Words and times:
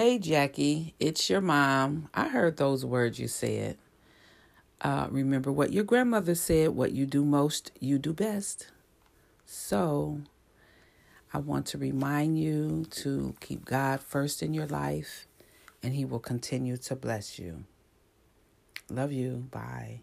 Hey, 0.00 0.20
Jackie, 0.20 0.94
it's 1.00 1.28
your 1.28 1.40
mom. 1.40 2.08
I 2.14 2.28
heard 2.28 2.56
those 2.56 2.84
words 2.84 3.18
you 3.18 3.26
said. 3.26 3.78
Uh, 4.80 5.08
remember 5.10 5.50
what 5.50 5.72
your 5.72 5.82
grandmother 5.82 6.36
said 6.36 6.68
what 6.68 6.92
you 6.92 7.04
do 7.04 7.24
most, 7.24 7.72
you 7.80 7.98
do 7.98 8.12
best. 8.12 8.68
So, 9.44 10.20
I 11.34 11.38
want 11.38 11.66
to 11.66 11.78
remind 11.78 12.38
you 12.38 12.86
to 12.90 13.34
keep 13.40 13.64
God 13.64 14.00
first 14.00 14.40
in 14.40 14.54
your 14.54 14.68
life, 14.68 15.26
and 15.82 15.92
He 15.94 16.04
will 16.04 16.20
continue 16.20 16.76
to 16.76 16.94
bless 16.94 17.36
you. 17.36 17.64
Love 18.88 19.10
you. 19.10 19.48
Bye. 19.50 20.02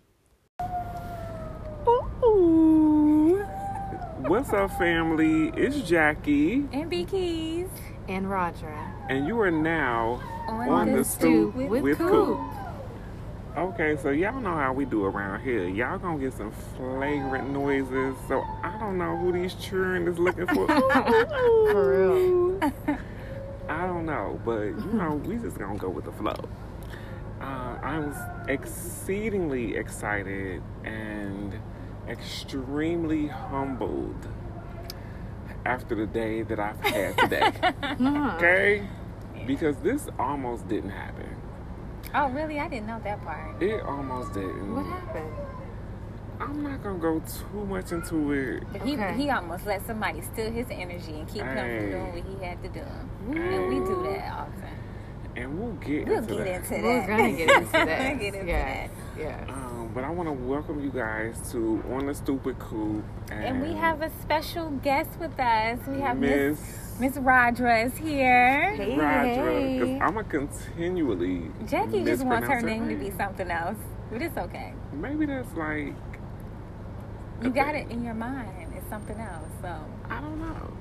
Ooh. 1.88 3.46
What's 4.27 4.52
up, 4.52 4.77
family? 4.77 5.54
It's 5.55 5.88
Jackie. 5.88 6.68
And 6.73 6.89
B 6.89 7.05
Keys. 7.05 7.70
And 8.08 8.30
Rodra. 8.30 8.94
And 9.10 9.28
you 9.28 9.40
are 9.42 9.52
now 9.52 10.22
On, 10.48 10.70
on 10.70 10.91
the, 10.91 10.98
the 11.00 11.04
stoop 11.04 11.55
with, 11.55 11.70
with 11.70 11.84
with 11.84 11.98
Coop. 11.98 12.38
Coop. 12.38 12.41
Okay, 13.58 13.96
so 14.02 14.09
y'all 14.09 14.40
know 14.41 14.55
how 14.55 14.73
we 14.73 14.84
do 14.84 15.05
around 15.05 15.41
here. 15.41 15.68
Y'all 15.68 15.98
gonna 15.98 16.20
get 16.20 16.34
some 16.34 16.52
flagrant 16.76 17.49
noises. 17.52 18.16
So 18.27 18.44
I 18.63 18.77
don't 18.80 18.98
know 18.98 19.16
who 19.16 19.32
these 19.32 19.54
children 19.55 20.08
is 20.08 20.20
looking 20.20 20.46
for. 20.48 20.68
For 21.72 22.60
real. 22.60 22.73
I 23.70 23.88
don't 23.88 24.05
know, 24.05 24.40
but 24.46 24.66
you 24.66 24.91
know, 24.94 25.22
we 25.26 25.38
just 25.38 25.58
gonna 25.58 25.77
go 25.77 25.90
with 25.90 26.05
the 26.05 26.12
flow. 26.12 26.35
Uh, 27.41 27.77
I 27.82 27.99
was 27.99 28.16
exceedingly 28.48 29.76
excited 29.77 30.62
and 30.84 31.58
extremely 32.08 33.27
humbled 33.27 34.27
after 35.66 35.96
the 35.96 36.05
day 36.05 36.44
that 36.44 36.60
I've 36.60 36.80
had 36.82 37.18
today. 37.18 37.52
Uh-huh. 37.84 38.36
okay? 38.38 38.88
Because 39.48 39.76
this 39.78 40.08
almost 40.20 40.68
didn't 40.68 40.90
happen. 40.91 41.30
Oh, 42.14 42.30
really? 42.30 42.60
I 42.60 42.68
didn't 42.68 42.88
know 42.88 42.99
that 43.04 43.22
part. 43.24 43.62
It 43.62 43.82
almost 43.84 44.34
didn't. 44.34 44.76
What 44.76 44.85
happened? 44.85 45.32
I'm 46.40 46.63
not 46.63 46.84
gonna 46.84 46.99
go 46.99 47.20
too 47.22 47.66
much 47.66 47.91
into 47.91 48.32
it. 48.34 48.63
But 48.72 48.82
he, 48.82 48.94
Okay. 48.96 49.13
he 49.16 49.30
almost 49.30 49.66
let 49.66 49.85
somebody 49.85 50.22
steal 50.22 50.52
his 50.52 50.68
energy 50.70 51.13
and 51.20 51.27
keep 51.27 51.44
him 51.44 51.57
from 51.57 51.90
doing 51.91 52.13
what 52.13 52.40
he 52.40 52.46
had 52.46 52.62
to 52.63 52.70
do. 52.70 52.82
And 53.40 53.68
we 53.70 53.76
do 53.85 54.04
that 54.04 54.34
often. 54.34 54.63
And 55.38 55.60
we'll 55.60 55.74
get 55.74 56.07
We'll 56.07 56.18
into 56.18 56.35
get 56.35 56.46
that. 56.46 56.72
into 56.74 56.88
We're 56.88 57.07
gonna 57.07 57.32
get 57.32 57.50
into 57.57 57.72
that. 57.72 58.20
Get 58.20 58.35
into 58.35 58.48
yeah. 58.48 58.88
Yeah. 59.18 59.46
Um, 59.49 59.91
but 59.94 60.04
I 60.04 60.10
want 60.10 60.27
to 60.27 60.34
welcome 60.34 60.84
you 60.84 60.90
guys 60.91 61.52
to 61.52 61.82
On 61.91 62.05
the 62.05 62.13
Stoop 62.13 62.44
With 62.46 62.60
Coop. 62.60 63.04
And, 63.32 63.46
And 63.46 63.62
we 63.62 63.74
have 63.74 64.02
a 64.02 64.09
special 64.22 64.69
guest 64.84 65.09
with 65.19 65.40
us. 65.40 65.80
We 65.88 66.02
have 66.02 66.18
Miss 66.18 66.59
Miss 66.59 67.16
Miss 67.16 67.18
Rodra 67.18 67.84
is 67.85 67.96
here. 67.97 68.74
Hey, 68.75 68.97
Rodra. 68.97 69.62
Because. 69.62 70.02
I'm 70.02 70.13
going 70.13 70.25
to 70.25 70.31
continually. 70.31 71.52
Jackie 71.68 72.03
just 72.03 72.24
wants 72.25 72.47
her 72.47 72.56
mispronounce 72.62 72.63
name 72.63 72.90
to 72.90 72.96
be 72.96 73.12
something 73.18 73.50
else. 73.52 73.78
But 74.12 74.22
it's 74.22 74.38
okay. 74.38 74.74
Maybe 74.94 75.25
that's 75.25 75.53
like. 75.56 75.94
You 77.44 77.50
got 77.50 77.74
thing. 77.74 77.90
it 77.90 77.94
in 77.94 78.03
your 78.03 78.13
mind. 78.13 78.74
It's 78.75 78.88
something 78.90 79.18
else. 79.19 79.50
So 79.62 79.75
I 80.09 80.22
don't 80.22 80.40
know. 80.40 80.74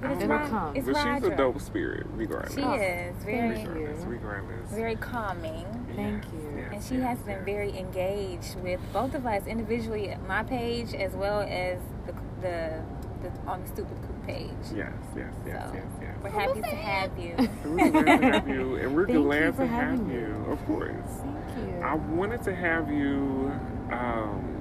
but 0.00 0.10
it's, 0.12 0.22
It'll 0.22 0.36
Rod- 0.36 0.50
come. 0.50 0.76
it's 0.76 0.86
but 0.86 0.96
she's 0.96 1.24
a 1.32 1.36
dope 1.36 1.60
spirit, 1.60 2.06
regardless. 2.14 2.54
She 2.54 2.60
is 2.60 3.14
very 3.24 3.54
Thank 3.54 3.66
you. 3.68 3.72
regardless, 3.74 4.04
regardless. 4.04 4.70
very 4.72 4.96
calming. 4.96 5.86
Thank 5.94 6.24
you. 6.32 6.59
Yes, 6.80 6.90
And 6.90 6.98
she 6.98 7.02
yes, 7.02 7.16
has 7.18 7.26
been 7.26 7.36
yes. 7.36 7.44
very 7.44 7.78
engaged 7.78 8.56
with 8.60 8.80
both 8.92 9.14
of 9.14 9.26
us 9.26 9.46
individually, 9.46 10.16
my 10.26 10.42
page 10.42 10.94
as 10.94 11.12
well 11.12 11.40
as 11.40 11.78
the 12.06 12.12
the, 12.40 12.82
the 13.22 13.30
on 13.46 13.60
the 13.62 13.68
Stoop 13.68 13.88
With 13.90 14.00
Coop 14.06 14.26
page. 14.26 14.48
Yes, 14.74 14.92
yes, 15.16 15.32
yes, 15.46 15.68
So, 15.68 15.74
yes, 15.74 15.84
yes. 16.00 16.16
We're 16.22 16.30
happy 16.30 16.60
to 16.60 16.66
have 16.68 17.18
you. 17.18 17.34
And 17.36 17.76
We're 17.76 17.90
glad 17.90 18.20
to 18.20 18.32
have 18.32 18.48
you, 18.48 18.76
and 18.76 18.94
we're 18.96 19.06
glad 19.22 19.56
to 19.56 19.66
have 19.66 19.80
having 19.98 20.10
you, 20.10 20.46
of 20.50 20.64
course. 20.66 20.94
Thank 21.22 21.68
you. 21.68 21.80
I 21.82 21.94
wanted 21.94 22.42
to 22.44 22.54
have 22.54 22.90
you 22.90 23.52
um, 23.92 24.56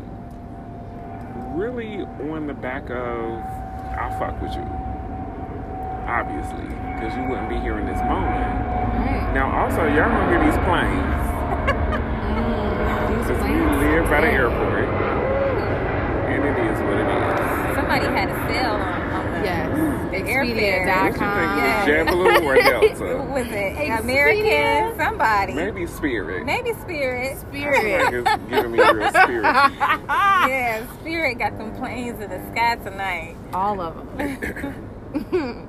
really 1.56 2.02
on 2.32 2.48
the 2.48 2.54
back 2.54 2.90
of 2.90 3.44
I'll 3.98 4.18
fuck 4.20 4.42
with 4.42 4.54
you, 4.56 4.68
obviously, 6.08 6.68
because 6.68 7.16
you 7.16 7.24
wouldn't 7.30 7.50
be 7.50 7.60
here 7.60 7.78
in 7.80 7.86
this 7.86 8.00
moment. 8.02 8.44
Right. 9.00 9.32
Now, 9.34 9.52
also, 9.64 9.84
y'all 9.88 10.10
gonna 10.10 10.30
hear 10.32 10.44
these 10.44 10.60
planes, 10.66 11.08
these 11.24 11.29
because 12.44 13.44
we 13.44 13.54
live 13.88 14.06
by 14.10 14.22
the 14.22 14.28
airport, 14.32 14.86
and 16.30 16.44
it 16.46 16.58
is 16.72 16.80
what 16.82 16.98
it 16.98 17.08
is. 17.10 17.76
Somebody 17.76 18.06
had 18.06 18.30
a 18.30 18.32
sale 18.48 18.74
on, 18.76 19.02
on 19.12 19.34
the 19.34 19.40
Yes. 19.46 19.70
What 19.70 20.18
you 20.20 20.26
What 20.26 20.48
Expedia.com. 20.48 21.14
think, 21.14 21.20
Yeah. 21.20 22.14
Or 22.44 22.56
Delta? 22.62 23.32
was 23.32 23.48
it 23.48 24.00
American? 24.00 24.98
Somebody. 25.00 25.54
Maybe 25.54 25.86
Spirit. 25.88 26.46
Maybe 26.46 26.74
Spirit. 26.74 27.38
Spirit. 27.40 28.04
Like 28.06 28.14
it's 28.14 28.50
giving 28.50 28.72
me 28.72 28.80
real 28.80 29.10
spirit. 29.12 29.44
yeah, 29.44 30.86
Spirit 31.00 31.38
got 31.40 31.58
them 31.58 31.72
planes 31.78 32.22
in 32.22 32.30
the 32.30 32.42
sky 32.52 32.76
tonight. 32.78 33.36
All 33.54 33.80
of 33.82 33.96
them. 34.18 35.68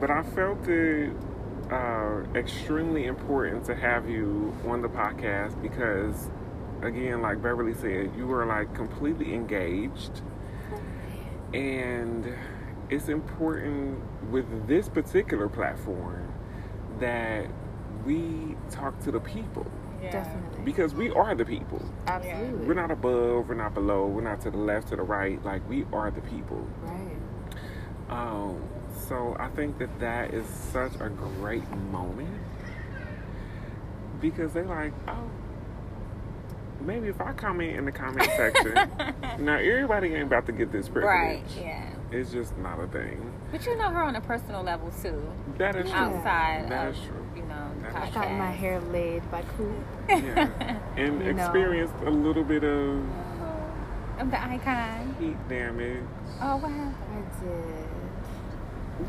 But 0.00 0.10
I 0.10 0.22
felt 0.34 0.66
it 0.68 1.12
uh, 1.72 2.22
extremely 2.34 3.06
important 3.06 3.64
to 3.64 3.74
have 3.74 4.08
you 4.08 4.54
on 4.68 4.82
the 4.82 4.88
podcast 4.88 5.60
because, 5.62 6.30
again, 6.82 7.22
like 7.22 7.42
Beverly 7.42 7.74
said, 7.74 8.12
you 8.16 8.26
were 8.26 8.44
like 8.44 8.74
completely 8.74 9.32
engaged. 9.34 10.20
And 11.54 12.26
it's 12.90 13.08
important 13.08 13.98
with 14.30 14.66
this 14.66 14.88
particular 14.88 15.48
platform 15.48 16.32
that 17.00 17.46
we 18.04 18.54
talk 18.70 18.98
to 19.00 19.10
the 19.10 19.20
people 19.20 19.66
Definitely. 20.02 20.64
because 20.64 20.94
we 20.94 21.10
are 21.10 21.34
the 21.34 21.44
people. 21.44 21.82
Absolutely. 22.06 22.66
We're 22.66 22.74
not 22.74 22.90
above, 22.90 23.48
we're 23.48 23.54
not 23.54 23.72
below, 23.72 24.06
we're 24.06 24.22
not 24.22 24.40
to 24.42 24.50
the 24.50 24.58
left, 24.58 24.88
to 24.88 24.96
the 24.96 25.02
right. 25.02 25.42
Like, 25.42 25.66
we 25.68 25.86
are 25.92 26.10
the 26.10 26.20
people. 26.22 26.66
Right. 26.82 27.16
Um, 28.10 28.62
so 29.08 29.36
I 29.38 29.48
think 29.48 29.78
that 29.78 30.00
that 30.00 30.32
is 30.34 30.46
such 30.46 30.94
a 31.00 31.08
great 31.08 31.68
moment 31.90 32.28
because 34.20 34.52
they're 34.52 34.64
like, 34.64 34.92
oh, 35.08 35.30
maybe 36.80 37.08
if 37.08 37.20
I 37.20 37.32
comment 37.32 37.76
in 37.76 37.84
the 37.84 37.92
comment 37.92 38.30
section, 38.36 38.74
now 39.44 39.56
everybody 39.56 40.14
ain't 40.14 40.24
about 40.26 40.46
to 40.46 40.52
get 40.52 40.70
this 40.72 40.88
privilege. 40.88 41.08
Right, 41.12 41.42
yeah. 41.60 41.88
It's 42.10 42.30
just 42.30 42.56
not 42.58 42.78
a 42.78 42.86
thing. 42.88 43.32
But 43.50 43.64
you 43.66 43.76
know 43.76 43.88
her 43.90 44.02
on 44.02 44.16
a 44.16 44.20
personal 44.20 44.62
level 44.62 44.92
too, 45.02 45.22
That 45.58 45.76
is 45.76 45.86
true. 45.90 45.98
outside 45.98 46.68
That 46.68 46.88
of 46.88 46.94
is 46.94 47.02
true. 47.02 47.26
you 47.36 47.42
know 47.44 47.70
That 47.82 47.96
I 47.96 48.10
got 48.10 48.30
my 48.32 48.50
hair 48.50 48.80
laid 48.80 49.28
by 49.30 49.42
Coop. 49.56 49.72
Yeah. 50.08 50.78
And 50.96 51.20
You 51.24 51.32
know. 51.32 51.42
experienced 51.44 51.94
a 52.04 52.10
little 52.10 52.44
bit 52.44 52.64
of 52.64 52.98
Of 54.18 54.30
the 54.30 54.42
icon. 54.42 55.16
heat 55.18 55.48
damage. 55.48 56.02
Oh 56.40 56.56
wow. 56.56 56.68
I 56.68 57.44
did. 57.44 57.81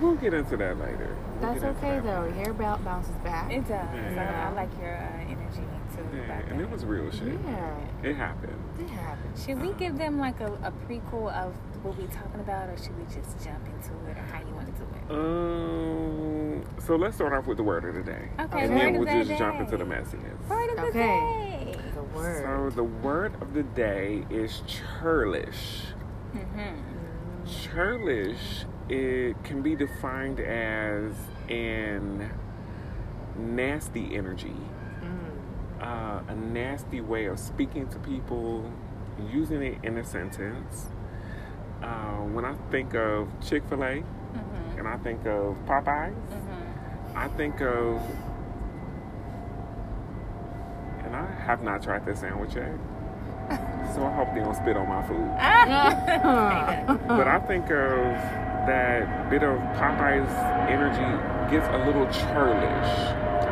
We'll 0.01 0.15
get 0.15 0.33
into 0.33 0.57
that 0.57 0.79
later. 0.79 1.15
We'll 1.39 1.53
That's 1.53 1.63
okay 1.77 1.95
that 1.95 2.03
though. 2.03 2.21
later. 2.21 2.33
Hair 2.33 2.53
belt 2.53 2.83
bounces 2.83 3.15
back. 3.17 3.51
It 3.51 3.61
does. 3.61 3.69
Yeah. 3.69 4.47
I, 4.47 4.51
I 4.51 4.53
like 4.53 4.69
your 4.79 4.95
uh, 4.95 5.21
energy 5.31 5.63
too. 5.95 6.07
Yeah, 6.15 6.23
about 6.23 6.51
and 6.51 6.61
it 6.61 6.69
was 6.69 6.85
real 6.85 7.11
shit. 7.11 7.39
Yeah. 7.45 7.77
It 8.03 8.15
happened. 8.15 8.57
It 8.79 8.89
happened. 8.89 9.37
Should 9.45 9.61
we 9.61 9.73
give 9.73 9.97
them 9.97 10.19
like 10.19 10.39
a, 10.41 10.47
a 10.63 10.71
prequel 10.87 11.31
of 11.33 11.53
what 11.83 11.97
we're 11.97 12.07
talking 12.07 12.39
about, 12.39 12.69
or 12.69 12.77
should 12.77 12.97
we 12.97 13.03
just 13.05 13.43
jump 13.43 13.65
into 13.65 13.93
it, 14.09 14.17
or 14.17 14.23
how 14.31 14.39
you 14.39 14.53
want 14.55 14.67
to 14.67 14.73
do 14.73 14.87
it? 14.95 15.11
Um, 15.11 16.63
so 16.79 16.95
let's 16.95 17.15
start 17.15 17.33
off 17.33 17.45
with 17.45 17.57
the 17.57 17.63
word 17.63 17.85
of 17.85 17.95
the 17.95 18.01
day. 18.03 18.29
Okay, 18.39 18.61
and 18.61 18.71
word 18.73 18.79
then 18.79 18.95
of 18.95 19.01
we'll 19.01 19.19
the 19.19 19.25
just 19.25 19.39
jump 19.39 19.59
into 19.59 19.77
the 19.77 19.83
day. 19.85 19.91
messiness. 19.91 20.49
Word 20.49 20.69
of 20.77 20.85
the 20.85 20.91
day. 20.93 21.75
The 21.93 22.03
word. 22.03 22.69
So 22.71 22.75
the 22.75 22.83
word 22.83 23.33
of 23.41 23.53
the 23.53 23.63
day 23.63 24.25
is 24.29 24.61
churlish. 24.65 25.83
Mm-hmm. 26.33 26.79
Churlish 27.45 28.65
it 28.89 29.41
can 29.43 29.61
be 29.61 29.75
defined 29.75 30.39
as 30.39 31.13
an 31.49 32.29
nasty 33.37 34.15
energy, 34.15 34.55
Mm. 35.01 35.81
uh, 35.81 36.19
a 36.31 36.35
nasty 36.35 37.01
way 37.01 37.25
of 37.25 37.39
speaking 37.39 37.87
to 37.87 37.97
people, 37.99 38.71
using 39.31 39.61
it 39.61 39.77
in 39.83 39.97
a 39.97 40.03
sentence. 40.03 40.87
Uh, 41.81 42.21
when 42.33 42.45
I 42.45 42.53
think 42.71 42.93
of 42.95 43.27
Chick 43.41 43.63
Fil 43.69 43.83
A 43.83 43.87
Mm-hmm. 43.97 44.79
and 44.79 44.87
I 44.87 44.97
think 44.97 45.25
of 45.25 45.55
Popeyes, 45.67 46.13
Mm-hmm. 46.13 47.17
I 47.17 47.27
think 47.29 47.61
of, 47.61 48.01
and 51.05 51.15
I 51.15 51.25
have 51.45 51.61
not 51.63 51.83
tried 51.83 52.05
this 52.05 52.19
sandwich 52.21 52.55
yet, 52.55 52.71
so 53.93 54.03
I 54.03 54.11
hope 54.15 54.33
they 54.33 54.39
don't 54.41 54.55
spit 54.55 54.77
on 54.77 54.87
my 54.87 55.03
food. 55.07 55.29
But 57.07 57.27
I 57.27 57.39
think 57.47 57.65
of 57.69 58.17
that 58.67 59.29
bit 59.29 59.43
of 59.43 59.57
Popeye's 59.77 60.31
energy 60.69 61.09
gets 61.51 61.67
a 61.67 61.77
little 61.85 62.05
churlish, 62.07 62.91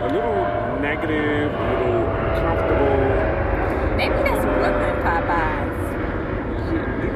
a 0.02 0.08
little 0.12 0.80
negative, 0.82 1.52
a 1.54 1.74
little 1.80 2.02
uncomfortable. 2.08 3.98
Maybe 3.98 4.16
that's 4.16 4.46
Brooklyn 4.46 4.96
Popeyes. 5.04 5.78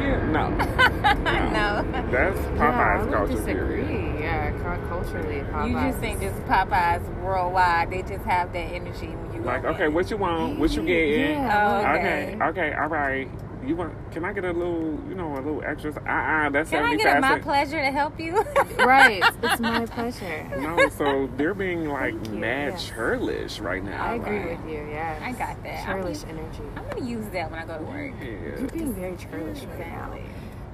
Yeah, 0.02 0.20
no, 0.32 0.50
no. 0.52 2.12
that's 2.12 2.38
yeah, 2.40 2.54
I 2.54 3.00
Popeye's 3.00 3.06
would 3.06 3.14
culture 3.16 3.34
disagree. 3.34 3.84
period. 3.86 4.20
Yeah, 4.20 4.52
culturally, 4.90 5.40
Popeyes. 5.42 5.68
You 5.70 5.74
just 5.88 6.00
think 6.00 6.22
is- 6.22 6.32
just 6.34 6.46
Popeyes 6.48 7.22
worldwide, 7.24 7.90
they 7.92 8.02
just 8.02 8.26
have 8.26 8.52
that 8.54 8.60
energy 8.60 9.08
when 9.08 9.34
you 9.34 9.42
Like, 9.42 9.64
okay, 9.66 9.86
in. 9.86 9.94
what 9.94 10.12
you 10.12 10.18
want? 10.18 10.60
What 10.60 10.72
you 10.76 10.84
getting? 10.84 11.32
Yeah. 11.44 11.84
Oh, 11.86 11.98
Okay. 11.98 12.36
okay. 12.36 12.46
okay, 12.46 12.74
all 12.74 12.88
right. 12.90 13.30
You 13.66 13.76
want? 13.76 14.12
Can 14.12 14.26
I 14.26 14.34
get 14.34 14.46
a 14.46 14.52
little, 14.52 15.00
you 15.10 15.16
know, 15.16 15.34
a 15.34 15.38
little 15.38 15.64
extra? 15.66 15.92
Uh, 15.92 16.10
uh 16.10 16.50
that's 16.50 16.70
Can 16.70 16.84
I 16.84 16.96
get 16.96 17.18
it 17.18 17.22
my 17.22 17.40
pleasure 17.40 17.82
to 17.82 17.92
help 17.92 18.20
you? 18.20 18.36
right. 18.78 19.24
It's 19.42 19.60
my 19.60 19.86
pleasure. 19.86 20.48
No, 20.60 20.90
so 20.90 21.30
they're 21.38 21.54
being 21.54 21.90
like 21.90 22.14
Thank 22.14 22.30
mad 22.30 22.74
yes. 22.74 22.88
churlish 22.88 23.60
right 23.60 23.84
now. 23.84 24.06
I 24.06 24.16
agree 24.16 24.40
like, 24.40 24.64
with 24.64 24.72
you. 24.72 24.88
Yeah. 24.90 25.20
I 25.22 25.32
got 25.32 25.62
that. 25.64 25.86
Churlish 25.86 26.24
energy. 26.26 26.64
I'm 26.76 26.88
gonna 26.90 27.10
use 27.10 27.26
that 27.30 27.50
when 27.50 27.60
I 27.60 27.66
go 27.66 27.78
to 27.78 27.84
work. 27.84 28.14
Yeah. 28.22 28.60
You're 28.60 28.70
being 28.70 28.94
very 28.94 29.18
churlish 29.18 29.64
right 29.64 29.80
now. 29.80 30.18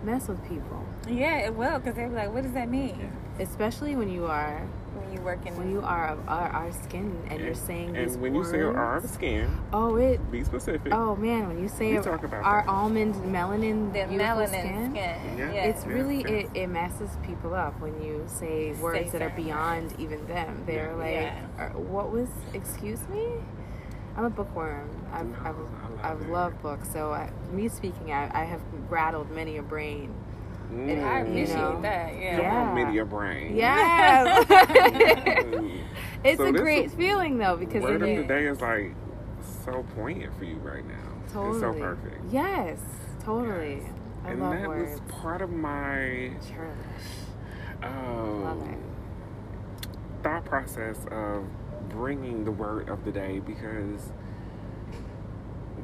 Mess 0.03 0.27
with 0.27 0.43
people, 0.49 0.83
Yeah, 1.07 1.45
it 1.45 1.55
will, 1.55 1.77
because 1.77 1.93
they're 1.93 2.09
be 2.09 2.15
like, 2.15 2.33
what 2.33 2.41
does 2.41 2.53
that 2.53 2.69
mean? 2.69 3.11
especially 3.39 3.95
when 3.95 4.09
you 4.09 4.25
are 4.25 4.59
When 4.59 4.80
you 5.11 5.21
work 5.21 5.45
in 5.45 5.55
when 5.57 5.71
you 5.71 5.81
are 5.81 6.07
of 6.09 6.19
our, 6.27 6.47
our 6.49 6.71
skin 6.71 7.15
and 7.29 7.39
you're 7.39 7.53
saying 7.53 7.95
and 7.95 8.09
these 8.09 8.17
when 8.17 8.33
words. 8.33 8.51
you 8.51 8.59
say 8.59 8.61
our 8.63 9.01
skin, 9.07 9.57
Oh, 9.73 9.95
it. 9.95 10.31
be 10.31 10.43
specific. 10.43 10.93
Oh 10.93 11.15
man, 11.15 11.47
when 11.47 11.59
you 11.61 11.67
say 11.67 11.95
We 11.97 12.01
talk 12.03 12.23
about 12.23 12.43
our 12.43 12.61
that. 12.63 12.69
almond 12.69 13.15
melanin, 13.15 13.91
the 13.93 14.07
beautiful 14.07 14.17
melanin 14.17 14.47
skin. 14.49 14.91
skin. 14.91 14.95
Yeah. 15.37 15.51
Yes. 15.53 15.75
It's 15.77 15.85
Yeah, 15.85 15.93
really 15.93 16.17
yeah. 16.21 16.27
it, 16.29 16.49
it 16.55 16.67
messes 16.67 17.09
people 17.23 17.53
up 17.53 17.79
when 17.79 18.01
you 18.01 18.23
say 18.27 18.73
words 18.73 19.11
that 19.11 19.21
are 19.21 19.29
certain 19.29 19.43
beyond 19.43 19.95
even 19.99 20.25
them. 20.27 20.63
They're 20.65 20.91
Yeah. 20.91 20.95
like, 20.95 21.11
Yeah. 21.11 21.65
"Uh, 21.75 21.79
"What 21.79 22.11
was? 22.11 22.29
Excuse 22.53 23.07
me." 23.09 23.27
I'm 24.17 24.25
a 24.25 24.29
bookworm. 24.29 24.89
I've 25.13 25.25
No, 25.25 25.35
I've, 25.39 25.45
I 25.45 25.49
love 25.49 26.21
I've 26.21 26.29
loved 26.29 26.61
books, 26.61 26.89
so 26.91 27.13
I, 27.13 27.29
me 27.53 27.69
speaking, 27.69 28.11
I, 28.11 28.41
I 28.41 28.43
have 28.43 28.59
rattled 28.89 29.31
many 29.31 29.55
a 29.57 29.61
brain. 29.63 30.13
Mm. 30.71 31.03
I 31.03 31.19
You 31.19 31.25
appreciate 31.27 31.55
know. 31.57 31.81
that. 31.81 32.13
Yeah. 32.19 32.35
Come 32.35 32.45
Yeah. 32.45 32.61
on, 32.61 32.75
media 32.75 33.05
brain. 33.05 33.55
Yes, 33.55 34.45
Mm. 34.45 35.71
it's 36.23 36.37
So 36.37 36.45
a 36.45 36.51
great 36.53 36.85
is- 36.85 36.93
feeling 36.93 37.37
though 37.37 37.57
because 37.57 37.83
Word 37.83 38.01
then 38.01 38.09
of 38.11 38.17
the 38.17 38.23
day 38.33 38.45
is 38.45 38.61
like 38.61 38.93
so 39.65 39.83
poignant 39.95 40.37
for 40.37 40.45
you 40.45 40.55
right 40.57 40.85
now. 40.87 40.95
totally 41.33 41.51
It's 41.51 41.59
so 41.59 41.73
perfect. 41.73 42.21
Yes, 42.31 42.79
totally. 43.23 43.81
I 44.23 44.31
and 44.31 44.41
love 44.41 44.51
that 44.53 44.67
words. 44.67 45.01
was 45.01 45.11
part 45.21 45.41
of 45.41 45.49
my 45.51 46.31
Churlish. 46.47 47.07
um, 47.83 48.77
thought 50.23 50.45
process 50.45 50.97
of 51.11 51.43
bringing 51.89 52.45
the 52.45 52.51
word 52.51 52.87
of 52.89 53.03
the 53.03 53.11
day 53.11 53.39
because 53.39 54.11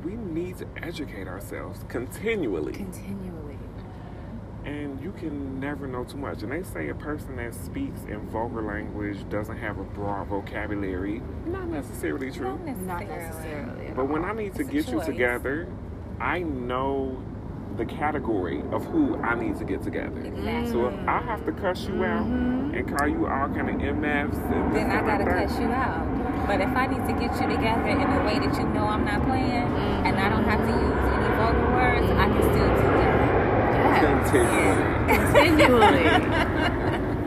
we 0.04 0.14
need 0.16 0.58
to 0.60 0.68
educate 0.82 1.28
ourselves 1.28 1.84
continually. 1.90 2.74
Continually. 2.74 3.47
And 4.68 5.02
you 5.02 5.14
can 5.14 5.62
never 5.62 5.88
know 5.88 6.04
too 6.04 6.18
much. 6.18 6.44
And 6.44 6.52
they 6.52 6.62
say 6.62 6.90
a 6.90 6.96
person 6.96 7.38
that 7.38 7.54
speaks 7.56 8.02
in 8.04 8.20
vulgar 8.28 8.62
language 8.62 9.18
doesn't 9.30 9.56
have 9.58 9.80
a 9.80 9.84
broad 9.84 10.28
vocabulary. 10.28 11.22
Not 11.46 11.70
necessarily 11.70 12.32
true. 12.32 12.48
Not 12.66 12.66
Not 12.82 13.00
necessarily. 13.08 13.16
necessarily. 13.16 13.94
But 13.96 14.10
when. 14.10 14.26
I 14.26 14.34
need 14.34 14.56
to 14.56 14.62
It's 14.64 14.70
get 14.70 14.90
you 14.90 15.02
together, 15.06 15.68
I 16.20 16.40
know 16.40 17.18
the 17.78 17.86
category 17.86 18.62
of 18.74 18.84
who 18.88 19.16
I 19.22 19.36
need 19.40 19.56
to 19.58 19.64
get 19.64 19.84
together. 19.84 20.20
Exactly. 20.20 20.72
So 20.72 20.88
if 20.88 21.08
I 21.08 21.20
have 21.22 21.46
to 21.46 21.52
cuss 21.54 21.88
you 21.88 22.04
out 22.04 22.26
Mhm. 22.26 22.76
and 22.78 22.98
call 22.98 23.08
you 23.08 23.26
all 23.28 23.48
kind 23.48 23.70
of 23.70 23.80
MFs, 23.82 24.38
and 24.38 24.74
then 24.76 24.92
I 24.92 25.00
gotta 25.02 25.24
that, 25.24 25.48
cut 25.48 25.62
you 25.62 25.68
out. 25.70 26.48
But 26.48 26.60
if 26.60 26.76
I 26.76 26.88
need 26.88 27.06
to 27.08 27.14
get 27.14 27.40
you 27.40 27.48
together 27.56 27.88
in 27.88 28.02
a 28.02 28.26
way 28.26 28.40
that 28.40 28.58
you 28.58 28.68
know 28.70 28.86
I'm 28.88 29.06
not 29.06 29.22
playing, 29.24 29.64
and 30.04 30.18
I 30.20 30.28
don't 30.28 30.44
have 30.44 30.60
to 30.60 30.74
use 30.74 31.08
any 31.14 31.36
vulgar 31.38 31.72
words, 31.72 32.12
I 32.12 32.26
can 32.28 32.42
still 32.42 32.76
do 32.76 32.98
that. 32.98 33.17
Yes. 34.02 34.32
continually. 34.32 36.04
Continually. 36.08 37.18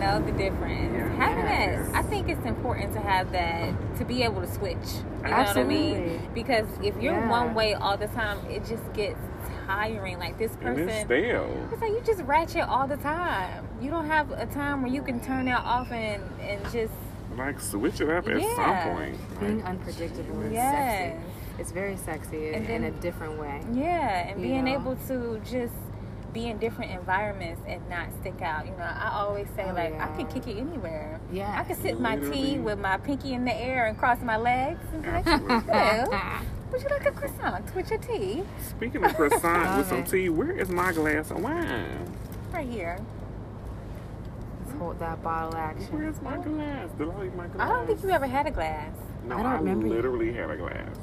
Know 0.00 0.22
the 0.22 0.32
difference. 0.32 0.94
Yeah. 0.94 1.08
Having 1.16 1.44
Yes. 1.44 1.88
that, 1.88 1.94
I 1.96 2.02
think 2.02 2.28
it's 2.30 2.46
important 2.46 2.92
to 2.94 3.00
have 3.00 3.30
that 3.32 3.74
to 3.98 4.04
be 4.04 4.22
able 4.22 4.40
to 4.40 4.46
switch. 4.46 4.76
You 4.76 4.80
know 4.80 5.20
what 5.22 5.32
I 5.32 5.40
Absolutely. 5.42 5.74
mean? 5.76 6.28
Because 6.32 6.66
if 6.82 6.94
you're 7.02 7.12
Yeah. 7.12 7.28
one 7.30 7.52
way 7.54 7.74
all 7.74 7.96
the 7.98 8.06
time, 8.08 8.38
it 8.48 8.64
just 8.64 8.90
gets 8.94 9.18
tiring. 9.66 10.18
Like 10.18 10.38
this 10.38 10.56
person. 10.56 10.88
it's 10.88 11.04
stale. 11.04 11.68
It's 11.70 11.82
like 11.82 11.90
you 11.90 12.00
just 12.04 12.22
ratchet 12.22 12.62
all 12.66 12.86
the 12.86 12.96
time. 12.96 13.68
You 13.82 13.90
don't 13.90 14.06
have 14.06 14.30
a 14.30 14.46
time 14.46 14.80
where 14.82 14.90
you 14.90 15.02
can 15.02 15.20
turn 15.20 15.44
that 15.46 15.62
off 15.64 15.92
and, 15.92 16.22
and 16.40 16.62
just 16.72 16.92
Like 17.36 17.60
switch 17.60 18.00
it 18.00 18.08
up 18.08 18.26
at 18.28 18.40
some 18.56 18.76
point. 18.94 19.16
Being 19.38 19.58
Like, 19.60 19.68
unpredictable 19.68 20.40
is 20.42 20.52
Yes. 20.52 20.98
sexy. 20.98 21.16
It's 21.60 21.70
very 21.72 21.96
sexy 21.96 22.48
And 22.54 22.64
in 22.68 22.82
then- 22.82 22.84
a 22.84 22.90
different 22.90 23.38
way. 23.38 23.60
yeah, 23.72 24.28
and 24.28 24.40
being 24.42 24.64
know. 24.64 24.72
able 24.74 24.96
to 25.08 25.40
just 25.44 25.74
be 26.32 26.46
in 26.48 26.58
different 26.58 26.92
environments 26.92 27.60
and 27.66 27.80
not 27.90 28.06
stick 28.20 28.40
out. 28.40 28.64
You 28.64 28.72
know, 28.72 28.84
I 28.84 29.10
always 29.14 29.46
say 29.56 29.64
Oh, 29.68 29.74
like 29.74 29.92
I 29.92 29.96
yeah. 29.96 30.16
can 30.16 30.26
kick 30.28 30.46
it 30.46 30.58
anywhere. 30.58 31.20
Yeah. 31.32 31.54
I 31.58 31.64
can 31.64 31.76
sip 31.76 31.98
my 32.00 32.16
tea 32.16 32.56
with 32.58 32.78
my 32.78 32.96
pinky 32.98 33.34
in 33.34 33.44
the 33.44 33.54
air 33.54 33.86
and 33.86 33.98
cross 33.98 34.20
my 34.22 34.36
legs 34.36 34.80
and 34.92 35.04
like, 35.06 35.26
"Well, 35.68 36.40
would 36.72 36.82
you 36.82 36.88
like 36.88 37.04
a 37.06 37.10
croissant 37.10 37.74
with 37.74 37.90
your 37.90 37.98
tea 37.98 38.44
Speaking 38.68 39.04
of 39.04 39.14
croissant 39.14 39.76
with 39.78 39.88
some 39.88 40.04
tea, 40.04 40.28
where 40.28 40.52
is 40.52 40.68
my 40.70 40.92
glass 40.92 41.30
of 41.30 41.42
wine? 41.42 42.06
right 42.54 42.68
here?" 42.68 42.98
Let's 44.64 44.78
hold 44.78 44.98
that 45.00 45.22
bottle 45.22 45.56
action. 45.58 45.88
Where's 45.90 46.22
my 46.22 46.36
glass? 46.38 46.88
Did 46.96 47.10
I 47.10 47.20
leave 47.22 47.34
my 47.34 47.48
glass? 47.48 47.68
I 47.68 47.72
don't 47.74 47.86
think 47.86 48.02
you 48.04 48.10
ever 48.10 48.26
had 48.26 48.46
a 48.46 48.50
glass. 48.52 48.92
No, 49.26 49.36
I 49.36 49.42
don't 49.42 49.52
remember 49.58 49.86
you. 49.88 49.94
literally 49.94 50.32
had 50.32 50.48
a 50.50 50.56
glass. 50.56 50.96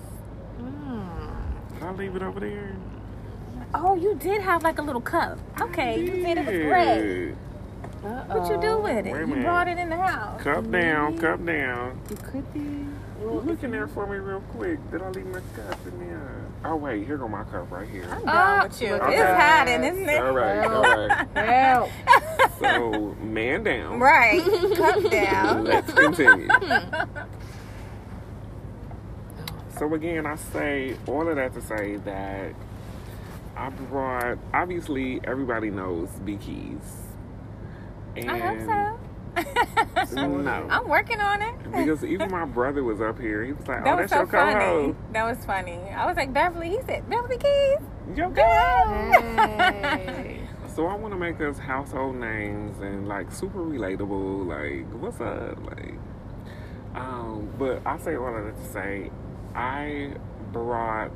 Mm. 0.59 1.73
Did 1.73 1.83
I 1.83 1.91
leave 1.91 2.15
it 2.15 2.21
over 2.21 2.39
there? 2.39 2.75
Oh, 3.73 3.95
you 3.95 4.15
did 4.15 4.41
have 4.41 4.63
like 4.63 4.79
a 4.79 4.81
little 4.81 5.01
cup. 5.01 5.37
Okay, 5.61 5.99
you 5.99 6.23
did. 6.23 6.37
It 6.37 6.45
was 6.45 6.55
great. 6.55 7.35
What 8.01 8.49
you 8.49 8.61
do 8.61 8.77
with 8.79 9.05
it? 9.05 9.13
a 9.13 9.19
You 9.19 9.35
brought 9.43 9.67
it 9.67 9.77
in 9.77 9.89
the 9.89 9.97
house. 9.97 10.41
Cup 10.41 10.71
down, 10.71 11.17
cup 11.17 11.45
down. 11.45 11.99
You 12.09 12.15
could 12.15 12.53
be. 12.53 12.85
Look 13.21 13.63
in 13.63 13.71
there 13.71 13.87
for 13.87 14.05
me 14.07 14.17
real 14.17 14.41
quick. 14.41 14.79
Did 14.91 15.01
I 15.01 15.09
leave 15.09 15.25
my 15.25 15.41
cup 15.55 15.79
in 15.85 15.99
there? 15.99 16.45
Oh 16.63 16.75
wait, 16.75 17.05
here 17.05 17.17
go 17.17 17.27
my 17.27 17.43
cup 17.45 17.69
right 17.71 17.87
here. 17.89 18.07
I'm 18.09 18.25
done 18.25 18.67
with 18.67 18.81
you. 18.81 18.93
Okay. 18.93 19.13
It's 19.15 19.23
hiding, 19.23 19.83
isn't 19.83 20.09
it? 20.09 20.21
All 20.21 20.33
right, 20.33 20.65
all 20.65 20.81
right. 20.81 21.27
Help. 21.35 21.89
So 22.59 23.15
man 23.21 23.63
down. 23.63 23.99
Right. 23.99 24.41
Cup 24.75 25.11
down. 25.11 25.63
Let's 25.65 25.93
continue. 25.93 26.47
So 29.79 29.93
again, 29.93 30.25
I 30.25 30.35
say 30.35 30.95
all 31.07 31.27
of 31.27 31.35
that 31.35 31.53
to 31.53 31.61
say 31.61 31.97
that 31.97 32.53
I 33.55 33.69
brought. 33.69 34.37
Obviously, 34.53 35.19
everybody 35.23 35.69
knows 35.69 36.09
B 36.25 36.37
Keys. 36.37 37.03
And 38.15 38.31
I 38.31 38.37
hope 38.39 38.59
so. 40.09 40.27
No. 40.27 40.67
I'm 40.69 40.87
working 40.87 41.21
on 41.21 41.41
it. 41.43 41.55
Because 41.71 42.03
even 42.03 42.31
my 42.31 42.45
brother 42.45 42.83
was 42.83 42.99
up 43.01 43.19
here. 43.19 43.43
He 43.43 43.51
was 43.51 43.67
like, 43.67 43.83
That 43.83 43.93
"Oh, 43.93 44.01
was 44.01 44.09
that's 44.09 44.13
so 44.13 44.17
your 44.19 44.27
funny. 44.27 44.53
co-host." 44.65 44.97
That 45.13 45.23
was 45.37 45.45
funny. 45.45 45.79
I 45.91 46.05
was 46.07 46.17
like, 46.17 46.33
Beverly. 46.33 46.69
He 46.71 46.81
said, 46.87 47.07
Beverly 47.09 47.37
Keys. 47.37 47.79
Yo, 48.15 48.29
Go. 48.31 48.41
Hey. 48.41 50.41
So 50.75 50.87
I 50.87 50.95
want 50.95 51.13
to 51.13 51.19
make 51.19 51.39
us 51.41 51.57
household 51.59 52.15
names 52.15 52.79
and 52.81 53.07
like 53.07 53.31
super 53.31 53.59
relatable. 53.59 54.47
Like, 54.47 54.87
what's 55.01 55.19
up? 55.21 55.63
Like, 55.65 55.93
um, 56.95 57.49
but 57.59 57.81
I 57.85 57.97
say 57.99 58.15
all 58.15 58.35
of 58.35 58.45
that 58.45 58.57
to 58.57 58.65
say, 58.71 59.11
I 59.57 60.11
brought 60.53 61.11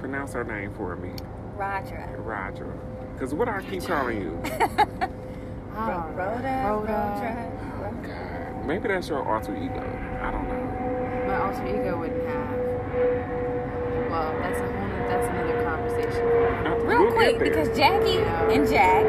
pronounce 0.00 0.32
her 0.32 0.44
name 0.44 0.72
for 0.74 0.96
me, 0.96 1.10
Rodra. 1.56 2.08
Rodra. 2.18 2.72
Because 3.12 3.34
what 3.34 3.48
I 3.48 3.60
keep 3.62 3.82
calling 3.84 4.20
you? 4.22 4.40
I 4.44 4.48
don't 4.58 6.16
know. 6.16 6.16
Rhoda. 6.16 6.64
Rhoda. 6.66 7.52
Rhoda. 7.80 8.08
God, 8.08 8.66
maybe 8.66 8.88
that's 8.88 9.08
your 9.08 9.22
alter 9.28 9.54
ego. 9.56 9.82
I 10.22 10.30
don't 10.30 10.48
know. 10.48 11.24
My 11.26 11.36
alter 11.40 11.66
ego 11.68 11.98
wouldn't 11.98 12.26
have. 12.28 12.58
Well, 14.10 14.32
that's 14.40 14.60
a 14.60 14.62
whole. 14.62 15.08
That's 15.08 15.26
another 15.28 15.64
conversation. 15.64 16.26
Uh, 16.66 16.74
Real 16.84 17.02
we'll 17.02 17.12
quick, 17.12 17.30
get 17.32 17.38
there. 17.40 17.50
because 17.50 17.76
Jackie 17.76 18.18
and 18.54 18.68
Jack, 18.68 19.04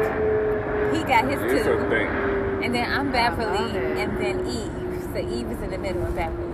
he 0.94 1.02
got 1.04 1.24
his 1.30 1.40
it's 1.40 1.64
two. 1.64 1.72
a 1.72 1.88
thing. 1.88 2.08
And 2.64 2.74
then 2.74 2.90
I'm 2.92 3.06
love 3.12 3.36
Beverly, 3.38 3.70
it. 3.78 3.96
and 3.98 4.18
then 4.20 4.46
Eve. 4.46 5.02
So 5.14 5.18
Eve 5.18 5.50
is 5.50 5.62
in 5.62 5.70
the 5.70 5.78
middle 5.78 6.04
of 6.04 6.14
Beverly. 6.14 6.49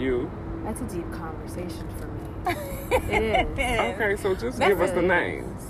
All 0.00 0.08
right. 0.08 0.22
Yeah. 0.22 0.28
You 0.28 0.30
That's 0.64 0.80
a 0.80 0.84
deep 0.84 1.10
conversation 1.12 1.88
for 1.98 2.06
me. 2.06 2.56
It 2.92 3.22
is. 3.22 3.58
okay? 3.58 4.16
So 4.16 4.34
just 4.34 4.58
That's 4.58 4.70
give 4.70 4.80
us 4.80 4.90
the 4.90 5.02
names. 5.02 5.62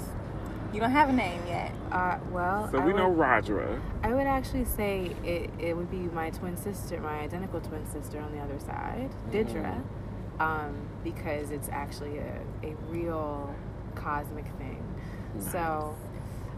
You 0.72 0.80
don't 0.80 0.90
have 0.92 1.08
a 1.08 1.12
name 1.12 1.42
yet. 1.46 1.72
Uh, 1.92 2.18
well, 2.30 2.70
So 2.70 2.78
we 2.80 2.92
would, 2.92 2.96
know 2.96 3.08
Rodra. 3.08 3.80
I 4.02 4.14
would 4.14 4.26
actually 4.26 4.64
say 4.64 5.14
it, 5.24 5.50
it 5.58 5.76
would 5.76 5.90
be 5.90 5.98
my 5.98 6.30
twin 6.30 6.56
sister, 6.56 7.00
my 7.00 7.20
identical 7.20 7.60
twin 7.60 7.84
sister 7.90 8.20
on 8.20 8.32
the 8.32 8.40
other 8.40 8.58
side, 8.60 9.10
Didra, 9.30 9.82
um, 10.38 10.76
because 11.04 11.50
it's 11.50 11.68
actually 11.70 12.18
a, 12.18 12.40
a 12.62 12.74
real 12.88 13.54
cosmic 13.96 14.46
thing. 14.58 14.82
So 15.40 15.96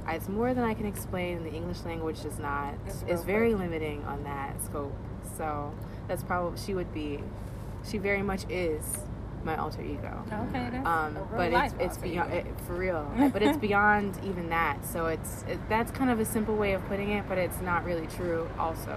it's 0.09 0.29
more 0.29 0.55
than 0.55 0.65
I 0.65 0.75
can 0.75 0.87
explain, 0.87 1.39
and 1.39 1.47
the 1.47 1.53
English 1.53 1.83
language 1.85 2.23
does 2.23 2.39
not. 2.39 2.75
It's 2.87 3.05
It's, 3.09 3.25
very 3.25 3.55
limiting 3.55 4.05
on 4.05 4.25
that 4.25 4.63
scope. 4.63 4.95
So 5.37 5.75
that's 6.09 6.23
probably 6.23 6.59
she 6.61 6.75
would 6.75 6.93
be. 6.95 7.21
She 7.89 7.99
very 7.99 8.23
much 8.23 8.45
is 8.49 8.83
my 9.45 9.57
alter 9.57 9.83
ego. 9.83 10.23
Okay, 10.51 10.69
that's 10.71 10.87
Um, 10.87 11.17
a 11.17 11.27
but 11.37 11.53
it's 11.53 11.75
it's 11.81 11.97
beyond 11.99 12.33
it, 12.33 12.47
for 12.67 12.75
real. 12.75 13.11
but 13.33 13.43
it's 13.43 13.59
beyond 13.59 14.17
even 14.25 14.49
that. 14.51 14.85
So 14.87 15.07
it's 15.07 15.45
it, 15.49 15.59
that's 15.69 15.91
kind 15.91 16.11
of 16.11 16.21
a 16.21 16.25
simple 16.25 16.55
way 16.57 16.73
of 16.75 16.87
putting 16.87 17.11
it, 17.11 17.25
but 17.29 17.39
it's 17.39 17.61
not 17.61 17.85
really 17.85 18.07
true. 18.07 18.49
Also, 18.59 18.97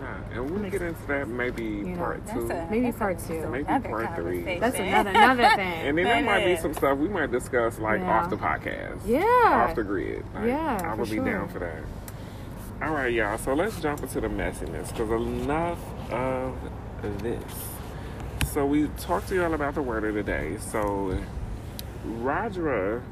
Nah, 0.00 0.16
and 0.32 0.50
we'll 0.50 0.58
Makes 0.60 0.72
get 0.78 0.82
into 0.82 1.06
that 1.06 1.28
maybe 1.28 1.62
You 1.62 1.84
know, 1.84 1.96
part 1.98 2.26
That's 2.26 2.38
two. 2.38 2.50
a, 2.50 2.66
Maybe 2.68 2.90
part 2.90 3.22
a- 3.22 3.28
two. 3.28 3.46
Maybe 3.48 3.64
part 3.64 4.14
three. 4.16 4.58
that's 4.58 4.76
another 4.78 5.10
another 5.10 5.48
thing. 5.54 5.58
And 5.86 5.96
then 5.96 6.04
there 6.04 6.14
That 6.16 6.24
might 6.24 6.44
be 6.44 6.56
some 6.56 6.74
stuff 6.74 6.98
we 6.98 7.08
might 7.08 7.30
discuss 7.30 7.78
like 7.78 8.00
Yeah. 8.00 8.18
off 8.18 8.28
the 8.30 8.36
podcast. 8.36 9.00
Yeah. 9.06 9.22
Off 9.68 9.76
the 9.76 9.84
grid. 9.84 10.24
Like, 10.34 10.46
Yeah, 10.46 10.76
I 10.82 10.90
for 10.90 10.96
would 10.96 11.10
be 11.10 11.16
sure. 11.16 11.24
down 11.24 11.48
for 11.48 11.60
that. 11.60 11.78
All 12.82 12.92
right, 12.92 13.12
y'all. 13.12 13.38
So 13.38 13.54
let's 13.54 13.80
jump 13.80 14.02
into 14.02 14.20
the 14.20 14.26
messiness 14.28 14.88
because 14.88 15.10
enough 15.10 15.78
of 16.10 16.56
this. 17.22 17.40
So 18.54 18.64
we 18.64 18.86
talked 18.98 19.26
to 19.30 19.34
y'all 19.34 19.52
about 19.52 19.74
the 19.74 19.82
word 19.82 20.04
of 20.04 20.14
the 20.14 20.22
day. 20.22 20.58
So 20.58 21.18
Rodra, 22.04 23.02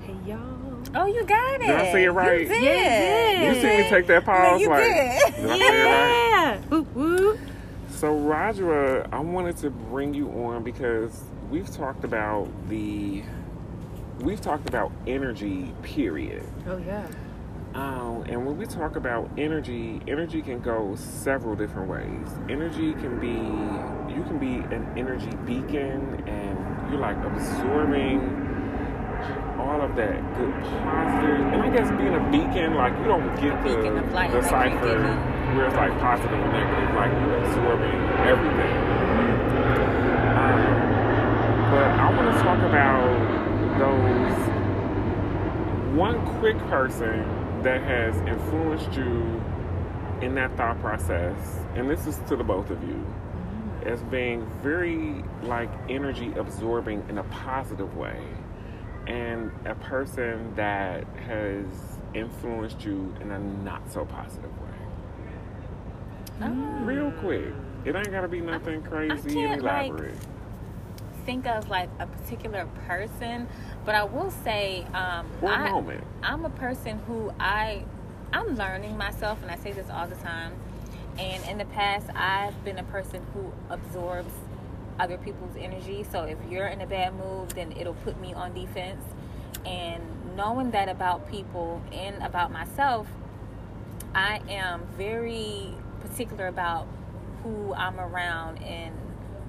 Hey 0.00 0.16
y'all. 0.26 0.82
Oh, 0.96 1.06
you 1.06 1.22
got 1.22 1.54
it. 1.54 1.66
Did 1.68 1.70
I 1.70 1.92
say 1.92 2.02
it 2.02 2.10
right? 2.10 2.40
You 2.40 2.48
did. 2.48 2.62
Yeah, 2.64 3.48
you 3.48 3.60
see 3.60 3.84
me 3.84 3.88
take 3.88 4.08
that 4.08 4.24
pause 4.24 4.60
you 4.60 4.68
like 4.68 4.82
did. 4.82 5.36
did 5.36 5.50
I 5.50 5.58
say 5.58 5.82
it 5.82 5.84
right? 5.84 6.30
Yeah. 6.30 6.60
Woo 6.68 6.82
woo. 6.94 7.38
So, 7.90 8.12
Rodra, 8.12 9.08
I 9.12 9.20
wanted 9.20 9.56
to 9.58 9.70
bring 9.70 10.14
you 10.14 10.30
on 10.30 10.64
because 10.64 11.22
we've 11.48 11.70
talked 11.70 12.02
about 12.02 12.48
the 12.68 13.22
we've 14.18 14.40
talked 14.40 14.68
about 14.68 14.90
energy. 15.06 15.72
Period. 15.84 16.44
Oh 16.66 16.78
yeah. 16.78 17.06
Um, 17.76 18.24
and 18.26 18.46
when 18.46 18.56
we 18.56 18.64
talk 18.64 18.96
about 18.96 19.28
energy, 19.36 20.00
energy 20.08 20.40
can 20.40 20.60
go 20.60 20.94
several 20.94 21.54
different 21.54 21.90
ways. 21.90 22.26
Energy 22.48 22.94
can 22.94 23.20
be 23.20 23.36
you 24.16 24.22
can 24.24 24.38
be 24.38 24.64
an 24.74 24.88
energy 24.96 25.28
beacon, 25.44 26.24
and 26.26 26.56
you're 26.90 26.98
like 26.98 27.18
absorbing 27.22 28.20
all 29.60 29.82
of 29.82 29.94
that 29.96 30.16
good 30.38 30.54
positive. 30.62 31.40
And 31.52 31.60
I 31.60 31.68
guess 31.68 31.90
being 32.00 32.14
a 32.14 32.30
beacon, 32.32 32.76
like 32.76 32.96
you 32.96 33.04
don't 33.04 33.28
get 33.36 33.62
the 33.62 33.76
beacon 33.76 33.98
of 33.98 34.10
light, 34.10 34.32
the 34.32 34.40
cipher 34.40 34.96
where 35.54 35.66
it's 35.66 35.76
like 35.76 35.92
positive 36.00 36.32
and 36.32 36.52
negative, 36.52 36.94
like 36.96 37.12
you're 37.12 37.36
absorbing 37.44 38.00
everything. 38.24 38.76
Um, 40.32 40.64
but 41.68 41.92
I 41.92 42.08
want 42.16 42.34
to 42.34 42.42
talk 42.42 42.60
about 42.64 43.04
those 43.78 44.32
one 45.94 46.24
quick 46.40 46.58
person 46.70 47.35
that 47.62 47.82
has 47.82 48.16
influenced 48.28 48.92
you 48.96 49.42
in 50.20 50.34
that 50.34 50.56
thought 50.56 50.80
process, 50.80 51.60
and 51.74 51.90
this 51.90 52.06
is 52.06 52.18
to 52.28 52.36
the 52.36 52.44
both 52.44 52.70
of 52.70 52.82
you, 52.82 52.94
mm-hmm. 52.94 53.88
as 53.88 54.02
being 54.04 54.46
very 54.62 55.22
like 55.42 55.70
energy 55.88 56.32
absorbing 56.36 57.04
in 57.08 57.18
a 57.18 57.24
positive 57.24 57.96
way, 57.96 58.20
and 59.06 59.50
a 59.66 59.74
person 59.74 60.54
that 60.54 61.04
has 61.26 61.66
influenced 62.14 62.82
you 62.84 63.14
in 63.20 63.30
a 63.30 63.38
not 63.38 63.90
so 63.92 64.04
positive 64.04 64.50
way. 64.60 64.68
Oh. 66.42 66.48
Real 66.82 67.10
quick. 67.12 67.52
It 67.84 67.94
ain't 67.94 68.10
gotta 68.10 68.28
be 68.28 68.40
nothing 68.40 68.82
crazy 68.82 69.34
can't, 69.34 69.52
and 69.52 69.62
like, 69.62 69.92
think 71.24 71.46
of 71.46 71.68
like 71.68 71.88
a 72.00 72.06
particular 72.06 72.66
person, 72.86 73.46
but 73.86 73.94
I 73.94 74.02
will 74.02 74.32
say, 74.44 74.84
um, 74.92 75.26
I, 75.46 75.70
moment. 75.70 76.04
I'm 76.22 76.44
a 76.44 76.50
person 76.50 76.98
who 77.06 77.32
I, 77.38 77.84
I'm 78.32 78.56
learning 78.56 78.98
myself, 78.98 79.40
and 79.42 79.50
I 79.50 79.56
say 79.56 79.70
this 79.70 79.88
all 79.88 80.08
the 80.08 80.16
time. 80.16 80.52
And 81.18 81.42
in 81.48 81.56
the 81.56 81.64
past, 81.66 82.08
I've 82.14 82.62
been 82.64 82.78
a 82.78 82.84
person 82.84 83.24
who 83.32 83.52
absorbs 83.70 84.32
other 84.98 85.16
people's 85.16 85.56
energy. 85.56 86.04
So 86.10 86.24
if 86.24 86.36
you're 86.50 86.66
in 86.66 86.80
a 86.80 86.86
bad 86.86 87.14
mood, 87.14 87.50
then 87.50 87.72
it'll 87.72 87.94
put 87.94 88.20
me 88.20 88.34
on 88.34 88.52
defense. 88.54 89.02
And 89.64 90.02
knowing 90.36 90.72
that 90.72 90.88
about 90.88 91.30
people 91.30 91.80
and 91.92 92.20
about 92.22 92.52
myself, 92.52 93.06
I 94.14 94.40
am 94.48 94.86
very 94.98 95.74
particular 96.00 96.48
about 96.48 96.88
who 97.42 97.72
I'm 97.74 98.00
around 98.00 98.62
and 98.62 98.94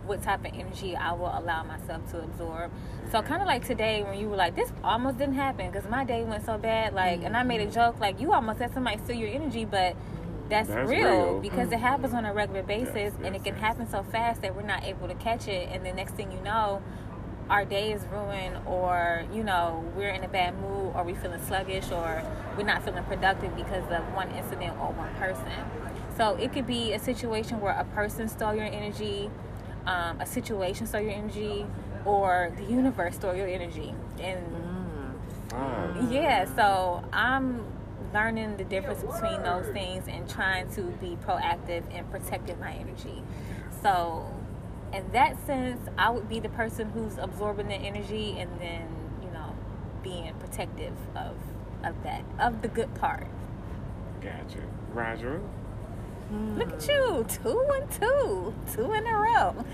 what 0.08 0.24
type 0.24 0.46
of 0.46 0.54
energy 0.54 0.96
I 0.96 1.12
will 1.14 1.32
allow 1.34 1.64
myself 1.64 2.10
to 2.12 2.20
absorb. 2.24 2.72
So 3.12 3.22
kind 3.22 3.42
of 3.42 3.48
like 3.48 3.66
today 3.66 4.04
when 4.04 4.20
you 4.20 4.30
were 4.30 4.36
like, 4.36 4.56
this 4.56 4.72
almost 4.84 5.18
didn't 5.18 5.36
happen 5.36 5.72
because 5.72 5.90
my 5.90 6.04
day 6.04 6.24
went 6.24 6.46
so 6.46 6.58
bad. 6.58 6.94
Like, 6.94 7.24
and 7.24 7.36
I 7.36 7.44
made 7.44 7.62
a 7.62 7.66
mm-hmm. 7.66 7.74
joke 7.74 8.00
like, 8.00 8.20
you 8.20 8.34
almost 8.34 8.60
let 8.60 8.74
somebody 8.74 8.98
steal 9.04 9.16
your 9.16 9.30
energy, 9.30 9.66
but 9.66 9.96
that's, 10.50 10.70
That's 10.70 10.90
real, 10.90 11.34
real. 11.34 11.40
because 11.42 11.72
it 11.72 11.80
happens 11.80 12.14
on 12.14 12.26
a 12.26 12.34
regular 12.34 12.64
basis 12.64 12.96
Yes, 12.96 13.14
and 13.22 13.36
yes, 13.36 13.36
it 13.36 13.44
can 13.44 13.56
yes. 13.56 13.60
happen 13.60 13.90
so 13.90 14.04
fast 14.04 14.42
that 14.42 14.56
we're 14.56 14.62
not 14.62 14.84
able 14.84 15.08
to 15.08 15.16
catch 15.16 15.48
it. 15.48 15.70
And 15.72 15.86
the 15.86 15.92
next 15.92 16.14
thing 16.16 16.32
you 16.32 16.40
know, 16.40 16.82
our 17.50 17.66
day 17.66 17.94
is 17.94 18.06
ruined 18.08 18.58
or 18.66 19.24
you 19.34 19.44
know 19.44 19.84
we're 19.96 20.10
in 20.10 20.24
a 20.24 20.28
bad 20.28 20.60
mood 20.60 20.92
or 20.94 21.04
we 21.04 21.14
feeling 21.14 21.42
sluggish 21.42 21.92
or 21.92 22.22
we're 22.58 22.64
not 22.64 22.84
feeling 22.84 23.04
productive 23.06 23.56
because 23.56 23.84
of 23.92 24.04
one 24.14 24.30
incident 24.32 24.74
or 24.80 24.92
one 24.92 25.14
person 25.16 25.48
so 26.18 26.36
it 26.36 26.52
could 26.52 26.68
be 26.68 26.94
a 26.94 27.00
situation 27.00 27.62
where 27.62 27.74
a 27.74 27.86
person 27.86 28.28
stole 28.28 28.54
your 28.54 28.66
energy 28.66 29.30
um, 29.88 30.22
a 30.22 30.26
situation 30.26 30.86
stole 30.86 31.02
your 31.02 31.12
energy 31.12 31.66
or 32.06 32.52
the 32.58 32.64
universe 32.64 33.16
stole 33.16 33.36
your 33.36 33.48
energy 33.48 33.94
and 34.20 34.46
Fuck. 35.50 36.12
yeah 36.12 36.46
so 36.56 37.04
i'm 37.14 37.66
learning 38.14 38.58
the 38.58 38.64
difference 38.64 39.02
between 39.02 39.42
those 39.44 39.66
things 39.74 40.08
and 40.08 40.30
trying 40.30 40.70
to 40.72 40.82
be 41.02 41.18
proactive 41.26 41.84
and 41.92 42.10
protecting 42.12 42.60
my 42.60 42.72
energy 42.74 43.24
so 43.82 44.32
in 44.94 45.10
that 45.12 45.44
sense 45.46 45.80
i 45.98 46.10
would 46.10 46.30
be 46.30 46.40
the 46.40 46.50
person 46.50 46.90
who's 46.92 47.18
absorbing 47.18 47.68
the 47.68 47.76
energy 47.76 48.36
and 48.40 48.50
then 48.60 48.88
you 49.22 49.30
know 49.32 49.56
being 50.04 50.34
protective 50.40 50.94
of 51.16 51.36
of 51.84 52.02
that 52.04 52.24
of 52.40 52.62
the 52.62 52.68
good 52.68 52.94
part 52.96 53.28
Gotcha. 54.22 54.60
Rodra. 54.94 55.40
Look 56.58 56.74
at 56.74 56.88
you 56.88 57.26
two 57.30 57.66
and 57.76 57.92
two 57.92 58.54
two 58.74 58.94
in 58.94 59.06
a 59.08 59.14
row 59.14 59.66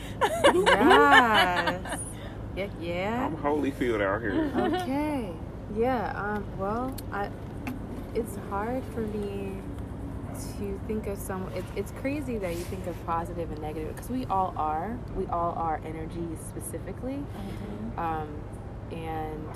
Yes. 0.53 2.00
yeah. 2.55 2.67
Yeah. 2.79 3.25
I'm 3.25 3.38
Holyfield 3.38 4.01
out 4.01 4.22
here. 4.22 4.51
okay 4.81 5.31
yeah 5.75 6.12
um 6.15 6.45
well 6.60 6.93
i 7.12 7.27
it's 8.13 8.38
hard 8.50 8.83
for 8.93 9.01
me 9.01 9.53
to 10.57 10.79
think 10.88 11.07
of 11.07 11.17
some 11.17 11.50
it's, 11.55 11.67
it's 11.75 11.91
crazy 11.93 12.38
that 12.38 12.51
you 12.55 12.63
think 12.65 12.86
of 12.88 12.95
positive 13.07 13.51
and 13.51 13.60
negative 13.62 13.95
because 13.95 14.10
we 14.10 14.25
all 14.27 14.53
are 14.57 14.98
we 15.15 15.25
all 15.27 15.53
are 15.57 15.79
energies 15.86 16.38
specifically 16.50 17.24
um 17.98 18.27
and 18.91 19.50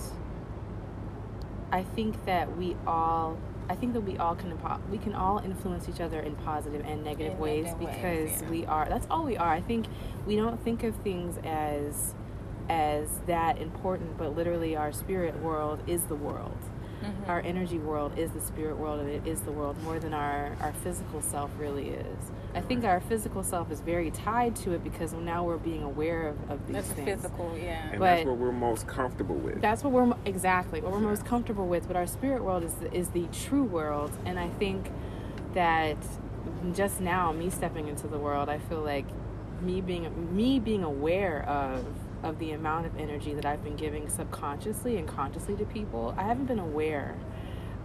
i 1.72 1.84
think 1.84 2.26
that 2.26 2.58
we 2.58 2.76
all 2.88 3.38
i 3.70 3.76
think 3.76 3.94
that 3.94 4.02
we 4.02 4.18
all 4.18 4.36
can 4.36 4.58
we 4.92 4.98
can 4.98 5.14
all 5.14 5.40
influence 5.40 5.88
each 5.90 6.00
other 6.02 6.20
in 6.20 6.36
positive 6.38 6.86
and 6.86 7.04
negative 7.04 7.34
In 7.34 7.40
ways 7.40 7.66
negative 7.66 7.80
ways, 7.80 8.28
because 8.28 8.42
yeah. 8.42 8.50
we 8.50 8.66
are 8.66 8.86
that's 8.90 9.08
all 9.10 9.24
we 9.24 9.38
are 9.38 9.50
i 9.52 9.62
think 9.62 9.86
we 10.26 10.36
don't 10.36 10.62
think 10.64 10.84
of 10.84 10.96
things 10.98 11.38
as 11.44 12.14
as 12.70 13.08
that 13.28 13.58
important 13.60 14.18
but 14.18 14.36
literally 14.36 14.76
our 14.76 14.92
spirit 14.92 15.36
world 15.42 15.82
is 15.88 16.04
the 16.04 16.16
world 16.16 16.58
Mhm. 17.04 17.30
our 17.30 17.42
energy 17.42 17.78
world 17.78 18.18
is 18.18 18.32
the 18.32 18.42
spirit 18.42 18.76
world 18.78 19.00
and 19.00 19.10
it 19.10 19.26
is 19.28 19.42
the 19.42 19.52
world 19.52 19.82
more 19.84 20.00
than 20.00 20.14
our 20.16 20.56
our 20.62 20.74
physical 20.84 21.22
self 21.22 21.52
really 21.60 21.90
is 21.90 22.32
i 22.56 22.62
think 22.62 22.84
our 22.84 23.00
physical 23.00 23.44
self 23.44 23.72
is 23.72 23.82
very 23.82 24.10
tied 24.12 24.56
to 24.56 24.72
it 24.74 24.84
because 24.84 25.14
now 25.14 25.44
we're 25.44 25.58
being 25.58 25.84
aware 25.84 26.28
of, 26.30 26.50
of 26.52 26.66
these 26.68 26.76
that's 26.76 26.88
things 26.90 27.08
physical 27.22 27.56
yeah 27.58 27.90
And 27.92 28.00
But- 28.00 28.06
that's 28.16 28.26
what 28.28 28.38
we're 28.38 28.52
most 28.52 28.88
comfortable 28.88 29.36
with. 29.36 29.62
that's 29.62 29.84
what 29.84 29.94
we're 29.94 30.14
exactly 30.26 30.82
what 30.82 30.92
we're 30.92 31.00
most 31.00 31.26
comfortable 31.26 31.68
with. 31.68 31.88
But 31.88 31.96
our 31.96 32.08
spirit 32.08 32.44
world 32.44 32.64
is 32.64 32.74
the, 32.76 32.94
is 32.94 33.10
the 33.10 33.28
true 33.32 33.64
world, 33.64 34.12
and 34.26 34.40
I 34.40 34.50
think 34.50 34.92
that 35.54 35.98
just 36.74 37.00
now, 37.02 37.32
me 37.32 37.50
stepping 37.50 37.88
into 37.88 38.08
the 38.08 38.18
world, 38.18 38.50
I 38.50 38.58
feel 38.58 38.82
like 38.82 39.06
me 39.62 39.82
being 39.82 40.36
me 40.36 40.60
being 40.60 40.84
aware 40.84 41.44
of 41.48 41.86
of 42.24 42.40
the 42.40 42.52
amount 42.52 42.86
of 42.86 42.98
energy 42.98 43.34
that 43.36 43.46
I've 43.46 43.64
been 43.64 43.76
giving 43.76 44.10
subconsciously 44.10 44.98
and 44.98 45.08
consciously 45.08 45.56
to 45.58 45.66
people. 45.66 46.14
I 46.18 46.24
haven't 46.24 46.46
been 46.48 46.60
aware. 46.60 47.16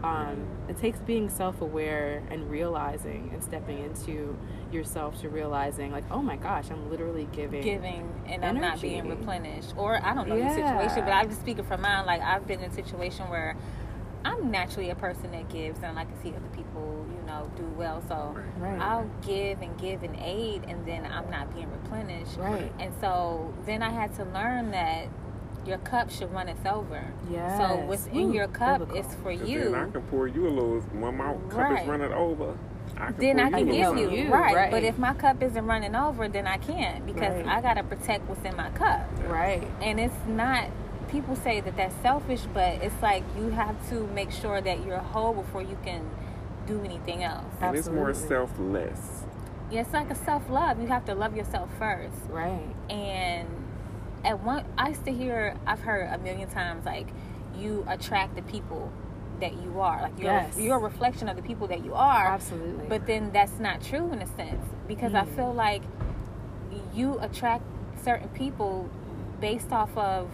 Um, 0.02 0.44
it 0.68 0.78
takes 0.78 0.99
being 1.00 1.28
self-aware 1.28 2.23
and 2.30 2.50
realizing 2.50 3.30
and 3.32 3.42
stepping 3.42 3.78
into 3.78 4.37
yourself 4.73 5.21
to 5.21 5.28
realizing 5.28 5.92
like 5.92 6.04
oh 6.11 6.23
my 6.23 6.37
gosh 6.37 6.71
i'm 6.71 6.90
literally 6.90 7.28
giving 7.32 7.61
giving 7.62 8.11
and 8.26 8.42
I'm 8.44 8.59
not 8.61 8.80
being 8.80 9.06
replenished. 9.09 9.75
Or 9.76 10.00
I 10.02 10.14
don't 10.14 10.28
know 10.28 10.37
your 10.37 10.47
Yeah. 10.47 10.54
situation, 10.80 11.04
but 11.04 11.12
I'm 11.12 11.28
just 11.28 11.40
speaking 11.42 11.64
from 11.64 11.82
mine. 11.82 12.06
Like 12.06 12.23
I've 12.23 12.47
been 12.47 12.61
in 12.61 12.71
a 12.71 12.75
situation 12.75 13.28
where 13.28 13.54
I'm 14.25 14.50
naturally 14.50 14.90
a 14.90 14.94
person 14.94 15.30
that 15.32 15.49
gives 15.50 15.78
and 15.78 15.87
I 15.87 15.92
like 15.92 16.14
to 16.16 16.23
see 16.23 16.30
other 16.30 16.49
people, 16.56 17.04
you 17.11 17.26
know, 17.26 17.50
do 17.56 17.64
well. 17.76 18.02
So 18.09 18.35
Right. 18.59 18.80
I'll 18.80 19.11
give 19.26 19.61
and 19.61 19.76
give 19.78 20.02
and 20.02 20.16
aid 20.21 20.64
and 20.68 20.87
then 20.87 21.04
I'm 21.04 21.28
not 21.30 21.52
being 21.54 21.71
replenished. 21.71 22.38
Right. 22.38 22.73
And 22.78 22.92
so 23.00 23.52
then 23.66 23.82
I 23.82 23.90
had 23.90 24.14
to 24.16 24.25
learn 24.25 24.71
that 24.71 25.09
your 25.66 25.78
cup 25.78 26.11
should 26.11 26.33
run 26.33 26.49
its 26.49 26.64
over. 26.66 27.04
Yeah. 27.31 27.57
So 27.57 27.75
Yes. 27.75 27.88
what's 27.88 28.07
in 28.09 28.33
your 28.33 28.49
cup 28.49 28.81
biblical. 28.81 28.99
is 29.11 29.14
for 29.16 29.37
'Cause 29.37 29.49
you. 29.49 29.64
Then 29.71 29.75
I 29.75 29.90
can 29.90 30.02
pour 30.02 30.26
you 30.26 30.49
a 30.49 30.50
little 30.50 30.81
when 30.99 31.16
my 31.16 31.35
cup 31.49 31.59
Right. 31.71 31.83
is 31.83 31.88
running 31.88 32.12
over. 32.12 32.54
I 32.99 33.07
can 33.07 33.16
then 33.19 33.40
I 33.40 33.50
can 33.50 33.66
give 33.66 33.97
you. 33.97 34.11
You, 34.11 34.33
right. 34.33 34.54
right. 34.54 34.71
But 34.71 34.83
if 34.83 34.99
my 34.99 35.14
cup 35.14 35.42
isn't 35.42 35.66
running 35.66 35.95
over, 35.95 36.28
then 36.28 36.47
I 36.47 36.59
can't 36.59 37.07
because 37.07 37.37
Right. 37.37 37.47
I 37.47 37.61
gotta 37.61 37.83
protect 37.83 38.28
what's 38.28 38.45
in 38.45 38.57
my 38.57 38.71
cup. 38.71 39.02
Right. 39.28 39.66
And 39.81 39.99
it's 40.00 40.14
not. 40.28 40.64
People 41.09 41.37
say 41.37 41.61
that 41.61 41.76
that's 41.76 41.95
selfish, 41.97 42.47
but 42.54 42.75
it's 42.83 43.00
like 43.02 43.23
you 43.38 43.50
have 43.50 43.76
to 43.90 44.07
make 44.14 44.31
sure 44.31 44.61
that 44.61 44.85
you're 44.85 44.99
whole 44.99 45.35
before 45.35 45.62
you 45.62 45.76
can 45.85 46.02
do 46.66 46.81
anything 46.85 47.23
else. 47.23 47.45
And 47.61 47.76
it's 47.76 47.88
more 47.88 48.11
Absolutely. 48.11 48.37
selfless. 48.37 49.25
Yeah, 49.71 49.81
it's 49.83 49.92
like 49.92 50.11
a 50.11 50.14
self 50.14 50.49
love. 50.50 50.81
You 50.81 50.87
have 50.88 51.04
to 51.07 51.14
love 51.14 51.37
yourself 51.37 51.69
first. 51.78 52.16
Right. 52.31 52.61
And 52.90 53.47
at 54.25 54.43
one, 54.43 54.64
I 54.79 54.88
used 54.91 55.05
to 55.07 55.12
hear, 55.12 55.57
I've 55.67 55.81
heard 55.81 56.09
a 56.12 56.19
million 56.19 56.49
times, 56.49 56.85
like 56.87 57.09
you 57.59 57.85
attract 57.88 58.35
the 58.37 58.43
people 58.43 58.91
that 59.41 59.55
you 59.62 59.81
are. 59.81 60.02
Like 60.02 60.19
you're, 60.19 60.31
Yes. 60.33 60.57
you're 60.57 60.76
a 60.76 60.81
reflection 60.81 61.29
of 61.29 61.37
the 61.37 61.43
people 61.43 61.67
that 61.69 61.85
you 61.85 61.95
are. 61.95 62.26
Absolutely. 62.26 62.87
But 62.88 63.07
then 63.07 63.31
that's 63.33 63.59
not 63.59 63.83
true 63.83 64.12
in 64.12 64.23
a 64.23 64.26
sense 64.37 64.64
because 64.87 65.14
I 65.14 65.23
Mm. 65.25 65.35
feel 65.37 65.52
like 65.52 65.83
you 66.95 67.19
attract 67.21 67.64
certain 68.02 68.29
people 68.31 68.88
based 69.41 69.73
off 69.73 69.97
of 69.97 70.29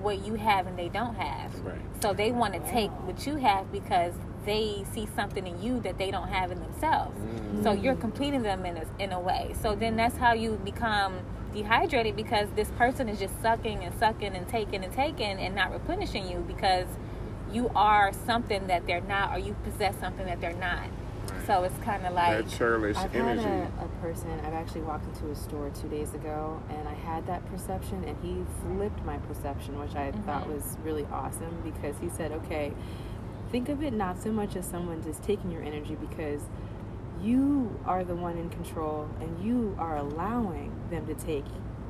what 0.00 0.24
you 0.26 0.34
have 0.34 0.66
and 0.66 0.78
they 0.78 0.88
don't 0.88 1.14
have. 1.14 1.54
Right. 1.64 1.78
So 2.02 2.12
they 2.12 2.32
want 2.32 2.54
to 2.54 2.60
take 2.70 2.90
what 3.06 3.26
you 3.26 3.36
have 3.36 3.70
because 3.72 4.12
they 4.44 4.84
see 4.92 5.06
something 5.14 5.46
in 5.46 5.62
you 5.62 5.80
that 5.80 5.96
they 5.98 6.10
don't 6.10 6.28
have 6.28 6.50
in 6.50 6.60
themselves. 6.60 7.16
Mm. 7.20 7.62
So 7.62 7.72
you're 7.72 7.94
completing 7.94 8.42
them 8.42 8.66
in 8.66 8.76
a, 8.76 8.84
in 8.98 9.12
a 9.12 9.20
way. 9.20 9.54
So 9.62 9.74
then 9.76 9.96
that's 9.96 10.16
how 10.16 10.32
you 10.32 10.60
become 10.64 11.14
dehydrated 11.52 12.16
because 12.16 12.48
this 12.56 12.70
person 12.72 13.08
is 13.08 13.18
just 13.18 13.40
sucking 13.42 13.84
and 13.84 13.94
sucking 13.98 14.34
and 14.34 14.48
taking 14.48 14.84
and 14.84 14.92
taking 14.92 15.38
and 15.38 15.54
not 15.54 15.70
replenishing 15.72 16.26
you 16.28 16.38
because 16.46 16.86
you 17.52 17.70
are 17.74 18.12
something 18.26 18.66
that 18.68 18.86
they're 18.86 19.02
not 19.02 19.34
or 19.34 19.38
you 19.38 19.54
possess 19.64 19.94
something 20.00 20.24
that 20.26 20.40
they're 20.40 20.54
not. 20.54 20.84
So 21.46 21.64
it's 21.64 21.76
kind 21.78 22.06
of 22.06 22.14
like 22.14 22.44
that 22.44 22.50
churlish 22.56 22.96
I've 22.96 23.14
energy. 23.14 23.42
had 23.42 23.70
a, 23.80 23.84
a 23.84 23.88
person, 24.00 24.30
I've 24.44 24.54
actually 24.54 24.82
walked 24.82 25.06
into 25.06 25.30
a 25.30 25.34
store 25.36 25.70
two 25.70 25.88
days 25.88 26.14
ago 26.14 26.60
and 26.70 26.88
I 26.88 26.94
had 26.94 27.26
that 27.26 27.44
perception 27.50 28.04
and 28.04 28.16
he 28.22 28.44
flipped 28.62 29.04
my 29.04 29.18
perception, 29.18 29.78
which 29.78 29.94
I 29.94 30.12
thought 30.24 30.44
Mhm. 30.44 30.54
was 30.54 30.76
really 30.84 31.06
awesome 31.12 31.54
because 31.64 31.96
he 32.00 32.08
said, 32.08 32.32
okay, 32.32 32.72
think 33.50 33.68
of 33.68 33.82
it 33.82 33.92
not 33.92 34.22
so 34.22 34.30
much 34.32 34.56
as 34.56 34.64
someone 34.66 35.02
just 35.02 35.22
taking 35.22 35.50
your 35.50 35.62
energy 35.62 35.96
because 35.96 36.42
you 37.20 37.76
are 37.86 38.02
the 38.04 38.14
one 38.16 38.38
in 38.38 38.48
control 38.48 39.08
and 39.20 39.44
you 39.44 39.76
are 39.78 39.96
allowing 39.96 40.72
them 40.92 41.06
to 41.06 41.14
take 41.14 41.44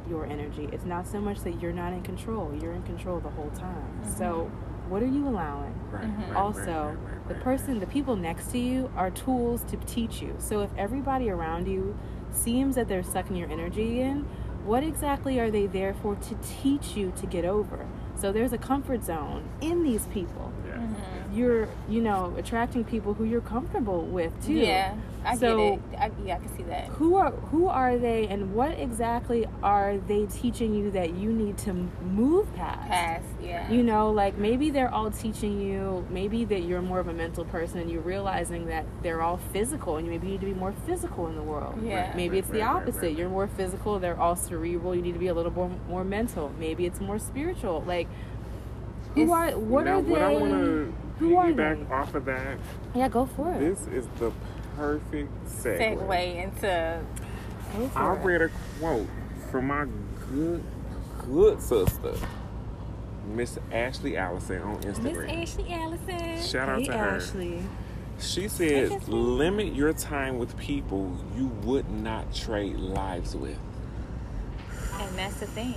your 0.09 0.26
energy. 0.26 0.68
It's 0.73 0.85
not 0.87 1.06
so 1.06 1.21
much 1.21 1.40
that 1.42 1.61
you're 1.61 1.73
not 1.73 1.92
in 1.92 2.02
control, 2.02 2.52
you're 2.61 2.73
in 2.73 2.82
control 2.85 3.21
the 3.21 3.28
whole 3.30 3.50
time. 3.50 4.02
So, 4.16 4.50
what 4.88 5.02
are 5.02 5.06
you 5.06 5.28
allowing? 5.28 5.75
Right, 5.90 6.04
Mhm. 6.04 6.18
right, 6.18 6.28
right, 6.28 6.37
also 6.37 6.87
right, 6.87 6.97
right, 6.97 7.28
the 7.28 7.35
person 7.37 7.78
the 7.80 7.87
people 7.87 8.16
next 8.16 8.50
to 8.52 8.59
you 8.59 8.90
are 8.97 9.11
tools 9.11 9.62
to 9.64 9.76
teach 9.87 10.21
you 10.21 10.35
so 10.38 10.61
if 10.62 10.71
everybody 10.76 11.30
around 11.30 11.68
you 11.68 11.94
seems 12.30 12.75
that 12.75 12.88
they're 12.88 13.02
sucking 13.02 13.37
your 13.37 13.49
energy 13.50 14.00
in 14.00 14.25
what 14.64 14.82
exactly 14.82 15.38
are 15.38 15.50
they 15.50 15.66
there 15.66 15.94
for 15.94 16.14
to 16.16 16.35
teach 16.62 16.97
you 16.97 17.12
to 17.16 17.26
get 17.26 17.44
over 17.44 17.87
so 18.16 18.32
there's 18.32 18.52
a 18.52 18.59
comfort 18.59 19.04
zone 19.04 19.44
in 19.61 19.82
these 19.82 20.06
people 20.06 20.50
Yeah. 20.66 20.78
Mhm. 20.78 21.37
you're 21.37 21.68
you 21.88 22.00
know 22.02 22.35
attracting 22.37 22.85
people 22.85 23.14
who 23.14 23.25
you're 23.25 23.40
comfortable 23.40 24.02
with 24.02 24.32
too 24.44 24.54
Yeah, 24.54 24.94
I 25.25 25.37
So- 25.37 25.57
get 25.79 25.79
it. 25.95 26.00
I, 26.00 26.11
yeah, 26.25 26.35
I 26.35 26.38
can 26.38 26.57
see 26.57 26.62
that. 26.64 26.87
who 26.88 27.14
are 27.17 27.31
who 27.31 27.69
are 27.69 27.97
they 27.97 28.26
and 28.26 28.55
what 28.55 28.73
exactly 28.79 29.47
are 29.62 29.97
they 30.09 30.26
teaching 30.26 30.75
you 30.75 30.91
that 30.91 31.14
you 31.14 31.33
need 31.33 31.57
to 31.59 31.73
move 31.73 32.52
past 32.55 32.88
Pass, 32.91 33.23
yeah. 33.43 33.71
you 33.71 33.83
know 33.83 34.11
like 34.11 34.37
maybe 34.37 34.71
they're 34.71 34.93
all 34.93 35.11
teaching 35.11 35.61
you 35.61 36.05
maybe 36.11 36.45
that 36.47 36.62
you're 36.64 36.83
more 36.83 36.99
of 36.99 37.09
a 37.09 37.12
mental 37.12 37.45
person 37.45 37.79
and 37.79 37.91
you're 37.91 38.00
realizing 38.02 38.67
that 38.67 38.85
they're 39.02 39.23
all 39.23 39.37
physical 39.52 39.97
and 39.97 40.07
you 40.07 40.12
maybe 40.12 40.26
need 40.26 40.41
to 40.41 40.47
be 40.47 40.55
more 40.55 40.73
physical 40.87 41.26
in 41.29 41.37
the 41.37 41.43
world 41.43 41.79
Yeah. 41.83 42.12
maybe 42.17 42.38
it's 42.38 42.49
the 42.49 42.55
Right, 42.61 42.67
right, 42.67 42.75
right, 42.75 42.83
opposite 42.83 43.12
you're 43.12 43.29
more 43.29 43.47
physical 43.47 43.99
they're 44.00 44.19
all 44.21 44.35
cerebral 44.37 44.95
you 44.95 45.02
need 45.02 45.12
to 45.12 45.19
be 45.21 45.29
a 45.29 45.35
little 45.35 45.52
more, 45.52 45.71
more 45.88 46.05
mental 46.05 46.52
maybe 46.59 46.85
it's 46.87 47.00
more 47.00 47.19
spiritual 47.19 47.85
like 47.87 48.09
who 49.14 49.23
It's- 49.23 49.37
are 49.55 49.59
what 49.59 49.85
now, 49.85 49.99
are 49.99 50.02
they 50.02 50.11
what 50.11 50.23
I 50.23 50.33
want 50.37 50.52
to 50.52 50.93
who 51.19 51.37
are 51.37 51.47
piggyback 51.47 51.88
they? 51.88 51.95
off 51.95 52.14
of 52.14 52.25
that, 52.25 52.57
yeah 52.95 53.09
go 53.09 53.26
for 53.26 53.52
it 53.52 53.61
this 53.61 53.87
is 53.88 54.09
the 54.19 54.33
perfect 54.76 55.31
segue. 55.47 55.79
Segue 55.99 56.45
into 56.45 57.00
go 57.76 57.89
for 57.89 57.99
I 57.99 58.15
it. 58.17 58.25
read 58.25 58.43
a 58.43 58.50
quote 58.78 59.08
from 59.50 59.67
my 59.69 59.87
good, 60.30 60.63
good 61.26 61.61
sister, 61.61 62.15
Miss 63.35 63.58
Ashley 63.71 64.17
Allison 64.17 64.63
on 64.63 64.80
Instagram. 64.82 65.26
Miss 65.39 65.52
Ashley 65.54 65.73
Allison. 65.73 66.43
Shout 66.43 66.69
out 66.69 66.80
hey 66.80 66.87
to 66.87 66.93
her. 66.99 67.17
ashley 67.17 67.63
She 68.21 68.49
said, 68.49 69.08
limit 69.08 69.75
your 69.75 69.93
time 69.93 70.39
with 70.39 70.56
people 70.56 71.17
you 71.37 71.47
would 71.65 71.91
not 71.91 72.32
trade 72.35 72.76
lives 72.76 73.35
with. 73.35 73.58
And 75.00 75.19
that's 75.19 75.41
the 75.41 75.47
thing. 75.47 75.75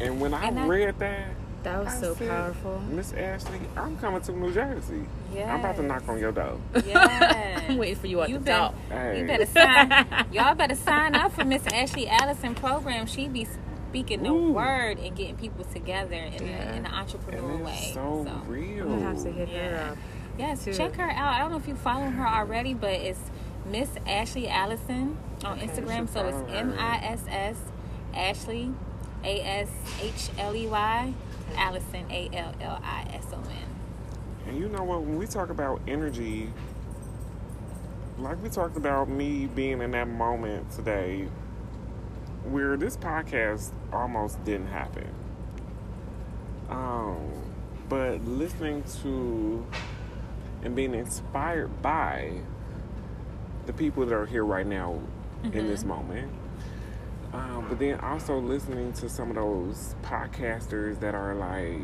And 0.00 0.20
when 0.20 0.34
I 0.34 0.46
And 0.48 0.58
I- 0.58 0.66
read 0.66 0.98
that, 0.98 1.28
that 1.62 1.78
was 1.84 1.88
I 1.94 2.00
so 2.00 2.14
said, 2.14 2.28
powerful 2.28 2.80
Miss 2.90 3.12
Ashley, 3.12 3.60
I'm 3.76 3.96
coming 3.98 4.20
to 4.22 4.32
New 4.32 4.52
Jersey. 4.52 5.04
Yeah. 5.32 5.52
I'm 5.54 5.60
about 5.60 5.76
to 5.76 5.82
knock 5.82 6.08
on 6.08 6.18
your 6.18 6.32
door. 6.32 6.58
Yeah. 6.86 7.64
i'm 7.68 7.76
waiting 7.78 7.96
for 7.96 8.06
you 8.08 8.20
at 8.20 8.28
You 8.28 8.38
the 8.38 8.44
better, 8.44 8.58
top 8.58 8.74
Hey. 8.90 9.20
you 9.20 9.26
better 9.26 9.46
sign. 9.46 10.26
Y'all 10.32 10.54
better 10.54 10.74
sign 10.74 11.14
up 11.14 11.32
for 11.32 11.44
Miss 11.44 11.66
Ashley 11.68 12.08
Allison 12.08 12.54
program. 12.54 13.06
She 13.06 13.28
be 13.28 13.46
speaking 13.88 14.22
the 14.22 14.30
Ooh. 14.30 14.52
word 14.52 14.98
and 14.98 15.14
getting 15.16 15.36
people 15.36 15.64
together 15.64 16.14
in, 16.16 16.46
Yeah. 16.46 16.72
a, 16.72 16.76
in 16.76 16.86
an 16.86 16.92
entrepreneurial 16.92 17.60
it's 17.60 17.66
way. 17.66 17.90
so, 17.94 18.24
So, 18.26 18.42
real. 18.50 18.90
i'm 18.92 19.02
have 19.02 19.22
to 19.22 19.30
hit 19.30 19.48
her 19.50 19.90
up 19.92 19.98
yes, 20.38 20.64
too. 20.64 20.72
check 20.72 20.94
her 20.96 21.10
out. 21.10 21.34
I 21.34 21.38
don't 21.40 21.50
know 21.50 21.58
if 21.58 21.68
you 21.68 21.74
follow 21.74 22.06
her 22.08 22.26
already, 22.26 22.72
but 22.74 22.90
it's 22.92 23.20
Miss 23.70 23.90
Ashley 24.06 24.48
Allison 24.48 25.16
on 25.44 25.58
Okay, 25.58 25.66
Instagram. 25.68 26.08
So 26.08 26.26
it's. 26.26 26.52
M 26.52 26.74
I 26.78 26.96
S 27.04 27.24
S 27.28 27.56
Ashley 28.14 28.72
A 29.24 29.40
S 29.40 29.68
H 30.00 30.30
L 30.38 30.56
E 30.56 30.66
Y 30.66 31.14
Allison 31.56 32.10
A 32.10 32.28
L 32.32 32.54
L 32.60 32.80
I 32.82 33.06
S 33.12 33.26
O 33.32 33.38
N. 33.38 34.48
And 34.48 34.58
you 34.58 34.68
know 34.68 34.82
what? 34.82 35.02
When 35.02 35.16
we 35.16 35.26
talk 35.26 35.50
about 35.50 35.80
energy, 35.86 36.50
like 38.18 38.42
we 38.42 38.48
talked 38.48 38.76
about 38.76 39.08
me 39.08 39.46
being 39.46 39.80
in 39.80 39.92
that 39.92 40.08
moment 40.08 40.70
today, 40.70 41.28
where 42.44 42.76
this 42.76 42.96
podcast 42.96 43.72
almost 43.92 44.42
didn't 44.44 44.68
happen. 44.68 45.08
Um, 46.68 47.30
but 47.88 48.24
listening 48.24 48.84
to 49.02 49.66
and 50.62 50.74
being 50.74 50.94
inspired 50.94 51.82
by 51.82 52.32
the 53.66 53.72
people 53.72 54.06
that 54.06 54.14
are 54.14 54.26
here 54.26 54.44
right 54.44 54.66
now 54.66 55.00
in 55.44 55.66
this 55.66 55.84
moment. 55.84 56.30
Um, 57.32 57.66
but 57.68 57.78
then 57.78 57.98
also 58.00 58.38
listening 58.38 58.92
to 58.94 59.08
some 59.08 59.30
of 59.30 59.36
those 59.36 59.94
podcasters 60.02 61.00
that 61.00 61.14
are 61.14 61.34
like 61.34 61.80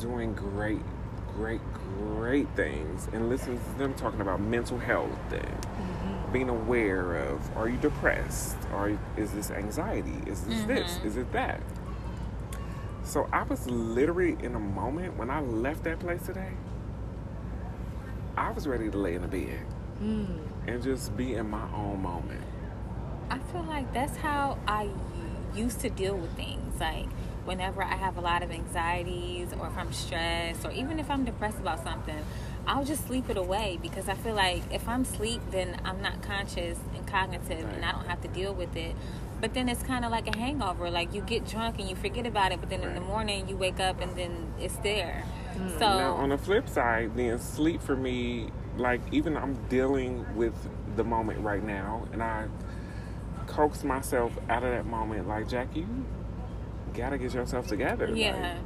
doing 0.00 0.32
great, 0.32 0.80
great, 1.34 1.60
great 1.98 2.48
things 2.56 3.08
and 3.12 3.28
listening 3.28 3.58
to 3.58 3.78
them 3.78 3.94
talking 3.94 4.20
about 4.22 4.40
mental 4.40 4.78
health 4.78 5.18
and 5.32 6.32
being 6.32 6.48
aware 6.48 7.16
of 7.16 7.56
are 7.56 7.68
you 7.68 7.76
depressed? 7.76 8.56
Or 8.72 8.98
is 9.16 9.32
this 9.32 9.50
anxiety? 9.50 10.16
Is 10.26 10.42
this 10.42 10.62
this? 10.64 10.98
Is 11.04 11.16
it 11.16 11.30
that? 11.32 11.60
So 13.04 13.28
I 13.32 13.42
was 13.44 13.68
literally 13.68 14.36
in 14.42 14.54
a 14.54 14.58
moment 14.60 15.16
when 15.16 15.30
I 15.30 15.40
left 15.40 15.84
that 15.84 16.00
place 16.00 16.22
today, 16.22 16.52
I 18.36 18.50
was 18.50 18.66
ready 18.66 18.90
to 18.90 18.96
lay 18.98 19.14
in 19.14 19.24
a 19.24 19.28
bed 19.28 19.60
Mm. 20.02 20.40
and 20.66 20.82
just 20.82 21.16
be 21.16 21.36
in 21.36 21.48
my 21.48 21.62
own 21.74 22.02
moment. 22.02 22.42
I 23.30 23.38
feel 23.38 23.64
like 23.64 23.92
that's 23.92 24.16
how 24.16 24.58
I 24.66 24.88
used 25.54 25.80
to 25.80 25.90
deal 25.90 26.16
with 26.16 26.32
things. 26.36 26.80
Like 26.80 27.08
whenever 27.44 27.82
I 27.82 27.94
have 27.94 28.16
a 28.16 28.20
lot 28.20 28.42
of 28.42 28.50
anxieties 28.50 29.52
or 29.58 29.68
if 29.68 29.76
I'm 29.76 29.92
stressed 29.92 30.64
or 30.64 30.72
even 30.72 30.98
if 30.98 31.10
I'm 31.10 31.24
depressed 31.24 31.58
about 31.58 31.82
something, 31.82 32.24
I'll 32.66 32.84
just 32.84 33.06
sleep 33.06 33.30
it 33.30 33.36
away 33.36 33.78
because 33.80 34.08
I 34.08 34.14
feel 34.14 34.34
like 34.34 34.62
if 34.72 34.88
I'm 34.88 35.02
asleep, 35.02 35.40
then 35.50 35.80
I'm 35.84 36.02
not 36.02 36.22
conscious 36.22 36.78
and 36.94 37.06
cognitive 37.06 37.68
and 37.72 37.84
I 37.84 37.92
don't 37.92 38.06
have 38.06 38.20
to 38.22 38.28
deal 38.28 38.52
with 38.52 38.76
it. 38.76 38.96
But 39.40 39.54
then 39.54 39.68
it's 39.68 39.82
kind 39.82 40.04
of 40.04 40.10
like 40.10 40.34
a 40.34 40.36
hangover. 40.36 40.90
Like 40.90 41.14
you 41.14 41.20
get 41.20 41.46
drunk 41.46 41.78
and 41.78 41.88
you 41.88 41.94
forget 41.94 42.26
about 42.26 42.52
it, 42.52 42.60
but 42.60 42.70
then 42.70 42.82
in 42.82 42.94
the 42.94 43.00
morning 43.00 43.48
you 43.48 43.56
wake 43.56 43.80
up 43.80 44.00
and 44.00 44.16
then 44.16 44.52
it's 44.58 44.76
there. 44.78 45.24
Hmm. 45.52 45.68
So 45.70 45.78
Now, 45.78 46.14
on 46.14 46.30
the 46.30 46.38
flip 46.38 46.68
side, 46.68 47.12
then 47.16 47.38
sleep 47.38 47.82
for 47.82 47.96
me, 47.96 48.50
like 48.76 49.00
even 49.12 49.36
I'm 49.36 49.54
dealing 49.68 50.26
with 50.34 50.54
the 50.96 51.04
moment 51.04 51.40
right 51.40 51.62
now, 51.62 52.08
and 52.12 52.22
I 52.22 52.46
coax 53.46 53.84
myself 53.84 54.32
out 54.48 54.62
of 54.62 54.70
that 54.70 54.86
moment. 54.86 55.28
Like 55.28 55.48
Jackie, 55.48 55.80
you 55.80 56.04
gotta 56.94 57.18
get 57.18 57.34
yourself 57.34 57.66
together. 57.66 58.10
yeah. 58.14 58.58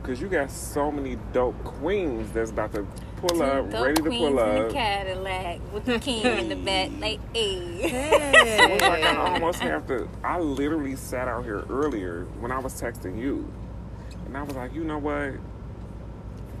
Because 0.00 0.20
you 0.20 0.28
got 0.28 0.50
so 0.50 0.92
many 0.92 1.16
dope 1.32 1.62
queens 1.64 2.30
that's 2.30 2.50
about 2.52 2.72
to 2.74 2.86
pull 3.16 3.30
Two 3.30 3.42
up, 3.42 3.68
dope 3.68 3.82
ready 3.84 3.94
to 3.96 4.02
queens 4.02 4.16
pull 4.18 4.38
in 4.38 4.62
up. 4.62 4.68
the 4.68 4.72
Cadillac 4.74 5.60
with 5.74 5.84
the 5.86 5.98
king 5.98 6.24
in 6.24 6.48
the 6.48 6.54
back, 6.54 6.90
like, 7.00 7.18
hey. 7.34 7.80
It 7.82 8.70
was 8.70 8.80
like 8.80 9.02
I 9.02 9.16
almost 9.32 9.58
have 9.58 9.88
to. 9.88 10.08
I 10.22 10.38
literally 10.38 10.94
sat 10.94 11.26
out 11.26 11.42
here 11.44 11.64
earlier 11.68 12.26
when 12.38 12.52
I 12.52 12.58
was 12.60 12.80
texting 12.80 13.18
you, 13.18 13.52
and 14.26 14.36
I 14.36 14.42
was 14.44 14.54
like, 14.54 14.72
you 14.72 14.84
know 14.84 14.98
what? 14.98 15.34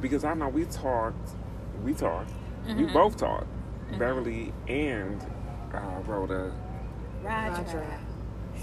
Because 0.00 0.24
I 0.24 0.34
know 0.34 0.48
we 0.48 0.64
talked, 0.64 1.30
we 1.84 1.94
talked, 1.94 2.30
we 2.66 2.72
Mm-hmm. 2.72 2.92
both 2.92 3.16
talked, 3.16 3.46
Beverly 3.98 4.52
and 4.66 5.24
uh, 5.72 6.00
Rhoda. 6.06 6.52
Rodra. 7.22 7.64
Rodra. 7.64 8.00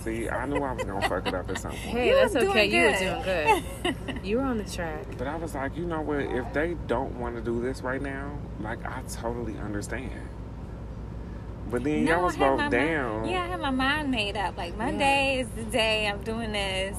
See, 0.04 0.30
I 0.30 0.46
knew 0.46 0.62
I 0.62 0.74
was 0.74 0.84
gonna 0.84 1.10
fuck 1.10 1.28
it 1.28 1.34
up 1.34 1.50
at 1.50 1.58
some 1.60 1.72
point. 1.72 1.82
Hey, 1.82 2.10
You 2.10 2.16
that's 2.16 2.36
okay. 2.36 2.70
doing 2.70 2.72
You 2.72 2.86
were 2.86 2.98
doing 3.00 3.96
good. 4.14 4.24
you 4.24 4.38
were 4.38 4.44
on 4.44 4.58
the 4.58 4.64
track. 4.64 5.06
But 5.18 5.28
I 5.28 5.36
was 5.36 5.56
like, 5.56 5.76
you 5.76 5.86
know 5.86 6.02
what? 6.02 6.20
If 6.20 6.54
they 6.54 6.76
don't 6.86 7.20
want 7.20 7.36
to 7.38 7.42
do 7.42 7.62
this 7.62 7.82
right 7.82 8.02
now, 8.02 8.38
like 8.60 8.86
I 8.86 9.02
totally 9.10 9.58
understand. 9.58 10.12
But 11.72 11.84
then 11.84 12.06
y'all 12.06 12.24
was 12.24 12.38
both 12.38 12.60
my 12.60 12.70
down. 12.70 13.22
Mind, 13.22 13.32
yeah, 13.32 13.44
I 13.44 13.48
had 13.48 13.60
my 13.60 13.72
mind 13.72 14.12
made 14.12 14.38
up. 14.38 14.58
Like 14.58 14.78
Monday 14.78 15.40
is 15.40 15.48
the 15.56 15.64
day 15.64 16.08
I'm 16.08 16.22
doing 16.22 16.52
this. 16.52 16.98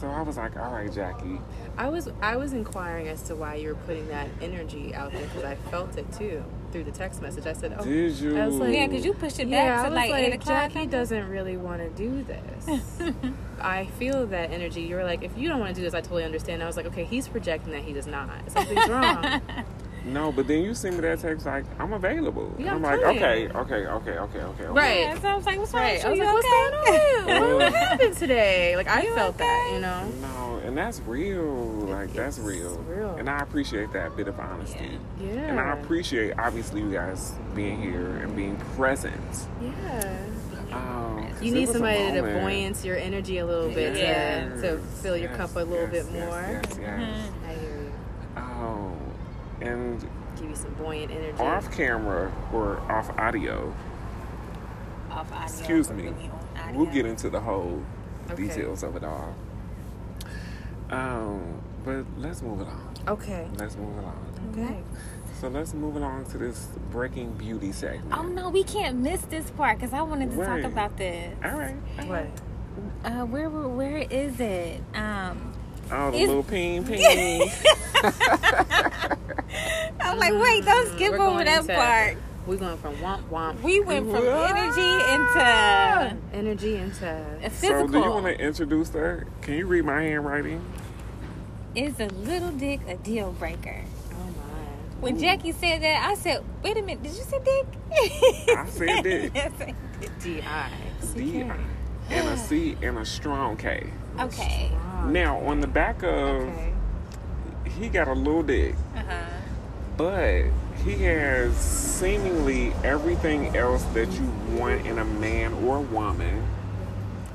So 0.00 0.06
I 0.06 0.22
was 0.22 0.36
like, 0.36 0.56
all 0.56 0.72
right, 0.72 0.92
Jackie. 0.92 1.40
I 1.76 1.88
was 1.88 2.08
I 2.22 2.36
was 2.36 2.52
inquiring 2.52 3.08
as 3.08 3.22
to 3.22 3.34
why 3.34 3.56
you 3.56 3.68
were 3.68 3.74
putting 3.74 4.06
that 4.08 4.28
energy 4.40 4.94
out 4.94 5.10
there 5.12 5.22
because 5.22 5.44
I 5.44 5.56
felt 5.70 5.96
it 5.96 6.12
too 6.12 6.44
through 6.72 6.84
the 6.84 6.90
text 6.92 7.20
message. 7.22 7.46
I 7.46 7.52
said, 7.52 7.74
"Oh, 7.78 7.84
Did 7.84 8.18
you? 8.18 8.38
I 8.38 8.46
was 8.46 8.56
like- 8.56 8.74
Yeah, 8.74 8.86
because 8.86 9.04
you 9.04 9.12
pushed 9.14 9.38
it 9.40 9.50
back 9.50 9.64
yeah." 9.66 9.80
I 9.80 9.84
to 9.84 9.90
was 9.90 9.96
like, 9.96 10.10
like, 10.10 10.24
eight 10.24 10.34
o'clock. 10.34 10.72
Jackie 10.72 10.86
doesn't 10.86 11.28
really 11.28 11.56
want 11.56 11.80
to 11.82 11.88
do 11.90 12.22
this. 12.24 13.00
I 13.60 13.86
feel 13.98 14.26
that 14.28 14.50
energy. 14.52 14.82
You 14.82 14.96
were 14.96 15.04
like, 15.04 15.22
if 15.22 15.36
you 15.36 15.48
don't 15.48 15.60
want 15.60 15.74
to 15.74 15.80
do 15.80 15.84
this, 15.84 15.94
I 15.94 16.00
totally 16.00 16.24
understand. 16.24 16.62
I 16.62 16.66
was 16.66 16.76
like, 16.76 16.86
okay, 16.86 17.04
he's 17.04 17.26
projecting 17.28 17.72
that 17.72 17.82
he 17.82 17.92
does 17.92 18.06
not. 18.06 18.28
Something's 18.50 18.88
wrong. 18.88 19.40
No, 20.04 20.32
but 20.32 20.46
then 20.46 20.62
you 20.62 20.74
send 20.74 20.94
me 20.94 21.02
that 21.02 21.18
text 21.18 21.44
like 21.44 21.64
I'm 21.78 21.92
available. 21.92 22.54
Yeah, 22.58 22.70
I'm 22.70 22.76
I'm 22.76 22.82
like, 22.82 23.00
okay, 23.16 23.48
okay, 23.48 23.54
okay, 23.54 23.86
okay, 23.86 24.10
okay, 24.18 24.40
okay. 24.40 24.64
Right. 24.66 25.00
Yeah, 25.00 25.18
so 25.20 25.28
I 25.28 25.34
was 25.36 25.44
like, 25.44 25.58
what's 25.58 25.74
wrong 25.74 25.82
right. 25.82 26.02
I 26.04 26.08
was 26.08 26.18
You 26.18 26.24
like, 26.24 26.34
what's 26.34 26.46
okay? 26.46 27.24
going 27.26 27.42
on? 27.42 27.54
what 27.58 27.72
happened 27.74 28.16
today? 28.16 28.76
Like 28.76 28.88
I 28.88 29.02
You 29.02 29.14
felt 29.14 29.36
that, 29.38 29.70
you 29.74 29.80
know. 29.80 30.08
No, 30.22 30.47
and 30.68 30.76
that's 30.76 31.00
real. 31.00 31.44
Like 31.44 32.12
that's 32.12 32.38
real. 32.38 32.76
real. 32.86 33.14
And 33.16 33.28
I 33.28 33.40
appreciate 33.40 33.90
that 33.94 34.14
bit 34.16 34.28
of 34.28 34.38
honesty. 34.38 34.98
Yeah. 35.20 35.26
Yeah. 35.32 35.40
And 35.46 35.58
I 35.60 35.72
appreciate 35.78 36.38
obviously 36.38 36.82
you 36.82 36.92
guys 36.92 37.32
being 37.54 37.80
here 37.82 38.18
and 38.18 38.36
being 38.36 38.56
present. 38.76 39.14
Yeah. 39.62 40.18
Um, 40.70 41.26
'cause 41.32 41.42
You 41.42 41.52
need 41.54 41.68
somebody 41.70 41.96
to 42.12 42.20
moment. 42.20 42.40
buoyance 42.42 42.84
your 42.84 42.96
energy 42.96 43.38
a 43.38 43.46
little 43.46 43.70
bit 43.70 43.96
Yeah. 43.96 44.50
to, 44.50 44.60
to 44.60 44.78
fill 44.78 45.16
your 45.16 45.30
Yes, 45.30 45.36
cup 45.38 45.56
a 45.56 45.60
little 45.60 45.88
yes, 45.92 46.06
bit 46.06 46.12
more. 46.12 46.40
Yes, 46.42 46.62
yes. 46.78 47.00
Mhm. 47.00 47.48
I 47.48 47.52
hear 47.54 47.70
you. 47.70 47.92
Oh, 48.36 48.92
and 49.62 50.00
Give 50.36 50.50
you 50.50 50.54
some 50.56 50.74
buoyant 50.74 51.10
energy. 51.10 51.42
off 51.42 51.74
camera 51.74 52.30
or 52.52 52.78
off 52.90 53.10
audio, 53.18 53.72
Off 55.10 55.32
audio, 55.32 55.44
Excuse 55.46 55.90
me. 55.90 56.08
audio. 56.08 56.76
we'll 56.78 56.92
get 56.92 57.06
into 57.06 57.30
the 57.30 57.40
whole 57.40 57.82
Okay. 58.30 58.42
details 58.46 58.82
of 58.82 58.94
it 58.94 59.02
all. 59.04 59.34
Um, 60.90 61.60
but 61.84 62.04
let's 62.18 62.42
move 62.42 62.60
it 62.60 62.66
on. 62.68 62.94
Okay. 63.08 63.48
Let's 63.56 63.76
move 63.76 63.96
it 63.98 64.04
on. 64.04 64.50
Okay. 64.52 64.82
So 65.40 65.48
let's 65.48 65.72
move 65.74 65.96
along 65.96 66.24
to 66.30 66.38
this 66.38 66.66
breaking 66.90 67.32
beauty 67.32 67.70
segment. 67.72 68.12
Oh 68.12 68.22
no, 68.22 68.48
we 68.50 68.64
can't 68.64 68.98
miss 68.98 69.20
this 69.22 69.50
part 69.50 69.78
because 69.78 69.92
I 69.94 70.02
wanted 70.02 70.30
to 70.32 70.36
Right. 70.36 70.62
talk 70.62 70.72
about 70.72 70.96
this. 70.96 71.34
All 71.44 71.52
right. 71.58 71.76
What? 72.06 72.26
Uh, 73.04 73.24
where 73.26 73.48
where 73.48 73.68
where 73.68 73.98
is 73.98 74.40
it? 74.40 74.80
Um, 74.94 75.52
Oh, 75.90 76.10
the 76.10 76.18
Is- 76.18 76.28
little 76.28 76.42
ping 76.42 76.84
ping. 76.86 77.48
I'm 80.00 80.18
like, 80.18 80.34
wait, 80.34 80.64
don't 80.64 80.88
skip 80.94 81.12
We're 81.12 81.20
over 81.20 81.44
that 81.44 81.60
into- 81.62 81.74
part. 81.74 82.16
We're 82.48 82.56
going 82.56 82.78
from 82.78 82.94
womp 82.96 83.28
womp 83.28 83.60
We 83.60 83.80
went 83.80 84.06
from 84.10 84.24
What? 84.24 84.56
energy 84.56 84.80
into 85.12 86.16
energy 86.32 86.76
into 86.76 87.26
a 87.42 87.50
so, 87.50 87.86
do 87.86 87.98
you 87.98 88.10
want 88.10 88.24
to 88.24 88.38
introduce 88.40 88.88
her? 88.94 89.26
Can 89.42 89.54
you 89.54 89.66
read 89.66 89.84
my 89.84 90.00
handwriting? 90.02 90.64
Is 91.74 92.00
a 92.00 92.06
little 92.06 92.50
dick 92.52 92.80
a 92.88 92.96
deal 92.96 93.32
breaker? 93.32 93.82
oh 94.12 94.14
my. 94.16 95.00
When 95.00 95.18
Jackie 95.18 95.52
said 95.52 95.82
that, 95.82 96.08
I 96.08 96.14
said, 96.14 96.42
"Wait 96.64 96.78
a 96.78 96.80
minute, 96.82 97.02
did 97.02 97.12
you 97.12 97.22
say 97.22 97.38
dick?" 97.44 97.66
I 98.56 98.66
said 98.66 99.02
dick. 99.04 99.36
I 99.36 99.50
D 100.22 100.40
I 100.40 100.70
D 101.14 101.42
I 101.42 101.56
and 102.10 102.28
a 102.28 102.36
C 102.38 102.78
and 102.80 102.96
a 102.96 103.04
strong 103.04 103.58
K. 103.58 103.90
okay. 104.18 104.70
Now 105.04 105.38
on 105.40 105.60
the 105.60 105.66
back 105.66 106.02
of 106.02 106.08
Okay. 106.48 106.72
he 107.78 107.88
got 107.90 108.08
a 108.08 108.14
little 108.14 108.42
dick, 108.42 108.74
Uh 108.96 109.02
huh. 109.06 109.24
but 109.98 110.44
he 110.84 110.92
has 111.04 111.56
seemingly 111.56 112.72
everything 112.84 113.56
else 113.56 113.82
that 113.94 114.10
you 114.12 114.26
want 114.56 114.86
in 114.86 114.98
a 114.98 115.04
man 115.04 115.52
or 115.64 115.78
a 115.78 115.80
woman, 115.82 116.46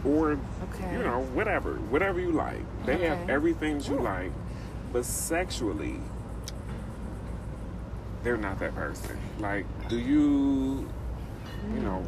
or 0.05 0.31
Okay. 0.73 0.93
you 0.93 0.99
know 1.03 1.21
whatever, 1.33 1.75
whatever 1.89 2.19
you 2.19 2.31
like. 2.31 2.61
They 2.85 2.97
have 3.07 3.29
everything 3.29 3.77
that 3.79 3.87
you 3.89 3.99
like, 3.99 4.31
but 4.91 5.05
sexually, 5.05 5.99
they're 8.23 8.37
not 8.37 8.59
that 8.59 8.73
person. 8.75 9.17
Like, 9.39 9.65
do 9.89 9.97
you, 9.99 10.89
you 11.73 11.79
know, 11.81 12.03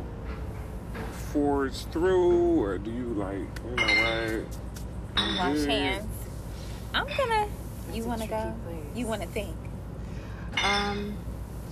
forge 1.32 1.86
through, 1.88 2.62
or 2.62 2.78
do 2.78 2.90
you 2.92 3.08
like, 3.14 3.40
you 3.70 3.76
know 3.76 3.84
what? 3.84 4.46
I'm 5.18 5.38
Wash 5.38 5.66
hands. 5.66 6.06
I'm 6.94 7.06
gonna. 7.08 7.48
You 7.94 8.04
That's 8.04 8.06
a 8.06 8.08
want 8.08 8.22
to 8.22 8.28
go? 8.28 8.54
place. 8.66 8.84
You 8.96 9.08
want 9.08 9.22
to 9.22 9.28
think? 9.28 9.56
Um, 10.64 11.18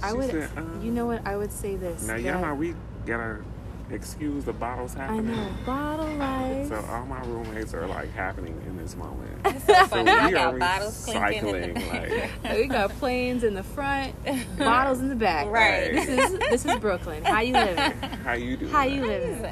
I 0.03 0.13
would. 0.13 0.29
said, 0.29 0.49
um, 0.57 0.81
you 0.83 0.91
know 0.91 1.05
what? 1.05 1.25
I 1.25 1.37
would 1.37 1.51
say 1.51 1.75
this. 1.75 2.05
Now, 2.07 2.15
y'all 2.15 2.41
know 2.41 2.55
we 2.55 2.75
gotta 3.05 3.43
excuse 3.89 4.45
the 4.45 4.53
bottles 4.53 4.93
happening. 4.93 5.29
I 5.29 5.35
happening. 5.35 5.55
know 5.55 5.65
bottle 5.65 6.15
life. 6.15 6.67
So 6.69 6.75
all 6.89 7.05
my 7.05 7.21
roommates 7.25 7.73
are 7.73 7.85
like 7.87 8.11
happening 8.13 8.59
in 8.65 8.77
this 8.77 8.95
moment. 8.95 9.29
It's 9.45 9.65
so 9.65 9.85
funny. 9.85 10.11
I 10.11 10.27
we 10.27 10.31
got 10.31 10.53
are 10.53 10.57
bottles 10.57 11.05
clinking 11.05 11.49
in 11.49 11.73
the 11.73 11.79
recycling, 11.79 12.55
we 12.55 12.67
got 12.67 12.89
planes 12.91 13.43
in 13.43 13.53
the 13.53 13.63
front, 13.63 14.15
bottles 14.57 14.99
in 14.99 15.09
the 15.09 15.15
back. 15.15 15.47
Right. 15.47 15.91
This 15.93 16.07
is 16.07 16.39
this 16.39 16.65
is 16.65 16.79
Brooklyn. 16.79 17.23
How 17.23 17.41
you 17.41 17.53
living? 17.53 17.91
How 18.23 18.33
you 18.33 18.57
doing? 18.57 18.71
How 18.71 18.83
you 18.83 19.05
living? 19.05 19.51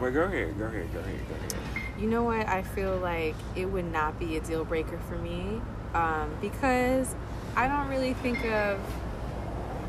Well, 0.00 0.10
go 0.10 0.22
ahead, 0.22 0.58
go 0.58 0.64
ahead, 0.64 0.92
go 0.92 1.00
ahead, 1.00 1.28
go 1.28 1.34
ahead. 1.34 1.54
You 1.98 2.08
know 2.08 2.22
what? 2.22 2.46
I 2.48 2.62
feel 2.62 2.96
like 2.96 3.34
it 3.54 3.66
would 3.66 3.90
not 3.92 4.18
be 4.18 4.36
a 4.36 4.40
deal 4.40 4.64
breaker 4.64 4.98
for 5.08 5.16
me 5.16 5.60
um, 5.94 6.30
because 6.40 7.14
I 7.56 7.68
don't 7.68 7.88
really 7.88 8.14
think 8.14 8.44
of. 8.46 8.80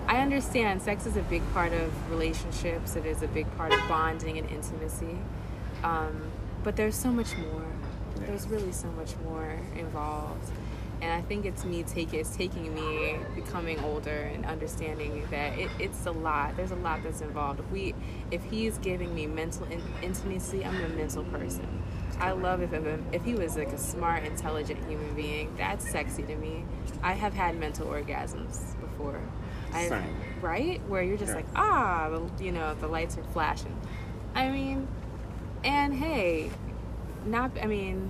I 0.07 0.17
understand 0.17 0.81
sex 0.81 1.05
is 1.05 1.17
a 1.17 1.21
big 1.23 1.41
part 1.53 1.73
of 1.73 2.11
relationships. 2.11 2.95
It 2.95 3.05
is 3.05 3.21
a 3.21 3.27
big 3.27 3.47
part 3.57 3.73
of 3.73 3.79
bonding 3.87 4.37
and 4.37 4.49
intimacy, 4.49 5.17
um, 5.83 6.21
but 6.63 6.75
there's 6.75 6.95
so 6.95 7.11
much 7.11 7.37
more. 7.37 7.65
There's 8.17 8.47
really 8.47 8.71
so 8.71 8.87
much 8.91 9.15
more 9.23 9.57
involved, 9.77 10.51
and 11.01 11.11
I 11.11 11.21
think 11.21 11.45
it's 11.45 11.63
me 11.63 11.83
take 11.83 12.13
it's 12.13 12.35
taking 12.35 12.73
me 12.75 13.17
becoming 13.35 13.79
older 13.79 14.29
and 14.33 14.45
understanding 14.45 15.25
that 15.31 15.57
it, 15.57 15.69
it's 15.79 16.05
a 16.05 16.11
lot. 16.11 16.55
There's 16.57 16.71
a 16.71 16.75
lot 16.75 17.03
that's 17.03 17.21
involved. 17.21 17.61
If 17.61 17.71
we, 17.71 17.95
if 18.31 18.43
he's 18.43 18.77
giving 18.79 19.15
me 19.15 19.27
mental 19.27 19.65
in, 19.67 19.81
intimacy, 20.03 20.65
I'm 20.65 20.83
a 20.83 20.89
mental 20.89 21.23
person. 21.25 21.81
I 22.19 22.31
love 22.31 22.61
if 22.61 22.71
if 23.11 23.23
he 23.23 23.33
was 23.33 23.57
like 23.57 23.73
a 23.73 23.77
smart, 23.77 24.23
intelligent 24.25 24.85
human 24.87 25.15
being. 25.15 25.55
That's 25.57 25.89
sexy 25.89 26.21
to 26.23 26.35
me. 26.35 26.65
I 27.01 27.13
have 27.13 27.33
had 27.33 27.57
mental 27.57 27.87
orgasms 27.87 28.79
before. 28.79 29.21
I 29.73 29.87
Same. 29.87 30.15
right 30.41 30.81
where 30.87 31.01
you're 31.03 31.17
just 31.17 31.29
Yeah. 31.31 31.35
like 31.37 31.47
ah, 31.55 32.09
the, 32.09 32.43
you 32.43 32.51
know, 32.51 32.73
the 32.75 32.87
lights 32.87 33.17
are 33.17 33.23
flashing. 33.33 33.75
I 34.35 34.49
mean, 34.49 34.87
and 35.63 35.93
hey, 35.93 36.49
not 37.25 37.51
i 37.61 37.67
mean 37.67 38.09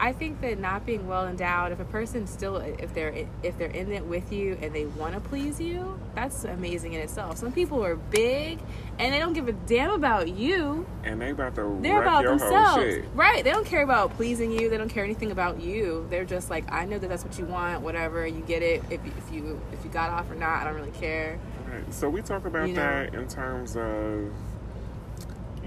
i 0.00 0.12
think 0.12 0.40
that 0.40 0.58
not 0.58 0.84
being 0.86 1.06
well 1.08 1.26
endowed 1.26 1.72
if 1.72 1.80
a 1.80 1.84
person 1.86 2.26
still 2.26 2.56
if 2.56 2.92
they're 2.94 3.14
if 3.42 3.56
they're 3.58 3.68
in 3.70 3.90
it 3.92 4.04
with 4.04 4.32
you 4.32 4.56
and 4.62 4.74
they 4.74 4.86
want 4.86 5.14
to 5.14 5.20
please 5.20 5.60
you 5.60 5.98
that's 6.14 6.44
amazing 6.44 6.92
in 6.92 7.00
itself 7.00 7.36
some 7.38 7.52
people 7.52 7.84
are 7.84 7.96
big 7.96 8.58
and 8.98 9.12
they 9.14 9.18
don't 9.18 9.32
give 9.32 9.48
a 9.48 9.52
damn 9.52 9.90
about 9.90 10.28
you 10.28 10.86
And 11.04 11.20
they 11.20 11.30
about 11.30 11.54
to 11.56 11.78
they're 11.82 12.02
about 12.02 12.22
your 12.22 12.38
whole 12.38 12.48
themselves 12.50 12.82
shit. 12.84 13.04
right 13.14 13.42
they 13.44 13.50
don't 13.50 13.66
care 13.66 13.82
about 13.82 14.10
pleasing 14.14 14.50
you 14.52 14.68
they 14.70 14.76
don't 14.78 14.88
care 14.88 15.04
anything 15.04 15.30
about 15.30 15.60
you 15.60 16.06
they're 16.10 16.24
just 16.24 16.50
like 16.50 16.64
i 16.72 16.84
know 16.84 16.98
that 16.98 17.08
that's 17.08 17.24
what 17.24 17.38
you 17.38 17.44
want 17.44 17.82
whatever 17.82 18.26
you 18.26 18.40
get 18.42 18.62
it 18.62 18.82
if, 18.90 19.00
if 19.04 19.32
you 19.32 19.60
if 19.72 19.84
you 19.84 19.90
got 19.90 20.10
off 20.10 20.30
or 20.30 20.34
not 20.34 20.60
i 20.60 20.64
don't 20.64 20.74
really 20.74 20.90
care 20.92 21.38
Right. 21.70 21.92
So 21.92 22.08
we 22.08 22.22
talk 22.22 22.46
about 22.46 22.66
You 22.66 22.72
know? 22.74 22.80
that 22.80 23.14
in 23.14 23.28
terms 23.28 23.76
of, 23.76 24.32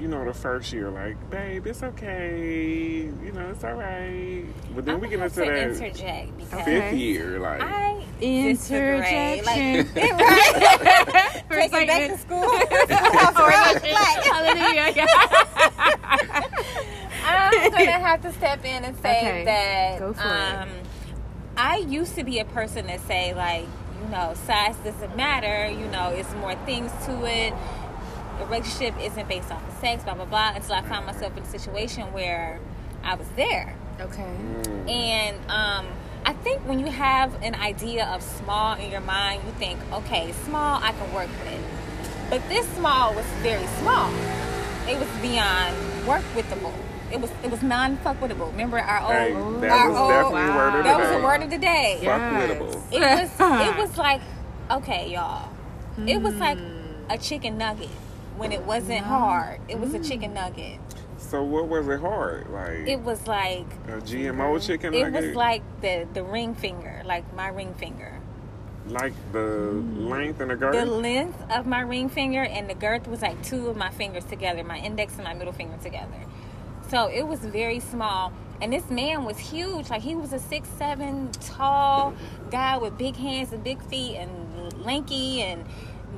you 0.02 0.08
know, 0.08 0.26
the 0.26 0.34
first 0.34 0.74
year, 0.74 0.90
like, 0.90 1.30
babe, 1.30 1.68
it's 1.68 1.84
okay, 1.84 3.02
you 3.24 3.32
know, 3.34 3.50
it's 3.52 3.64
all 3.64 3.74
right. 3.74 4.44
But 4.76 4.86
then 4.86 4.96
I'm 4.96 5.02
we 5.02 5.10
get 5.10 5.20
into 5.20 5.36
that 5.42 5.58
interject 5.58 6.38
because 6.38 6.54
Okay. 6.54 6.90
fifth 6.90 7.00
year, 7.00 7.40
like, 7.40 7.62
I 7.62 8.04
disagree. 8.20 8.98
Like, 9.00 9.46
right? 9.96 11.44
For 11.48 11.58
Take 11.60 11.74
it 11.74 11.88
back 11.88 12.08
to 12.08 12.16
excitement. 12.16 12.20
school. 12.20 12.42
Like, 12.52 12.72
Hallelujah. 14.34 15.08
I'm 17.24 17.72
gonna 17.72 18.00
have 18.00 18.22
to 18.24 18.32
step 18.34 18.66
in 18.66 18.84
and 18.86 18.98
say 18.98 19.20
Okay, 19.22 19.46
that 19.46 20.00
go 20.00 20.10
it. 20.10 20.18
um, 20.20 20.70
I 21.58 21.78
used 21.78 22.16
to 22.16 22.24
be 22.24 22.40
a 22.40 22.46
person 22.46 22.88
that 22.88 23.02
say 23.02 23.34
like, 23.36 23.66
you 24.02 24.10
know, 24.10 24.34
size 24.48 24.76
doesn't 24.78 25.16
matter. 25.16 25.70
You 25.72 25.88
know, 25.88 26.10
it's 26.10 26.34
more 26.36 26.56
things 26.66 26.92
to 27.06 27.26
it. 27.26 27.54
The 28.40 28.46
relationship 28.46 28.96
isn't 29.02 29.28
based 29.28 29.52
off 29.52 29.68
of 29.68 29.74
sex, 29.80 30.04
blah 30.04 30.14
blah 30.16 30.26
blah. 30.26 30.54
Until 30.56 30.74
I 30.76 30.82
found 30.84 31.06
myself 31.06 31.36
in 31.38 31.44
a 31.44 31.46
situation 31.48 32.12
where 32.14 32.60
I 33.04 33.16
was 33.16 33.28
there, 33.36 33.76
okay. 34.00 34.22
mm, 34.24 34.90
and 34.90 35.38
um, 35.50 35.86
I 36.26 36.32
I 36.32 36.34
think 36.34 36.62
when 36.68 36.80
you 36.80 36.86
have 36.88 37.34
an 37.44 37.56
idea 37.56 38.06
of 38.08 38.22
small 38.22 38.76
in 38.76 38.92
your 38.92 39.02
mind, 39.02 39.42
you 39.46 39.52
think, 39.54 39.80
okay, 39.92 40.32
small 40.46 40.80
I 40.82 40.92
can 40.92 41.12
work 41.14 41.30
with. 41.44 41.64
But 42.30 42.48
this 42.48 42.66
small 42.76 43.14
was 43.14 43.26
very 43.42 43.66
small. 43.82 44.10
It 44.88 44.98
was 45.00 45.10
beyond 45.22 45.76
work 46.08 46.24
withable. 46.36 46.74
It 47.12 47.20
was 47.20 47.30
it 47.44 47.52
was 47.52 47.62
non 47.62 47.98
fuckwittable. 47.98 48.50
Remember 48.52 48.80
our 48.80 49.02
old 49.02 49.12
Hey, 49.62 49.68
that 49.68 49.72
our 49.72 49.90
was 49.90 49.98
old 50.00 50.10
definitely 50.10 50.42
a 50.42 50.56
word 50.56 50.68
of 50.70 50.78
the 50.78 50.84
that 50.84 51.00
was 51.00 51.10
day. 51.10 51.20
a 51.20 51.24
word 51.24 51.44
of 51.44 51.50
the 51.50 51.58
day. 51.58 52.00
Yeah. 52.02 52.20
Fuckwittable. 52.48 52.82
It 52.94 53.02
was 53.02 53.68
it 53.68 53.78
was 53.78 53.98
like 54.08 54.22
okay, 54.72 55.12
y'all. 55.12 55.50
It 56.08 56.22
was 56.22 56.36
like 56.36 56.58
Hmm. 56.58 57.12
a 57.12 57.18
chicken 57.18 57.58
nugget 57.58 57.90
when 58.42 58.52
it 58.52 58.64
wasn't 58.66 58.98
mm-hmm. 59.02 59.08
hard. 59.08 59.62
It 59.68 59.80
was 59.80 59.94
a 59.94 60.00
mm-hmm. 60.00 60.10
chicken 60.10 60.34
nugget. 60.34 60.80
So 61.20 61.44
what 61.44 61.68
was 61.68 61.88
it 61.88 62.00
hard? 62.00 62.50
Like 62.50 62.88
It 62.88 63.00
was 63.00 63.28
like 63.28 63.68
a 63.88 64.02
GMO 64.02 64.60
chicken 64.66 64.96
it 64.96 65.04
nugget? 65.04 65.28
was 65.28 65.36
like 65.36 65.62
the 65.82 66.08
the 66.12 66.24
ring 66.24 66.56
finger, 66.56 67.04
like 67.06 67.24
my 67.36 67.50
ring 67.50 67.76
finger. 67.76 68.20
like 68.88 69.14
the 69.32 69.38
mm-hmm. 69.38 70.08
length 70.08 70.42
and 70.42 70.50
the 70.50 70.56
girth? 70.56 70.74
The 70.74 70.88
length 70.88 71.40
of 71.52 71.68
my 71.68 71.82
ring 71.82 72.10
finger 72.10 72.44
and 72.44 72.68
the 72.68 72.74
girth 72.74 73.08
was 73.08 73.22
like 73.22 73.42
two 73.44 73.68
of 73.68 73.78
my 73.78 73.92
fingers 73.92 74.26
together, 74.26 74.64
my 74.64 74.80
index 74.80 75.14
and 75.16 75.24
my 75.24 75.36
middle 75.36 75.54
finger 75.54 75.78
together. 75.78 76.26
So 76.90 77.08
it 77.08 77.26
was 77.28 77.40
very 77.42 77.80
small. 77.80 78.34
And 78.60 78.74
this 78.74 78.90
man 78.90 79.24
was 79.24 79.38
huge. 79.38 79.92
Like 79.92 80.02
he 80.02 80.16
was 80.16 80.34
a 80.34 80.40
six 80.40 80.68
seven 80.80 81.32
tall 81.34 82.16
guy 82.50 82.78
with 82.78 82.98
big 82.98 83.16
hands 83.16 83.54
and 83.54 83.64
big 83.64 83.82
feet 83.84 84.18
and 84.18 84.32
lanky 84.84 85.44
and 85.44 85.64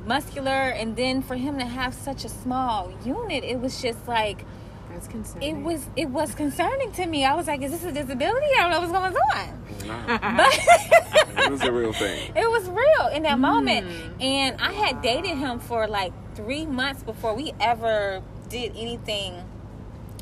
muscular. 0.05 0.49
And 0.69 0.95
then 0.95 1.21
for 1.21 1.35
him 1.35 1.57
to 1.59 1.65
have 1.65 1.93
such 1.93 2.25
a 2.25 2.29
small 2.29 2.91
unit, 3.05 3.43
it 3.43 3.59
was 3.59 3.81
just 3.81 4.07
like 4.07 4.45
That's 4.91 5.07
concerning. 5.07 5.57
it 5.57 5.63
was 5.63 5.85
it 5.95 6.09
was 6.09 6.33
concerning 6.35 6.91
to 6.93 7.05
me. 7.05 7.25
I 7.25 7.33
was 7.35 7.47
like, 7.47 7.61
is 7.61 7.71
this 7.71 7.83
a 7.83 7.91
disability? 7.91 8.47
I 8.59 8.61
don't 8.63 8.71
know 8.71 8.79
what's 8.81 8.91
going 8.91 9.15
on. 9.15 9.63
Nah, 9.87 10.37
But 10.37 11.45
it 11.45 11.51
was 11.51 11.61
a 11.61 11.71
real 11.71 11.93
thing. 11.93 12.31
it 12.35 12.49
was 12.49 12.69
real 12.69 13.07
in 13.13 13.23
that 13.23 13.39
moment. 13.39 13.87
And 14.21 14.59
I 14.61 14.71
had 14.71 15.01
dated 15.01 15.37
him 15.37 15.59
for 15.59 15.87
like 15.87 16.13
three 16.35 16.65
months 16.65 17.03
before 17.03 17.33
we 17.35 17.53
ever 17.59 18.21
did 18.49 18.71
anything, 18.77 19.43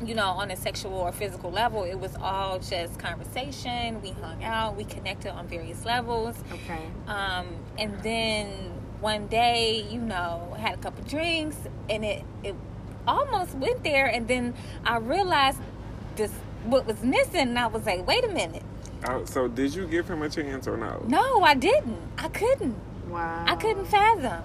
you 0.04 0.14
know, 0.14 0.30
on 0.30 0.50
a 0.50 0.56
sexual 0.56 0.94
or 0.94 1.12
physical 1.12 1.50
level. 1.50 1.84
It 1.84 1.96
was 2.00 2.16
all 2.20 2.58
just 2.58 2.98
conversation. 2.98 4.00
We 4.02 4.10
hung 4.10 4.42
out, 4.42 4.76
we 4.76 4.84
connected 4.84 5.30
on 5.32 5.46
various 5.46 5.84
levels. 5.84 6.34
Okay. 6.52 6.80
Um, 7.06 7.46
and 7.78 7.98
then 8.02 8.48
one 9.02 9.26
day, 9.26 9.84
you 9.90 9.98
know, 9.98 10.56
had 10.58 10.74
a 10.74 10.76
couple 10.78 11.04
drinks 11.04 11.56
and 11.90 12.04
it, 12.04 12.24
it 12.42 12.54
almost 13.06 13.54
went 13.56 13.82
there. 13.82 14.06
And 14.06 14.26
then 14.28 14.54
I 14.86 14.98
realized 14.98 15.58
this 16.16 16.30
what 16.64 16.86
was 16.86 17.02
missing. 17.02 17.40
And 17.40 17.58
I 17.58 17.66
was 17.66 17.84
like, 17.84 18.06
wait 18.06 18.24
a 18.24 18.28
minute. 18.28 18.62
Oh, 19.08 19.24
so 19.24 19.48
did 19.48 19.74
you 19.74 19.86
give 19.88 20.08
him 20.08 20.22
a 20.22 20.28
chance 20.28 20.68
or 20.68 20.76
no? 20.76 21.04
No, 21.08 21.42
I 21.42 21.54
didn't. 21.54 21.98
I 22.16 22.28
couldn't. 22.28 22.76
Wow. 23.08 23.44
I 23.46 23.56
couldn't 23.56 23.86
fathom. 23.86 24.44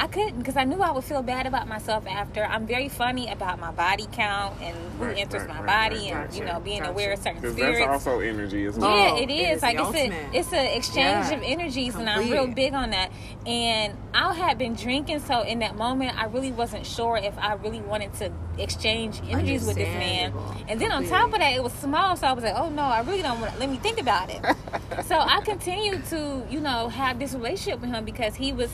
I 0.00 0.06
couldn't 0.06 0.38
because 0.38 0.56
I 0.56 0.62
knew 0.62 0.80
I 0.80 0.92
would 0.92 1.02
feel 1.02 1.22
bad 1.22 1.46
about 1.46 1.66
myself 1.66 2.06
after. 2.06 2.44
I'm 2.44 2.66
very 2.68 2.88
funny 2.88 3.30
about 3.32 3.58
my 3.58 3.72
body 3.72 4.06
count 4.12 4.54
and 4.62 4.76
who 4.96 5.06
Right, 5.06 5.18
enters 5.18 5.40
right, 5.42 5.48
my 5.48 5.60
right, 5.62 5.90
body 5.90 6.12
right, 6.12 6.26
and 6.26 6.34
you 6.34 6.44
know 6.44 6.60
being 6.60 6.80
gotcha. 6.80 6.92
aware 6.92 7.12
of 7.14 7.18
certain 7.18 7.40
Because 7.40 7.56
that's 7.56 7.76
spirits. 7.76 8.06
also 8.06 8.20
energy 8.20 8.64
as 8.66 8.78
well. 8.78 8.96
Yeah, 8.96 9.16
it 9.16 9.28
it 9.28 9.32
is. 9.32 9.56
is 9.56 9.62
like 9.62 9.76
the 9.76 9.82
it's 9.88 9.96
a 9.98 10.36
it's 10.38 10.52
an 10.52 10.66
exchange 10.66 11.26
Yeah. 11.30 11.34
of 11.34 11.42
energies, 11.42 11.96
and 11.96 12.08
I'm 12.08 12.30
real 12.30 12.46
big 12.46 12.74
on 12.74 12.90
that. 12.90 13.10
And 13.44 13.96
I 14.14 14.32
had 14.34 14.56
been 14.56 14.74
drinking, 14.74 15.18
so 15.20 15.40
in 15.42 15.58
that 15.60 15.74
moment, 15.76 16.16
I 16.16 16.26
really 16.26 16.52
wasn't 16.52 16.86
sure 16.86 17.16
if 17.16 17.36
I 17.36 17.54
really 17.54 17.80
wanted 17.80 18.12
to 18.14 18.30
exchange 18.58 19.20
energies 19.28 19.66
with 19.66 19.76
this 19.76 19.88
man. 19.88 20.32
And 20.68 20.80
then 20.80 20.92
on 20.92 21.06
top 21.06 21.32
of 21.32 21.40
that, 21.40 21.54
it 21.56 21.62
was 21.62 21.72
small, 21.72 22.14
so 22.16 22.26
I 22.28 22.32
was 22.32 22.44
like, 22.44 22.54
oh 22.56 22.70
no, 22.70 22.82
I 22.82 23.00
really 23.00 23.22
don't 23.22 23.40
want. 23.40 23.52
To 23.54 23.58
Let 23.58 23.68
me 23.68 23.78
think 23.78 24.00
about 24.00 24.30
it. 24.30 24.40
so 25.06 25.18
I 25.18 25.40
continued 25.40 26.04
to, 26.06 26.46
you 26.48 26.60
know, 26.60 26.88
have 26.88 27.18
this 27.18 27.34
relationship 27.34 27.80
with 27.80 27.90
him 27.90 28.04
because 28.04 28.36
he 28.36 28.52
was 28.52 28.70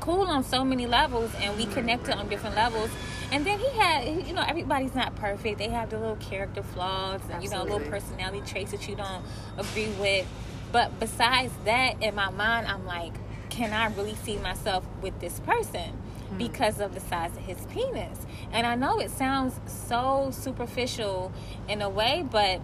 cool 0.00 0.22
on 0.22 0.44
so 0.44 0.64
many 0.64 0.86
levels 0.86 1.30
and 1.40 1.56
we 1.56 1.66
connected 1.66 2.16
on 2.16 2.28
different 2.28 2.56
levels. 2.56 2.90
And 3.30 3.44
then 3.44 3.58
he 3.58 3.68
had 3.78 4.26
you 4.26 4.32
know 4.32 4.44
everybody's 4.46 4.94
not 4.94 5.14
perfect. 5.16 5.58
They 5.58 5.68
have 5.68 5.90
the 5.90 5.98
little 5.98 6.16
character 6.16 6.62
flaws 6.62 7.20
and 7.30 7.42
you 7.42 7.50
know 7.50 7.62
little 7.62 7.80
personality 7.80 8.42
traits 8.46 8.72
that 8.72 8.88
you 8.88 8.96
don't 8.96 9.24
agree 9.56 9.92
with. 10.00 10.26
But 10.72 10.98
besides 11.00 11.52
that 11.64 12.02
in 12.02 12.14
my 12.14 12.30
mind 12.30 12.66
i'm 12.66 12.84
like 12.84 13.14
can 13.48 13.72
i 13.72 13.86
really 13.96 14.14
see 14.14 14.36
myself 14.36 14.84
with 15.00 15.18
this 15.20 15.40
person 15.40 15.92
hmm. 16.28 16.36
because 16.36 16.78
of 16.78 16.94
the 16.94 17.00
size 17.00 17.32
of 17.32 17.42
his 17.42 17.58
penis? 17.66 18.18
And 18.52 18.66
i 18.66 18.74
know 18.74 19.00
it 19.00 19.10
sounds 19.10 19.58
so 19.66 20.30
superficial 20.32 21.32
in 21.68 21.80
a 21.80 21.88
way 21.88 22.24
but 22.30 22.60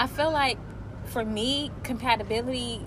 I 0.00 0.06
feel 0.06 0.32
like 0.32 0.56
for 1.04 1.24
me, 1.24 1.70
compatibility 1.82 2.80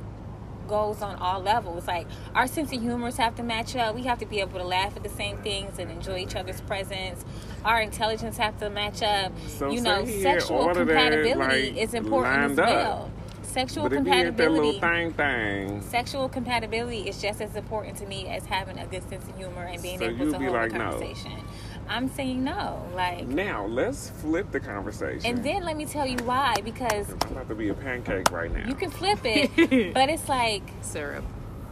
goes 0.74 1.04
on 1.04 1.16
all 1.18 1.40
levels. 1.40 1.86
Like 1.86 2.08
our 2.34 2.48
sense 2.48 2.74
of 2.74 2.82
humors 2.82 3.18
have 3.18 3.36
to 3.36 3.44
match 3.44 3.76
up. 3.76 3.94
We 3.94 4.02
have 4.04 4.18
to 4.20 4.26
be 4.26 4.40
able 4.40 4.58
to 4.58 4.66
laugh 4.66 4.98
at 4.98 5.04
the 5.04 5.10
same 5.10 5.38
things 5.38 5.78
and 5.78 5.92
enjoy 5.92 6.18
each 6.18 6.36
other's 6.36 6.62
presence. 6.62 7.24
Our 7.64 7.80
intelligence 7.82 8.38
have 8.38 8.58
to 8.60 8.72
match 8.72 9.04
up. 9.04 9.32
So 9.48 9.70
you 9.70 9.82
know, 9.82 10.04
say 10.04 10.12
he 10.18 10.24
had 10.24 10.42
sexual 10.42 10.68
of 10.70 10.76
that, 10.76 10.88
compatibility 10.88 11.72
like, 11.72 11.78
is 11.78 11.94
important 11.94 12.36
as 12.52 12.58
lined 12.58 12.60
up. 12.60 12.68
well. 12.70 13.12
Sexual 13.44 13.84
But 13.84 13.94
if 13.94 14.04
that 14.06 14.50
little 14.50 14.74
compatibility. 14.74 14.80
thing 14.80 15.14
thing, 15.14 15.82
Sexual 15.84 16.30
compatibility 16.30 17.08
is 17.08 17.22
just 17.22 17.40
as 17.40 17.56
important 17.56 17.96
to 17.98 18.08
me 18.08 18.28
as 18.30 18.44
having 18.48 18.80
a 18.80 18.88
good 18.88 19.08
sense 19.08 19.30
of 19.30 19.38
humor 19.38 19.66
and 19.66 19.80
being 19.80 20.00
So 20.00 20.06
able 20.06 20.32
to 20.32 20.40
hold 20.40 20.54
like, 20.54 20.74
a 20.74 20.78
no. 20.80 21.00
Conversation. 21.84 22.12
I'm 22.12 22.16
saying 22.16 22.44
no. 22.44 22.86
Like 22.96 23.28
now 23.28 23.66
let's 23.66 24.10
flip 24.10 24.52
the 24.52 24.60
conversation. 24.60 25.26
and 25.26 25.44
then 25.44 25.64
let 25.64 25.78
me 25.78 25.86
tell 25.86 26.06
you 26.06 26.18
why, 26.24 26.56
because 26.64 27.10
I'm 27.10 27.32
about 27.32 27.50
to 27.50 27.56
be 27.56 27.70
a 27.70 27.74
pancake 27.74 28.32
right 28.32 28.52
now. 28.52 28.68
you 28.68 28.76
can 28.76 28.90
flip 28.90 29.20
it, 29.24 29.52
but 29.94 30.10
it's 30.10 30.28
like 30.30 30.64
syrup. 30.82 31.24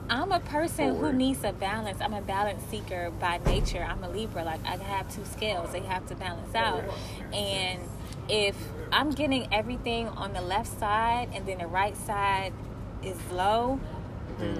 I'm 0.09 0.33
a 0.33 0.41
person 0.41 0.97
who 0.97 1.13
needs 1.13 1.43
a 1.45 1.53
balance. 1.53 2.01
I'm 2.01 2.13
a 2.13 2.21
balance 2.21 2.61
seeker 2.69 3.11
by 3.19 3.39
nature. 3.45 3.81
I'm 3.81 4.03
a 4.03 4.09
Libra. 4.09 4.43
Like 4.43 4.59
I 4.65 4.75
have 4.75 5.13
two 5.13 5.23
scales. 5.23 5.71
They 5.71 5.79
have 5.81 6.05
to 6.07 6.15
balance 6.15 6.53
out. 6.53 6.83
Oh, 6.85 7.33
and 7.35 7.79
if 8.27 8.55
I'm 8.91 9.11
getting 9.11 9.53
everything 9.53 10.09
on 10.09 10.33
the 10.33 10.41
left 10.41 10.79
side 10.79 11.29
and 11.33 11.45
then 11.45 11.59
the 11.59 11.67
right 11.67 11.95
side 11.95 12.51
is 13.01 13.15
low, 13.31 13.79
Then 14.37 14.59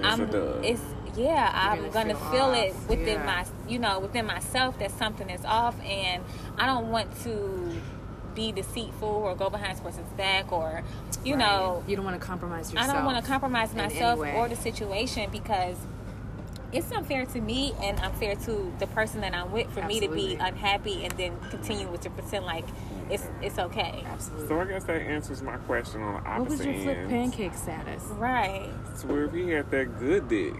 it's 0.64 0.80
I'm 1.14 1.18
a 1.18 1.22
yeah, 1.22 1.50
I'm 1.52 1.90
gonna 1.90 2.14
gonna 2.14 2.14
feel 2.14 2.52
feel, 2.52 2.54
it 2.54 2.74
within 2.88 3.20
Yeah. 3.20 3.26
my 3.26 3.46
you 3.68 3.78
know, 3.78 4.00
within 4.00 4.26
myself 4.26 4.78
that 4.78 4.90
something 4.92 5.30
is 5.30 5.44
off 5.44 5.74
and 5.84 6.22
I 6.58 6.66
don't 6.66 6.90
want 6.90 7.16
to 7.22 7.80
be 8.34 8.52
deceitful 8.52 9.08
or 9.08 9.34
go 9.34 9.50
behind 9.50 9.74
this 9.74 9.80
person's 9.80 10.10
back 10.14 10.52
or 10.52 10.82
you 11.24 11.36
know 11.36 11.84
you 11.86 11.96
don't 11.96 12.04
want 12.04 12.18
to 12.18 12.26
compromise 12.26 12.72
yourself 12.72 12.90
I 12.90 12.94
don't 12.94 13.04
want 13.04 13.22
to 13.22 13.30
compromise 13.30 13.74
myself 13.74 14.18
or 14.18 14.48
the 14.48 14.56
situation 14.56 15.28
because 15.30 15.76
it's 16.72 16.90
unfair 16.90 17.26
to 17.26 17.40
me 17.40 17.74
and 17.82 18.00
unfair 18.00 18.34
to 18.34 18.72
the 18.78 18.86
person 18.88 19.20
that 19.20 19.34
I'm 19.34 19.52
with 19.52 19.70
for 19.72 19.82
me 19.82 20.00
to 20.00 20.08
be 20.08 20.36
unhappy 20.40 21.04
and 21.04 21.12
then 21.18 21.38
continue 21.50 21.86
with 21.88 22.00
to 22.02 22.10
pretend 22.10 22.46
like 22.46 22.64
it's 23.10 23.26
it's 23.42 23.58
okay. 23.58 24.02
Absolutely. 24.06 24.48
so 24.48 24.60
I 24.60 24.64
guess 24.64 24.84
that 24.84 25.02
answers 25.02 25.42
my 25.42 25.56
question 25.58 26.00
on 26.00 26.14
the 26.14 26.28
opposite 26.28 26.30
what 26.30 26.40
opposite 26.40 26.66
was 26.68 26.84
your 26.84 26.94
flip 26.94 27.08
pancake 27.08 27.54
status? 27.54 28.02
Right. 28.12 28.70
So 28.96 29.08
where 29.08 29.24
if 29.24 29.34
he 29.34 29.50
had 29.50 29.70
that 29.70 29.98
good 29.98 30.28
dick, 30.28 30.54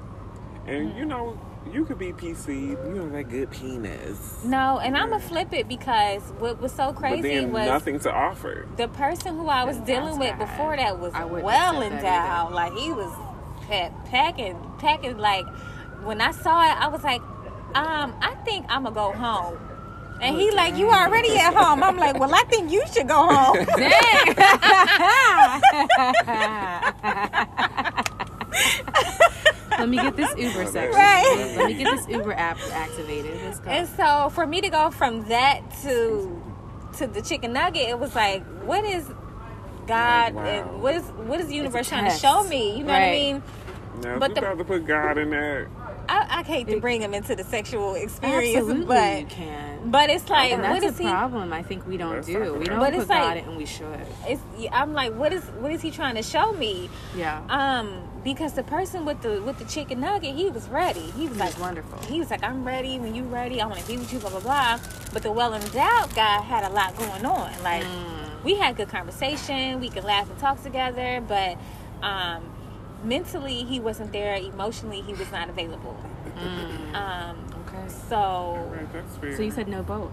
and 0.67 0.93
Mm. 0.93 0.99
you 0.99 1.05
know, 1.05 1.39
you 1.73 1.85
could 1.85 1.99
be 1.99 2.13
PC, 2.13 2.71
you 2.71 2.77
know, 2.95 3.09
that 3.11 3.25
good 3.31 3.51
penis. 3.51 4.41
No, 4.45 4.79
and 4.79 4.97
I'm 4.97 5.11
gonna 5.11 5.23
flip 5.23 5.53
it 5.53 5.69
because 5.69 6.23
what 6.39 6.61
was 6.61 6.73
so 6.73 6.87
but 6.93 6.97
crazy 6.97 7.23
then 7.23 7.53
was 7.53 7.67
nothing 7.67 7.99
to 8.01 8.13
offer. 8.13 8.67
the 8.77 8.89
person 8.89 9.37
who 9.37 9.47
I 9.49 9.65
was 9.65 9.77
That's 9.77 9.87
dealing 9.87 10.19
with 10.19 10.31
bad. 10.31 10.39
before 10.41 10.77
that 10.77 10.99
was 10.99 11.13
well 11.13 11.83
accept 11.83 12.03
that 12.03 12.25
endowed. 12.25 12.53
Like 12.53 12.73
he 12.75 12.93
was 12.93 13.13
pack, 13.69 13.93
packing, 14.07 14.57
packing. 14.79 15.19
Like 15.19 15.47
when 16.05 16.21
I 16.21 16.33
saw 16.33 16.63
it, 16.65 16.77
I 16.81 16.89
was 16.89 17.05
like, 17.05 17.21
um, 17.75 18.15
I 18.21 18.35
think 18.45 18.67
I'm 18.69 18.83
gonna 18.85 18.95
go 18.95 19.13
home. 19.13 19.59
And 20.21 20.37
he 20.37 20.51
like, 20.53 20.77
you 20.77 20.89
already 20.89 21.37
at 21.37 21.53
home. 21.55 21.83
I'm 21.83 21.97
like, 21.97 22.17
well, 22.19 22.33
I 22.33 22.43
think 22.45 22.71
you 22.71 22.85
should 22.93 23.09
go 23.09 23.27
home. 23.29 23.67
Let 29.79 29.89
me 29.89 29.97
get 29.97 30.17
this 30.17 30.35
Uber 30.37 30.67
section. 30.67 30.93
Right. 30.99 31.55
Let 31.57 31.67
me 31.67 31.75
get 31.75 31.97
this 31.97 32.09
Uber 32.09 32.35
app 32.35 32.59
activated. 32.73 33.41
Let's 33.43 33.59
go. 33.61 33.71
and 33.71 33.89
so 33.89 34.31
for 34.31 34.47
me 34.47 34.61
to 34.61 34.69
go 34.69 34.91
from 34.91 35.29
that 35.29 35.61
to 35.83 36.41
to 36.99 37.07
the 37.07 37.23
chicken 37.23 37.53
nugget, 37.55 37.89
it 37.89 37.99
was 37.99 38.15
like, 38.15 38.45
what 38.65 38.85
is 38.85 39.09
God 39.87 40.35
Wow. 40.35 40.45
and 40.45 40.83
what 40.83 40.95
is 40.95 41.03
what 41.05 41.41
is 41.41 41.49
the 41.49 41.55
universe 41.55 41.89
trying 41.89 42.05
to 42.11 42.17
show 42.17 42.45
me? 42.45 42.77
You 42.77 42.85
know 42.85 42.93
what 42.93 43.03
I 43.03 43.11
mean? 43.11 43.43
Now, 44.03 44.19
But 44.19 44.31
if 44.31 44.35
the- 44.37 44.41
you 44.43 44.47
about 44.47 44.59
to 44.59 44.65
put 44.65 44.87
God 44.87 45.19
in 45.19 45.31
there, 45.31 45.69
I, 46.09 46.41
I 46.41 46.43
hate 46.43 46.67
to 46.69 46.81
bring 46.81 47.01
him 47.01 47.15
into 47.15 47.35
the 47.35 47.45
sexual 47.45 47.95
experience, 47.95 48.57
Absolutely, 48.57 48.81
you 48.83 48.87
but 48.87 49.29
can. 49.31 49.91
but 49.91 50.11
it's 50.11 50.29
like, 50.29 50.53
and 50.53 50.63
what 50.63 50.81
that's 50.81 50.95
is 50.95 51.01
a 51.01 51.03
he? 51.05 51.09
problem. 51.09 51.53
I 51.53 51.63
think 51.63 51.87
we 51.87 51.97
don't 51.97 52.15
Let's 52.17 52.27
do. 52.27 52.55
We 52.55 52.65
don't. 52.67 52.79
But 52.79 52.93
put 52.93 53.01
it's 53.01 53.09
like- 53.11 53.23
God 53.23 53.37
in, 53.39 53.45
and 53.45 53.57
we 53.57 53.67
should. 53.67 54.07
It's, 54.27 54.43
I'm 54.73 54.93
like, 54.93 55.15
what 55.15 55.33
is 55.33 55.45
what 55.61 55.73
is 55.73 55.81
he 55.81 55.91
trying 55.91 56.15
to 56.17 56.23
show 56.23 56.53
me? 56.53 56.91
Yeah. 57.17 57.43
Um, 57.49 58.03
because 58.25 58.53
the 58.53 58.63
person 58.63 59.05
with 59.05 59.21
the 59.23 59.43
with 59.43 59.59
the 59.59 59.65
chicken 59.65 60.01
nugget, 60.01 60.35
he 60.35 60.49
was 60.51 60.69
ready. 60.69 61.01
He 61.01 61.27
was 61.27 61.33
He 61.37 61.39
like 61.39 61.55
was 61.55 61.59
wonderful. 61.59 61.99
He 62.07 62.19
was 62.21 62.31
like, 62.31 62.43
I'm 62.45 62.65
ready. 62.65 62.99
When 62.99 63.15
you 63.15 63.25
ready, 63.25 63.61
I 63.61 63.67
want 63.67 63.81
to 63.81 63.87
be 63.87 63.97
with 63.99 64.13
you. 64.13 64.19
Blah 64.19 64.31
blah 64.31 64.41
blah. 64.41 64.79
But 65.13 65.23
the 65.23 65.33
well 65.33 65.55
endowed 65.55 66.15
guy 66.15 66.41
had 66.41 66.65
a 66.65 66.71
lot 66.73 66.97
going 66.97 67.25
on. 67.27 67.51
Like 67.63 67.83
Mm. 67.85 68.45
we 68.45 68.55
had 68.57 68.77
good 68.77 68.89
conversation. 68.89 69.81
We 69.81 69.89
could 69.89 70.05
laugh 70.05 70.29
and 70.31 70.39
talk 70.39 70.63
together, 70.63 71.23
but 71.27 71.57
um, 72.03 72.43
mentally 73.05 73.65
he 73.65 73.81
wasn't 73.81 74.13
there. 74.13 74.37
Emotionally, 74.37 75.01
he 75.03 75.15
was 75.15 75.31
not 75.33 75.49
available. 75.49 75.97
Um, 76.95 77.37
Okay. 77.69 77.89
so 78.09 78.69
Right, 78.73 78.93
that's 78.93 79.17
fair. 79.17 79.37
So 79.37 79.43
you 79.43 79.51
said 79.51 79.69
no 79.69 79.83
both. 79.83 80.13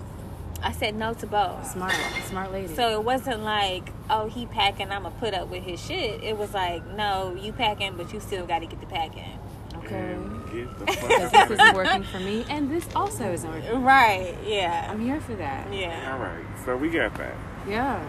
I 0.61 0.71
said 0.73 0.95
no 0.95 1.13
to 1.15 1.27
both. 1.27 1.71
Smart, 1.71 1.93
smart 2.27 2.51
lady. 2.51 2.73
So 2.75 2.99
it 2.99 3.03
wasn't 3.03 3.43
like, 3.43 3.89
oh, 4.09 4.27
he 4.27 4.45
packing, 4.45 4.91
I'm 4.91 5.03
gonna 5.03 5.15
put 5.19 5.33
up 5.33 5.49
with 5.49 5.63
his 5.63 5.81
shit. 5.83 6.23
It 6.23 6.37
was 6.37 6.53
like, 6.53 6.85
no, 6.95 7.35
you 7.39 7.53
packing, 7.53 7.95
but 7.95 8.11
you 8.13 8.19
still 8.19 8.45
got 8.45 8.59
to 8.59 8.65
get 8.65 8.79
the 8.79 8.87
packing. 8.87 9.39
okay. 9.77 10.13
And 10.13 10.51
get 10.51 10.79
the 10.79 10.85
Because 10.85 11.31
fuck 11.31 11.47
this 11.49 11.59
isn't 11.59 11.75
working 11.75 12.03
for 12.03 12.19
me, 12.19 12.45
and 12.49 12.69
this 12.71 12.87
also 12.95 13.31
isn't 13.31 13.49
working. 13.49 13.83
Right? 13.83 14.35
Yeah. 14.45 14.87
I'm 14.89 14.99
here 14.99 15.21
for 15.21 15.35
that. 15.35 15.71
Yeah. 15.73 16.11
All 16.13 16.19
right, 16.19 16.45
so 16.65 16.75
we 16.75 16.89
got 16.89 17.15
that. 17.15 17.35
Yeah. 17.67 18.03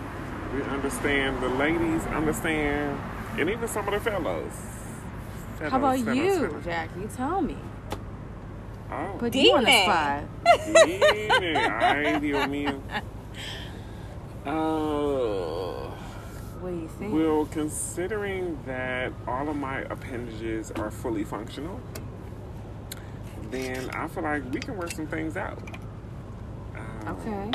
We 0.55 0.63
understand 0.63 1.41
the 1.43 1.49
ladies 1.49 2.05
understand, 2.07 3.01
and 3.39 3.49
even 3.49 3.69
some 3.69 3.87
of 3.87 3.95
the 3.95 4.11
fellows. 4.11 4.53
How 5.61 5.67
about 5.77 5.99
Fellows, 5.99 6.03
fellows, 6.03 6.17
you, 6.17 6.47
fellows. 6.49 6.65
Jack? 6.65 6.91
You 6.99 7.09
tell 7.15 7.43
me. 7.43 7.57
Oh, 8.91 9.17
Put 9.19 9.35
you 9.35 9.55
on 9.57 9.65
the 9.65 9.71
Dime. 9.71 9.83
spot. 9.85 10.23
Dime. 10.45 11.57
Ay, 11.57 12.19
Dios 12.21 12.47
mío. 12.49 12.81
Oh. 14.47 15.93
What 16.61 16.71
do 16.71 16.77
you 16.77 16.89
think? 16.99 17.15
Well, 17.15 17.47
considering 17.51 18.59
that 18.67 19.13
all 19.27 19.49
of 19.49 19.57
my 19.57 19.81
appendages 19.83 20.71
are 20.73 20.91
fully 20.91 21.25
functional, 21.25 21.81
then 23.51 23.89
I 23.91 24.09
feel 24.09 24.23
like 24.25 24.43
we 24.53 24.61
can 24.61 24.77
work 24.77 24.91
some 24.91 25.07
things 25.07 25.37
out. 25.37 25.59
Um, 26.77 27.09
okay. 27.19 27.51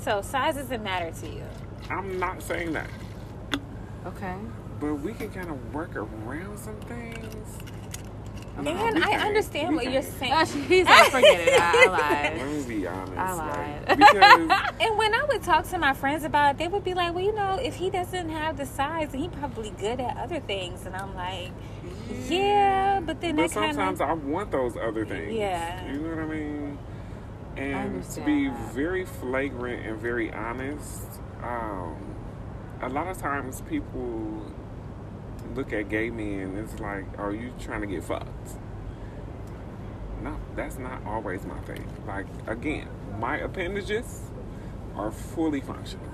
So 0.00 0.22
size 0.22 0.56
doesn't 0.56 0.82
matter 0.82 1.10
to 1.20 1.26
you. 1.28 1.42
I'm 1.90 2.18
not 2.18 2.42
saying 2.42 2.72
that, 2.72 2.90
Okay. 4.06 4.34
but 4.80 4.94
we 4.96 5.12
can 5.12 5.30
kind 5.30 5.50
of 5.50 5.74
work 5.74 5.96
around 5.96 6.58
some 6.58 6.76
things. 6.80 7.58
No, 8.58 8.70
And 8.72 9.04
I 9.04 9.26
understand 9.26 9.76
what 9.76 9.90
you're 9.90 10.02
saying. 10.02 10.32
Oh, 10.34 10.44
she's 10.44 10.86
like, 10.86 11.10
forget 11.10 11.40
it. 11.48 11.60
I, 11.60 11.72
I 11.86 12.36
Let 12.36 12.38
lied. 12.38 12.48
me 12.48 12.64
be 12.64 12.86
honest. 12.86 13.16
I 13.16 13.32
lied. 13.34 13.86
because 13.98 14.50
And 14.80 14.98
when 14.98 15.14
I 15.14 15.24
would 15.28 15.42
talk 15.42 15.66
to 15.68 15.78
my 15.78 15.92
friends 15.94 16.24
about 16.24 16.52
it, 16.52 16.58
they 16.58 16.68
would 16.68 16.84
be 16.84 16.94
like, 16.94 17.14
"Well, 17.14 17.24
you 17.24 17.34
know, 17.34 17.56
if 17.56 17.76
he 17.76 17.90
doesn't 17.90 18.28
have 18.30 18.56
the 18.56 18.66
size, 18.66 19.10
then 19.12 19.20
he 19.22 19.28
probably 19.28 19.70
good 19.70 20.00
at 20.00 20.16
other 20.16 20.40
things." 20.40 20.86
And 20.86 20.96
I'm 20.96 21.14
like, 21.14 21.50
"Yeah, 22.28 23.00
but 23.00 23.20
then 23.20 23.36
But 23.36 23.48
that 23.48 23.52
kind 23.52 23.74
sometimes 23.76 24.00
of 24.00 24.08
I 24.08 24.12
want 24.14 24.50
those 24.50 24.76
other 24.76 25.04
things. 25.06 25.34
Yeah. 25.34 25.90
You 25.92 26.00
know 26.00 26.10
what 26.10 26.18
I 26.18 26.26
mean? 26.26 26.78
And 27.56 28.02
to 28.10 28.20
be 28.20 28.48
that. 28.48 28.72
very 28.72 29.04
flagrant 29.04 29.86
and 29.86 29.98
very 29.98 30.32
honest, 30.32 31.02
um, 31.42 31.96
a 32.80 32.88
lot 32.88 33.08
of 33.08 33.18
times 33.18 33.62
people 33.68 34.42
look 35.54 35.72
at 35.72 35.88
gay 35.88 36.10
men, 36.10 36.56
it's 36.56 36.80
like, 36.80 37.04
are 37.18 37.32
you 37.32 37.52
trying 37.60 37.80
to 37.82 37.86
get 37.86 38.04
fucked? 38.04 38.50
No, 40.22 40.36
that's 40.56 40.78
not 40.78 41.04
always 41.06 41.44
my 41.44 41.58
thing. 41.60 41.86
Like, 42.06 42.26
again, 42.46 42.88
my 43.20 43.36
appendages 43.38 44.22
are 44.96 45.10
fully 45.10 45.60
functional. 45.60 46.04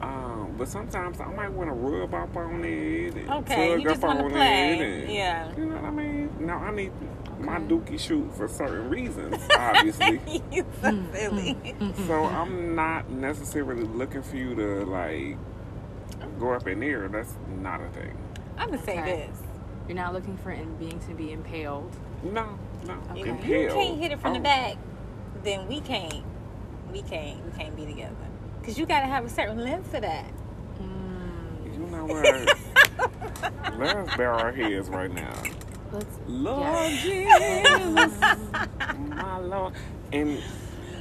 Um, 0.00 0.54
but 0.58 0.68
sometimes 0.68 1.20
I 1.20 1.26
might 1.28 1.50
want 1.50 1.70
to 1.70 1.74
rub 1.74 2.12
up 2.14 2.36
on 2.36 2.62
it 2.64 3.14
and 3.14 3.30
Okay, 3.30 3.68
tug 3.70 3.80
you 3.82 3.88
just 3.88 4.02
up 4.02 4.08
wanna 4.08 4.24
on 4.24 4.30
play. 4.32 4.78
it. 4.78 5.04
And, 5.04 5.12
Yeah. 5.12 5.52
You 5.56 5.64
know 5.66 5.76
what 5.76 5.84
I 5.84 5.90
mean? 5.90 6.30
Now 6.40 6.58
I 6.58 6.70
need 6.72 6.92
my 7.38 7.58
dookie 7.58 7.98
shoot 7.98 8.34
for 8.36 8.48
certain 8.48 8.90
reasons, 8.90 9.36
obviously. 9.58 10.20
you 10.50 10.66
so 10.82 10.90
mm, 10.90 11.06
mm, 11.08 11.16
silly." 11.16 11.54
Mm, 11.80 12.06
so 12.06 12.24
I'm 12.24 12.74
not 12.74 13.08
necessarily 13.08 13.84
looking 13.84 14.22
for 14.22 14.36
you 14.36 14.54
to 14.56 14.84
like 14.84 15.38
go 16.38 16.52
up 16.52 16.66
in 16.66 16.80
there. 16.80 17.08
That's 17.08 17.34
not 17.60 17.80
a 17.80 17.88
thing. 17.90 18.16
I'm 18.58 18.70
gonna 18.70 18.82
say 18.82 18.98
Okay. 19.00 19.26
this: 19.28 19.38
You're 19.88 19.96
not 19.96 20.12
looking 20.12 20.36
for 20.38 20.50
in 20.52 20.74
being 20.76 20.98
to 21.08 21.14
be 21.14 21.32
impaled. 21.32 21.94
No, 22.22 22.58
no. 22.86 22.94
Okay. 23.12 23.20
if 23.20 23.26
Impaled. 23.26 23.62
you 23.62 23.68
can't 23.74 23.98
hit 24.00 24.12
it 24.12 24.20
from 24.20 24.32
Oh, 24.32 24.34
the 24.34 24.40
back, 24.40 24.76
then 25.42 25.66
we 25.68 25.80
can't, 25.80 26.22
we 26.92 27.02
can't, 27.02 27.44
we 27.44 27.52
can't 27.58 27.76
be 27.76 27.84
together. 27.86 28.14
Cause 28.62 28.78
you 28.78 28.86
gotta 28.86 29.06
have 29.06 29.24
a 29.26 29.28
certain 29.28 29.58
length 29.58 29.90
for 29.90 30.00
that. 30.00 30.26
Mm, 30.80 31.74
You 31.74 31.86
know 31.86 32.06
what? 32.06 32.56
Let's 33.78 34.16
bow 34.16 34.24
our 34.24 34.52
heads 34.52 34.88
right 34.88 35.12
now. 35.12 35.34
let's. 35.92 36.18
Lord 36.26 36.92
Yes. 36.92 37.02
Jesus, 37.02 38.18
my 39.10 39.38
Lord, 39.38 39.74
and 40.12 40.42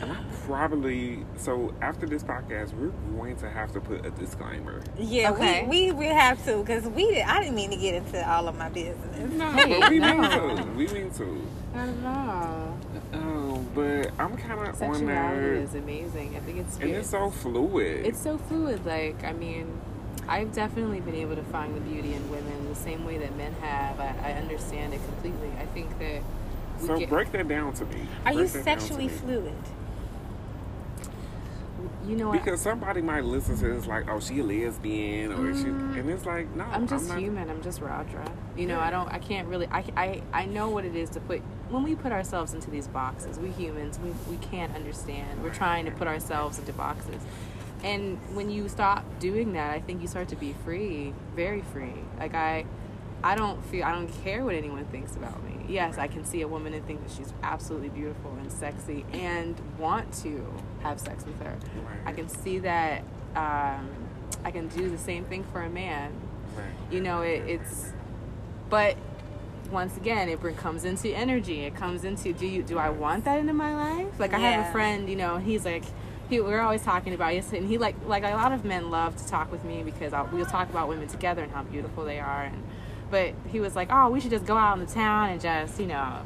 and 0.01 0.11
I 0.11 0.15
probably 0.45 1.25
so 1.37 1.73
after 1.81 2.05
this 2.05 2.23
podcast, 2.23 2.73
we're 2.73 2.89
going 3.17 3.35
to 3.37 3.49
have 3.49 3.71
to 3.73 3.79
put 3.79 4.05
a 4.05 4.11
disclaimer. 4.11 4.81
Yeah, 4.97 5.31
Okay. 5.31 5.65
we, 5.67 5.91
we 5.91 5.99
we 5.99 6.05
have 6.07 6.43
to 6.45 6.57
because 6.59 6.85
we 6.87 7.07
did, 7.11 7.23
I 7.25 7.39
didn't 7.41 7.55
mean 7.55 7.69
to 7.71 7.77
get 7.77 7.95
into 7.95 8.29
all 8.29 8.47
of 8.47 8.57
my 8.57 8.69
business. 8.69 9.31
No, 9.33 9.51
but 9.53 9.89
we 9.89 9.99
no. 9.99 10.17
mean 10.17 10.29
to. 10.57 10.63
We 10.75 10.87
mean 10.87 11.11
to. 11.13 11.47
I 11.75 11.85
don't 11.85 12.03
know. 12.03 12.77
Um, 13.13 13.67
but 13.73 14.11
I'm 14.19 14.35
kind 14.37 14.53
of 14.53 14.59
on 14.67 14.75
Sexuality 14.75 15.05
there, 15.05 15.53
is 15.55 15.75
amazing. 15.75 16.35
I 16.35 16.39
think 16.41 16.59
it's. 16.59 16.77
and 16.77 16.91
it's 16.91 17.09
so 17.09 17.29
fluid. 17.29 18.05
It's 18.05 18.21
so 18.21 18.37
fluid. 18.37 18.85
Like, 18.85 19.23
I 19.23 19.33
mean, 19.33 19.79
I've 20.27 20.53
definitely 20.53 20.99
been 20.99 21.15
able 21.15 21.35
to 21.35 21.43
find 21.43 21.75
the 21.75 21.81
beauty 21.81 22.13
in 22.13 22.29
women 22.29 22.67
the 22.69 22.75
same 22.75 23.05
way 23.05 23.17
that 23.17 23.35
men 23.37 23.53
have. 23.61 23.99
I, 23.99 24.13
I 24.23 24.31
understand 24.33 24.93
it 24.93 25.01
completely. 25.05 25.51
I 25.59 25.65
think 25.67 25.97
that. 25.99 26.21
so 26.85 26.97
get- 26.99 27.09
break 27.09 27.31
that 27.31 27.47
down 27.47 27.73
to 27.75 27.85
me. 27.85 28.07
Are 28.25 28.33
you 28.33 28.39
Break 28.39 28.51
that 28.51 28.65
down 28.65 28.75
to 28.77 28.81
sexually 28.81 29.07
me. 29.07 29.13
fluid? 29.13 29.53
You 32.07 32.17
know 32.17 32.29
what? 32.29 32.43
Because 32.43 32.59
somebody 32.61 33.01
might 33.01 33.23
listen 33.23 33.57
to 33.57 33.67
this 33.69 33.87
like, 33.87 34.09
oh, 34.09 34.19
she 34.19 34.39
a 34.39 34.43
lesbian, 34.43 35.31
or 35.31 35.53
she, 35.55 35.65
mm. 35.65 35.97
and 35.97 36.09
it's 36.09 36.25
like, 36.25 36.53
no, 36.53 36.65
I'm 36.65 36.85
just 36.85 37.07
not, 37.07 37.19
human. 37.19 37.49
I'm 37.49 37.61
just 37.61 37.79
Rodra. 37.79 38.29
You 38.57 38.67
know, 38.67 38.77
Yeah. 38.77 38.87
I 38.87 38.91
don't. 38.91 39.11
I 39.11 39.19
can't 39.19 39.47
really. 39.47 39.67
I, 39.67 39.85
I 39.95 40.21
I 40.33 40.45
know 40.45 40.69
what 40.69 40.83
it 40.83 40.95
is 40.95 41.09
to 41.11 41.21
put 41.21 41.39
when 41.69 41.83
we 41.83 41.95
put 41.95 42.11
ourselves 42.11 42.53
into 42.53 42.69
these 42.69 42.87
boxes. 42.87 43.39
We 43.39 43.49
humans, 43.49 43.99
we 43.99 44.11
we 44.29 44.37
can't 44.37 44.75
understand. 44.75 45.41
We're 45.43 45.53
trying 45.53 45.85
to 45.85 45.91
put 45.91 46.07
ourselves 46.07 46.59
into 46.59 46.73
boxes, 46.73 47.21
and 47.83 48.17
when 48.33 48.49
you 48.49 48.67
stop 48.67 49.05
doing 49.19 49.53
that, 49.53 49.73
I 49.73 49.79
think 49.79 50.01
you 50.01 50.07
start 50.07 50.27
to 50.29 50.35
be 50.35 50.53
free, 50.65 51.13
very 51.35 51.61
free. 51.61 52.03
Like 52.19 52.35
I, 52.35 52.65
I 53.23 53.35
don't 53.35 53.63
feel. 53.65 53.85
I 53.85 53.93
don't 53.93 54.09
care 54.23 54.43
what 54.43 54.55
anyone 54.55 54.85
thinks 54.85 55.15
about 55.15 55.41
me. 55.43 55.65
Yes, 55.69 55.97
I 55.97 56.07
can 56.07 56.25
see 56.25 56.41
a 56.41 56.47
woman 56.47 56.73
and 56.73 56.85
think 56.85 57.07
that 57.07 57.15
she's 57.15 57.33
absolutely 57.41 57.89
beautiful 57.89 58.31
and 58.41 58.51
sexy, 58.51 59.05
and 59.13 59.55
want 59.77 60.13
to 60.23 60.45
have 60.83 60.99
sex 60.99 61.25
with 61.25 61.39
her. 61.41 61.55
Right. 61.85 61.97
I 62.05 62.11
can 62.13 62.29
see 62.29 62.59
that. 62.59 63.03
Um, 63.35 63.89
I 64.45 64.51
can 64.51 64.67
do 64.67 64.89
the 64.89 64.97
same 64.97 65.25
thing 65.25 65.43
for 65.51 65.61
a 65.61 65.69
man 65.69 66.11
Right. 66.55 66.65
you 66.91 67.01
know 67.01 67.21
it, 67.21 67.43
it's 67.47 67.93
but 68.69 68.95
once 69.71 69.97
again 69.97 70.29
it 70.29 70.39
comes 70.57 70.83
into 70.83 71.09
energy 71.09 71.61
it 71.61 71.75
comes 71.75 72.03
into 72.03 72.31
do 72.33 72.45
you 72.45 72.61
do 72.61 72.77
i 72.77 72.89
want 72.89 73.25
that 73.25 73.39
into 73.39 73.53
my 73.53 73.73
life 73.73 74.19
like 74.19 74.33
i 74.33 74.37
have 74.37 74.67
a 74.67 74.71
friend 74.71 75.09
you 75.09 75.15
know 75.15 75.37
he's 75.37 75.65
like 75.65 75.83
he, 76.29 76.39
we're 76.39 76.61
always 76.61 76.83
talking 76.83 77.13
about 77.13 77.33
it 77.33 77.51
and 77.53 77.67
he 77.67 77.79
like 77.79 77.95
like 78.05 78.23
a 78.23 78.29
lot 78.31 78.51
of 78.51 78.65
men 78.65 78.91
love 78.91 79.15
to 79.15 79.27
talk 79.27 79.51
with 79.51 79.63
me 79.63 79.81
because 79.81 80.13
I'll, 80.13 80.29
we'll 80.31 80.45
talk 80.45 80.69
about 80.69 80.87
women 80.89 81.07
together 81.07 81.41
and 81.41 81.51
how 81.51 81.63
beautiful 81.63 82.05
they 82.05 82.19
are 82.19 82.43
and 82.43 82.63
but 83.09 83.33
he 83.51 83.59
was 83.59 83.75
like 83.75 83.87
oh 83.91 84.09
we 84.09 84.19
should 84.19 84.31
just 84.31 84.45
go 84.45 84.55
out 84.57 84.77
in 84.77 84.85
the 84.85 84.91
town 84.91 85.29
and 85.29 85.41
just 85.41 85.79
you 85.79 85.87
know 85.87 86.19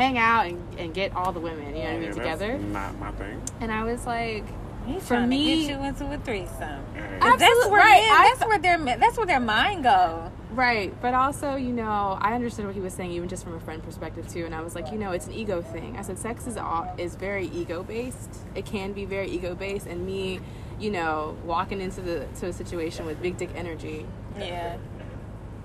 hang 0.00 0.18
out 0.18 0.46
and, 0.46 0.78
and 0.78 0.94
get 0.94 1.14
all 1.14 1.32
the 1.32 1.40
women 1.40 1.66
you 1.66 1.72
know 1.74 1.78
what 1.80 1.88
i 1.88 1.92
Yeah, 1.92 1.98
mean 1.98 2.02
that's 2.04 2.16
together 2.16 2.58
Not 2.58 2.98
my 2.98 3.10
thing. 3.12 3.40
and 3.60 3.70
i 3.72 3.84
was 3.84 4.06
like 4.06 4.44
He's 4.86 5.06
For 5.06 5.20
me- 5.20 5.66
to 5.66 5.66
get 5.68 5.78
you 5.78 5.84
into 5.86 6.10
a 6.12 6.18
threesome. 6.18 6.82
Right. 6.96 7.20
'Cause 7.20 7.38
that's 7.38 7.66
where 7.68 7.80
right, 7.80 8.00
men, 8.00 8.10
I- 8.12 8.28
that's 8.34 8.48
where 8.48 8.58
their 8.58 8.78
that's 8.98 9.16
where 9.18 9.26
their 9.26 9.38
mind 9.38 9.84
go. 9.84 10.32
Right, 10.52 10.92
but 11.02 11.12
also, 11.12 11.54
you 11.54 11.72
know, 11.74 12.18
I 12.20 12.32
understood 12.34 12.64
what 12.64 12.74
he 12.74 12.80
was 12.80 12.94
saying, 12.94 13.12
even 13.12 13.28
just 13.28 13.44
from 13.44 13.54
a 13.54 13.60
friend 13.60 13.82
perspective 13.84 14.26
too. 14.26 14.46
And 14.46 14.54
I 14.54 14.62
was 14.62 14.74
like, 14.74 14.90
you 14.90 14.96
know, 14.98 15.12
it's 15.12 15.26
an 15.26 15.34
ego 15.34 15.60
thing. 15.60 15.96
I 15.98 16.02
said, 16.02 16.18
sex 16.18 16.46
is 16.46 16.56
all, 16.56 16.92
is 16.96 17.14
very 17.14 17.46
ego 17.48 17.82
based. 17.82 18.38
It 18.54 18.64
can 18.64 18.92
be 18.94 19.04
very 19.04 19.28
ego 19.28 19.54
based, 19.54 19.86
and 19.86 20.04
me, 20.06 20.40
you 20.80 20.90
know, 20.90 21.36
walking 21.44 21.80
into 21.82 22.00
the 22.00 22.24
to 22.40 22.46
a 22.46 22.52
situation 22.52 23.04
with 23.04 23.20
big 23.20 23.36
dick 23.36 23.50
energy. 23.54 24.06
Yeah. 24.38 24.76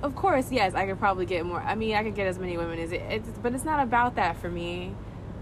Of 0.05 0.15
course, 0.15 0.51
yes, 0.51 0.75
I 0.75 0.85
could 0.85 0.99
probably 0.99 1.25
get 1.25 1.45
more. 1.45 1.59
I 1.61 1.73
mean, 1.75 1.95
I 1.95 2.03
could 2.03 2.13
get 2.15 2.27
as 2.27 2.37
many 2.37 2.57
women 2.57 2.77
as 2.79 2.91
it, 2.91 3.01
it's, 3.09 3.27
but 3.41 3.53
it's 3.55 3.63
not 3.65 3.81
about 3.81 4.15
that 4.15 4.37
for 4.37 4.49
me. 4.49 4.93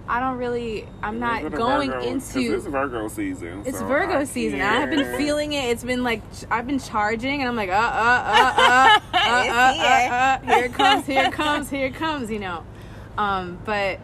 I 0.07 0.19
don't 0.19 0.37
really. 0.37 0.87
I'm 1.01 1.19
not 1.19 1.49
going 1.51 1.89
Virgo- 1.91 2.05
into. 2.07 2.55
It's 2.55 2.65
Virgo 2.65 3.07
season. 3.09 3.63
It's 3.65 3.79
so 3.79 3.85
Virgo 3.85 4.19
I 4.19 4.23
season. 4.25 4.61
I 4.61 4.73
have 4.79 4.89
been 4.89 5.17
feeling 5.17 5.53
it. 5.53 5.65
It's 5.65 5.83
been 5.83 6.03
like 6.03 6.21
I've 6.49 6.65
been 6.67 6.79
charging, 6.79 7.41
and 7.41 7.49
I'm 7.49 7.55
like, 7.55 7.69
uh, 7.69 7.73
uh, 7.73 7.77
uh, 7.77 8.53
uh, 8.57 8.59
uh, 8.61 8.99
uh, 9.13 9.43
It's 9.43 9.53
uh, 9.53 9.73
here. 9.73 10.11
uh, 10.11 10.15
uh, 10.15 10.39
here 10.55 10.65
it 10.65 10.73
comes, 10.73 11.05
here 11.13 11.23
it 11.25 11.31
comes, 11.33 11.69
here 11.69 11.85
it 11.87 11.95
comes. 11.95 12.29
You 12.31 12.39
know, 12.39 12.63
um, 13.17 13.59
but 13.65 13.99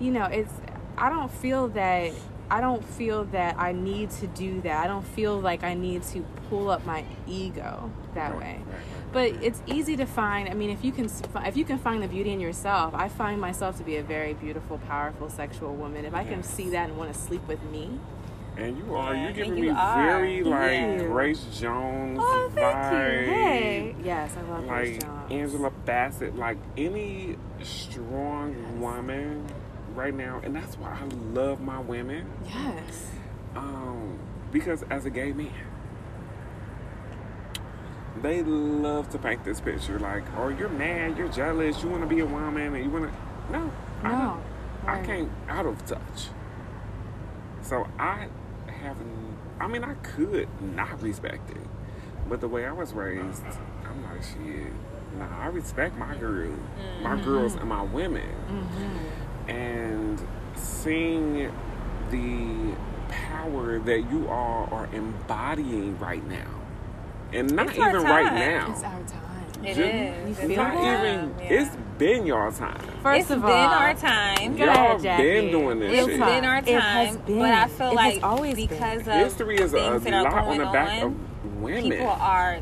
you 0.00 0.10
know, 0.10 0.24
it's. 0.26 0.52
I 0.98 1.10
don't 1.10 1.30
feel 1.30 1.68
that. 1.68 2.12
I 2.48 2.60
don't 2.60 2.84
feel 2.84 3.24
that 3.26 3.58
I 3.58 3.72
need 3.72 4.10
to 4.22 4.28
do 4.28 4.60
that. 4.60 4.84
I 4.84 4.86
don't 4.86 5.04
feel 5.04 5.40
like 5.40 5.64
I 5.64 5.74
need 5.74 6.04
to 6.14 6.24
pull 6.48 6.70
up 6.70 6.86
my 6.86 7.04
ego 7.26 7.90
that 8.14 8.30
Right, 8.34 8.40
way. 8.40 8.60
right. 8.64 8.80
But 9.16 9.42
it's 9.42 9.62
easy 9.66 9.96
to 9.96 10.04
find. 10.04 10.46
I 10.46 10.52
mean, 10.52 10.68
if 10.68 10.84
you 10.84 10.92
can, 10.92 11.08
if 11.46 11.56
you 11.56 11.64
can 11.64 11.78
find 11.78 12.02
the 12.02 12.06
beauty 12.06 12.32
in 12.34 12.38
yourself, 12.38 12.94
I 12.94 13.08
find 13.08 13.40
myself 13.40 13.78
to 13.78 13.82
be 13.82 13.96
a 13.96 14.02
very 14.02 14.34
beautiful, 14.34 14.76
powerful, 14.76 15.30
sexual 15.30 15.74
woman. 15.74 16.04
If 16.04 16.12
I 16.12 16.22
can 16.22 16.42
see 16.42 16.68
that 16.68 16.90
and 16.90 16.98
want 16.98 17.14
to 17.14 17.18
sleep 17.18 17.40
with 17.48 17.62
me, 17.72 17.98
And 18.58 18.76
you 18.76 18.94
are. 18.94 19.14
You're 19.16 19.32
giving 19.32 19.56
you 19.56 19.62
me 19.62 19.68
are. 19.70 20.04
very 20.04 20.42
like 20.42 21.00
you. 21.00 21.08
Grace 21.08 21.46
Jones 21.58 22.18
Oh, 22.20 22.50
thank 22.54 22.76
vibe. 22.76 23.20
you. 23.22 23.32
Hey. 23.32 23.94
Yes, 24.04 24.32
I 24.36 24.42
love 24.50 24.68
Grace 24.68 25.02
Jones. 25.02 25.32
Angela 25.32 25.70
Bassett, 25.86 26.36
like 26.36 26.58
any 26.76 27.36
strong 27.62 28.78
woman 28.82 29.46
right 29.94 30.12
now, 30.14 30.42
and 30.44 30.54
that's 30.54 30.76
why 30.76 30.90
I 30.90 31.04
love 31.32 31.62
my 31.62 31.78
women. 31.80 32.26
Yes. 32.44 33.06
Um, 33.54 34.18
because 34.52 34.82
as 34.90 35.06
a 35.06 35.10
gay 35.10 35.32
man, 35.32 35.54
they 38.22 38.42
love 38.42 39.08
to 39.10 39.18
paint 39.18 39.44
this 39.44 39.60
picture 39.60 39.98
like, 39.98 40.24
oh, 40.36 40.48
you're 40.48 40.68
mad, 40.68 41.16
you're 41.18 41.28
jealous, 41.28 41.82
you 41.82 41.88
want 41.88 42.02
to 42.02 42.08
be 42.08 42.20
a 42.20 42.26
woman, 42.26 42.74
and 42.74 42.84
you 42.84 42.90
want 42.90 43.04
to. 43.10 43.52
No, 43.52 43.70
I 44.02 44.08
No. 44.12 44.38
I 44.86 44.92
Right. 44.98 45.04
came 45.04 45.30
out 45.48 45.66
of 45.66 45.84
touch. 45.86 46.28
So 47.62 47.86
I 47.98 48.28
haven't. 48.68 49.36
I 49.58 49.66
mean, 49.66 49.82
I 49.82 49.94
could 49.94 50.48
not 50.60 51.02
respect 51.02 51.50
it, 51.50 51.56
but 52.28 52.40
the 52.40 52.48
way 52.48 52.66
I 52.66 52.72
was 52.72 52.92
raised, 52.92 53.42
I'm 53.88 54.02
like, 54.04 54.22
shit. 54.22 54.72
Nah, 55.18 55.42
I 55.44 55.46
respect 55.46 55.96
my 55.96 56.14
girl, 56.16 56.52
my 57.02 57.16
girls, 57.22 57.54
and 57.54 57.68
my 57.68 57.82
women 57.82 58.28
Mm-hmm. 58.50 59.50
and 59.50 60.20
seeing 60.54 61.50
the 62.10 62.74
power 63.08 63.78
that 63.80 64.10
you 64.10 64.28
all 64.28 64.68
are 64.70 64.88
embodying 64.92 65.98
right 65.98 66.24
now, 66.28 66.46
and 67.32 67.52
not 67.54 67.68
It's 67.70 67.78
our 67.78 67.90
even 67.90 68.02
right 68.04 68.32
now. 68.32 68.72
It's 68.72 68.82
our 68.82 68.90
time. 68.92 69.64
It 69.64 69.74
Ju- 69.74 69.82
is. 69.82 69.88
It 69.88 70.28
is. 70.30 70.38
It's 70.50 70.56
not 70.56 70.74
even. 70.74 71.34
Yeah. 71.38 71.44
It's 71.62 71.76
been 71.98 72.26
your 72.26 72.50
time. 72.52 72.78
First 73.02 73.20
It's 73.22 73.30
of 73.30 73.40
been 73.42 73.50
all, 73.50 73.56
our 73.74 73.94
time. 73.94 74.56
Go 74.56 74.64
Y'all 74.66 74.96
ahead, 74.96 75.18
been 75.18 75.50
doing 75.50 75.80
this 75.80 75.92
It's 75.92 76.06
shit. 76.08 76.20
been 76.20 76.44
our 76.44 76.58
It 76.58 76.66
has 76.68 77.16
time, 77.16 77.24
been. 77.26 77.38
but 77.38 77.50
I 77.54 77.68
feel 77.68 77.90
It 77.90 77.94
like 77.94 78.22
always 78.22 78.54
been. 78.56 78.66
because 78.68 79.00
of 79.00 79.14
History 79.14 79.56
is 79.56 79.72
a 79.72 79.76
things 79.78 80.04
that 80.04 80.12
are 80.14 80.22
lot 80.24 80.34
on 80.44 80.58
the 80.58 80.64
back 80.66 81.02
on, 81.02 81.08
of 81.44 81.56
women. 81.62 81.82
people 81.90 82.06
are 82.08 82.58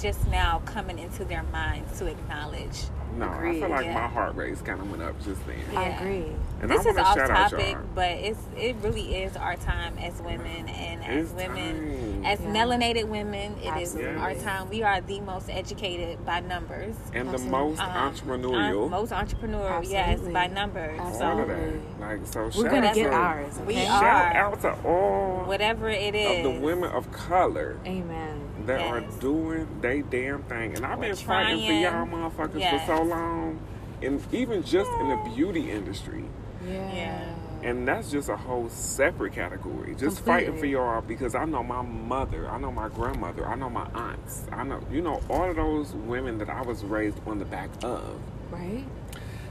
just 0.00 0.26
now 0.28 0.62
coming 0.64 0.98
into 0.98 1.24
their 1.24 1.42
minds 1.52 1.98
to 1.98 2.06
acknowledge. 2.06 2.84
no, 3.16 3.28
I 3.28 3.52
feel 3.52 3.68
like 3.68 3.84
yeah. 3.86 3.94
my 3.94 4.08
heart 4.08 4.34
rate's 4.36 4.62
kind 4.62 4.80
of 4.80 4.90
went 4.90 5.02
up 5.02 5.22
just 5.24 5.40
then. 5.46 5.58
I 5.76 5.84
agree. 5.90 6.32
And 6.60 6.68
this 6.70 6.84
I 6.86 6.90
is 6.90 6.96
off 6.96 7.14
shout 7.14 7.28
topic, 7.50 7.76
but 7.94 8.10
it's 8.10 8.40
it 8.56 8.74
really 8.82 9.14
is 9.22 9.36
our 9.36 9.54
time 9.56 9.96
as 9.98 10.20
women 10.20 10.68
and 10.68 11.04
as 11.04 11.30
It's 11.30 11.32
women, 11.32 12.22
time. 12.22 12.26
as 12.26 12.40
Yeah. 12.40 12.48
melanated 12.48 13.04
women. 13.08 13.54
It 13.62 13.76
is 13.80 13.94
Absolutely. 13.94 14.20
our 14.20 14.34
time. 14.34 14.68
We 14.68 14.82
are 14.82 15.00
the 15.00 15.20
most 15.20 15.48
educated 15.50 16.24
by 16.26 16.40
numbers. 16.40 16.96
and 17.14 17.30
the 17.30 17.38
most 17.38 17.80
Um, 17.80 17.90
entrepreneurial. 17.90 18.86
uh, 18.86 18.88
most 18.88 19.12
entrepreneurial, 19.12 19.88
yes, 19.88 20.18
by 20.20 20.48
numbers. 20.48 20.98
all 21.00 21.06
of 21.40 21.46
that. 21.48 21.54
Absolutely. 21.58 21.80
Like 22.00 22.20
so, 22.26 22.40
We're 22.44 22.50
shout 22.50 22.64
gonna 22.70 22.86
out 22.88 22.94
get 22.94 23.10
to, 23.10 23.14
ours. 23.16 23.58
We 23.66 23.74
okay? 23.74 23.86
are. 23.86 24.00
Shout 24.00 24.36
out 24.36 24.60
to 24.62 24.72
all 24.88 25.44
whatever 25.46 25.88
it 25.88 26.14
is, 26.14 26.44
of 26.44 26.52
the 26.54 26.60
women 26.60 26.90
of 26.90 27.10
color 27.12 27.76
Amen. 27.86 28.40
that 28.66 28.80
Yes. 28.80 28.90
are 28.92 29.00
doing 29.20 29.68
they 29.80 30.02
damn 30.02 30.42
thing. 30.42 30.74
And 30.74 30.84
I've 30.84 30.98
We're 30.98 31.06
been 31.08 31.16
fighting 31.16 31.66
for 31.66 31.72
y'all 31.72 32.06
motherfuckers 32.06 32.58
Yes. 32.60 32.84
for 32.88 32.96
so 32.96 33.02
long. 33.04 33.58
And 34.02 34.20
even 34.32 34.62
just 34.62 34.90
in 35.00 35.08
the 35.08 35.16
beauty 35.34 35.70
industry. 35.70 36.24
Yeah. 36.68 36.94
Yeah. 36.94 37.34
And 37.62 37.88
that's 37.88 38.10
just 38.10 38.28
a 38.28 38.36
whole 38.36 38.68
separate 38.68 39.32
category. 39.32 39.94
Just 39.96 40.20
fighting 40.20 40.46
for 40.46 40.52
Completely. 40.52 40.70
y'all 40.72 41.00
because 41.00 41.34
I 41.34 41.44
know 41.44 41.62
my 41.64 41.82
mother, 41.82 42.48
I 42.48 42.58
know 42.58 42.70
my 42.70 42.88
grandmother, 42.88 43.46
I 43.46 43.56
know 43.56 43.68
my 43.68 43.86
aunts, 43.94 44.44
I 44.52 44.62
know, 44.62 44.80
you 44.92 45.02
know, 45.02 45.20
all 45.28 45.50
of 45.50 45.56
those 45.56 45.92
women 45.92 46.38
that 46.38 46.48
I 46.48 46.62
was 46.62 46.84
raised 46.84 47.18
on 47.26 47.38
the 47.40 47.44
back 47.44 47.70
of. 47.82 48.20
Right? 48.50 48.84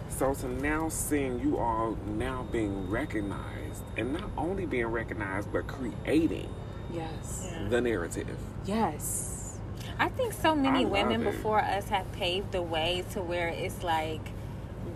So 0.10 0.34
to 0.36 0.48
now 0.48 0.88
seeing 0.90 1.40
you 1.42 1.58
all 1.58 1.98
now 2.18 2.48
being 2.52 2.90
recognized, 2.90 3.84
and 3.98 4.14
not 4.14 4.30
only 4.38 4.66
being 4.66 4.88
recognized, 4.88 5.52
but 5.52 5.68
creating 5.68 6.50
Yes. 6.94 7.50
Yeah. 7.52 7.68
the 7.68 7.82
narrative. 7.82 8.38
Yes. 8.66 9.60
I 10.00 10.08
think 10.10 10.32
so 10.34 10.56
many 10.56 10.86
women 10.86 11.22
it. 11.22 11.32
before 11.32 11.60
us 11.60 11.90
have 11.90 12.10
paved 12.14 12.52
the 12.54 12.62
way 12.62 13.04
to 13.12 13.22
where 13.22 13.50
it's 13.50 13.84
like 13.84 14.22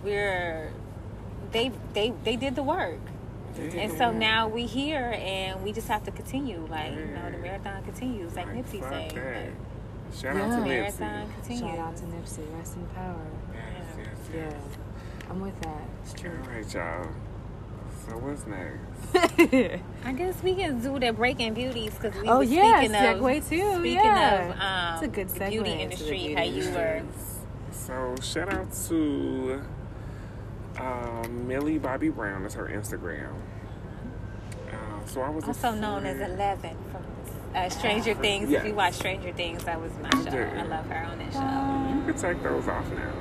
we're 0.03 0.71
they 1.51 1.71
they 1.93 2.13
they 2.23 2.35
did 2.35 2.55
the 2.55 2.63
work. 2.63 2.99
And 3.59 3.91
so 3.97 4.11
now 4.11 4.47
we 4.47 4.65
here 4.65 5.13
and 5.19 5.61
we 5.61 5.71
just 5.73 5.87
have 5.89 6.03
to 6.05 6.11
continue. 6.11 6.65
Like, 6.69 6.93
you 6.93 7.05
know, 7.05 7.29
the 7.29 7.37
marathon 7.37 7.83
continues, 7.83 8.33
like, 8.35 8.47
Nipsey 8.47 8.79
fuck 8.79 9.11
said. 9.11 9.53
Shout 10.17 10.35
Yeah. 10.35 10.41
out 10.43 10.49
to 10.49 10.55
Nipsey. 10.55 10.67
marathon 10.67 11.33
continues. 11.33 11.59
Shout 11.75 11.79
out 11.79 11.95
to 11.97 12.03
Nipsey. 12.03 12.57
Rest 12.57 12.75
in 12.77 12.85
power. 12.95 13.15
Yes, 13.53 13.85
yes, 14.33 14.33
Yeah. 14.33 15.29
I'm 15.29 15.41
with 15.41 15.59
that. 15.61 15.81
It's 16.03 16.13
true. 16.13 16.31
right, 16.49 16.73
y'all. 16.73 17.07
So 18.07 18.17
what's 18.17 18.45
next? 18.47 19.81
I 20.05 20.11
guess 20.13 20.41
we 20.41 20.55
can 20.55 20.81
do 20.81 20.97
the 20.97 21.11
breaking 21.11 21.53
beauties 21.53 21.93
because 21.93 22.19
we 22.21 22.27
Oh, 22.29 22.37
were 22.37 22.43
yes, 22.43 22.79
speaking 22.85 22.95
of 22.95 23.17
segue 23.21 23.49
too, 23.49 23.79
Speaking 23.79 23.93
yeah. 24.05 24.49
of 24.49 24.51
um, 24.59 25.03
It's 25.03 25.03
a 25.03 25.15
good 25.15 25.29
the 25.29 25.39
segue 25.39 25.49
beauty 25.51 25.71
into 25.71 25.75
the 25.77 25.83
industry, 25.83 26.17
beauty 26.17 26.33
how 26.35 26.43
you 26.43 26.71
were 26.71 27.01
So 27.71 28.15
shout 28.23 28.51
out 28.53 28.71
to 28.87 29.61
uh, 30.77 31.27
Millie 31.29 31.77
Bobby 31.77 32.09
Brown. 32.09 32.45
is 32.45 32.53
her 32.53 32.67
Instagram. 32.67 33.33
Uh, 34.71 35.05
so 35.05 35.21
I 35.21 35.29
was 35.29 35.43
also 35.45 35.71
known 35.71 36.05
as 36.05 36.19
Eleven 36.19 36.77
from 36.91 37.03
uh, 37.55 37.69
Stranger 37.69 38.13
Things. 38.15 38.51
If 38.51 38.65
you 38.65 38.73
watch 38.73 38.93
Stranger 38.95 39.31
Things, 39.33 39.63
that 39.65 39.79
was 39.81 39.91
my 40.01 40.09
show. 40.09 40.37
Yeah. 40.37 40.63
I 40.63 40.67
love 40.67 40.85
her 40.85 41.05
on 41.05 41.17
that 41.19 41.33
show. 41.33 41.97
You 41.97 42.13
can 42.13 42.21
take 42.21 42.43
those 42.43 42.67
off 42.67 42.89
now. 42.91 43.11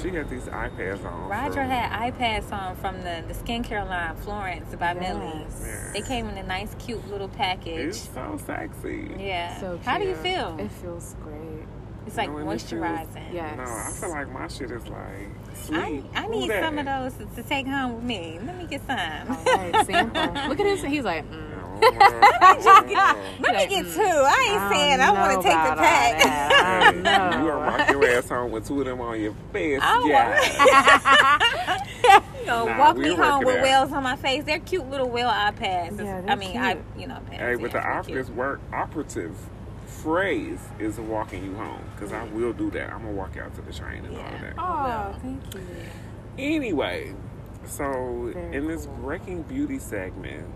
She 0.00 0.10
got 0.10 0.30
these 0.30 0.48
eye 0.48 0.68
pads 0.76 1.04
on. 1.04 1.28
Rodra 1.28 1.52
from- 1.52 1.68
had 1.68 2.00
eye 2.00 2.10
pads 2.12 2.50
on 2.52 2.76
from 2.76 2.98
the, 3.02 3.24
the 3.26 3.34
skincare 3.34 3.86
line 3.88 4.14
Florence 4.16 4.74
by 4.76 4.94
Millie. 4.94 5.44
Yes. 5.60 5.92
They 5.92 6.00
came 6.00 6.28
in 6.28 6.38
a 6.38 6.44
nice, 6.44 6.74
cute 6.78 7.06
little 7.10 7.28
package. 7.28 7.88
It's 7.88 8.08
so 8.14 8.38
sexy. 8.46 9.10
yeah. 9.18 9.58
So 9.60 9.72
cute. 9.74 9.84
How 9.84 9.98
do 9.98 10.04
you 10.04 10.14
feel? 10.14 10.56
It 10.60 10.70
feels 10.70 11.16
great. 11.22 11.66
It's 12.06 12.16
like 12.16 12.28
You 12.28 12.34
know, 12.34 12.38
and 12.48 12.52
it 12.52 12.60
feels- 12.62 12.72
moisturizing. 12.72 13.32
Yeah. 13.34 13.54
No, 13.56 13.64
I 13.64 13.90
feel 14.00 14.10
like 14.10 14.32
my 14.32 14.46
shit 14.48 14.70
is 14.70 14.86
like 14.86 14.94
I, 14.96 15.26
sweet. 15.66 16.04
I 16.14 16.22
Who 16.22 16.30
need 16.30 16.50
that? 16.50 16.62
some 16.64 16.78
of 16.78 16.86
those 16.86 17.14
to, 17.14 17.42
to 17.42 17.48
take 17.48 17.66
home 17.66 17.94
with 17.96 18.04
me. 18.04 18.38
Let 18.44 18.56
me 18.58 18.66
get 18.66 18.80
some. 18.86 18.98
All 18.98 19.44
right, 19.56 19.86
sample. 19.86 20.22
Look 20.48 20.60
at 20.60 20.66
his. 20.66 20.82
He's 20.82 21.04
like, 21.04 21.24
mm. 21.30 21.46
No, 21.80 21.88
no, 21.88 22.80
no. 22.92 23.16
Let 23.40 23.54
me 23.56 23.66
get 23.74 23.86
two. 23.94 24.00
I 24.02 24.48
ain't 24.50 24.60
I 24.60 24.70
saying 24.70 25.00
I 25.00 25.10
want 25.12 25.30
to 25.42 25.48
take 25.48 25.56
the 25.56 25.76
pack. 25.76 26.22
that. 26.22 26.52
I 26.62 26.92
Hey, 26.92 27.00
know. 27.00 27.38
you 27.44 27.50
gonna 27.50 27.54
rock 27.78 27.90
your 27.90 28.06
ass 28.06 28.28
home 28.28 28.50
with 28.50 28.66
two 28.68 28.80
of 28.80 28.86
them 28.86 29.00
on 29.00 29.18
your 29.18 29.34
face. 29.50 29.80
I 29.82 30.04
Yeah. 30.06 31.78
you 32.40 32.46
know, 32.46 32.66
Nah, 32.66 32.78
walk 32.78 32.96
me 32.98 33.14
home 33.14 33.44
with 33.44 33.56
out. 33.56 33.62
whales 33.62 33.92
on 33.92 34.02
my 34.02 34.16
face. 34.16 34.44
They're 34.44 34.58
cute 34.58 34.90
little 34.90 35.08
whale 35.08 35.28
eye 35.28 35.52
pads. 35.56 35.98
Yeah, 35.98 36.22
I 36.28 36.34
mean, 36.34 36.52
cute. 36.52 36.62
I 36.62 36.76
you 36.98 37.06
know, 37.06 37.18
pads. 37.30 37.38
Hey, 37.42 37.54
but 37.54 37.70
the 37.72 37.78
yeah, 37.78 38.02
they're 38.02 38.24
cute. 38.24 38.36
work 38.36 38.60
operative 38.74 39.34
phrase 40.02 40.60
is 40.78 40.98
walking 40.98 41.44
you 41.44 41.54
home 41.54 41.82
because 41.94 42.12
I 42.12 42.24
will 42.24 42.52
do 42.52 42.70
that. 42.72 42.92
I'm 42.92 43.00
gonna 43.02 43.12
walk 43.12 43.36
out 43.36 43.54
to 43.56 43.62
the 43.62 43.72
train 43.72 44.04
and 44.04 44.16
all 44.16 44.34
of 44.34 44.40
that. 44.40 44.54
Oh, 44.58 45.18
thank 45.20 45.54
you. 45.54 45.60
Anyway, 46.38 47.14
so 47.66 48.30
Very 48.32 48.56
in 48.56 48.66
this 48.68 48.86
cool. 48.86 48.94
breaking 48.96 49.42
beauty 49.42 49.78
segment, 49.78 50.46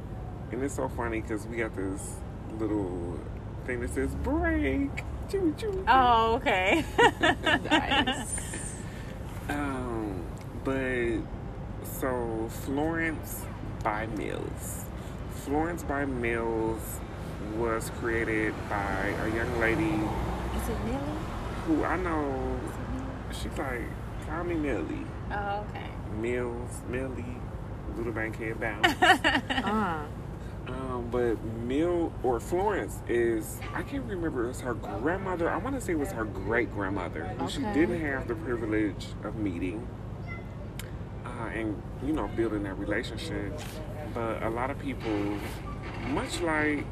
and 0.53 0.63
it's 0.63 0.75
so 0.75 0.89
funny 0.89 1.21
because 1.21 1.47
we 1.47 1.57
got 1.59 1.75
this 1.77 2.17
little 2.59 3.19
thing 3.67 3.81
that 3.81 3.91
says 3.91 4.15
break. 4.17 4.91
Choo, 5.31 5.55
choo. 5.59 5.85
Oh, 5.89 6.35
okay. 6.35 6.85
Nice. 7.21 8.37
Um, 9.47 10.25
but 10.65 11.19
so 11.85 12.49
Florence 12.65 13.43
by 13.83 14.07
Mills. 14.07 14.87
Florence 15.35 15.83
by 15.83 16.07
Mills 16.07 16.81
was 17.57 17.91
created 18.01 18.55
by 18.69 19.15
a 19.25 19.29
young 19.35 19.59
lady 19.61 19.85
Is 20.57 20.69
it 20.69 20.85
Millie? 20.85 20.99
who 21.67 21.85
I 21.85 21.97
know. 21.97 22.61
She's 23.33 23.57
like, 23.59 23.83
call 24.27 24.45
me 24.45 24.55
Millie. 24.55 25.07
Oh, 25.33 25.65
okay. 25.71 25.87
Mills, 26.21 26.83
Millie, 26.89 27.37
Little 27.97 28.13
Bankhead 28.13 28.61
Bound. 28.61 28.87
Uh, 30.67 30.73
um, 30.73 31.09
but 31.11 31.43
Mill 31.45 32.11
or 32.23 32.41
Florence 32.41 33.01
is 33.09 33.59
I 33.75 33.83
can't 33.83 34.05
remember. 34.05 34.45
It 34.45 34.49
was 34.49 34.61
her 34.63 34.73
grandmother. 34.75 35.51
I 35.51 35.57
want 35.59 35.75
to 35.75 35.81
say 35.81 35.93
it 35.93 35.99
was 35.99 36.13
her 36.13 36.25
great 36.25 36.73
grandmother 36.73 37.25
who 37.25 37.49
she 37.51 37.61
didn't 37.61 38.01
have 38.01 38.29
the 38.29 38.35
privilege 38.35 39.09
of 39.25 39.37
meeting 39.37 39.87
uh, 41.27 41.51
and 41.55 41.81
you 42.05 42.13
know 42.15 42.29
building 42.29 42.63
that 42.63 42.79
relationship. 42.79 43.59
But 44.15 44.43
a 44.43 44.49
lot 44.49 44.71
of 44.71 44.79
people, 44.79 45.11
much 46.09 46.41
like 46.41 46.87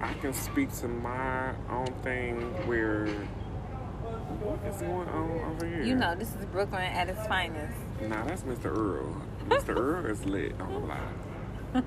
I 0.00 0.12
can 0.14 0.32
speak 0.32 0.72
to 0.76 0.88
my 0.88 1.50
own 1.70 1.86
thing 2.02 2.40
where 2.68 3.06
what 3.06 4.58
is 4.72 4.80
going 4.80 5.08
on 5.08 5.40
over 5.52 5.66
here? 5.66 5.82
You 5.82 5.96
know, 5.96 6.14
this 6.14 6.28
is 6.36 6.44
Brooklyn 6.46 6.82
at 6.82 7.08
its 7.08 7.26
finest. 7.26 7.76
Nah, 8.02 8.24
that's 8.24 8.42
Mr. 8.42 8.66
Earl. 8.66 9.20
Mr. 9.48 9.76
Earl 9.76 10.06
is 10.06 10.24
lit 10.24 10.58
on 10.60 10.72
the 10.72 10.78
line. 10.78 11.84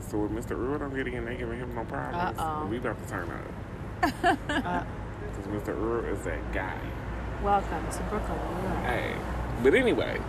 so 0.00 0.24
if 0.24 0.30
Mr. 0.32 0.52
Earl 0.52 0.78
don't 0.80 0.94
get 0.94 1.06
in, 1.06 1.24
they 1.24 1.36
giving 1.36 1.58
him 1.58 1.74
no 1.74 1.84
problems. 1.84 2.38
Uh-oh. 2.38 2.66
We 2.66 2.78
about 2.78 3.00
to 3.02 3.08
turn 3.08 3.30
up. 3.30 4.14
uh, 4.24 4.84
Because 5.30 5.46
Mr. 5.62 5.68
Earl 5.68 6.04
is 6.12 6.24
that 6.24 6.52
guy. 6.52 6.78
welcome 7.44 7.86
to 7.92 8.02
Brooklyn, 8.10 8.38
Hey. 8.84 9.14
But 9.62 9.74
anyway, 9.74 10.20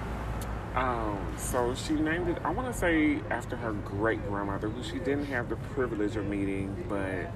Um, 0.75 1.33
so 1.37 1.75
she 1.75 1.93
named 1.93 2.29
it, 2.29 2.37
I 2.43 2.49
want 2.49 2.71
to 2.71 2.77
say 2.77 3.19
after 3.29 3.55
her 3.55 3.73
great 3.73 4.25
grandmother, 4.27 4.69
who 4.69 4.83
she 4.83 4.97
didn't 4.97 5.25
have 5.25 5.49
the 5.49 5.55
privilege 5.55 6.15
of 6.15 6.25
meeting, 6.25 6.85
but 6.89 7.31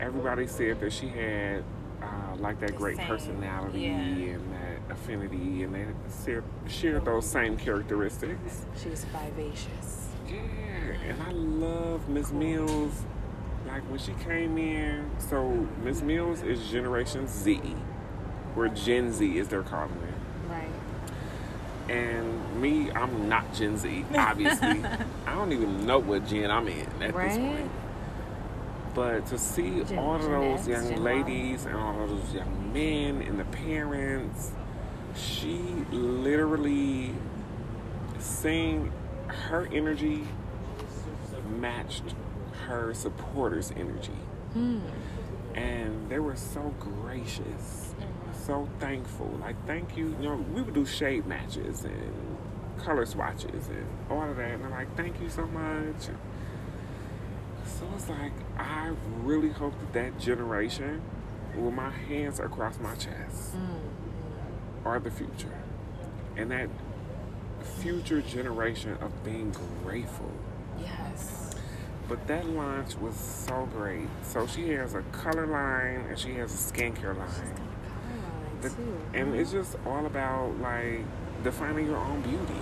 everybody 0.00 0.46
said 0.46 0.80
that 0.80 0.92
she 0.92 1.06
had 1.06 1.62
uh, 2.02 2.36
like 2.38 2.58
that 2.60 2.70
The 2.70 2.76
great 2.76 2.96
same, 2.96 3.06
personality 3.06 3.82
yeah. 3.82 3.90
and 3.92 4.52
that 4.52 4.92
affinity, 4.92 5.62
and 5.62 5.74
they 5.74 5.86
shared, 6.24 6.44
shared 6.68 7.04
those 7.04 7.26
same 7.26 7.56
characteristics. 7.56 8.66
She 8.82 8.88
was 8.88 9.04
vivacious. 9.04 10.08
Yeah, 10.28 10.34
and 11.08 11.22
I 11.22 11.30
love 11.30 12.08
Miss 12.08 12.32
Mills. 12.32 13.04
Like 13.66 13.82
when 13.88 13.98
she 13.98 14.12
came 14.24 14.58
in, 14.58 15.10
so 15.18 15.66
Miss 15.82 16.02
Mills 16.02 16.42
is 16.42 16.70
Generation 16.70 17.26
Z, 17.26 17.56
where 18.54 18.68
Gen 18.68 19.12
Z 19.12 19.38
is 19.38 19.48
they're 19.48 19.62
calling 19.62 19.90
it. 20.02 20.13
Right. 21.88 21.96
And 21.96 22.60
me, 22.62 22.90
I'm 22.90 23.28
not 23.28 23.52
Gen 23.54 23.76
Z, 23.76 24.04
obviously. 24.14 24.84
I 25.26 25.34
don't 25.34 25.52
even 25.52 25.86
know 25.86 25.98
what 25.98 26.26
gen 26.26 26.50
I'm 26.50 26.68
in 26.68 26.86
at 27.02 27.14
this 27.14 27.36
point. 27.36 27.70
But 28.94 29.26
to 29.26 29.38
see 29.38 29.82
Gen- 29.84 29.98
all 29.98 30.14
of 30.16 30.22
those 30.22 30.68
young 30.68 30.88
Gen 30.88 31.02
ladies 31.02 31.64
and 31.64 31.76
all 31.76 32.00
of 32.02 32.10
those 32.10 32.34
young 32.34 32.72
men 32.72 33.22
and 33.22 33.38
the 33.38 33.44
parents, 33.44 34.52
she 35.16 35.58
literally 35.90 37.12
seeing 38.18 38.92
her 39.26 39.68
energy 39.72 40.24
matched 41.58 42.14
her 42.66 42.94
supporters' 42.94 43.72
energy. 43.76 44.12
Hmm. 44.52 44.80
And 45.54 46.08
they 46.08 46.18
were 46.18 46.36
so 46.36 46.74
gracious, 46.80 47.83
so 48.44 48.68
thankful. 48.78 49.30
Like, 49.40 49.56
thank 49.66 49.96
you. 49.96 50.16
You 50.20 50.28
know, 50.28 50.36
we 50.54 50.62
would 50.62 50.74
do 50.74 50.84
shade 50.86 51.26
matches 51.26 51.84
and 51.84 52.36
color 52.78 53.06
swatches 53.06 53.68
and 53.68 53.86
all 54.10 54.22
of 54.30 54.36
that. 54.36 54.50
And 54.52 54.64
I'm 54.64 54.70
like, 54.70 54.94
thank 54.96 55.20
you 55.20 55.28
so 55.28 55.46
much. 55.46 56.08
So 57.66 57.86
it's 57.94 58.08
like, 58.08 58.32
I 58.58 58.92
really 59.22 59.48
hope 59.50 59.72
that 59.80 59.92
that 59.94 60.18
generation, 60.20 61.00
with 61.56 61.74
my 61.74 61.90
hands 61.90 62.40
across 62.40 62.78
my 62.78 62.94
chest, 62.94 63.54
Mm. 63.56 64.86
are 64.86 65.00
the 65.00 65.10
future. 65.10 65.54
And 66.36 66.50
that 66.50 66.68
future 67.80 68.20
generation 68.20 68.98
of 69.00 69.24
being 69.24 69.54
grateful. 69.84 70.30
Yes. 70.80 71.54
But 72.08 72.26
that 72.26 72.46
launch 72.46 72.96
was 72.96 73.14
so 73.16 73.66
great. 73.72 74.08
So 74.22 74.46
she 74.46 74.70
has 74.70 74.94
a 74.94 75.00
color 75.12 75.46
line 75.46 76.04
and 76.10 76.18
she 76.18 76.34
has 76.34 76.52
a 76.52 76.72
skincare 76.72 77.16
line. 77.16 77.54
The- 78.72 79.18
and 79.18 79.34
it's 79.34 79.52
just 79.52 79.76
all 79.86 80.06
about 80.06 80.58
like 80.60 81.00
defining 81.42 81.86
your 81.86 81.98
own 81.98 82.20
beauty. 82.22 82.60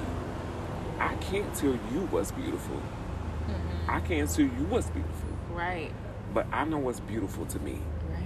I 0.98 1.14
can't 1.16 1.52
tell 1.54 1.70
you 1.70 2.06
what's 2.10 2.30
beautiful. 2.32 2.76
Mm-hmm. 2.76 3.90
I 3.90 4.00
can't 4.00 4.28
tell 4.30 4.44
you 4.44 4.66
what's 4.68 4.90
beautiful. 4.90 5.28
Right. 5.50 5.90
But 6.32 6.46
I 6.52 6.64
know 6.64 6.78
what's 6.78 7.00
beautiful 7.00 7.44
to 7.46 7.58
me. 7.60 7.80
Right. 8.10 8.22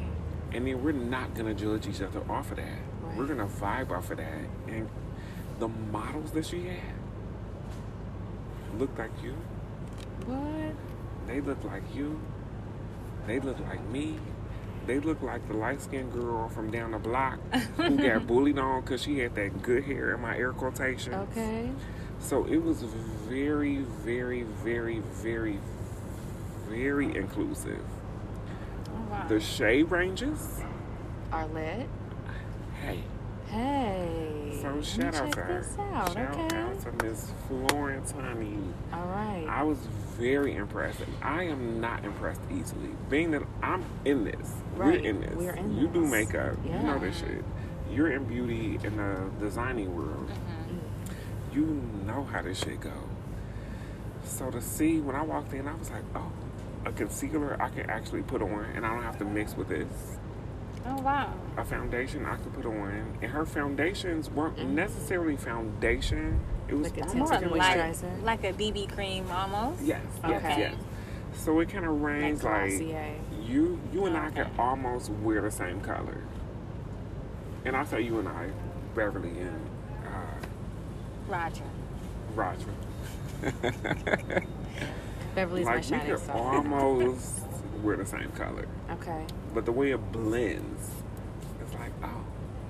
And 0.52 0.66
then 0.66 0.82
we're 0.82 0.92
not 0.92 1.34
gonna 1.34 1.54
judge 1.54 1.86
each 1.86 2.02
other 2.02 2.20
off 2.30 2.50
of 2.50 2.58
that. 2.58 2.78
Right. 3.02 3.16
We're 3.16 3.26
gonna 3.26 3.46
vibe 3.46 3.90
off 3.90 4.10
of 4.10 4.18
that. 4.18 4.40
And 4.68 4.88
the 5.58 5.68
models 5.68 6.32
that 6.32 6.46
she 6.46 6.64
had 6.66 6.80
looked 8.78 8.98
like 8.98 9.10
you. 9.22 9.34
What? 10.26 10.74
They 11.26 11.40
look 11.40 11.62
like 11.64 11.82
you. 11.94 12.20
They 13.26 13.40
look 13.40 13.58
like 13.60 13.84
me. 13.88 14.18
They 14.86 15.00
look 15.00 15.20
like 15.20 15.46
the 15.48 15.54
light 15.54 15.82
skinned 15.82 16.12
girl 16.12 16.48
from 16.48 16.70
down 16.70 16.92
the 16.92 16.98
block 16.98 17.40
who 17.76 17.96
got 17.96 18.26
bullied 18.28 18.58
on 18.58 18.82
because 18.82 19.02
she 19.02 19.18
had 19.18 19.34
that 19.34 19.62
good 19.62 19.84
hair 19.84 20.14
in 20.14 20.20
my 20.20 20.36
air 20.36 20.52
quotations. 20.52 21.14
Okay. 21.30 21.70
So 22.20 22.44
it 22.46 22.62
was 22.62 22.82
very, 22.82 23.78
very, 23.78 24.42
very, 24.42 25.00
very, 25.00 25.58
very 26.68 27.16
inclusive. 27.16 27.82
Oh, 28.88 29.10
wow. 29.10 29.26
The 29.28 29.40
shade 29.40 29.90
ranges, 29.90 30.62
Are 31.32 31.46
lit. 31.48 31.88
hey. 32.80 33.02
Hey. 33.48 34.58
So 34.60 34.82
shout 34.82 35.14
out 35.14 35.32
to 35.32 35.40
her. 35.40 35.66
out. 35.92 36.12
Shout 36.12 36.36
okay. 36.36 36.56
out 36.56 36.80
to 36.80 37.04
Miss 37.04 37.32
Florence 37.46 38.10
Honey. 38.12 38.58
All 38.92 39.06
right. 39.06 39.46
I 39.48 39.62
was 39.62 39.78
very 40.18 40.54
impressed. 40.56 41.00
I 41.22 41.44
am 41.44 41.80
not 41.80 42.04
impressed 42.04 42.40
easily. 42.50 42.90
Being 43.10 43.30
that 43.32 43.42
I'm 43.62 43.84
in 44.04 44.24
this. 44.24 44.52
Right. 44.74 45.00
We're 45.00 45.08
in 45.08 45.20
this. 45.20 45.34
We're 45.36 45.54
in 45.54 45.76
you 45.76 45.88
do 45.88 46.02
this. 46.02 46.10
makeup. 46.10 46.56
You 46.64 46.72
know 46.72 46.98
this 46.98 47.18
shit. 47.18 47.44
You're 47.90 48.10
in 48.12 48.24
beauty 48.24 48.78
in 48.82 48.96
the 48.96 49.30
designing 49.40 49.94
world. 49.94 50.30
You 51.52 51.82
know 52.06 52.24
how 52.24 52.42
this 52.42 52.58
shit 52.58 52.80
go. 52.80 52.92
So 54.24 54.50
to 54.50 54.60
see 54.60 55.00
when 55.00 55.14
I 55.16 55.22
walked 55.22 55.52
in, 55.54 55.66
I 55.68 55.74
was 55.74 55.90
like, 55.90 56.02
oh, 56.14 56.32
a 56.84 56.92
concealer 56.92 57.56
I 57.62 57.68
can 57.68 57.88
actually 57.88 58.22
put 58.22 58.42
on 58.42 58.64
and 58.74 58.84
I 58.84 58.92
don't 58.92 59.02
have 59.04 59.18
to 59.18 59.24
mix 59.24 59.56
with 59.56 59.68
this. 59.68 59.88
oh 60.84 61.00
wow. 61.00 61.32
A 61.56 61.64
foundation 61.64 62.26
I 62.26 62.36
could 62.36 62.52
put 62.54 62.66
on. 62.66 63.18
And 63.22 63.30
her 63.32 63.46
foundations 63.46 64.28
weren't 64.30 64.56
Mm-hmm. 64.56 64.74
necessarily 64.74 65.36
foundation. 65.36 66.40
It 66.68 66.74
was 66.74 66.90
Like 66.90 66.98
a 66.98 67.08
almost 67.08 67.16
More 67.16 67.40
tinted 67.40 67.50
like, 67.58 67.78
moisturizer. 67.78 68.22
like 68.24 68.44
a 68.44 68.52
BB 68.52 68.92
cream 68.94 69.30
almost. 69.30 69.82
Yes, 69.82 70.00
yes, 70.24 70.42
Okay. 70.44 70.58
yes. 70.60 70.74
So 71.36 71.60
it 71.60 71.68
kind 71.68 71.84
of 71.84 72.00
like 72.00 72.22
like, 72.22 72.40
Glossier. 72.40 73.14
you, 73.46 73.78
you 73.92 74.06
and 74.06 74.16
I 74.16 74.26
Okay. 74.28 74.42
can 74.44 74.50
almost 74.58 75.10
wear 75.10 75.42
the 75.42 75.50
same 75.50 75.80
color. 75.80 76.18
And 77.64 77.76
I 77.76 77.84
say 77.84 78.00
you 78.00 78.18
and 78.18 78.28
I, 78.28 78.48
Beverly 78.94 79.28
and 79.40 79.60
uh, 80.06 80.46
Rodra. 81.28 81.66
Rodra. 82.34 82.72
Beverly's 85.34 85.66
my 85.66 85.74
like 85.76 85.82
we 85.84 85.88
shining 85.90 86.06
could 86.06 86.18
star. 86.20 86.36
almost 86.56 87.40
wear 87.82 87.96
the 87.96 88.06
same 88.06 88.30
color, 88.30 88.66
Okay. 88.92 89.26
but 89.52 89.66
the 89.66 89.72
way 89.72 89.90
it 89.90 90.12
blends, 90.12 90.90
it's 91.60 91.74
like, 91.74 91.90
oh, 92.02 92.06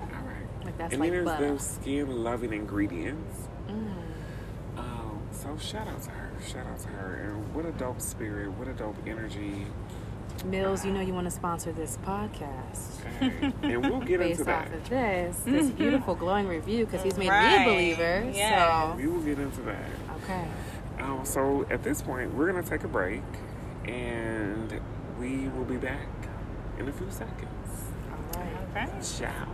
all 0.01 0.07
right. 0.09 0.65
Like 0.65 0.77
that's 0.77 0.91
and 0.93 0.99
like 0.99 1.11
then 1.11 1.23
there's 1.23 1.25
butter. 1.25 1.47
those 1.51 1.61
skin 1.65 2.23
loving 2.23 2.51
ingredients. 2.53 3.46
So 5.47 5.57
shout 5.57 5.87
out 5.87 6.01
to 6.03 6.09
her, 6.09 6.29
shout 6.45 6.67
out 6.67 6.79
to 6.79 6.87
her, 6.89 7.15
and 7.23 7.55
what 7.55 7.65
a 7.65 7.71
dope 7.73 8.01
spirit, 8.01 8.51
what 8.51 8.67
a 8.67 8.73
dope 8.73 8.97
energy. 9.07 9.65
Mills, 10.45 10.83
you 10.85 10.91
know 10.91 10.99
you 10.99 11.13
want 11.13 11.25
to 11.25 11.31
sponsor 11.31 11.71
this 11.71 11.97
podcast. 12.05 12.99
Okay. 13.21 13.53
and 13.63 13.81
we'll 13.89 14.01
get 14.01 14.19
into 14.21 14.43
Based 14.43 14.45
that. 14.45 14.67
off 14.67 14.73
of 14.73 14.89
this, 14.89 15.37
this 15.45 15.69
beautiful 15.71 16.15
glowing 16.23 16.47
review, 16.49 16.85
because 16.85 17.01
he's 17.01 17.17
made 17.17 17.29
Right. 17.29 17.65
me 17.65 17.71
a 17.71 17.73
believer. 17.95 18.29
Yeah. 18.35 18.93
We 18.97 19.07
will 19.07 19.21
get 19.21 19.39
into 19.39 19.61
that. 19.61 19.85
Okay. 20.23 20.47
Um, 20.99 21.21
so 21.23 21.65
at 21.69 21.81
this 21.81 22.01
point, 22.01 22.33
we're 22.33 22.51
gonna 22.51 22.61
take 22.67 22.83
a 22.83 22.89
break, 22.89 23.23
and 23.85 24.81
we 25.17 25.47
will 25.49 25.63
be 25.65 25.77
back 25.77 26.07
in 26.77 26.89
a 26.89 26.91
few 26.91 27.09
seconds. 27.09 27.83
All 28.35 28.41
right. 28.41 28.85
Okay. 28.85 28.91
Ciao. 29.01 29.47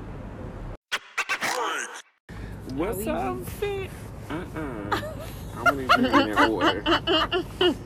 What's 2.73 3.05
up, 3.05 3.45
fit? 3.45 3.91
Uh-uh. 4.29 4.43
I'm 4.57 5.03
gonna 5.63 5.81
need 5.81 5.89
you 5.89 6.05
in 6.05 6.31
that 6.31 6.49
order. 6.49 6.83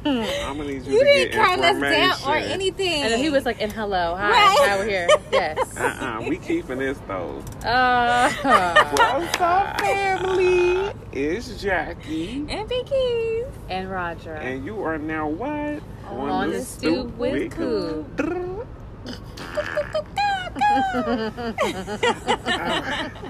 I'm 0.06 0.58
gonna 0.58 0.64
need 0.66 0.86
you, 0.86 0.94
You 0.94 1.00
to 1.00 1.06
didn't 1.06 1.32
get 1.32 1.46
count 1.46 1.62
us 1.62 1.82
down 1.82 2.32
or 2.34 2.36
anything. 2.38 3.04
And 3.04 3.22
he 3.22 3.30
was 3.30 3.46
like, 3.46 3.62
and 3.62 3.72
hello, 3.72 4.16
hi, 4.16 4.30
Right. 4.30 4.58
hi, 4.62 4.78
we're 4.78 4.88
here. 4.88 5.08
Yes. 5.32 5.78
Uh-uh. 5.78 6.26
We 6.28 6.38
keeping 6.38 6.80
this 6.80 6.98
though. 7.08 7.44
Uh, 7.64 8.32
What's 8.98 9.40
up, 9.42 9.80
family? 9.82 10.92
It's 11.12 11.62
Jackie, 11.62 12.46
and 12.50 12.68
Vicky's. 12.70 13.46
and 13.70 13.90
Rodra. 13.90 14.40
and 14.40 14.66
you 14.66 14.82
are 14.84 14.98
now 14.98 15.28
what? 15.28 15.82
On 16.10 16.52
the 16.52 16.62
stoop 16.64 17.16
with 17.18 17.52
Coop. 17.54 18.06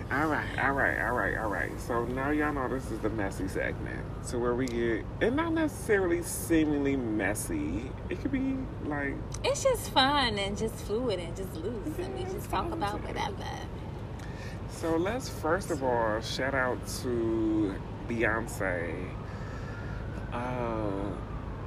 All 0.10 0.26
right, 0.28 0.48
all 0.60 0.72
right, 0.72 1.00
all 1.02 1.14
right, 1.14 1.38
all 1.38 1.50
right. 1.50 1.72
So 1.80 2.06
now 2.06 2.32
y'all 2.32 2.54
know 2.54 2.68
this 2.68 2.90
is 2.92 3.00
the 3.00 3.10
messy 3.10 3.48
segment. 3.48 4.00
So 4.22 4.40
where 4.40 4.56
we 4.56 4.66
get, 4.68 5.06
and 5.22 5.36
not 5.36 5.54
necessarily 5.54 6.22
seemingly 6.24 6.96
messy. 6.96 7.92
It 8.10 8.22
could 8.22 8.32
be 8.32 8.56
like, 8.86 9.14
It's 9.44 9.64
just 9.64 9.92
fun 9.92 10.38
and 10.40 10.58
just 10.58 10.76
fluid 10.76 11.20
and 11.20 11.36
just 11.36 11.54
loose, 11.56 11.98
and 12.00 12.16
we 12.18 12.24
just 12.24 12.50
talk 12.50 12.72
about 12.72 13.02
whatever. 13.04 13.44
so 14.70 14.96
let's 14.98 15.30
first 15.30 15.72
of 15.72 15.84
all 15.84 16.22
shout 16.22 16.54
out 16.56 16.78
to 17.02 17.76
Beyonce, 18.08 19.10
uh, 20.32 21.12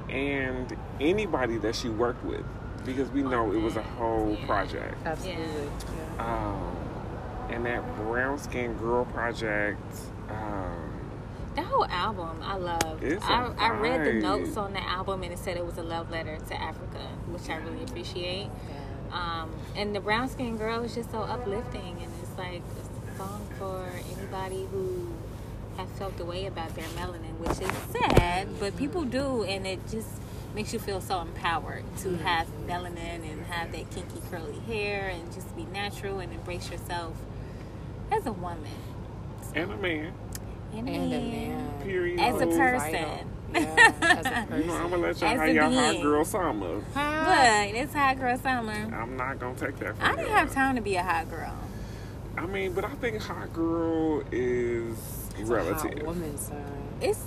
and 0.09 0.75
anybody 0.99 1.57
that 1.57 1.75
she 1.75 1.89
worked 1.89 2.23
with, 2.25 2.43
because 2.85 3.09
we 3.09 3.21
know 3.23 3.51
it 3.51 3.61
was 3.61 3.75
a 3.75 3.83
whole 3.83 4.35
project. 4.45 4.95
Absolutely. 5.05 5.67
Um, 6.19 6.75
and 7.49 7.65
that 7.65 7.95
brown 7.97 8.37
skin 8.37 8.73
girl 8.77 9.05
project. 9.05 9.81
Um, 10.29 10.99
That 11.55 11.65
whole 11.65 11.85
album, 11.85 12.39
I 12.41 12.55
love. 12.55 13.03
It's 13.03 13.23
a 13.25 13.27
I, 13.27 13.53
I 13.57 13.69
read 13.71 14.05
the 14.05 14.13
notes 14.13 14.55
on 14.57 14.73
the 14.73 14.81
album, 14.81 15.23
and 15.23 15.33
it 15.33 15.39
said 15.39 15.57
it 15.57 15.65
was 15.65 15.77
a 15.77 15.83
love 15.83 16.09
letter 16.09 16.37
to 16.47 16.61
Africa, 16.61 16.99
which 17.27 17.49
I 17.49 17.57
really 17.57 17.83
appreciate. 17.83 18.49
Um, 19.11 19.51
and 19.75 19.93
the 19.93 19.99
brown 19.99 20.29
skin 20.29 20.55
girl 20.55 20.83
is 20.83 20.95
just 20.95 21.11
so 21.11 21.19
uplifting, 21.19 21.97
and 22.01 22.11
it's 22.21 22.37
like 22.37 22.61
a 23.13 23.17
song 23.17 23.45
for 23.59 23.89
anybody 24.17 24.65
who 24.71 25.07
has 25.75 25.89
felt 25.99 26.15
the 26.17 26.23
way 26.23 26.45
about 26.45 26.73
their 26.75 26.87
melanin, 26.95 27.37
which 27.39 27.59
is 27.59 27.71
sad, 27.91 28.47
but 28.59 28.77
people 28.77 29.03
do, 29.03 29.43
and 29.43 29.67
it 29.67 29.79
just 29.89 30.20
makes 30.53 30.73
you 30.73 30.79
feel 30.79 30.99
so 31.01 31.21
empowered 31.21 31.83
to 31.97 32.09
Mm-hmm. 32.09 32.23
have 32.25 32.47
melanin 32.67 33.29
and 33.31 33.45
have 33.45 33.71
that 33.71 33.89
kinky 33.91 34.21
curly 34.29 34.59
hair 34.67 35.09
and 35.09 35.31
just 35.33 35.55
be 35.55 35.63
natural 35.65 36.19
and 36.19 36.31
embrace 36.33 36.69
yourself 36.69 37.15
as 38.11 38.25
a 38.25 38.31
woman 38.33 38.59
And 39.55 39.71
a 39.71 39.77
man. 39.77 40.13
and, 40.73 40.89
And 40.89 41.13
a 41.13 41.19
man. 41.19 41.81
Period. 41.83 42.19
As 42.19 42.41
a 42.41 42.45
Hoes. 42.45 42.57
person. 42.57 43.27
Yeah, 43.53 43.93
as 44.01 44.25
a 44.25 44.57
You 44.59 44.63
know, 44.65 44.73
I'm 44.75 44.89
gonna 44.89 44.97
let 44.97 45.19
y'all 45.21 45.29
As 45.31 45.39
have 45.39 45.49
a 45.49 45.53
your 45.53 45.63
hot 45.69 45.91
being. 45.91 46.03
girl 46.03 46.25
summer. 46.25 46.81
But 46.93 47.75
it's 47.75 47.93
hot 47.93 48.17
girl 48.19 48.37
summer. 48.37 48.95
I'm 48.95 49.17
not 49.17 49.39
gonna 49.39 49.55
take 49.55 49.77
that 49.79 49.97
from 49.97 50.05
I 50.05 50.15
didn't 50.15 50.31
have 50.31 50.53
time 50.53 50.75
to 50.75 50.81
be 50.81 50.95
a 50.95 51.03
hot 51.03 51.29
girl. 51.29 51.53
I 52.37 52.45
mean, 52.45 52.71
but 52.73 52.85
I 52.85 52.89
think 52.95 53.21
hot 53.21 53.51
girl 53.53 54.23
is 54.31 54.97
Hot 55.37 55.47
relative. 55.47 56.03
woman, 56.03 56.37
son. 56.37 56.63
It's, 57.01 57.19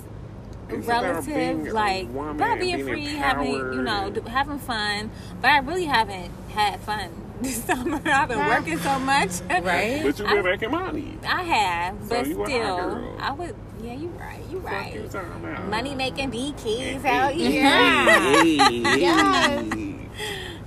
It's 0.69 0.87
relative, 0.87 1.25
being 1.25 1.71
like 1.73 2.07
woman 2.13 2.35
about 2.37 2.51
and 2.51 2.59
being 2.59 2.75
being 2.77 2.87
free, 2.87 3.05
having 3.05 3.51
you 3.53 3.81
know, 3.81 4.11
having 4.27 4.59
fun. 4.59 5.11
But 5.41 5.51
I 5.51 5.59
really 5.59 5.85
haven't 5.85 6.31
had 6.49 6.79
fun 6.81 7.09
this 7.41 7.63
summer. 7.63 8.01
I've 8.05 8.29
been 8.29 8.39
working 8.39 8.77
so 8.79 8.97
much. 8.99 9.29
Right? 9.49 10.01
But 10.03 10.17
you've 10.19 10.29
been 10.29 10.43
making 10.43 10.71
money. 10.71 11.17
I 11.27 11.43
have, 11.43 11.95
So 12.03 12.09
but 12.09 12.27
you 12.27 12.35
a 12.35 12.37
hot 12.37 12.47
still. 12.47 13.15
I 13.19 13.31
would. 13.31 13.55
Yeah, 13.83 13.93
you're 13.93 14.09
right. 14.11 14.41
You 14.51 14.61
Fuck 14.61 14.71
right. 14.71 14.93
you? 14.95 15.69
Money 15.69 15.93
making 15.95 16.29
bee 16.31 16.53
kids 16.57 17.03
Hey, 17.03 17.09
out 17.17 17.33
here. 17.33 17.61
hey, 17.61 18.55
Yes. 18.99 19.75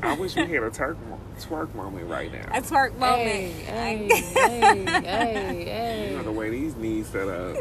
I 0.00 0.14
wish 0.14 0.36
we 0.36 0.42
had 0.42 0.62
a 0.62 0.70
twerk, 0.70 0.96
twerk 1.40 1.74
moment 1.74 2.08
right 2.08 2.30
now. 2.32 2.44
A 2.56 2.60
twerk 2.62 2.96
moment. 2.98 3.18
Hey, 3.18 4.08
hey, 4.08 4.08
hey, 4.84 4.84
hey, 4.84 6.10
You 6.10 6.16
know 6.18 6.22
the 6.22 6.30
way 6.30 6.50
these 6.50 6.76
knees 6.76 7.08
set 7.08 7.26
up. 7.28 7.56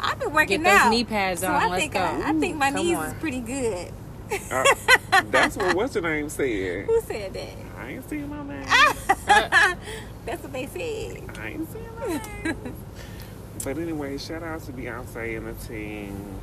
Uh, 0.00 0.06
I've 0.06 0.18
been 0.20 0.32
working 0.32 0.62
Get 0.62 0.70
those 0.70 0.80
out. 0.80 0.90
knee 0.90 1.04
pads 1.04 1.40
so 1.40 1.48
on. 1.48 1.54
I 1.54 1.66
Let's 1.68 1.80
think 1.82 1.92
go. 1.94 2.00
I, 2.00 2.30
I 2.30 2.32
think 2.32 2.56
my 2.56 2.70
Ooh, 2.70 2.74
knees 2.74 2.96
on. 2.96 3.06
is 3.06 3.14
pretty 3.14 3.40
good. 3.40 3.92
Uh, 4.50 4.64
that's 5.30 5.56
what 5.56 5.74
what's 5.74 5.94
your 5.94 6.04
name 6.04 6.28
said. 6.28 6.84
Who 6.86 7.00
said 7.02 7.32
that? 7.34 7.56
I 7.78 7.88
ain't 7.90 8.08
seen 8.08 8.28
my 8.28 8.42
name. 8.44 8.64
That's 10.26 10.42
what 10.42 10.52
they 10.52 10.66
said. 10.66 11.36
I 11.38 11.48
ain't 11.48 11.72
seen 11.72 11.88
my 11.98 12.06
name. 12.44 12.74
but 13.64 13.78
anyway, 13.78 14.18
shout 14.18 14.42
out 14.44 14.62
to 14.64 14.72
Beyonce 14.72 15.36
and 15.36 15.46
the 15.48 15.66
team. 15.66 16.34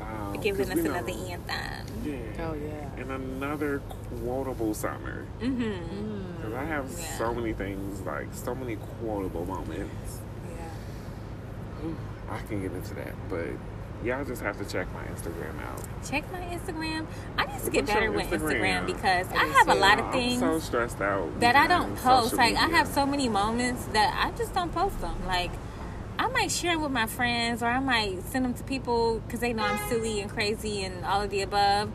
Um, 0.00 0.40
Giving 0.40 0.66
'cause 0.66 0.70
us 0.70 0.82
know- 0.82 0.92
another 0.92 1.12
anthem. 1.12 1.86
Yeah. 2.04 2.46
Oh, 2.48 2.54
yeah. 2.54 2.88
And 3.02 3.10
another 3.10 3.80
quotable 4.24 4.72
summer. 4.74 5.26
Mm-hmm. 5.40 5.62
Mm. 5.62 6.36
Because 6.36 6.54
I 6.54 6.64
have 6.64 6.86
Yeah. 6.90 7.18
so 7.18 7.34
many 7.34 7.52
things, 7.52 8.00
like 8.02 8.28
so 8.32 8.54
many 8.54 8.76
quotable 9.00 9.44
moments. 9.44 10.20
Yeah. 10.56 11.90
I 12.32 12.40
can 12.46 12.62
get 12.62 12.72
into 12.72 12.94
that, 12.94 13.14
but 13.28 13.46
y'all 14.04 14.24
just 14.24 14.42
have 14.42 14.58
to 14.58 14.64
check 14.64 14.92
my 14.92 15.04
Instagram 15.04 15.60
out. 15.62 15.80
Check 16.08 16.24
my 16.32 16.40
Instagram. 16.40 17.06
I 17.38 17.46
need 17.46 17.62
to 17.64 17.70
get 17.70 17.86
better 17.86 18.10
with 18.10 18.30
Instagram 18.30 18.86
because 18.86 19.28
I 19.32 19.44
have 19.44 19.68
a 19.68 19.74
lot 19.74 19.98
of 19.98 20.06
I'm 20.06 20.12
things 20.12 20.40
so 20.40 20.58
stressed 20.58 21.00
out 21.00 21.40
that 21.40 21.56
I 21.56 21.66
don't 21.66 21.96
post. 21.96 22.34
Like 22.34 22.56
I 22.56 22.68
have 22.68 22.88
so 22.88 23.06
many 23.06 23.28
moments 23.28 23.84
that 23.86 24.14
I 24.24 24.36
just 24.36 24.54
don't 24.54 24.72
post 24.72 25.00
them. 25.00 25.16
Like 25.26 25.50
I 26.18 26.28
might 26.28 26.50
share 26.50 26.72
them 26.72 26.82
with 26.82 26.92
my 26.92 27.06
friends 27.06 27.62
or 27.62 27.66
I 27.66 27.80
might 27.80 28.22
send 28.24 28.44
them 28.44 28.54
to 28.54 28.64
people 28.64 29.20
because 29.20 29.40
they 29.40 29.52
know 29.52 29.64
I'm 29.64 29.88
silly 29.88 30.20
and 30.20 30.30
crazy 30.30 30.84
and 30.84 31.04
all 31.04 31.22
of 31.22 31.30
the 31.30 31.42
above. 31.42 31.90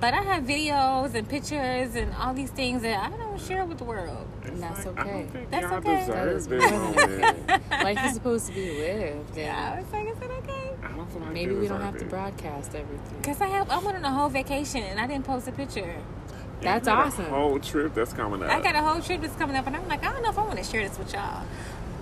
But 0.00 0.14
I 0.14 0.22
have 0.22 0.44
videos 0.44 1.14
and 1.14 1.28
pictures 1.28 1.96
and 1.96 2.14
all 2.14 2.32
these 2.32 2.50
things 2.50 2.82
that 2.82 3.02
I 3.12 3.16
don't 3.16 3.40
share 3.40 3.64
with 3.64 3.78
the 3.78 3.84
world. 3.84 4.28
It's 4.44 4.60
That's 4.60 4.86
like, 4.86 4.96
I 4.98 5.00
okay. 5.02 5.10
don't 5.10 5.28
think 5.32 5.50
That's 5.50 5.62
y'all 5.64 5.74
okay. 5.78 6.00
deserve 6.00 6.14
That 6.14 6.28
is 6.28 6.46
this 6.46 6.70
more 6.70 6.80
than 6.80 7.20
moment. 7.20 7.50
okay. 7.50 7.84
Life 7.84 8.04
is 8.06 8.14
supposed 8.14 8.46
to 8.46 8.52
be 8.52 8.78
lived. 8.78 9.36
Yeah, 9.36 9.56
I 9.56 9.76
And 9.78 9.84
was 9.84 9.92
like, 9.92 10.08
is 10.08 10.18
it 10.22 10.30
okay? 10.44 10.70
I 10.84 10.92
don't 10.96 11.10
feel 11.10 11.20
like 11.22 11.32
maybe 11.32 11.54
we 11.54 11.66
don't 11.66 11.78
deserve 11.80 11.82
have 11.82 11.98
to 11.98 12.04
broadcast 12.04 12.74
everything. 12.76 13.22
Cause 13.22 13.40
I 13.40 13.48
have 13.48 13.70
I 13.70 13.78
went 13.78 13.96
on 13.96 14.04
a 14.04 14.12
whole 14.12 14.28
vacation 14.28 14.84
and 14.84 15.00
I 15.00 15.08
didn't 15.08 15.24
post 15.24 15.48
a 15.48 15.52
picture. 15.52 15.96
That's 16.60 16.86
You 16.86 16.92
got 16.94 17.04
a 17.04 17.08
awesome. 17.08 17.24
whole 17.26 17.58
trip 17.58 17.94
that's 17.94 18.12
coming 18.12 18.42
up. 18.44 18.50
I 18.50 18.60
got 18.60 18.76
a 18.76 18.82
whole 18.82 19.00
trip 19.02 19.20
that's 19.20 19.34
coming 19.36 19.56
up 19.56 19.66
and 19.66 19.74
I'm 19.74 19.88
like, 19.88 20.04
I 20.06 20.12
don't 20.12 20.22
know 20.22 20.30
if 20.30 20.38
I 20.38 20.42
want 20.44 20.58
to 20.58 20.64
share 20.64 20.88
this 20.88 20.96
with 20.96 21.12
y'all. 21.12 21.42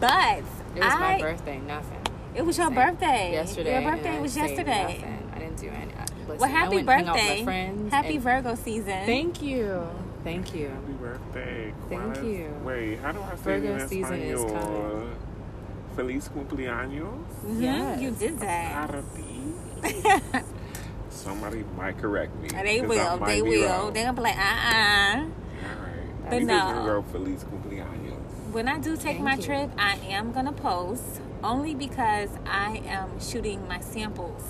But 0.01 0.39
It 0.75 0.83
was 0.85 0.93
I 0.93 0.99
my 0.99 1.21
birthday, 1.21 1.59
nothing. 1.61 2.03
it 2.35 2.45
was 2.45 2.59
your 2.59 2.67
Same. 2.67 2.75
birthday. 2.75 3.33
Yesterday. 3.33 3.83
Your 3.83 3.91
birthday 3.91 4.21
was 4.21 4.37
yesterday. 4.37 4.83
Nothing. 5.01 5.31
I 5.35 5.39
didn't 5.39 5.57
do 5.57 5.69
any. 5.69 5.93
I- 6.27 6.33
Listen, 6.33 6.41
Well, 6.41 6.51
happy 6.51 6.77
went 6.77 6.89
and 6.89 7.07
hung 7.07 7.09
out 7.09 7.15
with 7.15 7.23
birthday. 7.23 7.39
my 7.39 7.45
friends. 7.45 7.93
Happy 7.93 8.15
and- 8.15 8.23
Virgo 8.25 8.55
season. 8.57 9.07
Thank 9.07 9.43
you. 9.43 9.83
Thank 10.25 10.55
you. 10.55 10.69
Happy 10.69 10.93
birthday. 11.01 11.73
Thank 11.89 12.17
you. 12.25 12.51
Wait, 12.65 12.99
how 12.99 13.13
do 13.13 13.21
I 13.23 13.31
say 13.37 13.43
Virgo 13.61 13.77
it 13.77 13.81
in 13.83 13.89
season 13.89 14.15
is 14.23 14.45
coming. 14.45 15.11
Feliz 15.95 16.29
cumpleaños. 16.29 17.09
Mhm, 17.47 17.61
Yes. 17.63 18.01
You 18.03 18.11
did 18.11 18.41
that. 18.41 18.91
Somebody 21.11 21.65
might 21.77 21.99
correct 21.99 22.35
me. 22.43 22.49
They 22.49 22.81
will. 22.83 23.19
They 23.19 23.41
will. 23.43 23.69
wrong. 23.69 23.93
They're 23.93 24.05
gonna 24.05 24.17
be 24.17 24.23
like, 24.23 24.37
uh 24.37 24.41
uh 24.41 25.17
All 25.17 25.23
right. 25.23 26.31
But 26.31 26.39
we 26.41 26.45
no. 26.45 27.01
just 27.03 27.13
Feliz 27.13 27.45
cumpleaños. 27.45 28.53
When 28.53 28.69
I 28.69 28.79
do 28.79 28.97
take 28.97 29.17
Thank 29.19 29.21
my 29.21 29.35
you. 29.35 29.43
trip, 29.43 29.71
I 29.79 29.97
am 30.09 30.33
gonna 30.33 30.53
post 30.53 31.21
only 31.43 31.75
because 31.75 32.31
I 32.47 32.83
am 32.87 33.19
shooting 33.21 33.67
my 33.69 33.81
samples. 33.81 34.43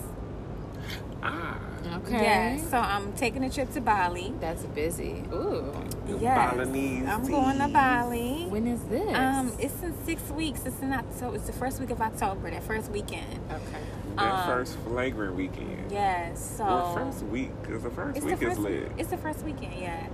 Ah. 1.28 1.58
Okay. 1.98 2.22
Yeah. 2.22 2.58
So 2.70 2.78
I'm 2.78 3.12
taking 3.14 3.44
a 3.44 3.50
trip 3.50 3.72
to 3.74 3.80
Bali. 3.80 4.32
That's 4.40 4.62
busy. 4.64 5.22
Ooh. 5.32 5.72
the 6.06 6.18
Yes. 6.18 6.54
Balinese 6.54 7.06
I'm 7.08 7.26
going 7.26 7.58
to. 7.58 7.68
Bali. 7.68 8.46
When 8.48 8.66
is 8.66 8.82
this? 8.84 9.14
Um, 9.16 9.52
it's 9.58 9.82
in 9.82 9.94
six 10.04 10.28
weeks. 10.30 10.66
It's 10.66 10.80
in 10.80 10.92
October. 10.92 11.36
It's 11.36 11.46
the 11.46 11.52
first 11.52 11.80
week 11.80 11.90
of 11.90 12.00
October. 12.00 12.50
That 12.50 12.62
first 12.64 12.90
weekend. 12.90 13.38
okay. 13.50 13.82
That 14.16 14.32
um, 14.32 14.46
first 14.46 14.76
flagrant 14.78 15.36
weekend. 15.36 15.90
Yes. 15.92 16.56
So 16.56 16.64
Well, 16.64 16.94
first 16.94 17.22
week, 17.24 17.50
because 17.62 17.82
the 17.82 17.90
first 17.90 18.16
it's 18.16 18.26
week 18.26 18.38
the 18.40 18.46
first. 18.46 18.58
is 18.58 18.64
lit. 18.64 18.92
It's 18.98 19.10
the 19.10 19.18
first 19.18 19.44
weekend. 19.44 19.74
Yeah. 19.78 20.06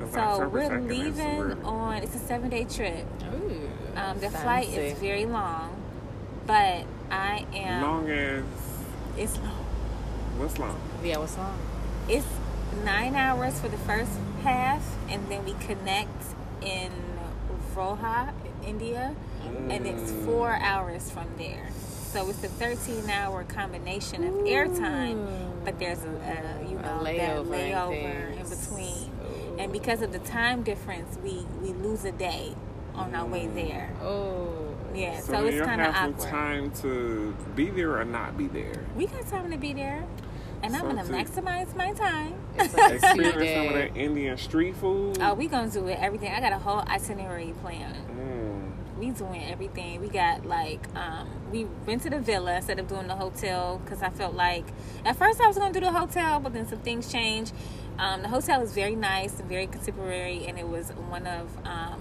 'Cause 0.00 0.12
So 0.12 0.20
October 0.20 0.48
we're 0.48 0.80
leaving 0.80 1.64
on. 1.64 1.96
It's 2.04 2.14
a 2.14 2.20
seven 2.20 2.48
day 2.50 2.64
trip. 2.64 3.04
Ooh. 3.34 3.68
Um, 3.96 4.18
the 4.20 4.30
flight 4.30 4.68
is 4.68 4.96
very 4.98 5.26
long, 5.26 5.74
but 6.46 6.84
I 7.10 7.44
am. 7.52 7.82
Long 7.82 8.08
as 8.08 8.44
It's 9.16 9.36
long. 9.38 9.57
What's 10.38 10.58
long? 10.58 10.80
Yeah, 11.02 11.18
what's 11.18 11.36
long? 11.36 11.58
It's 12.08 12.26
nine 12.84 13.14
hours 13.14 13.60
for 13.60 13.68
the 13.68 13.78
first 13.78 14.12
half, 14.42 14.82
and 15.08 15.28
then 15.28 15.44
we 15.44 15.54
connect 15.54 16.24
in 16.62 16.92
Roha, 17.74 18.32
India, 18.66 19.14
and 19.68 19.86
it's 19.86 20.10
mm. 20.10 20.24
four 20.24 20.52
hours 20.54 21.10
from 21.10 21.26
there. 21.38 21.68
So 21.78 22.28
it's 22.28 22.42
a 22.42 22.48
13 22.48 23.08
hour 23.10 23.44
combination 23.44 24.24
of 24.24 24.34
airtime, 24.34 25.26
mm. 25.26 25.64
but 25.64 25.78
there's 25.78 26.02
a, 26.02 26.08
a 26.08 26.68
you 26.68 26.78
A 26.78 26.82
know 26.82 27.00
layover 27.02 27.14
that 27.14 27.44
layover 27.46 28.40
in 28.40 28.48
between. 28.48 29.10
Ooh. 29.10 29.58
And 29.58 29.72
because 29.72 30.02
of 30.02 30.12
the 30.12 30.18
time 30.20 30.62
difference, 30.62 31.18
we 31.22 31.46
we 31.62 31.72
lose 31.74 32.04
a 32.04 32.12
day 32.12 32.54
on 32.94 33.14
our 33.14 33.26
way 33.26 33.44
mm. 33.46 33.54
there. 33.54 33.92
Oh. 34.02 34.64
Yeah, 34.94 35.20
So, 35.20 35.32
so, 35.32 35.46
it's 35.46 35.54
you 35.54 35.62
kind 35.62 35.80
of 35.82 35.94
have 35.94 36.10
awkward. 36.12 36.22
some 36.22 36.30
time 36.30 36.70
to 36.82 37.36
be 37.54 37.70
there 37.70 38.00
or 38.00 38.04
not 38.04 38.36
be 38.38 38.48
there. 38.48 38.84
We 38.96 39.06
got 39.06 39.28
time 39.28 39.50
to 39.50 39.58
be 39.58 39.72
there, 39.72 40.02
and 40.62 40.74
I'm 40.74 40.82
So 40.82 40.86
gonna 40.88 41.04
to- 41.04 41.12
maximize 41.12 41.74
my 41.76 41.92
time. 41.92 42.34
It's 42.58 42.74
like 42.74 42.90
a 42.92 42.94
Experience 42.96 43.54
some 43.54 43.66
of 43.68 43.74
that 43.74 43.96
Indian 43.96 44.36
street 44.36 44.76
food. 44.76 45.18
Oh, 45.20 45.34
we 45.34 45.46
gonna 45.46 45.70
do 45.70 45.86
it. 45.88 45.98
Everything. 46.00 46.32
I 46.32 46.40
got 46.40 46.52
a 46.52 46.58
whole 46.58 46.80
itinerary 46.88 47.54
planned. 47.62 47.96
Mm. 48.08 48.72
We 48.98 49.10
doing 49.10 49.44
everything. 49.44 50.00
We 50.00 50.08
got 50.08 50.44
like 50.44 50.80
um, 50.96 51.28
we 51.52 51.66
rented 51.86 52.12
a 52.12 52.18
villa 52.20 52.56
instead 52.56 52.78
of 52.80 52.88
doing 52.88 53.06
the 53.06 53.14
hotel 53.14 53.80
because 53.84 54.02
I 54.02 54.10
felt 54.10 54.34
like 54.34 54.64
at 55.04 55.14
first 55.16 55.40
I 55.40 55.46
was 55.46 55.56
gonna 55.56 55.72
do 55.72 55.80
the 55.80 55.92
hotel, 55.92 56.40
but 56.40 56.52
then 56.52 56.66
some 56.66 56.80
things 56.80 57.10
changed. 57.10 57.52
Um, 57.98 58.22
the 58.22 58.28
hotel 58.28 58.60
is 58.62 58.72
very 58.72 58.96
nice 58.96 59.38
and 59.38 59.48
very 59.48 59.66
contemporary, 59.68 60.46
and 60.46 60.58
it 60.58 60.68
was 60.68 60.90
one 61.08 61.26
of 61.28 61.48
um, 61.64 62.00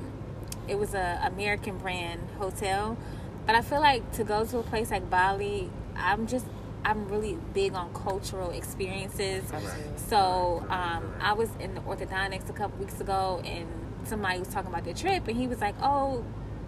it 0.68 0.80
was 0.80 0.96
a 0.96 1.20
American 1.24 1.78
brand 1.78 2.22
hotel. 2.40 2.98
But 3.46 3.56
I 3.56 3.62
feel 3.62 3.80
like 3.80 4.12
to 4.14 4.24
go 4.24 4.44
to 4.46 4.58
a 4.58 4.64
place 4.64 4.90
like 4.92 5.08
Bali, 5.10 5.70
I'm 5.96 6.26
just 6.28 6.46
I'm 6.86 7.08
really 7.10 7.38
big 7.54 7.74
on 7.74 7.94
cultural 7.94 8.52
experiences. 8.52 9.44
Absolutely. 9.52 9.98
So 9.98 10.66
um, 10.70 11.14
I 11.20 11.34
was 11.34 11.50
in 11.60 11.76
the 11.76 11.82
orthodontics 11.82 12.50
a 12.50 12.54
couple 12.54 12.78
weeks 12.80 13.00
ago, 13.02 13.42
and 13.46 13.68
somebody 14.06 14.40
was 14.40 14.48
talking 14.48 14.72
about 14.72 14.86
their 14.86 14.94
trip, 14.94 15.28
and 15.28 15.38
he 15.38 15.48
was 15.48 15.60
like, 15.60 15.76
"Oh, 15.82 16.24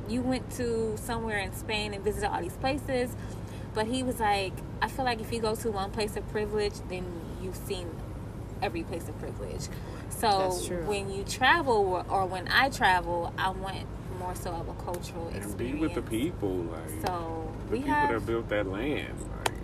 you 0.10 0.22
went 0.22 0.50
to 0.58 0.98
somewhere 0.98 1.38
in 1.40 1.54
Spain 1.54 1.94
and 1.94 2.04
visited 2.04 2.30
all 2.30 2.42
these 2.42 2.58
places," 2.58 3.16
but 3.74 3.88
he 3.88 4.04
was 4.04 4.20
like, 4.20 4.54
"I 4.82 4.88
feel 4.90 5.06
like 5.06 5.22
if 5.22 5.32
you 5.32 5.40
go 5.40 5.56
to 5.56 5.72
one 5.72 5.92
place 5.92 6.18
of 6.18 6.28
privilege, 6.32 6.74
then 6.90 7.06
you've 7.42 7.56
seen 7.56 7.88
every 8.62 8.84
place 8.84 9.08
of 9.08 9.18
privilege." 9.20 9.68
So 10.10 10.50
when 10.86 11.10
you 11.12 11.24
travel, 11.24 12.04
or 12.10 12.26
when 12.26 12.48
I 12.50 12.70
travel, 12.70 13.32
I 13.38 13.52
want 13.52 13.86
more 14.20 14.36
so 14.36 14.50
of 14.52 14.68
a 14.68 14.74
cultural 14.84 15.28
And 15.28 15.38
experience. 15.38 15.56
be 15.56 15.74
with 15.76 15.94
the 15.94 16.02
people, 16.02 16.50
like 16.50 16.90
So 17.06 17.54
the 17.68 17.72
we 17.72 17.78
people 17.80 17.94
have 17.94 18.10
that 18.10 18.26
built 18.26 18.50
that 18.50 18.68
land. 18.68 19.16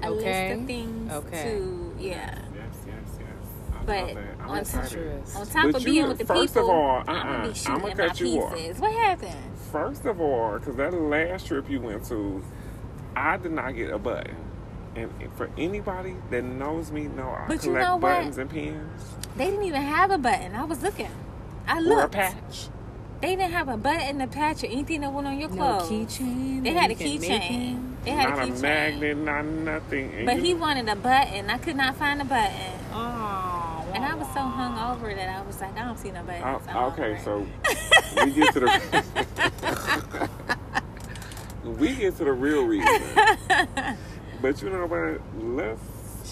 Like, 0.01 0.09
a 0.09 0.13
Okay. 0.13 0.49
list 0.49 0.61
of 0.61 0.67
things 0.67 1.11
Okay. 1.13 1.43
to 1.43 1.95
yeah. 1.99 2.15
yes, 2.15 2.75
yes, 2.85 2.95
yes. 3.19 3.27
But 3.85 4.07
love 4.07 4.15
that. 4.15 4.23
I'm 4.41 4.49
on 4.49 4.57
excited. 4.57 4.89
Futurist. 4.89 5.35
On 5.37 5.45
top 5.45 5.63
But 5.65 5.75
of 5.75 5.81
you- 5.81 5.93
being 5.93 6.07
with 6.07 6.17
the 6.17 6.25
first 6.25 6.53
people, 6.55 6.69
of 6.69 6.75
all, 6.75 6.97
I'm 6.99 7.05
gonna 7.05 7.19
uh-uh, 7.43 7.47
be 7.47 7.53
shooting 7.53 7.73
I'ma 7.75 7.87
my 7.87 7.93
cut 7.93 8.19
you 8.19 8.41
off. 8.43 8.55
pieces. 8.55 8.79
What 8.79 8.91
happened? 8.93 9.35
First 9.71 10.05
of 10.05 10.19
all, 10.21 10.53
because 10.59 10.75
that 10.77 10.93
last 10.93 11.47
trip 11.47 11.69
you 11.69 11.81
went 11.81 12.05
to, 12.05 12.43
I 13.15 13.37
did 13.37 13.51
not 13.51 13.75
get 13.75 13.91
a 13.91 13.97
button. 13.99 14.35
And 14.95 15.11
for 15.35 15.49
anybody 15.57 16.15
that 16.31 16.43
knows 16.43 16.89
me, 16.91 17.03
know 17.07 17.29
I 17.29 17.45
But 17.47 17.53
you 17.65 17.71
collect 17.71 17.85
know 17.85 17.93
what? 17.95 18.01
buttons 18.01 18.37
and 18.37 18.49
pins 18.49 19.03
They 19.35 19.45
didn't 19.51 19.63
even 19.65 19.81
have 19.81 20.09
a 20.09 20.17
button. 20.17 20.55
I 20.55 20.63
was 20.63 20.81
looking. 20.81 21.09
I 21.67 21.75
or 21.75 21.79
a 21.79 21.81
looked. 21.81 22.13
patch. 22.13 22.69
They 23.21 23.35
didn't 23.35 23.51
have 23.51 23.67
a 23.69 23.75
button, 23.77 24.21
a 24.21 24.27
patch, 24.27 24.63
or 24.63 24.67
anything 24.67 25.01
that 25.01 25.11
went 25.11 25.27
on 25.27 25.37
your 25.39 25.49
No 25.49 25.55
clothes. 25.79 25.89
keychain. 25.89 26.63
They 26.63 26.71
had 26.71 26.91
a 26.91 26.93
you 26.93 27.19
can 27.19 27.41
keychain. 27.41 27.94
In. 28.07 28.15
They 28.15 28.21
had 28.21 28.29
not 28.29 28.39
a 28.39 28.41
a 28.41 28.45
keychain. 28.47 28.61
magnet, 28.61 29.17
not 29.17 29.45
nothing. 29.45 30.13
And 30.13 30.25
But 30.25 30.35
you- 30.37 30.43
he 30.43 30.53
wanted 30.53 30.87
a 30.89 30.95
button. 30.95 31.49
I 31.49 31.57
could 31.57 31.75
not 31.75 31.95
find 31.97 32.21
a 32.21 32.25
button. 32.25 32.71
Oh, 32.93 33.85
And 33.93 34.03
I 34.05 34.13
was 34.15 34.27
so 34.27 34.41
hung 34.41 34.77
over 34.95 35.13
that 35.13 35.29
I 35.29 35.41
was 35.45 35.59
like, 35.61 35.77
I 35.77 35.85
don't 35.85 35.97
see 35.97 36.11
no 36.11 36.21
buttons. 36.23 36.43
Oh, 36.45 36.69
I'm 36.69 36.77
Oh, 36.77 36.85
over 36.87 37.01
okay, 37.03 37.21
so 37.23 37.45
we 38.25 38.31
get 38.31 38.53
to 38.53 38.59
the 38.61 40.29
we 41.79 41.95
get 41.95 42.17
to 42.17 42.23
the 42.25 42.31
real 42.33 42.63
reason. 42.65 43.01
But 44.41 44.61
you 44.61 44.69
know 44.69 44.85
what? 44.85 45.21
Let's 45.43 45.81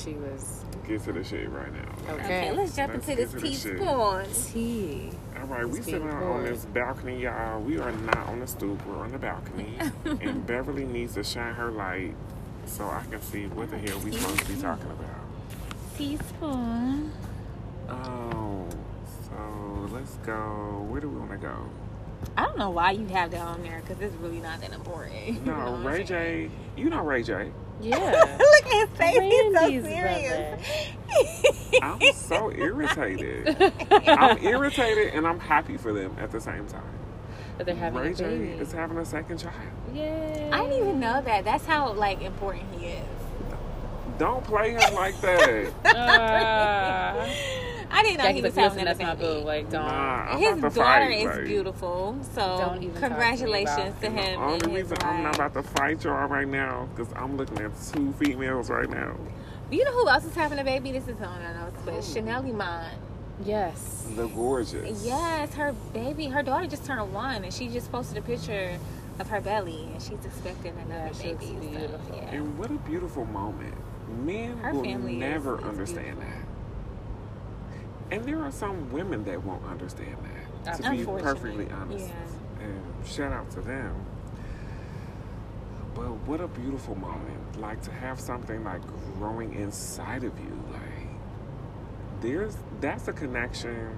She 0.03 0.11
was 0.13 0.63
get 0.87 1.03
to 1.05 1.13
the 1.13 1.23
shade 1.23 1.47
right 1.49 1.71
now. 1.73 2.13
okay. 2.15 2.23
Okay, 2.25 2.51
let's 2.51 2.75
jump 2.75 2.93
Let's 2.93 3.07
into 3.07 3.21
this 3.23 3.31
to 3.31 3.39
the 3.39 3.53
shit. 3.53 3.77
teaspoon. 3.79 4.25
Tea. 4.53 5.09
All 5.43 5.49
right, 5.49 5.67
we 5.67 5.81
sitting 5.81 6.07
being 6.07 6.13
on 6.13 6.45
this 6.45 6.63
balcony, 6.63 7.21
y'all. 7.21 7.59
We 7.59 7.77
are 7.77 7.91
not 7.91 8.29
on 8.29 8.39
the 8.39 8.47
stoop. 8.47 8.79
We're 8.87 8.99
on 8.99 9.11
the 9.11 9.17
balcony, 9.17 9.77
and 10.05 10.47
Beverly 10.47 10.85
needs 10.85 11.15
to 11.15 11.23
shine 11.25 11.53
her 11.55 11.69
light 11.69 12.15
so 12.65 12.85
I 12.85 13.03
can 13.11 13.21
see 13.21 13.47
what 13.47 13.69
the 13.69 13.77
hell 13.77 13.99
we 13.99 14.13
supposed 14.13 14.39
to 14.39 14.45
be 14.53 14.61
talking 14.61 14.89
about. 14.89 15.97
Teaspoon. 15.97 17.11
Oh, 17.89 18.69
so 19.27 19.89
let's 19.91 20.15
go. 20.25 20.85
Where 20.87 21.01
do 21.01 21.09
we 21.09 21.19
want 21.19 21.31
to 21.31 21.37
go? 21.37 21.69
I 22.37 22.45
don't 22.45 22.57
know 22.57 22.69
why 22.69 22.91
you 22.91 23.05
have 23.07 23.31
that 23.31 23.41
on 23.41 23.63
there 23.63 23.81
because 23.81 23.99
it's 23.99 24.15
really 24.15 24.39
not 24.39 24.61
that 24.61 24.71
important. 24.71 25.13
You 25.27 25.41
know 25.41 25.75
No, 25.75 25.89
Ray? 25.89 26.05
J. 26.05 26.49
You 26.77 26.89
know 26.89 27.03
Ray 27.03 27.21
J. 27.21 27.51
Yeah. 27.83 28.37
Look 28.39 28.65
at 28.65 28.89
his 28.89 28.97
face. 28.97 29.19
He's 29.19 29.53
so 29.53 29.67
serious. 29.89 30.61
I'm 31.81 32.01
so 32.13 32.51
irritated. 32.51 33.73
I'm 34.07 34.37
irritated 34.43 35.13
and 35.13 35.27
I'm 35.27 35.39
happy 35.39 35.77
for 35.77 35.93
them 35.93 36.15
at 36.19 36.31
the 36.31 36.39
same 36.41 36.65
time. 36.67 36.83
But 37.57 37.65
they're 37.67 37.75
having 37.75 37.99
Ray 37.99 38.11
a 38.11 38.15
J 38.15 38.23
baby. 38.23 38.47
is 38.61 38.71
having 38.71 38.97
a 38.97 39.05
second 39.05 39.37
child. 39.37 39.55
Yeah. 39.93 40.49
I 40.51 40.63
didn't 40.63 40.79
even 40.79 40.99
know 40.99 41.21
that. 41.21 41.45
That's 41.45 41.65
how 41.65 41.93
like 41.93 42.21
important 42.21 42.65
he 42.79 42.87
is. 42.87 43.05
Don't 44.17 44.43
play 44.43 44.71
him 44.71 44.93
like 44.95 45.19
that. 45.21 45.73
Uh, 45.95 47.27
I 47.93 48.03
didn't 48.03 48.17
know 48.17 48.29
he 48.33 48.41
was 48.41 48.55
like, 48.55 48.63
having 48.71 48.85
listen, 48.85 49.05
that's 49.05 49.19
baby. 49.21 49.33
boo. 49.39 49.45
Like, 49.45 49.69
don't. 49.69 49.85
Nah, 49.85 50.37
His 50.37 50.59
daughter 50.61 50.71
fight, 50.71 51.11
is 51.11 51.25
like, 51.25 51.45
beautiful, 51.45 52.17
so 52.33 52.57
Don't 52.59 52.83
even 52.83 52.95
to 52.95 52.99
congratulations 53.07 53.75
to 53.77 53.87
it. 53.87 54.01
The 54.01 54.09
him. 54.09 54.41
only 54.41 54.53
and 54.55 54.63
his 54.71 54.83
reason 54.91 54.97
I'm 55.03 55.23
not 55.23 55.35
about 55.35 55.53
to 55.53 55.63
fight 55.63 56.03
y'all 56.03 56.27
right 56.27 56.47
now 56.47 56.89
because 56.95 57.11
I'm 57.15 57.37
looking 57.37 57.59
at 57.59 57.71
two 57.93 58.11
females 58.13 58.69
right 58.69 58.89
now. 58.89 59.15
You 59.71 59.83
know 59.85 59.91
who 59.93 60.07
else 60.09 60.25
is 60.25 60.35
having 60.35 60.59
a 60.59 60.63
baby? 60.63 60.91
This 60.91 61.07
is 61.07 61.17
on 61.21 61.41
our 61.41 61.53
notes, 61.53 61.81
but 61.85 62.03
Chanel 62.03 62.45
Iman. 62.45 62.91
Yes. 63.45 64.07
The 64.15 64.27
gorgeous. 64.27 65.03
Yes, 65.05 65.53
her 65.55 65.73
baby, 65.93 66.27
her 66.27 66.43
daughter 66.43 66.67
just 66.67 66.85
turned 66.85 67.13
one, 67.13 67.43
and 67.43 67.53
she 67.53 67.67
just 67.67 67.91
posted 67.91 68.17
a 68.17 68.21
picture 68.21 68.77
of 69.19 69.27
her 69.29 69.41
belly, 69.41 69.87
and 69.91 70.01
she's 70.01 70.23
expecting 70.25 70.73
another 70.85 71.11
Yeah, 71.23 71.33
baby. 71.33 71.57
so, 71.87 71.99
yeah. 72.15 72.29
And 72.31 72.57
what 72.57 72.69
a 72.71 72.75
beautiful 72.75 73.25
moment. 73.25 73.73
Men 74.23 74.57
Her 74.59 74.73
will 74.73 74.83
never 74.99 75.59
understand 75.63 76.19
beautiful. 76.19 76.23
that. 76.25 76.42
And 78.13 78.23
there 78.25 78.39
are 78.43 78.51
some 78.51 78.91
women 78.91 79.23
that 79.23 79.43
won't 79.43 79.65
understand 79.65 80.15
that. 80.63 80.83
To 80.83 80.91
be 80.91 81.03
perfectly 81.03 81.67
honest. 81.71 82.07
yeah. 82.07 82.65
And 82.65 83.07
shout 83.07 83.33
out 83.33 83.49
to 83.51 83.61
them. 83.61 84.05
But 85.95 86.13
what 86.27 86.39
a 86.39 86.47
beautiful 86.47 86.93
moment. 86.93 87.59
Like 87.59 87.81
to 87.81 87.91
have 87.91 88.19
something 88.19 88.63
like 88.63 88.81
growing 89.17 89.55
inside 89.55 90.23
of 90.23 90.39
you. 90.39 90.63
Like 90.71 91.09
there's 92.21 92.55
that's 92.79 93.07
a 93.07 93.13
connection 93.13 93.97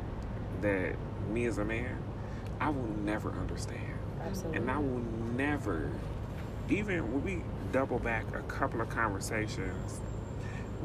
that 0.62 0.96
me 1.30 1.46
as 1.46 1.58
a 1.58 1.66
man, 1.66 1.98
I 2.62 2.70
will 2.70 2.88
never 3.04 3.32
understand. 3.32 3.82
Absolutely. 4.26 4.60
And 4.60 4.72
I 4.72 4.78
will 4.78 5.04
never, 5.36 5.92
even 6.70 7.12
when 7.12 7.24
we 7.24 7.44
double 7.74 8.00
back 8.00 8.26
a 8.34 8.42
couple 8.44 8.80
of 8.80 8.90
conversations 8.90 10.00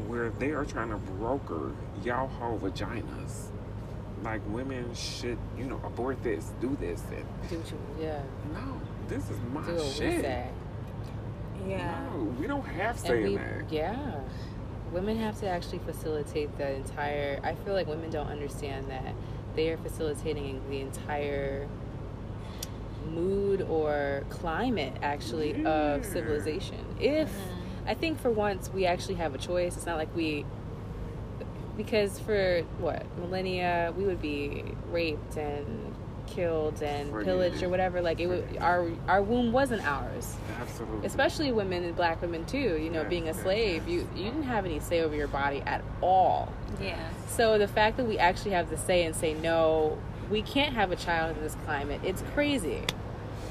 where 0.09 0.31
they 0.31 0.51
are 0.51 0.65
trying 0.65 0.91
to 0.91 0.97
broker 0.97 1.73
y'all 2.05 2.29
whole 2.29 2.59
vaginas. 2.59 3.47
Like 4.23 4.43
women 4.49 4.95
should, 4.95 5.39
you 5.57 5.65
know, 5.65 5.81
abort 5.85 6.23
this, 6.23 6.53
do 6.61 6.77
this, 6.79 7.03
and 7.11 7.25
Do 7.49 7.55
you, 7.55 7.63
yeah. 8.05 8.23
no, 8.53 8.81
this 9.09 9.31
is 9.31 9.39
my 9.53 9.65
Do 9.65 9.73
what 9.73 9.83
we 9.85 9.91
shit. 9.91 10.21
say. 10.21 10.47
Yeah. 11.67 12.07
No, 12.13 12.25
we 12.39 12.47
don't 12.47 12.67
have 12.67 12.97
And 12.97 12.99
say 12.99 13.23
in 13.23 13.29
we, 13.31 13.37
that. 13.37 13.73
yeah. 13.73 14.21
Women 14.93 15.17
have 15.19 15.39
to 15.41 15.49
actually 15.49 15.79
facilitate 15.79 16.57
the 16.59 16.71
entire. 16.75 17.41
I 17.43 17.55
feel 17.55 17.73
like 17.75 17.87
women 17.87 18.11
don't 18.11 18.27
understand 18.27 18.91
that 18.91 19.15
they 19.55 19.71
are 19.71 19.79
facilitating 19.79 20.61
the 20.69 20.81
entire 20.81 21.67
mood 23.09 23.63
or 23.63 24.25
climate, 24.29 24.93
actually, 25.03 25.65
of 25.65 26.05
civilization. 26.05 26.85
If 27.01 27.31
mm-hmm. 27.31 27.89
I 27.89 27.95
think 27.95 28.21
for 28.21 28.31
once 28.31 28.69
we 28.69 28.85
actually 28.85 29.15
have 29.15 29.35
a 29.35 29.39
choice, 29.39 29.77
it's 29.77 29.87
not 29.87 29.97
like 29.97 30.15
we. 30.15 30.45
Because 31.85 32.19
for 32.21 32.61
what 32.79 33.07
millennia 33.19 33.95
we 33.97 34.05
would 34.05 34.21
be 34.21 34.65
raped 34.91 35.37
and 35.37 35.95
killed 36.27 36.83
and 36.83 37.11
Forget 37.11 37.27
pillaged 37.27 37.57
it. 37.57 37.63
or 37.65 37.69
whatever. 37.71 38.03
Like 38.03 38.21
it, 38.21 38.27
would, 38.27 38.59
our 38.61 38.87
our 39.09 39.23
womb 39.23 39.51
wasn't 39.51 39.83
ours 39.87 40.37
Absolutely. 40.61 41.07
especially 41.07 41.51
women 41.53 41.83
and 41.85 41.97
black 41.97 42.21
women 42.21 42.45
too 42.45 42.77
you 42.77 42.91
know 42.91 43.01
Yes, 43.01 43.09
being 43.11 43.23
a 43.25 43.27
yes, 43.33 43.41
slave 43.41 43.89
you 43.89 44.07
you 44.15 44.25
didn't 44.25 44.43
have 44.45 44.65
any 44.67 44.79
say 44.79 45.01
over 45.01 45.17
your 45.17 45.27
body 45.27 45.63
at 45.67 45.83
all 46.03 46.53
Yeah. 46.81 46.99
so 47.29 47.57
the 47.59 47.67
fact 47.67 47.97
that 47.97 48.05
we 48.07 48.19
actually 48.19 48.51
have 48.53 48.69
the 48.71 48.77
say 48.77 49.05
and 49.05 49.17
say 49.17 49.33
no 49.35 49.99
we 50.31 50.43
can't 50.43 50.75
have 50.75 50.93
a 50.93 50.97
child 50.97 51.37
in 51.37 51.43
this 51.43 51.57
climate 51.65 52.01
it's 52.05 52.23
crazy 52.35 52.83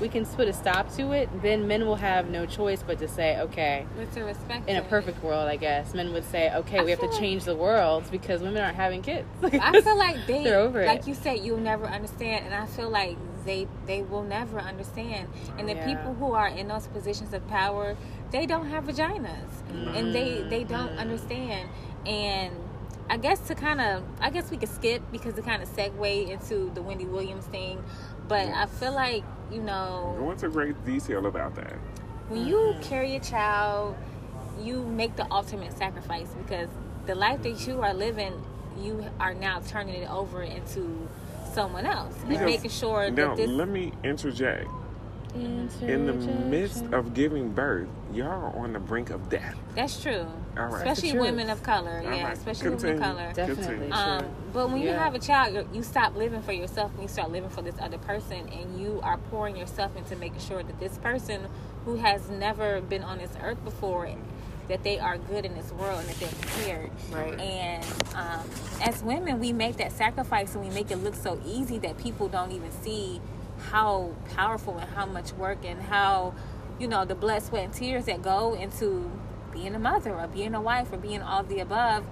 we 0.01 0.07
can 0.09 0.25
put 0.25 0.47
a 0.47 0.53
stop 0.53 0.91
to 0.95 1.11
it 1.11 1.29
then 1.41 1.67
men 1.67 1.85
will 1.85 1.95
have 1.95 2.29
no 2.29 2.45
choice 2.45 2.83
but 2.85 2.97
to 2.99 3.07
say 3.07 3.39
okay 3.39 3.85
But 3.97 4.11
to 4.13 4.23
respect 4.23 4.69
in 4.69 4.77
a 4.77 4.81
perfect 4.83 5.21
world 5.23 5.47
i 5.47 5.55
guess 5.55 5.93
men 5.93 6.13
would 6.13 6.23
say 6.25 6.53
okay 6.53 6.79
I 6.79 6.83
we 6.83 6.91
have 6.91 6.99
to 6.99 7.07
like- 7.07 7.19
change 7.19 7.43
the 7.45 7.55
world 7.55 8.03
because 8.11 8.41
women 8.41 8.63
aren't 8.63 8.75
having 8.77 9.01
kids 9.01 9.27
I 9.43 9.81
feel 9.81 9.97
like 9.97 10.25
they, 10.27 10.43
They're 10.43 10.59
over 10.59 10.85
like 10.85 11.01
it. 11.01 11.07
you 11.07 11.13
said, 11.15 11.39
you'll 11.39 11.57
never 11.59 11.85
understand, 11.85 12.45
and 12.45 12.53
I 12.53 12.65
feel 12.65 12.89
like 12.89 13.17
they 13.45 13.67
they 13.87 14.01
will 14.01 14.23
never 14.23 14.59
understand. 14.59 15.27
And 15.57 15.67
the 15.67 15.73
Yeah. 15.75 15.85
people 15.85 16.13
who 16.13 16.33
are 16.33 16.47
in 16.47 16.67
those 16.67 16.87
positions 16.87 17.33
of 17.33 17.47
power, 17.47 17.95
they 18.31 18.45
don't 18.45 18.67
have 18.67 18.83
vaginas, 18.85 19.51
and 19.95 20.13
they 20.13 20.41
they 20.49 20.63
don't 20.65 20.89
Mm-hmm. 20.89 20.99
understand. 20.99 21.69
And 22.05 22.53
I 23.09 23.17
guess 23.17 23.39
to 23.47 23.55
kind 23.55 23.81
of, 23.81 24.03
I 24.21 24.29
guess 24.29 24.51
we 24.51 24.57
could 24.57 24.69
skip 24.69 25.01
because 25.11 25.37
it 25.37 25.45
kind 25.45 25.63
of 25.63 25.69
segue 25.69 26.29
into 26.29 26.69
the 26.75 26.81
Wendy 26.81 27.05
Williams 27.05 27.45
thing. 27.45 27.83
But 28.29 28.47
I 28.49 28.67
feel 28.67 28.93
like 28.93 29.23
you 29.51 29.61
know 29.61 30.15
Go 30.17 30.31
into 30.31 30.47
great 30.47 30.85
detail 30.85 31.25
about 31.25 31.55
that. 31.55 31.73
when 32.29 32.45
you 32.47 32.55
mm-hmm. 32.55 32.81
carry 32.83 33.15
a 33.15 33.19
child, 33.19 33.95
you 34.61 34.83
make 34.83 35.15
the 35.17 35.29
ultimate 35.31 35.77
sacrifice 35.77 36.29
because 36.41 36.69
the 37.07 37.15
life 37.15 37.41
that 37.43 37.67
you 37.67 37.81
are 37.81 37.93
living, 37.93 38.33
you 38.81 39.03
are 39.19 39.33
now 39.33 39.61
turning 39.67 39.95
it 39.95 40.09
over 40.09 40.43
into 40.43 41.07
someone 41.53 41.85
else 41.85 42.15
and 42.21 42.29
Because- 42.29 42.45
making 42.45 42.69
sure 42.69 43.09
Now, 43.09 43.29
that 43.29 43.37
this. 43.37 43.49
let 43.49 43.67
me 43.67 43.91
interject. 44.03 44.69
In 45.35 46.05
the 46.05 46.13
midst 46.13 46.85
of 46.91 47.13
giving 47.13 47.51
birth, 47.51 47.87
y'all 48.13 48.27
are 48.27 48.55
on 48.57 48.73
the 48.73 48.79
brink 48.79 49.09
of 49.11 49.29
death. 49.29 49.55
that's 49.75 50.01
true, 50.01 50.25
All 50.57 50.65
right. 50.65 50.87
especially 50.87 51.17
women 51.19 51.49
of 51.49 51.61
color. 51.63 52.01
All 52.03 52.11
yeah, 52.11 52.23
right. 52.23 52.33
especially 52.37 52.69
women 52.71 52.95
of 52.95 52.99
color. 53.01 53.31
definitely 53.33 53.91
Um, 53.91 54.25
but 54.53 54.69
when 54.71 54.81
you 54.81 54.89
have 54.89 55.13
a 55.15 55.19
child, 55.19 55.53
you 55.53 55.67
you 55.73 55.83
stop 55.83 56.15
living 56.15 56.41
for 56.41 56.51
yourself 56.51 56.91
and 56.93 57.03
you 57.03 57.07
start 57.07 57.31
living 57.31 57.49
for 57.49 57.61
this 57.61 57.75
other 57.79 57.99
person, 57.99 58.49
and 58.49 58.81
you 58.81 58.99
are 59.03 59.17
pouring 59.29 59.55
yourself 59.55 59.95
into 59.95 60.15
making 60.15 60.39
sure 60.39 60.63
that 60.63 60.79
this 60.79 60.97
person 60.97 61.45
who 61.85 61.97
has 61.97 62.29
never 62.29 62.81
been 62.81 63.03
on 63.03 63.19
this 63.19 63.31
earth 63.43 63.63
before, 63.63 64.09
that 64.67 64.83
they 64.83 64.99
are 64.99 65.17
good 65.17 65.45
in 65.45 65.53
this 65.55 65.71
world 65.73 65.99
and 65.99 66.09
that 66.09 66.19
they're 66.19 66.29
prepared. 66.29 66.91
Right. 67.11 67.39
And 67.39 67.85
um, 68.15 68.49
as 68.81 69.01
women, 69.03 69.39
we 69.39 69.53
make 69.53 69.77
that 69.77 69.91
sacrifice 69.91 70.55
and 70.55 70.63
we 70.63 70.69
make 70.73 70.91
it 70.91 70.97
look 70.97 71.15
so 71.15 71.39
easy 71.45 71.77
that 71.79 71.97
people 71.97 72.27
don't 72.27 72.51
even 72.51 72.71
see 72.83 73.21
how 73.59 74.15
powerful 74.35 74.77
and 74.77 74.89
how 74.91 75.05
much 75.05 75.33
work 75.33 75.59
and 75.63 75.81
how 75.81 76.33
you 76.79 76.87
know 76.87 77.05
the 77.05 77.15
blood, 77.15 77.43
sweat, 77.43 77.65
and 77.65 77.73
tears 77.73 78.05
that 78.05 78.21
go 78.21 78.53
into 78.53 79.11
being 79.51 79.75
a 79.75 79.79
mother 79.79 80.13
or 80.13 80.27
being 80.27 80.53
a 80.55 80.61
wife 80.61 80.91
or 80.93 80.97
being 80.97 81.21
all 81.21 81.41
of 81.41 81.49
the 81.49 81.59
above. 81.59 82.05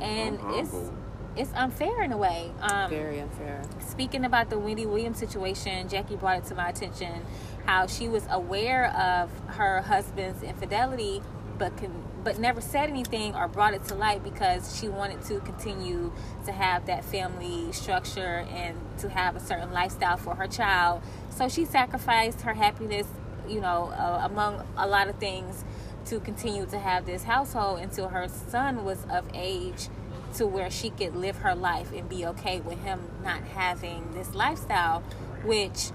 And 0.00 0.38
I'm 0.40 0.54
it's 0.54 0.70
humble. 0.70 0.94
it's 1.36 1.52
unfair 1.54 2.02
in 2.02 2.12
a 2.12 2.16
way. 2.16 2.52
Um, 2.60 2.90
very 2.90 3.20
unfair 3.20 3.62
speaking 4.00 4.24
about 4.24 4.48
the 4.48 4.58
Wendy 4.58 4.86
Williams 4.86 5.18
situation, 5.18 5.88
Jackie 5.88 6.16
brought 6.16 6.38
it 6.38 6.44
to 6.46 6.54
my 6.54 6.70
attention 6.70 7.22
how 7.66 7.86
she 7.86 8.08
was 8.08 8.26
aware 8.30 8.86
of 8.96 9.30
her 9.56 9.82
husband's 9.82 10.42
infidelity, 10.42 11.22
but 11.58 11.76
can, 11.76 11.92
but 12.22 12.38
never 12.38 12.60
said 12.60 12.90
anything 12.90 13.34
or 13.34 13.48
brought 13.48 13.74
it 13.74 13.84
to 13.84 13.94
light 13.94 14.22
because 14.22 14.78
she 14.78 14.88
wanted 14.88 15.22
to 15.22 15.40
continue 15.40 16.12
to 16.44 16.52
have 16.52 16.86
that 16.86 17.04
family 17.04 17.72
structure 17.72 18.46
and 18.50 18.76
to 18.98 19.08
have 19.08 19.36
a 19.36 19.40
certain 19.40 19.72
lifestyle 19.72 20.16
for 20.16 20.34
her 20.34 20.46
child. 20.46 21.02
So 21.30 21.48
she 21.48 21.64
sacrificed 21.64 22.42
her 22.42 22.54
happiness, 22.54 23.06
you 23.48 23.60
know, 23.60 23.92
uh, 23.96 24.26
among 24.30 24.66
a 24.76 24.86
lot 24.86 25.08
of 25.08 25.16
things, 25.16 25.64
to 26.06 26.18
continue 26.20 26.66
to 26.66 26.78
have 26.78 27.06
this 27.06 27.24
household 27.24 27.80
until 27.80 28.08
her 28.08 28.28
son 28.28 28.84
was 28.84 29.04
of 29.10 29.24
age 29.34 29.88
to 30.36 30.46
where 30.46 30.70
she 30.70 30.90
could 30.90 31.14
live 31.14 31.36
her 31.38 31.54
life 31.54 31.92
and 31.92 32.08
be 32.08 32.24
okay 32.24 32.60
with 32.60 32.78
him 32.82 33.00
not 33.22 33.42
having 33.42 34.10
this 34.12 34.34
lifestyle, 34.34 35.00
which 35.44 35.90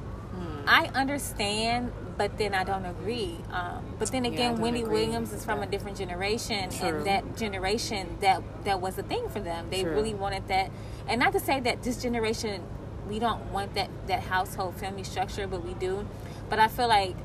I 0.68 0.90
understand, 0.96 1.92
but 2.18 2.38
then 2.38 2.53
I 2.53 2.63
don't 2.63 2.86
agree. 2.86 3.38
Um, 3.51 3.84
but 3.99 4.11
then 4.11 4.26
again, 4.26 4.53
don't 4.53 4.61
Wendy 4.61 4.82
agree 4.82 5.05
Williams 5.05 5.34
is 5.34 5.43
from 5.43 5.61
a 5.61 5.68
different 5.68 5.97
generation, 5.97 6.70
True. 6.70 6.89
and 6.89 7.05
that 7.05 7.38
generation 7.38 8.18
that 8.22 8.41
that 8.63 8.82
was 8.82 8.97
a 8.97 9.03
thing 9.03 9.30
for 9.30 9.39
them. 9.39 9.68
They 9.70 9.84
True. 9.84 9.93
really 9.93 10.13
wanted 10.13 10.47
that, 10.47 10.72
and 11.07 11.20
not 11.20 11.34
to 11.34 11.39
say 11.39 11.59
that 11.61 11.84
this 11.84 12.01
generation 12.01 12.63
we 13.07 13.20
don't 13.20 13.51
want 13.51 13.74
that 13.76 13.89
that 14.07 14.24
household 14.24 14.76
family 14.76 15.03
structure, 15.03 15.47
but 15.47 15.63
we 15.66 15.74
do. 15.76 16.07
But 16.49 16.59
I 16.59 16.68
feel 16.68 16.88
like 16.88 17.16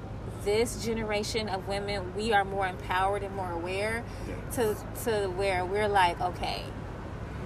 this 0.44 0.84
generation 0.84 1.48
of 1.48 1.68
women, 1.68 2.14
we 2.16 2.32
are 2.32 2.44
more 2.44 2.66
empowered 2.66 3.22
and 3.22 3.34
more 3.34 3.50
aware 3.52 4.04
to 4.52 4.76
to 5.04 5.28
where 5.28 5.64
we're 5.64 5.88
like, 5.88 6.20
okay, 6.20 6.64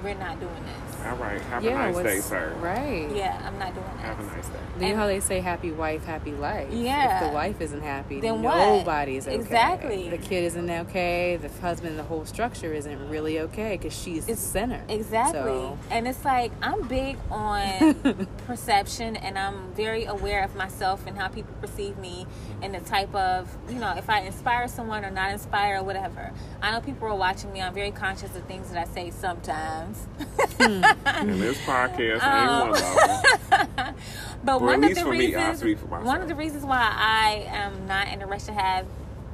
we're 0.04 0.14
not 0.14 0.38
doing 0.38 0.52
this. 0.64 1.06
All 1.06 1.16
right. 1.16 1.40
Have 1.42 1.64
yeah, 1.64 1.86
a 1.88 1.92
nice 1.92 2.04
day, 2.04 2.20
sir. 2.20 2.54
Right. 2.60 3.10
Yeah, 3.14 3.40
I'm 3.44 3.58
not 3.58 3.74
doing 3.74 3.86
that. 3.86 4.16
Have 4.16 4.20
a 4.20 4.22
nice 4.36 4.48
day. 4.48 4.58
You 4.80 4.88
know 4.92 4.96
how 4.96 5.06
they 5.06 5.20
say 5.20 5.40
happy 5.40 5.70
wife, 5.70 6.04
happy 6.04 6.32
life? 6.32 6.68
Yeah. 6.72 7.20
If 7.22 7.28
the 7.30 7.34
wife 7.34 7.60
isn't 7.60 7.82
happy, 7.82 8.20
Then 8.20 8.42
what? 8.42 8.56
nobody's 8.56 9.26
okay. 9.26 9.36
Exactly. 9.36 10.08
The 10.08 10.18
kid 10.18 10.44
isn't 10.44 10.70
okay. 10.70 11.36
The 11.36 11.48
husband, 11.60 11.98
the 11.98 12.02
whole 12.04 12.24
structure 12.24 12.72
isn't 12.72 13.08
really 13.08 13.40
okay 13.40 13.76
because 13.76 13.96
she's 13.98 14.26
the 14.26 14.32
It's- 14.32 14.46
center. 14.46 14.82
Exactly. 14.88 15.40
So, 15.40 15.78
And 15.90 16.06
it's 16.08 16.24
like 16.24 16.52
I'm 16.62 16.86
big 16.88 17.16
on 17.30 18.28
perception 18.46 19.16
and 19.16 19.38
I'm 19.38 19.72
very 19.74 20.04
aware 20.04 20.42
of 20.44 20.54
myself 20.56 21.06
and 21.06 21.16
how 21.18 21.28
people 21.28 21.54
perceive 21.60 21.98
me 21.98 22.26
and 22.62 22.74
the 22.74 22.80
type 22.80 23.14
of, 23.14 23.54
you 23.68 23.76
know, 23.76 23.94
if 23.96 24.08
I 24.08 24.20
inspire 24.20 24.68
someone 24.68 25.04
or 25.04 25.10
not 25.10 25.32
inspire 25.32 25.80
or 25.80 25.82
whatever. 25.82 26.32
I 26.62 26.72
know 26.72 26.80
people 26.80 27.08
are 27.08 27.14
watching 27.14 27.52
me. 27.52 27.60
I'm 27.62 27.74
very 27.74 27.90
conscious 27.90 28.34
of 28.36 28.44
things 28.44 28.70
that 28.70 28.88
I 28.88 28.90
say 28.90 29.10
sometimes. 29.10 29.93
And 30.58 31.40
this 31.40 31.58
podcast 31.58 32.22
Um, 32.22 32.38
ain't 32.38 32.70
one 32.70 32.82
of 32.82 33.50
them. 33.76 33.94
But 34.44 34.60
one 34.60 34.84
of 34.84 34.94
the 34.94 35.04
me, 35.06 35.10
reasons, 35.10 35.60
speak 35.60 35.78
for 35.78 35.86
myself. 35.86 36.04
one 36.06 36.20
of 36.20 36.28
the 36.28 36.34
reasons 36.34 36.64
why 36.66 36.92
I 36.94 37.46
am 37.48 37.86
not 37.86 38.08
in 38.08 38.20
a 38.20 38.26
rush 38.26 38.42
to 38.44 38.52
have 38.52 38.84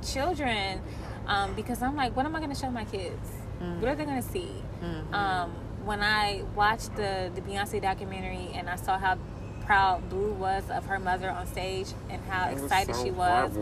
children, 0.07 0.81
um, 1.27 1.53
because 1.55 1.83
I'm 1.83 1.97
like, 1.97 2.15
what 2.15 2.27
am 2.27 2.37
I 2.37 2.39
going 2.39 2.53
to 2.53 2.59
show 2.59 2.71
my 2.71 2.85
kids? 2.85 3.19
Mm. 3.61 3.81
What 3.81 3.91
are 3.91 3.95
they 3.97 4.05
going 4.05 4.23
to 4.23 4.29
see? 4.29 4.53
Mm-hmm. 4.85 5.13
Um, 5.15 5.51
when 5.85 6.01
I 6.01 6.45
watched 6.55 6.95
the 6.95 7.31
the 7.35 7.41
Beyonce 7.41 7.83
documentary 7.83 8.51
and 8.55 8.69
I 8.71 8.77
saw 8.77 8.99
how 8.99 9.19
proud 9.67 10.09
Blue 10.09 10.33
was 10.33 10.69
of 10.71 10.87
her 10.87 10.99
mother 11.01 11.29
on 11.31 11.47
stage 11.49 11.89
and 12.09 12.23
how 12.29 12.49
It 12.49 12.55
was 12.55 12.63
excited 12.65 12.95
so 12.95 13.05
she 13.05 13.11
was, 13.11 13.57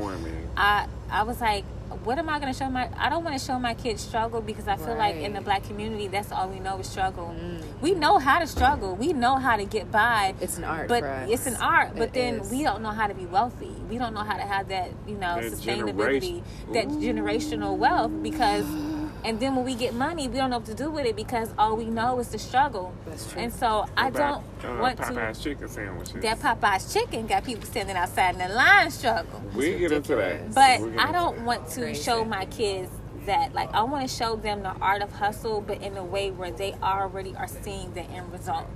I 0.56 0.86
I 1.10 1.22
was 1.22 1.40
like, 1.40 1.64
what 2.04 2.18
am 2.18 2.28
I 2.28 2.38
going 2.38 2.52
to 2.52 2.58
show 2.58 2.68
my? 2.70 2.88
I 2.96 3.08
don't 3.08 3.24
want 3.24 3.38
to 3.38 3.44
show 3.44 3.58
my 3.58 3.74
kids 3.74 4.02
struggle 4.02 4.40
because 4.40 4.68
I 4.68 4.76
feel 4.76 4.96
like 4.96 5.16
in 5.16 5.32
the 5.32 5.40
black 5.40 5.64
community, 5.64 6.08
that's 6.08 6.30
all 6.32 6.48
we 6.48 6.60
know 6.60 6.78
is 6.78 6.88
struggle. 6.88 7.34
Mm. 7.38 7.62
We 7.80 7.92
know 7.94 8.18
how 8.18 8.38
to 8.38 8.46
struggle. 8.46 8.94
We 8.96 9.12
know 9.12 9.36
how 9.36 9.56
to 9.56 9.64
get 9.64 9.90
by. 9.90 10.34
It's 10.40 10.58
an 10.58 10.64
art 10.64 10.88
but 10.88 11.00
for 11.00 11.08
us. 11.08 11.30
it's 11.30 11.46
an 11.46 11.56
art. 11.56 11.92
But 11.94 12.08
It 12.08 12.12
then 12.14 12.40
is. 12.40 12.50
we 12.50 12.62
don't 12.62 12.82
know 12.82 12.90
how 12.90 13.06
to 13.06 13.14
be 13.14 13.26
wealthy. 13.26 13.72
We 13.90 13.98
don't 13.98 14.14
know 14.14 14.22
how 14.24 14.36
to 14.36 14.42
have 14.42 14.68
that, 14.68 14.90
you 15.06 15.14
know, 15.14 15.40
That 15.40 15.52
sustainability, 15.52 15.84
generation- 15.86 16.42
that 16.74 16.86
Ooh. 16.86 16.98
generational 17.00 17.76
wealth. 17.76 18.12
Because, 18.22 18.64
and 19.24 19.40
then 19.40 19.56
when 19.56 19.64
we 19.64 19.74
get 19.74 19.94
money, 19.94 20.28
we 20.28 20.36
don't 20.36 20.50
know 20.50 20.58
what 20.58 20.66
to 20.66 20.74
do 20.74 20.90
with 20.90 21.04
it 21.06 21.16
because 21.16 21.50
all 21.58 21.76
we 21.76 21.86
know 21.86 22.18
is 22.20 22.28
the 22.28 22.38
struggle. 22.38 22.94
That's 23.06 23.30
true. 23.32 23.42
And 23.42 23.52
so 23.52 23.86
I 23.96 24.10
don't 24.10 24.44
uh, 24.64 24.78
want 24.80 24.96
to. 24.98 25.02
Popeye's 25.04 25.42
chicken 25.42 25.68
sandwiches. 25.68 26.22
That 26.22 26.38
Popeye's 26.38 26.92
chicken 26.92 27.26
got 27.26 27.44
people 27.44 27.64
standing 27.66 27.96
outside 27.96 28.34
in 28.34 28.38
the 28.38 28.48
line 28.54 28.90
struggle. 28.90 29.42
We'll 29.54 29.78
get 29.78 29.92
into 29.92 30.16
that. 30.16 30.54
But 30.54 30.80
We'll 30.80 31.00
I 31.00 31.12
don't 31.12 31.36
that. 31.36 31.44
want 31.44 31.68
to 31.70 31.80
Crazy. 31.80 32.02
show 32.02 32.24
my 32.24 32.46
kids 32.46 32.90
that. 33.26 33.52
Like, 33.54 33.72
I 33.74 33.82
want 33.82 34.08
to 34.08 34.14
show 34.14 34.36
them 34.36 34.62
the 34.62 34.70
art 34.80 35.02
of 35.02 35.12
hustle, 35.12 35.60
but 35.60 35.82
in 35.82 35.96
a 35.96 36.04
way 36.04 36.30
where 36.30 36.50
they 36.50 36.74
already 36.82 37.34
are 37.36 37.48
seeing 37.48 37.92
the 37.94 38.02
end 38.02 38.32
result. 38.32 38.66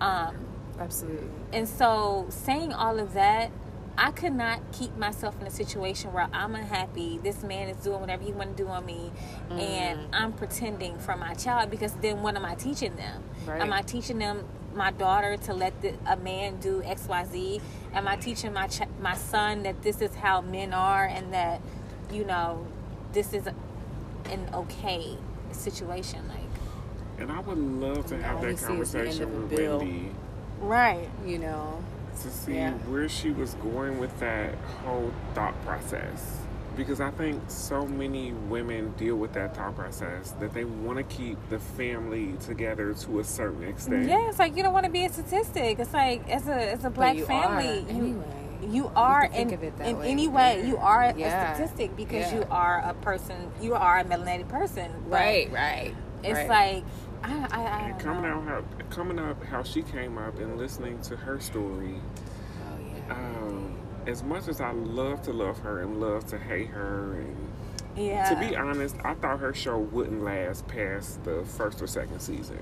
Um, 0.00 0.36
Absolutely. 0.78 1.28
and 1.52 1.68
so, 1.68 2.26
saying 2.30 2.72
all 2.72 2.98
of 2.98 3.12
that, 3.14 3.50
I 3.96 4.10
could 4.10 4.32
not 4.32 4.60
keep 4.72 4.96
myself 4.96 5.40
in 5.40 5.46
a 5.46 5.50
situation 5.50 6.12
where 6.12 6.28
I'm 6.32 6.54
unhappy. 6.54 7.20
This 7.22 7.42
man 7.42 7.68
is 7.68 7.76
doing 7.84 8.00
whatever 8.00 8.24
he 8.24 8.32
want 8.32 8.56
to 8.56 8.62
do 8.64 8.68
on 8.68 8.84
me, 8.84 9.12
and 9.50 10.00
mm. 10.00 10.08
I'm 10.12 10.32
pretending 10.32 10.98
for 10.98 11.16
my 11.16 11.34
child 11.34 11.70
because 11.70 11.92
then 11.94 12.22
what 12.22 12.34
am 12.36 12.44
I 12.44 12.54
teaching 12.54 12.96
them? 12.96 13.22
Right. 13.46 13.60
Am 13.60 13.72
I 13.72 13.82
teaching 13.82 14.18
them 14.18 14.44
my 14.74 14.90
daughter 14.90 15.36
to 15.36 15.54
let 15.54 15.80
the, 15.80 15.94
a 16.06 16.16
man 16.16 16.58
do 16.58 16.82
X 16.82 17.06
Y 17.06 17.24
Z? 17.24 17.60
Am 17.94 18.08
I 18.08 18.16
teaching 18.16 18.52
my 18.52 18.66
ch- 18.66 18.88
my 19.00 19.14
son 19.14 19.62
that 19.62 19.82
this 19.82 20.00
is 20.00 20.14
how 20.16 20.40
men 20.40 20.72
are 20.72 21.04
and 21.04 21.32
that 21.32 21.60
you 22.12 22.24
know 22.24 22.66
this 23.12 23.32
is 23.32 23.46
an 23.46 24.48
okay 24.52 25.16
situation? 25.52 26.26
Like 26.28 27.20
And 27.20 27.30
I 27.30 27.38
would 27.40 27.58
love 27.58 28.06
to 28.06 28.20
have 28.20 28.40
that 28.42 28.58
see 28.58 28.74
is 28.74 28.92
the 28.92 28.98
end 28.98 29.18
conversation 29.18 29.22
of 29.22 29.34
a 29.34 29.40
with 29.40 29.56
bill. 29.56 29.78
Wendy 29.78 30.10
right. 30.60 31.08
You 31.24 31.38
know. 31.38 31.84
To 32.22 32.30
see 32.30 32.54
Yeah. 32.54 32.72
where 32.88 33.08
she 33.08 33.30
was 33.30 33.54
going 33.54 33.98
with 33.98 34.18
that 34.20 34.54
whole 34.84 35.12
thought 35.34 35.54
process. 35.64 36.38
Because 36.76 37.00
I 37.00 37.10
think 37.12 37.40
so 37.46 37.86
many 37.86 38.32
women 38.32 38.92
deal 38.96 39.14
with 39.14 39.32
that 39.34 39.54
thought 39.56 39.76
process 39.76 40.32
that 40.40 40.52
they 40.54 40.64
want 40.64 40.98
to 40.98 41.04
keep 41.04 41.38
the 41.48 41.60
family 41.60 42.34
together 42.40 42.92
to 42.94 43.20
a 43.20 43.24
certain 43.24 43.62
extent. 43.62 44.08
Yeah, 44.08 44.28
it's 44.28 44.40
like 44.40 44.56
you 44.56 44.64
don't 44.64 44.72
want 44.72 44.84
to 44.86 44.90
be 44.90 45.04
a 45.04 45.08
statistic. 45.12 45.78
It's 45.78 45.92
like 45.94 46.28
as 46.28 46.48
a 46.48 46.72
as 46.72 46.84
a 46.84 46.90
black 46.90 47.14
you 47.16 47.26
family, 47.26 47.68
are, 47.68 47.74
you 47.74 47.88
anyway. 47.88 48.24
you 48.68 48.90
are 48.96 49.28
can 49.28 49.48
in 49.50 49.54
of 49.54 49.62
it 49.62 49.74
in 49.84 49.98
way. 50.00 50.08
any 50.10 50.26
way 50.26 50.66
you 50.66 50.76
are 50.78 51.12
Yeah. 51.16 51.52
a 51.52 51.54
statistic 51.54 51.94
because 51.96 52.32
Yeah. 52.32 52.38
you 52.40 52.46
are 52.50 52.82
a 52.84 52.94
person. 52.94 53.52
You 53.60 53.74
are 53.74 53.98
a 53.98 54.04
melanated 54.04 54.48
person. 54.48 54.90
But 55.08 55.12
Right. 55.20 55.52
Right. 55.52 55.94
It's 56.24 56.48
right. 56.48 56.48
like 56.48 56.84
I 57.24 57.46
I, 57.50 57.62
I 57.62 57.80
And 57.90 57.98
don't 57.98 58.00
coming 58.14 58.30
know. 58.30 58.36
out 58.52 58.64
how 58.78 58.84
coming 58.90 59.18
up 59.18 59.42
how 59.44 59.62
she 59.62 59.82
came 59.82 60.18
up 60.18 60.38
and 60.38 60.56
listening 60.58 61.00
to 61.02 61.16
her 61.16 61.40
story. 61.40 61.94
Oh 62.60 62.78
yeah. 63.08 63.14
Um, 63.14 63.76
as 64.06 64.22
much 64.22 64.48
as 64.48 64.60
I 64.60 64.72
love 64.72 65.22
to 65.22 65.32
love 65.32 65.58
her 65.60 65.80
and 65.80 66.00
love 66.00 66.26
to 66.26 66.38
hate 66.38 66.68
her 66.68 67.14
and 67.20 67.36
Yeah. 67.96 68.28
to 68.28 68.36
be 68.36 68.54
honest, 68.56 68.96
I 69.04 69.14
thought 69.14 69.40
her 69.40 69.54
show 69.54 69.78
wouldn't 69.78 70.22
last 70.22 70.66
past 70.68 71.24
the 71.24 71.44
first 71.44 71.80
or 71.80 71.86
second 71.86 72.20
season. 72.20 72.58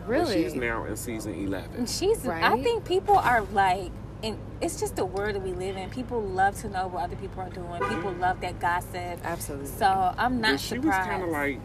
But 0.00 0.08
Really. 0.08 0.42
she's 0.42 0.54
now 0.54 0.84
in 0.84 0.96
season 0.96 1.34
eleven. 1.34 1.86
She's. 1.86 2.24
Right? 2.26 2.42
I 2.42 2.60
think 2.62 2.84
people 2.84 3.16
are 3.16 3.42
like. 3.52 3.92
And 4.22 4.36
it's 4.60 4.78
just 4.78 4.96
the 4.96 5.06
world 5.06 5.34
that 5.34 5.40
we 5.42 5.52
live 5.52 5.78
in. 5.78 5.88
People 5.88 6.20
love 6.20 6.54
to 6.60 6.68
know 6.68 6.88
what 6.88 7.04
other 7.04 7.16
people 7.16 7.40
are 7.42 7.48
doing. 7.48 7.80
People 7.88 8.12
love 8.12 8.38
that 8.42 8.60
gossip. 8.60 9.18
Absolutely. 9.24 9.66
So 9.68 9.86
I'm 10.18 10.42
not 10.42 10.50
But 10.52 10.60
she 10.60 10.74
was 10.76 10.82
surprised. 10.94 11.08
kind 11.08 11.22
of 11.22 11.30
like 11.30 11.58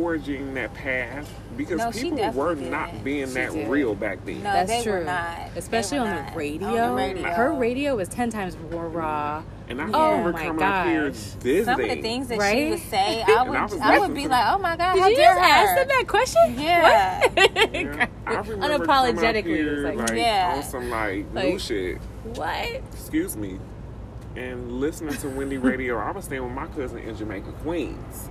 forging 0.00 0.52
that 0.54 0.74
path 0.74 1.28
because 1.56 1.78
No, 1.78 1.90
people 1.90 2.30
were 2.32 2.54
did. 2.54 2.70
not 2.70 3.02
being 3.02 3.26
She 3.28 3.32
that 3.34 3.52
did. 3.52 3.68
real 3.68 3.94
back 3.94 4.24
then. 4.26 4.42
No, 4.42 4.52
That's 4.52 4.70
they 4.70 4.82
true. 4.82 4.92
were 4.92 5.04
not. 5.04 5.54
They 5.54 5.58
Especially 5.58 5.98
were 6.00 6.04
on 6.06 6.14
not. 6.16 6.32
the, 6.32 6.38
radio. 6.38 6.68
On 6.68 6.74
the 6.90 7.02
radio. 7.02 7.22
Her 7.30 7.52
radio 7.54 7.96
was 7.96 8.08
ten 8.08 8.28
times 8.30 8.56
more 8.70 8.88
raw. 8.88 9.42
And 9.68 9.80
I 9.80 9.88
Oh 9.92 10.10
remember 10.10 10.32
my 10.32 10.44
coming 10.44 10.62
up 10.62 10.86
here 10.86 11.08
gosh. 11.08 11.16
visiting. 11.16 11.64
Some 11.64 11.80
of 11.80 11.88
the 11.88 12.02
things 12.02 12.28
that 12.28 12.52
she 12.54 12.70
would 12.70 12.78
say, 12.78 13.22
I 13.26 13.42
would, 13.42 13.56
I 13.56 13.94
I, 13.96 13.98
would 13.98 14.14
be 14.14 14.28
like, 14.28 14.44
"Oh 14.54 14.58
my 14.58 14.76
god, 14.76 14.94
Did 14.94 15.02
how 15.02 15.08
you 15.08 15.16
dare 15.16 15.34
just 15.34 15.40
ask 15.44 15.68
her?" 15.70 15.76
them 15.76 15.88
that 15.88 16.08
question? 16.08 16.54
Yeah. 16.58 17.20
What? 17.20 17.50
Yeah, 17.72 18.06
I 18.26 18.34
remember 18.40 18.86
coming 18.86 19.16
up 19.18 19.24
Unapologetically, 19.24 19.44
here, 19.44 19.76
like, 19.78 19.96
like, 19.98 20.10
Yeah. 20.18 20.52
on 20.56 20.62
some 20.62 20.90
like, 20.90 21.26
Like- 21.32 21.44
new 21.46 21.58
shit. 21.58 21.98
what? 22.34 22.66
Excuse 22.92 23.36
me. 23.36 23.58
And 24.36 24.72
listening 24.80 25.14
to 25.18 25.28
Wendy 25.30 25.58
Radio, 25.70 25.98
I 25.98 26.10
was 26.10 26.24
staying 26.26 26.42
with 26.44 26.52
my 26.52 26.66
cousin 26.66 26.98
in 26.98 27.16
Jamaica, 27.16 27.52
Queens. 27.62 28.28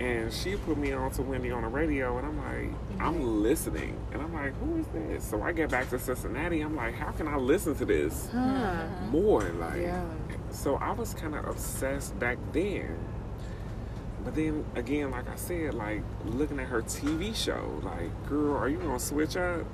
And 0.00 0.32
she 0.32 0.56
put 0.56 0.78
me 0.78 0.92
on 0.92 1.10
to 1.12 1.22
Wendy 1.22 1.50
on 1.50 1.60
the 1.60 1.68
radio, 1.68 2.16
and 2.16 2.26
I'm 2.26 2.38
like, 2.38 2.70
mm-hmm. 2.72 3.02
I'm 3.02 3.42
listening. 3.42 3.98
And 4.12 4.22
I'm 4.22 4.32
like, 4.32 4.54
who 4.58 4.78
is 4.78 4.86
this? 4.94 5.22
So 5.24 5.42
I 5.42 5.52
get 5.52 5.70
back 5.70 5.90
to 5.90 5.98
Cincinnati. 5.98 6.62
I'm 6.62 6.74
like, 6.74 6.94
how 6.94 7.10
can 7.12 7.28
I 7.28 7.36
listen 7.36 7.74
to 7.76 7.84
this 7.84 8.28
Huh. 8.32 8.38
Mm-hmm. 8.38 9.08
more? 9.10 9.42
Like, 9.42 9.82
Yeah. 9.82 10.02
so 10.50 10.76
I 10.76 10.92
was 10.92 11.12
kind 11.12 11.34
of 11.34 11.44
obsessed 11.46 12.18
back 12.18 12.38
then. 12.52 12.96
But 14.24 14.34
then 14.34 14.64
again, 14.74 15.10
like 15.10 15.28
I 15.30 15.36
said, 15.36 15.72
like 15.74 16.02
looking 16.24 16.58
at 16.60 16.66
her 16.68 16.82
TV 16.82 17.34
show, 17.34 17.80
like, 17.82 18.10
girl, 18.28 18.54
are 18.56 18.68
you 18.68 18.76
gonna 18.78 18.98
switch 18.98 19.34
up? 19.36 19.64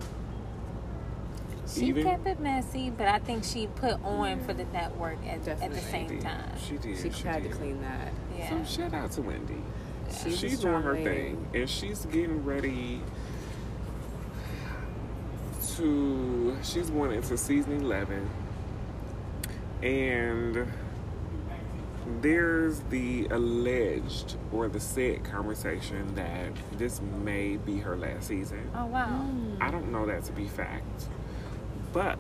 She 1.69 1.87
Even- 1.87 2.05
kept 2.05 2.27
it 2.29 2.39
messy, 2.39 2.91
but 2.91 3.09
I 3.09 3.19
think 3.19 3.43
she 3.43 3.67
put 3.67 4.01
on 4.05 4.39
for 4.45 4.55
the 4.55 4.65
network 4.67 5.19
at, 5.27 5.47
at 5.49 5.73
the 5.73 5.81
same 5.81 6.07
did. 6.09 6.21
time. 6.21 6.51
She 6.65 6.77
did. 6.79 6.97
She 6.99 7.11
tried 7.11 7.43
to 7.43 7.49
clean 7.49 7.81
that. 7.83 8.13
Yeah. 8.39 8.65
So 8.65 8.83
shout 8.83 8.95
out 8.95 9.11
to 9.13 9.23
Wendy. 9.23 9.61
She's 10.11 10.39
She's 10.39 10.61
doing 10.61 10.83
her 10.83 10.95
thing, 10.97 11.47
and 11.55 11.69
she's 11.69 12.07
getting 12.07 12.45
ready 12.45 13.01
to. 15.77 16.57
She's 16.63 16.91
going 16.91 17.13
into 17.13 17.37
season 17.37 17.81
eleven, 17.81 18.29
and 19.83 20.67
there's 22.21 22.81
the 22.91 23.27
alleged 23.31 24.37
or 24.53 24.69
the 24.69 24.81
said 24.81 25.25
conversation 25.25 26.15
that 26.15 26.53
this 26.79 27.01
may 27.23 27.57
be 27.57 27.79
her 27.79 27.97
last 27.97 28.29
season. 28.29 28.71
Oh 28.77 28.87
wow. 28.87 29.29
I 29.61 29.71
don't 29.71 29.91
know 29.91 30.07
that 30.07 30.25
to 30.25 30.33
be 30.33 30.47
fact, 30.47 31.09
but 31.97 32.19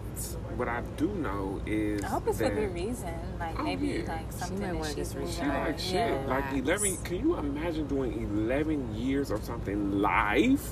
what 0.56 0.68
I 0.68 0.80
do 0.96 1.08
know 1.08 1.60
is 1.66 2.02
I 2.02 2.06
hope 2.08 2.26
it's 2.28 2.38
that 2.38 2.48
for 2.48 2.54
good 2.54 2.72
reason. 2.72 3.12
Like 3.38 3.60
Oh, 3.60 3.62
maybe 3.62 3.88
yeah. 3.88 4.08
like 4.08 4.32
something 4.32 4.58
might 4.72 4.78
that 4.80 4.86
she's 4.86 4.94
just 4.96 5.14
moving 5.16 5.30
she 5.34 5.40
out. 5.42 5.54
on. 5.54 5.66
like 5.66 5.78
shit. 5.78 5.92
Yeah. 5.94 6.24
Like 6.26 6.44
eleven. 6.54 6.96
Can 7.04 7.16
you 7.18 7.36
imagine 7.36 7.86
doing 7.86 8.22
eleven 8.22 8.94
years 8.94 9.30
of 9.30 9.44
something 9.44 10.00
live 10.00 10.66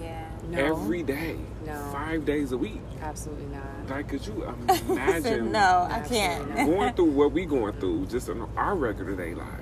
yeah. 0.00 0.26
No. 0.48 0.58
every 0.58 1.02
day, 1.02 1.36
No. 1.66 1.74
five 1.92 2.24
days 2.24 2.52
a 2.52 2.56
week? 2.56 2.80
Absolutely 3.02 3.44
not. 3.54 3.90
Like, 3.90 4.08
could 4.08 4.26
you 4.26 4.42
imagine? 4.88 5.52
no, 5.52 5.86
I 5.90 6.00
can't. 6.00 6.54
going 6.64 6.94
through 6.94 7.10
what 7.10 7.32
we 7.32 7.44
going 7.44 7.74
through 7.74 8.06
just 8.06 8.30
in 8.30 8.40
our 8.56 8.74
regular 8.74 9.14
day 9.14 9.34
lives. 9.34 9.61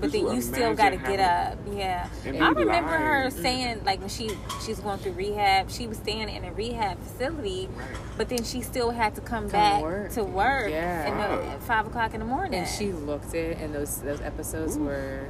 But 0.00 0.12
then 0.12 0.26
you 0.34 0.40
still 0.42 0.74
got 0.74 0.90
to 0.90 0.96
get 0.96 1.20
up. 1.20 1.58
Yeah. 1.72 2.08
I 2.26 2.28
remember 2.50 2.90
her 2.90 3.30
saying 3.30 3.84
like 3.84 4.00
when 4.00 4.08
she 4.08 4.30
she's 4.64 4.78
going 4.80 4.98
through 4.98 5.12
rehab, 5.12 5.70
she 5.70 5.86
was 5.86 5.98
staying 5.98 6.28
in 6.28 6.44
a 6.44 6.52
rehab 6.52 6.98
facility, 7.00 7.68
Right. 7.76 7.86
but 8.18 8.28
then 8.28 8.42
she 8.44 8.60
still 8.60 8.90
had 8.90 9.14
to 9.14 9.20
come, 9.20 9.44
Come 9.44 9.50
back 9.52 9.78
to 9.78 9.82
work. 9.82 10.12
to 10.12 10.24
work 10.24 10.70
Yeah. 10.70 11.06
in 11.06 11.16
the, 11.16 11.50
at 11.52 11.62
five 11.62 11.86
o'clock 11.86 12.12
in 12.12 12.20
the 12.20 12.26
morning. 12.26 12.54
And 12.60 12.68
she 12.68 12.92
looked 12.92 13.34
it, 13.34 13.58
and 13.58 13.74
those 13.74 13.98
those 13.98 14.20
episodes 14.20 14.76
were 14.76 15.28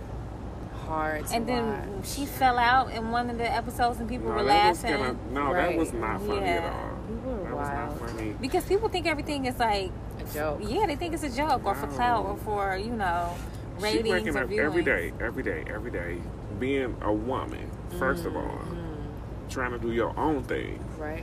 hard 0.87 1.25
and 1.33 1.47
then 1.47 1.67
watch. 1.97 2.07
she 2.09 2.27
fell 2.27 2.59
out 2.59 2.91
in 2.93 3.11
one 3.11 3.31
of 3.31 3.39
the 3.39 3.51
episodes, 3.51 4.01
and 4.01 4.09
people 4.09 4.29
No, 4.29 4.35
were 4.37 4.43
laughing 4.43 4.91
kinda- 4.91 5.17
no, 5.33 5.53
Right. 5.53 5.71
that 5.71 5.79
was 5.79 5.93
not 5.93 6.21
funny 6.21 6.47
at 6.47 6.63
all. 6.65 6.91
People 7.09 7.33
were 7.33 7.45
that 7.45 7.57
was 7.57 7.69
not 8.01 8.11
funny. 8.11 8.35
because 8.41 8.65
people 8.65 8.89
think 8.89 9.07
everything 9.07 9.47
is 9.47 9.59
like 9.59 9.91
a 10.21 10.35
joke. 10.35 10.59
yeah, 10.63 10.87
they 10.87 10.97
think 10.97 11.15
it's 11.15 11.23
a 11.23 11.31
joke 11.31 11.65
or 11.65 11.75
for 11.75 11.87
clout 11.87 12.27
or 12.27 12.37
for 12.39 12.77
you 12.77 12.93
know 12.93 13.31
She 13.79 13.85
ratings 13.85 14.09
waking 14.11 14.37
up 14.37 14.51
every 14.51 14.83
day, 14.83 15.13
every 15.21 15.43
day, 15.43 15.65
every 15.69 15.91
day, 15.91 16.19
being 16.59 16.97
a 17.03 17.13
woman. 17.13 17.71
First 17.99 18.25
of 18.25 18.37
all, 18.37 18.43
Mm, 18.43 19.51
trying 19.51 19.73
to 19.73 19.79
do 19.79 19.93
your 19.93 20.19
own 20.19 20.43
thing, 20.45 20.79
right. 20.99 21.23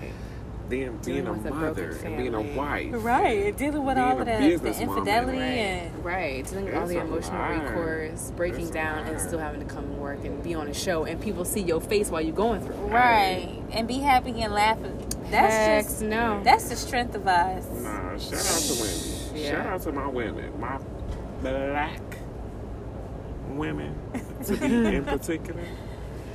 then 0.70 0.98
being 0.98 1.00
Dealing 1.02 1.28
a 1.28 1.32
with 1.34 1.46
a 1.46 1.52
mother 1.54 1.98
and 2.04 2.18
being 2.18 2.34
a 2.34 2.42
wife, 2.42 2.90
Right, 2.94 3.46
and 3.48 3.58
dealing 3.58 3.84
with 3.86 3.96
Being 3.96 4.08
all 4.08 4.18
a 4.18 4.22
of 4.22 4.26
the, 4.26 4.72
the 4.72 4.82
infidelity 4.82 5.38
Right. 5.38 5.48
and 5.48 6.06
Right. 6.06 6.46
Dealing 6.46 6.66
with 6.66 6.76
all 6.76 6.88
the 6.88 6.98
emotional 7.00 7.40
lot. 7.40 7.64
recourse, 7.64 8.32
breaking 8.38 8.62
It's 8.62 8.70
down, 8.72 9.06
and 9.08 9.20
still 9.20 9.40
having 9.40 9.60
to 9.60 9.66
come 9.74 9.86
to 9.88 9.94
work 9.94 10.24
and 10.24 10.42
be 10.44 10.54
on 10.54 10.68
a 10.68 10.74
show, 10.74 11.04
and 11.06 11.20
people 11.20 11.44
see 11.46 11.62
your 11.62 11.82
face 11.82 12.10
while 12.10 12.22
you're 12.22 12.36
going 12.36 12.62
through. 12.62 12.76
it. 12.76 12.92
right 12.92 13.50
and 13.72 13.88
be 13.88 14.00
happy 14.00 14.42
and 14.42 14.54
laughing. 14.54 14.98
That's 15.30 15.54
Heck 15.54 15.84
just 15.86 16.02
no. 16.02 16.42
that's 16.44 16.68
the 16.70 16.76
strength 16.76 17.16
of 17.16 17.26
us. 17.28 17.66
Nah, 17.70 18.18
shout 18.18 18.34
out 18.34 18.62
to 18.62 18.82
women. 18.82 19.36
Yeah. 19.44 19.52
Shout 19.52 19.66
out 19.68 19.82
to 19.84 19.92
my 19.94 20.08
women, 20.08 20.60
my 20.60 20.78
black 21.42 22.00
women 23.58 23.96
to 24.46 24.56
be 24.58 24.66
in 24.96 25.06
particular. 25.06 25.62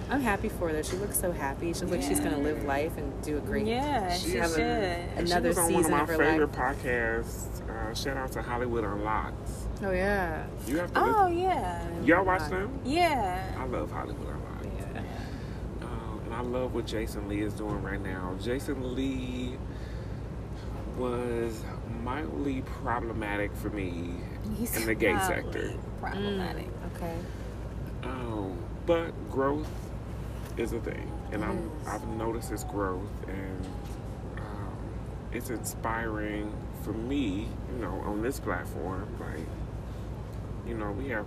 I'm 0.08 0.20
happy 0.20 0.48
for 0.48 0.68
her. 0.68 0.82
She 0.84 0.96
looks 0.96 1.18
so 1.18 1.32
happy. 1.32 1.72
She 1.72 1.80
looks 1.80 1.90
like 1.92 2.02
she's 2.02 2.20
gonna 2.20 2.38
live 2.38 2.64
life 2.64 2.96
and 2.96 3.12
do 3.24 3.38
a 3.38 3.40
great. 3.40 3.66
Yeah, 3.66 4.12
She 4.14 4.30
she 4.30 4.30
should. 4.36 4.60
a- 4.60 5.08
And 5.16 5.26
Another 5.26 5.52
she 5.52 5.58
was 5.58 5.58
on 5.58 5.72
one 5.74 5.84
of 5.84 5.90
my 5.90 6.00
of 6.02 6.08
her 6.08 6.16
favorite 6.16 6.56
life. 6.56 6.76
podcasts. 6.82 7.68
Uh, 7.68 7.92
shout 7.94 8.16
out 8.16 8.30
to 8.32 8.42
Hollywood 8.42 8.84
Unlocked. 8.84 9.50
Oh 9.82 9.90
yeah. 9.90 10.46
You 10.68 10.78
have 10.78 10.92
to. 10.94 11.00
oh 11.00 11.24
listen. 11.24 11.38
yeah, 11.38 12.00
Y'all 12.04 12.24
watch 12.24 12.48
them? 12.48 12.78
yeah. 12.84 13.52
I 13.58 13.64
love 13.66 13.90
Hollywood 13.90 14.28
Unlocked. 14.28 14.66
Yeah. 14.94 15.02
Uh, 15.82 16.24
and 16.24 16.34
I 16.34 16.40
love 16.40 16.72
what 16.72 16.86
Jason 16.86 17.28
Lee 17.28 17.42
is 17.42 17.52
doing 17.54 17.82
right 17.82 18.00
now. 18.00 18.34
Jason 18.40 18.94
Lee 18.94 19.56
was 20.96 21.62
mildly 22.02 22.62
problematic 22.82 23.54
for 23.56 23.68
me 23.70 24.14
He's 24.56 24.74
in 24.76 24.86
the 24.86 24.94
gay 24.94 25.18
sector. 25.26 25.74
Problematic. 26.00 26.68
Okay. 26.96 27.16
Um, 28.04 28.56
but 28.86 29.10
growth 29.30 29.68
is 30.56 30.72
a 30.72 30.80
thing, 30.80 31.10
and 31.32 31.42
It 31.42 31.46
I'm 31.46 31.58
is. 31.82 31.88
I've 31.88 32.06
noticed 32.08 32.50
his 32.50 32.64
growth, 32.64 33.08
and 33.28 33.66
um, 34.38 34.76
it's 35.32 35.50
inspiring 35.50 36.52
for 36.82 36.92
me. 36.92 37.48
You 37.72 37.78
know, 37.82 38.00
on 38.06 38.22
this 38.22 38.40
platform, 38.40 39.06
like 39.20 39.46
you 40.66 40.74
know, 40.76 40.90
we 40.92 41.08
have 41.08 41.26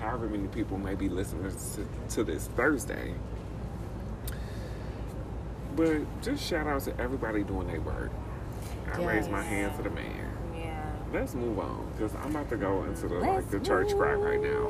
however 0.00 0.28
many 0.28 0.48
people 0.48 0.76
may 0.78 0.94
be 0.94 1.08
listening 1.08 1.50
to, 1.74 2.14
to 2.16 2.24
this 2.24 2.48
Thursday. 2.48 3.14
But 5.76 6.02
just 6.22 6.44
shout 6.44 6.66
out 6.66 6.82
to 6.82 7.00
everybody 7.00 7.42
doing 7.42 7.66
their 7.66 7.80
work. 7.80 8.10
I 8.92 9.02
raise 9.04 9.28
my 9.28 9.38
Yes. 9.40 9.46
hand 9.48 9.74
for 9.74 9.82
the 9.82 9.90
man. 9.90 10.30
Yeah. 10.56 10.84
Let's 11.12 11.34
move 11.34 11.58
on 11.58 11.86
because 11.96 12.14
I'm 12.16 12.30
about 12.30 12.48
to 12.50 12.56
go 12.56 12.84
into 12.84 13.08
the 13.08 13.16
like 13.16 13.36
Let's 13.36 13.46
the 13.48 13.60
church 13.60 13.96
crack 13.96 14.18
right 14.18 14.40
now. 14.40 14.68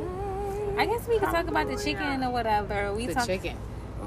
I 0.78 0.86
guess 0.86 1.06
we 1.08 1.18
can 1.18 1.32
talk 1.32 1.46
about 1.48 1.68
the 1.68 1.76
chicken 1.76 2.22
or 2.22 2.30
whatever. 2.30 2.92
We 2.92 3.06
The 3.06 3.14
talk 3.14 3.26
chicken. 3.26 3.56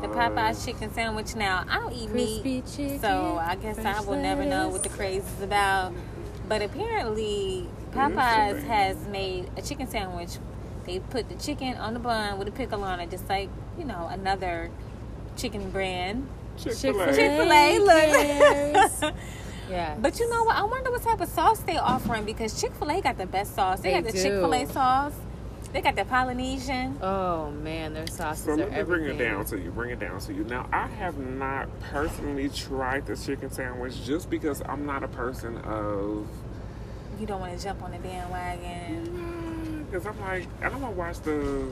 the 0.01 0.07
Popeyes 0.07 0.65
chicken 0.65 0.93
sandwich. 0.93 1.36
Now 1.36 1.65
I 1.70 1.80
don't 1.80 1.93
eat 1.93 2.09
meat, 2.11 2.65
chicken. 2.68 2.99
so 2.99 3.38
I 3.41 3.55
guess 3.55 3.78
I 3.80 4.01
will 4.01 4.18
never 4.18 4.45
know 4.45 4.70
what 4.70 4.84
the 4.84 4.89
craze 4.89 5.24
is 5.38 5.41
about. 5.41 5.93
But 6.47 6.61
apparently, 6.61 7.68
mm-hmm. 7.91 7.99
Popeyes 7.99 8.63
has 8.63 8.97
made 9.07 9.49
a 9.57 9.61
chicken 9.61 9.88
sandwich. 9.88 10.38
They 10.86 10.99
put 10.99 11.28
the 11.28 11.36
chicken 11.36 11.76
on 11.76 11.93
the 11.93 11.99
bun 11.99 12.38
with 12.39 12.47
a 12.47 12.51
pickle 12.51 12.84
on 12.84 12.99
it, 12.99 13.09
just 13.09 13.28
like 13.28 13.49
you 13.78 13.84
know 13.86 14.07
another 14.11 14.72
chicken 15.36 15.70
brand. 15.72 16.28
Chick-fil-A. 16.57 17.13
Chick-fil-A, 17.13 17.80
look. 17.80 19.13
Yeah. 19.70 19.95
But 19.99 20.18
you 20.20 20.30
know 20.30 20.43
what? 20.45 20.55
I 20.55 20.63
wonder 20.63 20.91
what 20.91 21.01
type 21.01 21.20
of 21.20 21.28
sauce 21.28 21.59
they 21.59 21.78
offering 21.78 22.24
because 22.24 22.59
Chick 22.59 22.74
Fil 22.76 22.89
A 22.89 23.01
got 23.01 23.18
the 23.18 23.26
best 23.26 23.53
sauce. 23.53 23.82
They, 23.82 23.91
They 23.91 24.01
got 24.01 24.11
the. 24.13 24.18
Chick 24.18 24.32
Fil 24.32 24.53
A 24.53 24.65
sauce. 24.65 25.13
They 25.78 25.84
got 25.84 25.95
the 25.95 26.05
Polynesian. 26.05 26.97
Oh 27.03 27.51
man, 27.51 27.93
their 27.93 28.07
sauces 28.07 28.45
So 28.45 28.53
are 28.53 28.57
let 28.57 28.71
me 28.71 28.82
bring 28.82 29.05
it 29.05 29.19
down 29.19 29.45
to 29.45 29.59
you. 29.59 29.69
Bring 29.69 29.91
it 29.91 29.99
down 29.99 30.19
to 30.21 30.34
you. 30.34 30.43
Now, 30.43 30.67
I 30.73 30.88
have 30.88 31.19
not 31.19 31.69
personally 31.82 32.49
tried 32.49 33.05
this 33.05 33.28
chicken 33.28 33.51
sandwich 33.51 34.03
just 34.03 34.28
because 34.28 34.63
I'm 34.67 34.88
not 34.88 35.03
a 35.03 35.07
person 35.07 35.57
of. 35.57 36.28
You 37.19 37.28
don't 37.28 37.39
want 37.39 37.55
to 37.55 37.63
jump 37.63 37.84
on 37.84 37.91
the 37.91 37.99
bandwagon. 37.99 39.86
Because 39.86 40.07
I'm 40.07 40.19
like, 40.19 40.47
I 40.63 40.69
don't 40.69 40.82
want 40.82 40.95
to 40.95 40.99
watch 40.99 41.19
the 41.19 41.71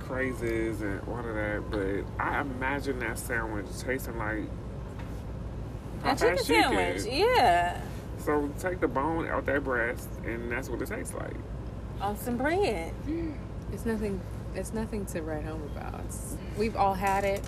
crazes 0.00 0.82
and 0.82 1.00
all 1.08 1.20
of 1.20 1.34
that, 1.34 1.62
but 1.70 2.04
I 2.22 2.42
imagine 2.42 2.98
that 2.98 3.18
sandwich 3.18 3.64
tasting 3.78 4.18
like. 4.18 4.44
A 6.04 6.14
chicken 6.14 6.36
Popeye's 6.36 6.46
sandwich, 6.46 7.06
yeah, 7.10 7.80
So 8.18 8.50
take 8.58 8.80
the 8.80 8.88
bone 8.88 9.28
out 9.28 9.46
that 9.46 9.64
breast, 9.64 10.10
and 10.26 10.52
that's 10.52 10.68
what 10.68 10.82
it 10.82 10.88
tastes 10.88 11.14
like. 11.14 11.32
On 12.00 12.16
some 12.16 12.36
bread. 12.36 12.92
It's 13.72 13.84
nothing. 13.86 14.20
It's 14.54 14.72
nothing 14.72 15.06
to 15.06 15.22
write 15.22 15.44
home 15.44 15.62
about. 15.76 15.94
It's- 16.00 16.36
we've 16.58 16.76
all 16.76 16.94
had 16.94 17.24
it 17.24 17.42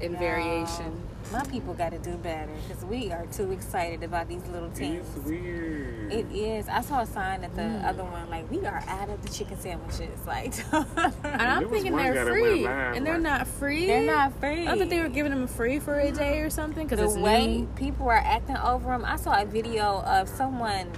in 0.00 0.12
No. 0.12 0.18
variation. 0.18 1.00
My 1.32 1.42
people 1.44 1.72
got 1.72 1.90
to 1.92 1.98
do 1.98 2.12
better 2.16 2.50
because 2.68 2.84
we 2.84 3.10
are 3.10 3.24
too 3.32 3.50
excited 3.50 4.02
about 4.02 4.28
these 4.28 4.46
little 4.52 4.68
things. 4.70 5.06
It's 5.16 5.26
weird. 5.26 6.12
It 6.12 6.26
is. 6.32 6.68
I 6.68 6.80
saw 6.82 7.00
a 7.00 7.06
sign 7.06 7.42
at 7.42 7.54
the 7.56 7.62
Mm. 7.62 7.84
other 7.88 8.04
one 8.04 8.28
like 8.28 8.48
we 8.50 8.64
are 8.66 8.82
out 8.86 9.08
of 9.08 9.22
the 9.22 9.30
chicken 9.30 9.58
sandwiches. 9.58 10.10
Like 10.26 10.52
And 10.72 11.42
I'm 11.42 11.68
thinking 11.70 11.96
they're 11.96 12.26
free, 12.26 12.64
live, 12.66 12.96
and 12.96 13.06
they're 13.06 13.14
like- 13.14 13.22
not 13.22 13.46
free. 13.46 13.86
they're 13.86 14.02
not 14.06 14.38
free. 14.38 14.68
I 14.68 14.78
thought 14.78 14.90
they 14.90 15.00
were 15.00 15.08
giving 15.08 15.30
them 15.32 15.46
free 15.46 15.78
for 15.78 15.98
a 15.98 16.12
day 16.12 16.40
or 16.40 16.50
something 16.50 16.86
because 16.86 16.98
the 17.00 17.06
it's 17.06 17.16
way 17.16 17.46
new. 17.62 17.66
people 17.74 18.06
are 18.08 18.12
acting 18.24 18.56
over 18.58 18.90
them. 18.90 19.04
I 19.04 19.16
saw 19.16 19.40
a 19.40 19.46
video 19.46 20.02
of 20.02 20.28
someone 20.28 20.88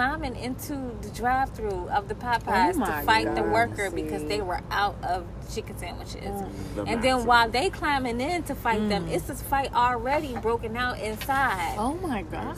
climbing 0.00 0.34
into 0.34 0.72
the 1.02 1.10
drive-through 1.14 1.86
of 1.90 2.08
the 2.08 2.14
Popeyes 2.14 2.74
Oh 2.80 2.86
to 2.86 3.02
fight 3.04 3.34
the 3.34 3.42
God. 3.42 3.52
worker 3.52 3.90
because 3.90 4.24
they 4.24 4.40
were 4.40 4.62
out 4.70 4.96
of 5.04 5.26
chicken 5.52 5.76
sandwiches. 5.76 6.42
The 6.74 6.84
And 6.84 7.02
then 7.04 7.26
while 7.26 7.50
they 7.50 7.68
climbing 7.68 8.18
in 8.18 8.42
to 8.44 8.54
fight 8.54 8.88
them, 8.88 9.04
Mm. 9.04 9.12
it's 9.12 9.26
this 9.26 9.42
fight 9.42 9.74
already 9.74 10.34
broken 10.38 10.74
out 10.74 10.98
inside. 11.00 11.76
Oh 11.76 11.92
my 11.96 12.22
gosh! 12.22 12.56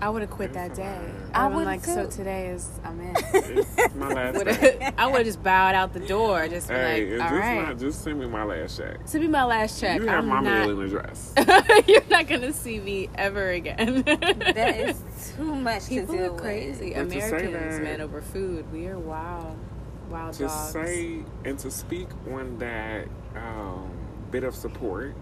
I 0.00 0.08
would 0.10 0.22
have 0.22 0.30
quit 0.30 0.52
that 0.52 0.74
day. 0.74 0.98
I 1.34 1.44
I 1.44 1.46
would 1.48 1.54
would've 1.56 1.66
like, 1.66 1.84
so 1.84 2.06
today 2.08 2.48
is 2.50 2.68
I'm 2.84 3.00
in. 3.00 3.16
It's 3.34 3.94
my 3.96 4.08
last 4.12 4.38
Would've- 4.38 4.60
check. 4.60 4.94
I 4.98 5.06
would 5.06 5.16
have 5.16 5.26
just 5.26 5.42
bowed 5.42 5.74
out 5.74 5.92
the 5.92 6.00
door. 6.00 6.46
Just 6.48 6.68
been 6.68 6.76
Hey, 6.76 7.04
like, 7.04 7.12
it's 7.14 7.22
all 7.22 7.28
just 7.30 7.40
right. 7.40 7.62
not, 7.68 7.78
just 7.78 8.04
send 8.04 8.20
me 8.20 8.26
my 8.26 8.44
last 8.44 8.76
check. 8.78 8.96
Send 9.06 9.24
me 9.24 9.28
my 9.28 9.44
last 9.44 9.80
check. 9.80 10.00
You 10.00 10.06
have 10.06 10.18
I'm 10.20 10.28
my 10.28 10.40
not, 10.40 10.66
mailing 10.68 10.86
address. 10.86 11.34
You're 11.88 12.02
not 12.10 12.28
gonna 12.28 12.52
see 12.52 12.78
me 12.78 13.08
ever 13.16 13.50
again. 13.50 14.02
That 14.04 14.76
is 14.78 15.02
too 15.36 15.54
much 15.56 15.88
People 15.88 16.14
to 16.16 16.26
are 16.32 16.38
crazy. 16.38 16.94
But 16.94 17.10
to 17.10 17.20
say 17.20 17.28
Americans, 17.28 17.80
man, 17.80 18.00
over 18.00 18.22
food. 18.22 18.70
We 18.72 18.86
are 18.86 18.98
wild, 18.98 19.56
wild 20.10 20.34
to 20.34 20.44
dogs. 20.44 20.72
say 20.72 21.24
and 21.44 21.58
to 21.58 21.70
speak 21.72 22.06
on 22.32 22.56
that 22.58 23.08
um, 23.34 23.90
bit 24.30 24.44
of 24.44 24.54
support, 24.54 25.14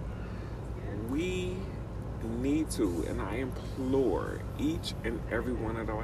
we 1.11 1.57
need 2.27 2.70
to, 2.72 3.05
and 3.09 3.20
I 3.20 3.37
implore 3.37 4.41
each 4.59 4.95
and 5.05 5.20
every 5.31 5.53
one 5.55 5.77
of 5.77 5.87
the, 5.87 5.97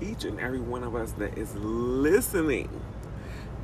each 0.00 0.24
and 0.24 0.38
every 0.40 0.60
one 0.60 0.82
of 0.84 0.94
us 0.94 1.12
that 1.12 1.36
is 1.38 1.54
listening, 1.56 2.68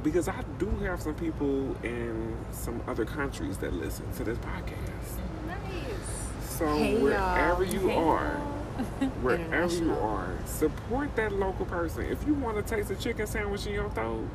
because 0.03 0.29
I 0.29 0.43
do 0.59 0.67
have 0.85 1.01
some 1.03 1.15
people 1.15 1.77
in 1.85 2.37
some 2.51 2.83
other 2.89 3.05
countries 3.05 3.59
that 3.59 3.73
listen 3.75 4.11
to 4.17 4.25
this 4.25 4.39
podcast. 4.39 5.47
Nice. 5.47 6.49
So 6.59 6.67
Hey, 6.77 6.93
y'all. 6.95 7.03
wherever 7.03 7.65
you 7.65 7.89
Hey, 7.89 7.97
are, 7.97 8.31
wherever 9.23 9.73
you 9.75 9.93
are, 9.95 10.29
support 10.47 11.15
that 11.17 11.33
local 11.33 11.67
person. 11.67 12.05
If 12.07 12.27
you 12.27 12.35
want 12.35 12.57
to 12.57 12.63
taste 12.77 12.91
a 12.91 12.97
chicken 12.97 13.27
sandwich 13.27 13.67
in 13.67 13.75
your 13.75 13.91
throat, 13.91 14.27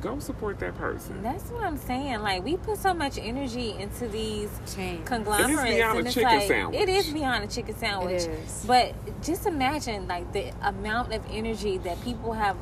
go 0.00 0.18
support 0.18 0.58
that 0.60 0.76
person. 0.76 1.22
That's 1.22 1.50
what 1.50 1.62
I'm 1.62 1.76
saying. 1.76 2.20
Like 2.20 2.44
we 2.44 2.56
put 2.56 2.78
so 2.78 2.94
much 2.94 3.18
energy 3.18 3.74
into 3.78 4.08
these 4.08 4.50
Change. 4.74 5.04
conglomerates, 5.04 5.74
beyond 5.74 5.98
and 5.98 6.06
a 6.06 6.08
it's 6.08 6.14
chicken 6.14 6.38
like 6.38 6.48
sandwich. 6.48 6.80
it 6.80 6.88
is 6.88 7.10
beyond 7.10 7.44
a 7.44 7.46
chicken 7.46 7.76
sandwich. 7.76 8.22
is. 8.22 8.64
But 8.66 8.94
just 9.22 9.46
imagine 9.46 10.08
like 10.08 10.32
the 10.32 10.52
amount 10.62 11.12
of 11.12 11.24
energy 11.30 11.78
that 11.78 12.00
people 12.02 12.32
have 12.32 12.56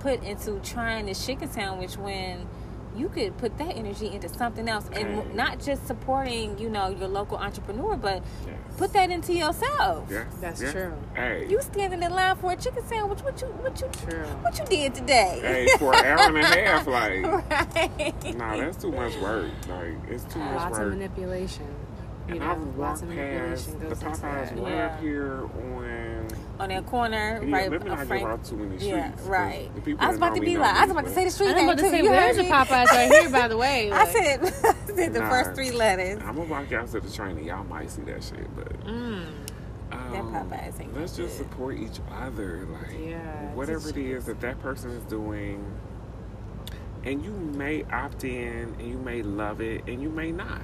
put 0.00 0.22
into 0.22 0.58
trying 0.60 1.06
this 1.06 1.24
chicken 1.24 1.50
sandwich 1.50 1.96
when 1.96 2.46
you 2.96 3.08
could 3.08 3.36
put 3.38 3.56
that 3.58 3.76
energy 3.76 4.12
into 4.14 4.28
something 4.28 4.68
else 4.68 4.88
and 4.94 5.18
Okay. 5.18 5.32
not 5.34 5.60
just 5.60 5.86
supporting 5.86 6.58
you 6.58 6.68
know 6.70 6.88
your 6.88 7.08
local 7.08 7.36
entrepreneur 7.36 7.96
but 7.96 8.22
Yes. 8.46 8.54
put 8.78 8.92
that 8.94 9.10
into 9.10 9.32
yourself 9.34 10.08
Yes, 10.10 10.26
That's 10.40 10.62
yes. 10.62 10.72
true. 10.72 10.94
Hey, 11.14 11.46
you 11.48 11.60
standing 11.62 12.02
in 12.02 12.12
line 12.12 12.36
for 12.36 12.52
a 12.52 12.56
chicken 12.56 12.86
sandwich 12.86 13.20
what 13.22 13.40
you 13.40 13.48
what 13.48 13.80
you 13.80 13.88
True. 14.08 14.24
what 14.42 14.58
you 14.58 14.64
did 14.66 14.94
today 14.94 15.38
hey, 15.42 15.66
for 15.78 15.94
an 15.94 16.04
hour 16.04 16.28
and 16.28 16.38
a 16.38 16.44
half, 16.46 16.86
like, 16.98 17.22
right 17.24 18.36
nah, 18.36 18.56
that's 18.56 18.76
too 18.82 18.92
much 18.92 19.16
work. 19.18 19.50
Like, 19.68 19.94
it's 20.08 20.24
too 20.24 20.38
much 20.38 20.56
Lots 20.56 20.78
of 20.78 20.88
manipulation. 20.88 21.66
You 22.28 22.34
and 22.34 22.40
know, 22.40 22.50
I've 22.50 22.76
lots 22.76 22.76
walked 22.76 23.02
of 23.02 23.08
past 23.08 23.68
manipulation 23.68 23.78
the 23.78 23.84
goes 23.86 24.02
into 24.02 24.04
Popeyes 24.06 24.20
that. 24.20 24.56
right 24.62 24.72
Yeah. 24.72 24.86
up 24.86 25.00
here 25.00 25.44
on. 25.44 25.84
On 26.58 26.68
that 26.70 26.86
corner 26.86 27.42
Yeah, 27.44 27.54
right 27.56 27.70
let 27.70 27.84
me 27.84 27.90
uh, 27.90 27.94
not 27.96 28.06
Frank- 28.06 28.22
give 28.22 28.30
out 28.30 28.44
too 28.44 28.56
many 28.56 28.76
streets. 28.78 28.84
yeah 28.86 29.10
'cause 29.12 29.26
right 29.28 29.74
The 29.74 29.80
people 29.82 30.04
I 30.04 30.08
was 30.08 30.16
about 30.16 30.34
to 30.34 30.40
be 30.40 30.56
like 30.56 30.74
I 30.76 30.82
was 30.82 30.90
about 30.90 31.04
to 31.04 31.10
say 31.10 31.24
the 31.24 31.30
street 31.30 31.48
I'm 31.50 31.56
name 31.56 31.68
about 31.68 31.78
to 31.78 31.84
too. 31.84 31.90
say, 31.90 32.02
You 32.02 32.10
where's 32.10 32.36
heard 32.36 32.46
the? 32.46 32.50
Popeyes 32.50 32.86
right 32.86 33.10
here, 33.10 33.30
by 33.30 33.48
the 33.48 33.56
way? 33.64 33.92
I 33.92 34.04
said, 34.06 34.40
I 34.64 34.94
said 34.94 35.12
the 35.12 35.20
Nah. 35.20 35.28
first 35.30 35.54
three 35.54 35.70
letters. 35.70 36.20
I'm 36.24 36.36
gonna 36.36 36.48
walk 36.48 36.72
out 36.72 36.88
to 36.92 37.00
the 37.00 37.10
train 37.10 37.36
and 37.36 37.46
y'all 37.46 37.64
might 37.64 37.90
see 37.90 38.02
that 38.02 38.22
shit, 38.24 38.54
but 38.56 38.80
mm, 38.86 39.26
um, 39.92 40.32
Popeyes 40.32 40.80
ain't 40.80 40.96
let's 40.98 41.16
just 41.16 41.38
good. 41.38 41.46
support 41.46 41.76
each 41.78 42.00
other. 42.20 42.66
Like 42.70 42.98
Yeah, 43.08 43.52
whatever 43.54 43.88
it 43.90 43.96
is 43.98 44.24
that 44.26 44.40
that 44.40 44.60
person 44.60 44.90
is 44.90 45.02
doing, 45.04 45.64
and 47.04 47.24
you 47.24 47.30
may 47.32 47.84
opt 47.92 48.24
in 48.24 48.74
and 48.78 48.88
you 48.88 48.98
may 48.98 49.22
love 49.22 49.60
it 49.60 49.84
and 49.86 50.02
you 50.02 50.08
may 50.10 50.32
not. 50.32 50.60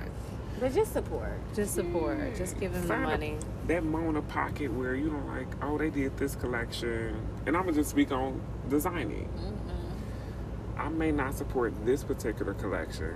But 0.62 0.74
just 0.74 0.92
support. 0.92 1.40
just 1.56 1.74
support. 1.74 2.18
Mm. 2.20 2.38
Just 2.38 2.60
give 2.60 2.72
them 2.72 2.82
the 2.82 2.88
Find 2.88 3.02
a- 3.02 3.08
money. 3.08 3.36
that 3.66 3.82
Mona 3.82 4.22
pocket 4.22 4.72
where 4.72 4.94
you 4.94 5.10
don't 5.10 5.26
like, 5.26 5.48
oh, 5.60 5.76
they 5.76 5.90
did 5.90 6.16
this 6.16 6.36
collection, 6.36 7.16
and 7.46 7.56
I'm 7.56 7.64
gonna 7.64 7.72
just 7.74 7.90
speak 7.90 8.12
on 8.12 8.40
designing. 8.68 9.28
Mm-hmm. 9.36 10.80
I 10.80 10.88
may 10.88 11.10
not 11.10 11.34
support 11.34 11.74
this 11.84 12.04
particular 12.04 12.54
collection, 12.54 13.14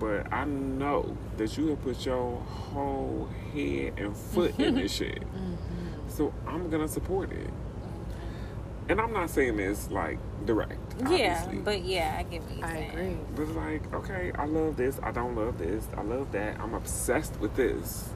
but 0.00 0.32
I 0.32 0.44
know 0.44 1.16
that 1.36 1.56
you 1.56 1.68
have 1.68 1.82
put 1.82 2.04
your 2.04 2.40
whole 2.40 3.28
head 3.54 3.92
and 3.96 4.16
foot 4.16 4.58
in 4.58 4.74
this 4.74 4.92
shit. 4.96 5.20
Mm-hmm. 5.22 6.08
So 6.08 6.34
I'm 6.48 6.68
gonna 6.68 6.88
support 6.88 7.30
it. 7.30 7.50
And 8.88 9.00
I'm 9.00 9.12
not 9.12 9.30
saying 9.30 9.56
this 9.56 9.90
like 9.90 10.18
direct, 10.44 10.78
Yeah, 11.10 11.40
obviously. 11.42 11.58
but 11.58 11.84
yeah, 11.84 12.16
I 12.18 12.22
get 12.22 12.42
what 12.42 12.56
you're 12.56 12.66
I 12.66 12.72
saying. 12.72 12.90
agree. 12.90 13.16
But 13.34 13.42
it's 13.42 13.50
like, 13.52 13.94
okay, 13.94 14.32
I 14.38 14.44
love 14.46 14.76
this, 14.76 15.00
I 15.02 15.10
don't 15.10 15.34
love 15.34 15.58
this, 15.58 15.88
I 15.96 16.02
love 16.02 16.30
that, 16.32 16.60
I'm 16.60 16.74
obsessed 16.74 17.38
with 17.40 17.54
this. 17.56 18.10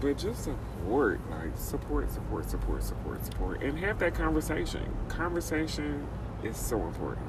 But 0.00 0.18
just 0.18 0.44
support, 0.44 1.20
like 1.30 1.56
support, 1.56 2.10
support, 2.10 2.50
support, 2.50 2.82
support, 2.82 3.24
support, 3.24 3.62
and 3.62 3.78
have 3.78 3.98
that 4.00 4.14
conversation. 4.14 4.84
Conversation 5.08 6.06
is 6.42 6.56
so 6.56 6.82
important. 6.82 7.26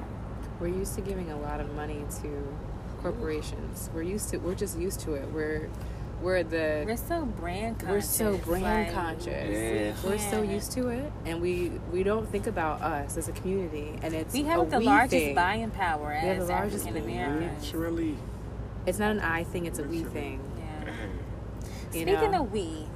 We're 0.60 0.68
used 0.68 0.94
to 0.96 1.00
giving 1.00 1.30
a 1.30 1.38
lot 1.38 1.60
of 1.60 1.72
money 1.74 2.04
to 2.22 2.58
corporations. 3.00 3.90
We're 3.94 4.02
used 4.02 4.28
to. 4.30 4.38
We're 4.38 4.54
just 4.54 4.78
used 4.78 5.00
to 5.00 5.14
it. 5.14 5.30
We're 5.32 5.70
we're 6.22 6.42
the 6.42 6.84
We're 6.86 6.96
so 6.96 7.24
brand 7.24 7.78
conscious. 7.78 7.90
we're 7.90 8.00
so 8.00 8.36
brand 8.38 8.64
like, 8.88 8.94
conscious. 8.94 9.26
Yeah. 9.26 9.92
We're 10.04 10.18
so 10.18 10.42
used 10.42 10.72
to 10.72 10.88
it, 10.88 11.12
and 11.24 11.40
we 11.40 11.72
we 11.92 12.02
don't 12.02 12.28
think 12.28 12.46
about 12.46 12.82
us 12.82 13.16
as 13.16 13.28
a 13.28 13.32
community. 13.32 13.98
And 14.02 14.14
it's 14.14 14.34
We 14.34 14.42
a 14.42 14.46
have 14.46 14.70
the 14.70 14.78
we 14.78 14.84
largest 14.86 15.10
thing. 15.10 15.34
buying 15.34 15.70
power 15.70 16.18
We 16.20 16.28
have 16.28 16.38
as 16.38 16.46
the 16.46 16.52
largest 16.52 16.86
African 16.86 17.06
buying 17.08 17.20
Americans. 17.26 17.64
Literally. 17.72 18.16
It's 18.86 18.98
not 18.98 19.10
an 19.12 19.20
I 19.20 19.44
thing; 19.44 19.66
it's 19.66 19.78
a 19.78 19.84
we 19.84 20.02
thing. 20.04 20.40
Yeah. 20.58 20.92
You 21.92 22.02
Speaking 22.02 22.30
know? 22.32 22.42
of 22.44 22.52
we, 22.52 22.86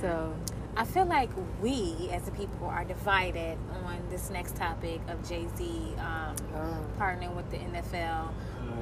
So 0.00 0.34
I 0.76 0.84
feel 0.84 1.04
like 1.06 1.30
we 1.60 2.08
as 2.12 2.26
a 2.28 2.30
people 2.30 2.66
are 2.66 2.84
divided 2.84 3.58
on 3.84 3.98
this 4.10 4.30
next 4.30 4.56
topic 4.56 5.00
of 5.08 5.26
Jay 5.28 5.46
Z 5.56 5.94
um, 5.98 6.34
Oh. 6.54 6.76
partnering 6.98 7.34
with 7.34 7.50
the 7.50 7.58
NFL. 7.58 8.28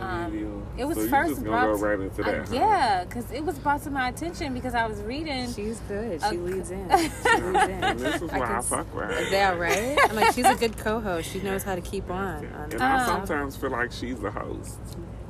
Um, 0.01 0.67
it 0.77 0.85
was 0.85 0.97
so 0.97 1.09
first 1.09 1.43
brought 1.45 1.67
gonna 1.67 1.77
go 1.79 1.85
right 1.87 2.01
into 2.01 2.23
Uh, 2.23 2.31
that, 2.31 2.49
huh? 2.49 2.55
yeah, 2.55 3.05
because 3.05 3.31
it 3.33 3.45
was 3.45 3.59
brought 3.59 3.83
to 3.83 3.91
my 3.91 4.09
attention 4.09 4.55
because 4.55 4.75
I 4.75 4.87
was 4.87 5.01
reading. 5.03 5.53
she's 5.53 5.81
good. 5.89 6.23
She 6.31 6.37
leads 6.37 6.71
in. 6.71 6.89
She 6.91 6.97
leads 7.43 7.65
in. 7.69 7.85
And 7.85 7.99
this 8.01 8.23
is 8.23 8.31
I 8.31 8.39
why 8.39 8.47
can 8.47 8.55
I, 8.55 8.59
s- 8.59 8.69
fuck 8.69 8.95
with 8.95 9.05
her. 9.05 9.11
Is 9.13 9.31
that 9.31 9.59
right? 9.59 9.99
I'm 10.09 10.17
like, 10.17 10.35
she's 10.35 10.47
a 10.47 10.55
good 10.55 10.77
co-host. 10.79 11.31
She 11.31 11.41
knows 11.41 11.63
how 11.65 11.75
to 11.75 11.81
keep 11.81 12.11
on. 12.11 12.47
on 12.47 12.73
And 12.73 12.81
I 12.83 13.01
Um, 13.01 13.07
sometimes 13.27 13.57
feel 13.57 13.71
like 13.71 13.93
she's 13.93 14.21
the 14.21 14.31
host. 14.31 14.79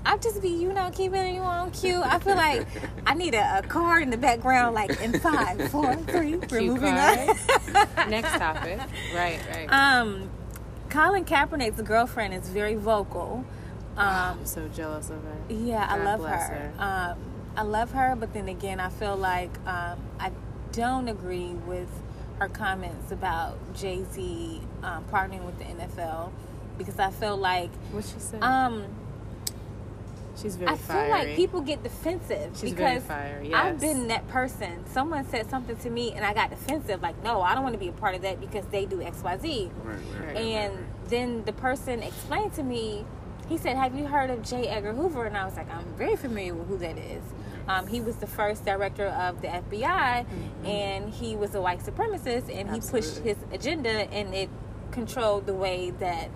I 0.07 0.17
just 0.17 0.41
be, 0.41 0.49
you 0.49 0.73
know, 0.73 0.91
keeping 0.93 1.35
you 1.35 1.43
on 1.43 1.71
cue. 1.71 2.01
I 2.03 2.19
feel 2.19 2.37
like 2.37 2.67
I 3.07 3.13
need 3.15 3.35
a, 3.35 3.59
a 3.59 3.63
card 3.63 4.03
in 4.03 4.11
the 4.11 4.17
background, 4.17 4.75
like 4.75 4.99
in 5.03 5.19
five, 5.21 5.69
four, 5.71 5.95
three. 5.97 6.37
We're 6.37 6.61
moving 6.63 6.95
on. 6.95 7.27
Next 8.09 8.31
topic. 8.39 8.79
Right, 9.15 9.39
right. 9.55 9.67
um, 9.71 10.31
Colin 10.89 11.27
Kaepernick's 11.27 11.83
girlfriend 11.83 12.33
is 12.33 12.49
very 12.49 12.75
vocal. 12.75 13.45
Um, 13.99 14.39
I'm 14.41 14.47
so 14.47 14.69
jealous 14.69 15.11
of 15.11 15.23
her. 15.23 15.37
Yeah, 15.49 15.87
I 15.89 15.97
love 16.03 16.21
bless 16.21 16.49
her. 16.49 16.73
Um, 16.79 17.19
I 17.57 17.63
love 17.63 17.91
her, 17.93 18.15
but 18.19 18.33
then 18.33 18.49
again, 18.49 18.81
I 18.81 18.89
feel 18.89 19.17
like 19.17 19.51
um, 19.67 19.99
I 20.21 20.31
don't 20.73 21.09
agree 21.09 21.49
with 21.67 21.89
her 22.39 22.49
comments 22.49 23.11
about 23.11 23.59
Jay 23.75 24.05
Z 24.13 24.61
um, 24.85 25.05
partnering 25.13 25.45
with 25.45 25.59
the 25.59 25.65
NFL 25.65 26.31
because 26.79 26.99
I 27.01 27.11
feel 27.11 27.37
like 27.37 27.71
What 27.91 28.05
she 28.05 28.21
said? 28.21 28.41
um, 28.45 28.85
she's 30.41 30.55
very 30.55 30.71
I 30.71 30.77
feel 30.77 30.87
fiery. 30.95 31.11
like 31.11 31.37
people 31.37 31.61
get 31.63 31.83
defensive 31.83 32.53
She's 32.57 32.71
very 32.73 32.95
because 32.95 33.03
fiery, 33.09 33.53
I've 33.53 33.81
been 33.81 34.07
that 34.09 34.29
person. 34.29 34.85
Someone 34.87 35.27
said 35.29 35.51
something 35.51 35.77
to 35.79 35.91
me 35.91 36.13
and 36.13 36.25
I 36.25 36.33
got 36.33 36.51
defensive. 36.51 37.03
Like, 37.03 37.21
no, 37.25 37.43
I 37.43 37.55
don't 37.55 37.65
want 37.65 37.73
to 37.75 37.81
be 37.81 37.89
a 37.89 37.93
part 37.93 38.15
of 38.15 38.23
that 38.23 38.39
because 38.41 38.65
they 38.67 38.87
do 38.87 39.03
X, 39.03 39.21
Y, 39.25 39.37
Z. 39.39 39.71
Right, 39.83 39.97
right, 40.21 40.27
right, 40.29 40.37
And 40.37 40.75
right. 40.77 40.85
then 41.09 41.45
the 41.45 41.53
person 41.53 42.05
explained 42.05 42.53
to 42.55 42.63
me, 42.63 43.05
he 43.49 43.57
said, 43.59 43.77
Have 43.77 43.95
you 43.97 44.07
heard 44.07 44.31
of 44.31 44.43
J. 44.43 44.69
Edgar 44.69 44.93
Hoover? 44.93 45.25
And 45.25 45.37
I 45.37 45.45
was 45.45 45.57
like, 45.57 45.73
I'm 45.73 45.85
very 45.97 46.17
familiar 46.17 46.55
with 46.55 46.69
who 46.69 46.79
that 46.79 46.99
is. 46.99 47.23
Um, 47.67 47.87
he 47.87 48.01
was 48.01 48.17
the 48.17 48.27
first 48.27 48.65
director 48.65 49.07
of 49.07 49.43
the 49.43 49.49
FBI, 49.49 50.25
and 50.65 51.13
he 51.13 51.37
was 51.37 51.55
a 51.55 51.61
white 51.61 51.81
supremacist, 51.81 52.49
and 52.55 52.71
he 52.71 52.81
pushed 52.81 53.19
his 53.19 53.37
agenda, 53.53 53.91
and 53.91 54.35
it 54.35 54.49
controlled 54.91 55.45
the 55.47 55.53
way 55.55 55.91
that 55.91 56.31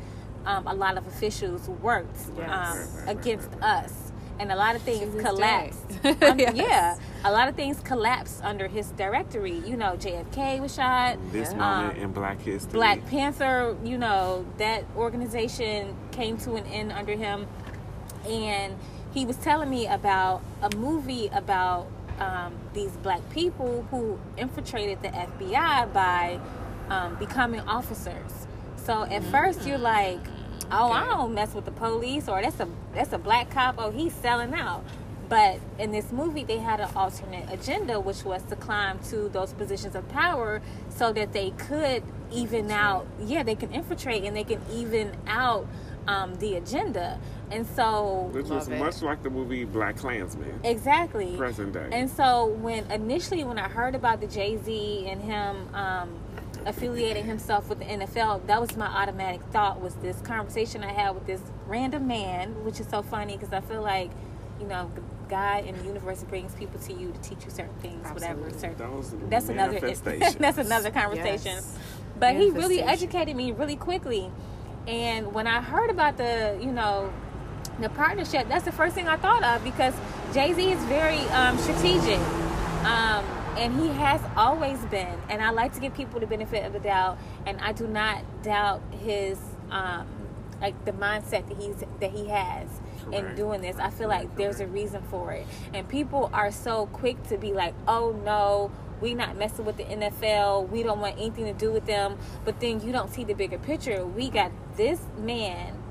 um, 0.45 0.67
a 0.67 0.75
lot 0.75 0.99
of 0.99 1.07
officials 1.07 1.69
worked 1.69 2.17
Yes. 2.37 2.49
um, 2.51 3.07
Right, 3.07 3.07
right, 3.07 3.17
against 3.17 3.49
right. 3.61 3.85
us. 3.85 4.12
And 4.39 4.51
a 4.51 4.57
lot 4.57 4.75
of 4.75 4.83
things 4.83 5.15
To 5.15 5.23
collapsed. 5.23 5.79
Um, 6.05 6.39
Yes. 6.39 6.55
Yeah, 6.57 6.97
a 7.25 7.31
lot 7.31 7.49
of 7.49 7.55
things 7.55 7.79
collapsed 7.85 8.43
under 8.43 8.67
his 8.67 8.91
directory. 8.93 9.63
You 9.65 9.77
know, 9.77 9.97
JFK 9.97 10.61
was 10.61 10.75
shot. 10.75 11.19
This 11.31 11.53
Yeah. 11.53 11.59
moment 11.59 11.99
Um, 11.99 12.03
in 12.05 12.13
Black 12.13 12.41
History. 12.41 12.73
Black 12.73 13.07
Panther, 13.07 13.77
you 13.85 13.99
know, 13.99 14.45
that 14.59 14.85
organization 14.97 15.95
came 16.11 16.37
to 16.39 16.55
an 16.55 16.67
end 16.67 16.91
under 16.93 17.13
him. 17.15 17.47
And 18.29 18.75
he 19.13 19.25
was 19.27 19.37
telling 19.37 19.71
me 19.71 19.87
about 19.87 20.43
a 20.63 20.75
movie 20.77 21.29
about 21.33 21.87
um, 22.19 22.55
these 22.73 22.93
black 23.03 23.21
people 23.31 23.87
who 23.91 24.19
infiltrated 24.37 25.03
the 25.03 25.09
FBI 25.09 25.93
by 25.93 26.39
um, 26.89 27.15
becoming 27.17 27.61
officers. 27.61 28.47
So 28.77 29.05
at 29.05 29.23
first 29.25 29.67
you're 29.67 29.79
like, 29.79 30.21
oh, 30.71 30.91
I 30.91 31.05
don't 31.07 31.35
mess 31.35 31.55
with 31.55 31.65
the 31.65 31.73
police, 31.73 32.29
or 32.29 32.41
that's 32.43 32.61
a 32.61 32.69
that's 32.95 33.13
a 33.13 33.19
black 33.19 33.51
cop, 33.51 33.77
oh, 33.79 33.91
he's 33.91 34.13
selling 34.15 34.55
out. 34.55 34.85
But 35.29 35.61
in 35.79 35.93
this 35.93 36.13
movie, 36.13 36.45
they 36.45 36.59
had 36.59 36.81
an 36.81 36.91
alternate 36.95 37.51
agenda, 37.51 37.99
which 37.99 38.23
was 38.23 38.43
to 38.45 38.57
climb 38.57 38.99
to 39.11 39.31
those 39.31 39.55
positions 39.55 39.95
of 39.95 40.07
power 40.11 40.61
so 40.91 41.11
that 41.15 41.33
they 41.33 41.53
could 41.53 42.03
even 42.31 42.71
out. 42.71 43.07
Yeah, 43.19 43.43
they 43.43 43.55
can 43.55 43.73
infiltrate 43.73 44.25
and 44.25 44.37
they 44.37 44.45
can 44.45 44.61
even 44.71 45.17
out 45.27 45.67
um, 46.07 46.35
the 46.37 46.57
agenda. 46.57 47.19
And 47.51 47.67
so, 47.67 48.31
Which 48.33 48.47
was 48.47 48.69
much 48.69 49.03
like 49.03 49.23
the 49.23 49.31
movie 49.31 49.65
Black 49.65 49.97
Klansman, 49.97 50.61
exactly. 50.65 51.37
present 51.37 51.73
day. 51.73 51.89
And 51.93 52.11
so 52.11 52.47
when 52.47 52.91
initially 52.91 53.45
when 53.45 53.59
I 53.59 53.69
heard 53.69 53.95
about 53.95 54.21
the 54.21 54.27
Jay 54.27 54.57
Z 54.57 55.07
and 55.09 55.23
him 55.23 55.75
um, 55.75 56.19
affiliating 56.67 57.25
himself 57.25 57.69
with 57.69 57.79
the 57.79 57.85
NFL, 57.85 58.47
that 58.47 58.61
was 58.61 58.77
my 58.77 58.87
automatic 58.87 59.43
thought 59.51 59.81
was 59.81 59.95
this 59.97 60.21
conversation 60.21 60.83
I 60.83 60.93
had 60.93 61.15
with 61.15 61.27
this 61.27 61.41
random 61.67 62.07
man, 62.07 62.65
which 62.65 62.81
is 62.81 62.89
so 62.89 63.03
funny 63.03 63.37
because 63.37 63.53
I 63.53 63.61
feel 63.61 63.83
like 63.83 64.11
you 64.61 64.67
know 64.67 64.91
God 65.29 65.65
in 65.65 65.77
the 65.79 65.85
universe 65.85 66.23
brings 66.25 66.55
people 66.55 66.79
to 66.81 66.93
you 66.93 67.11
to 67.11 67.19
teach 67.21 67.45
you 67.45 67.51
certain 67.51 67.75
things, 67.77 68.07
whatever. 68.13 68.47
Absolutely. 68.47 68.59
Certain, 68.59 68.77
Those 68.77 69.15
that's 69.31 69.49
another 69.49 69.81
that's 70.39 70.59
another 70.59 70.91
conversation. 70.91 71.53
Yes. 71.57 71.79
But 72.19 72.37
he 72.37 72.51
really 72.51 72.83
educated 72.83 73.35
me 73.35 73.53
really 73.53 73.77
quickly. 73.77 74.31
And 74.87 75.33
when 75.33 75.47
I 75.47 75.61
heard 75.61 75.91
about 75.91 76.17
the, 76.17 76.59
you 76.61 76.71
know, 76.71 77.13
the 77.81 77.89
partnership, 77.89 78.49
that's 78.49 78.65
the 78.65 78.73
first 78.73 78.95
thing 78.95 79.09
I 79.09 79.17
thought 79.17 79.43
of 79.43 79.65
because 79.65 79.95
Jay 80.35 80.53
Z 80.53 80.71
is 80.71 80.83
very 80.85 81.21
um, 81.31 81.57
strategic. 81.59 82.19
Um, 82.85 83.25
and 83.57 83.79
he 83.81 83.89
has 83.89 84.21
always 84.37 84.79
been. 84.87 85.19
And 85.29 85.43
I 85.43 85.51
like 85.51 85.73
to 85.75 85.81
give 85.81 85.95
people 85.95 86.21
the 86.21 86.27
benefit 86.27 86.65
of 86.65 86.73
the 86.73 86.81
doubt. 86.81 87.19
And 87.47 87.61
I 87.61 87.73
do 87.73 87.87
not 87.87 88.23
doubt 88.43 88.83
his 89.01 89.39
um, 89.71 90.07
like 90.61 90.85
the 90.85 90.93
mindset 90.93 91.49
that 91.49 91.57
he's 91.59 91.77
that 92.01 92.11
he 92.11 92.29
has 92.29 92.69
in 93.11 93.35
doing 93.35 93.61
this. 93.61 93.77
I 93.77 93.91
feel 93.91 94.09
like 94.09 94.37
there's 94.37 94.61
a 94.61 94.67
reason 94.67 95.03
for 95.03 95.33
it, 95.33 95.47
and 95.75 95.89
people 95.89 96.31
are 96.33 96.53
so 96.53 96.87
quick 96.87 97.23
to 97.29 97.37
be 97.37 97.53
like, 97.53 97.75
"Oh 97.87 98.13
no." 98.25 98.71
We 99.01 99.15
not 99.15 99.37
messing 99.37 99.65
with 99.65 99.79
the 99.79 99.83
NFL. 99.83 100.69
We 100.69 100.85
don't 100.85 101.01
want 101.01 101.17
anything 101.17 101.47
to 101.47 101.53
do 101.53 101.73
with 101.73 101.87
them. 101.87 102.17
But 102.45 102.61
then 102.61 102.81
you 102.87 102.93
don't 102.93 103.13
see 103.13 103.25
the 103.25 103.35
bigger 103.35 103.59
picture. 103.59 104.07
We 104.07 104.31
got 104.31 104.53
this 104.77 105.01
man 105.19 105.82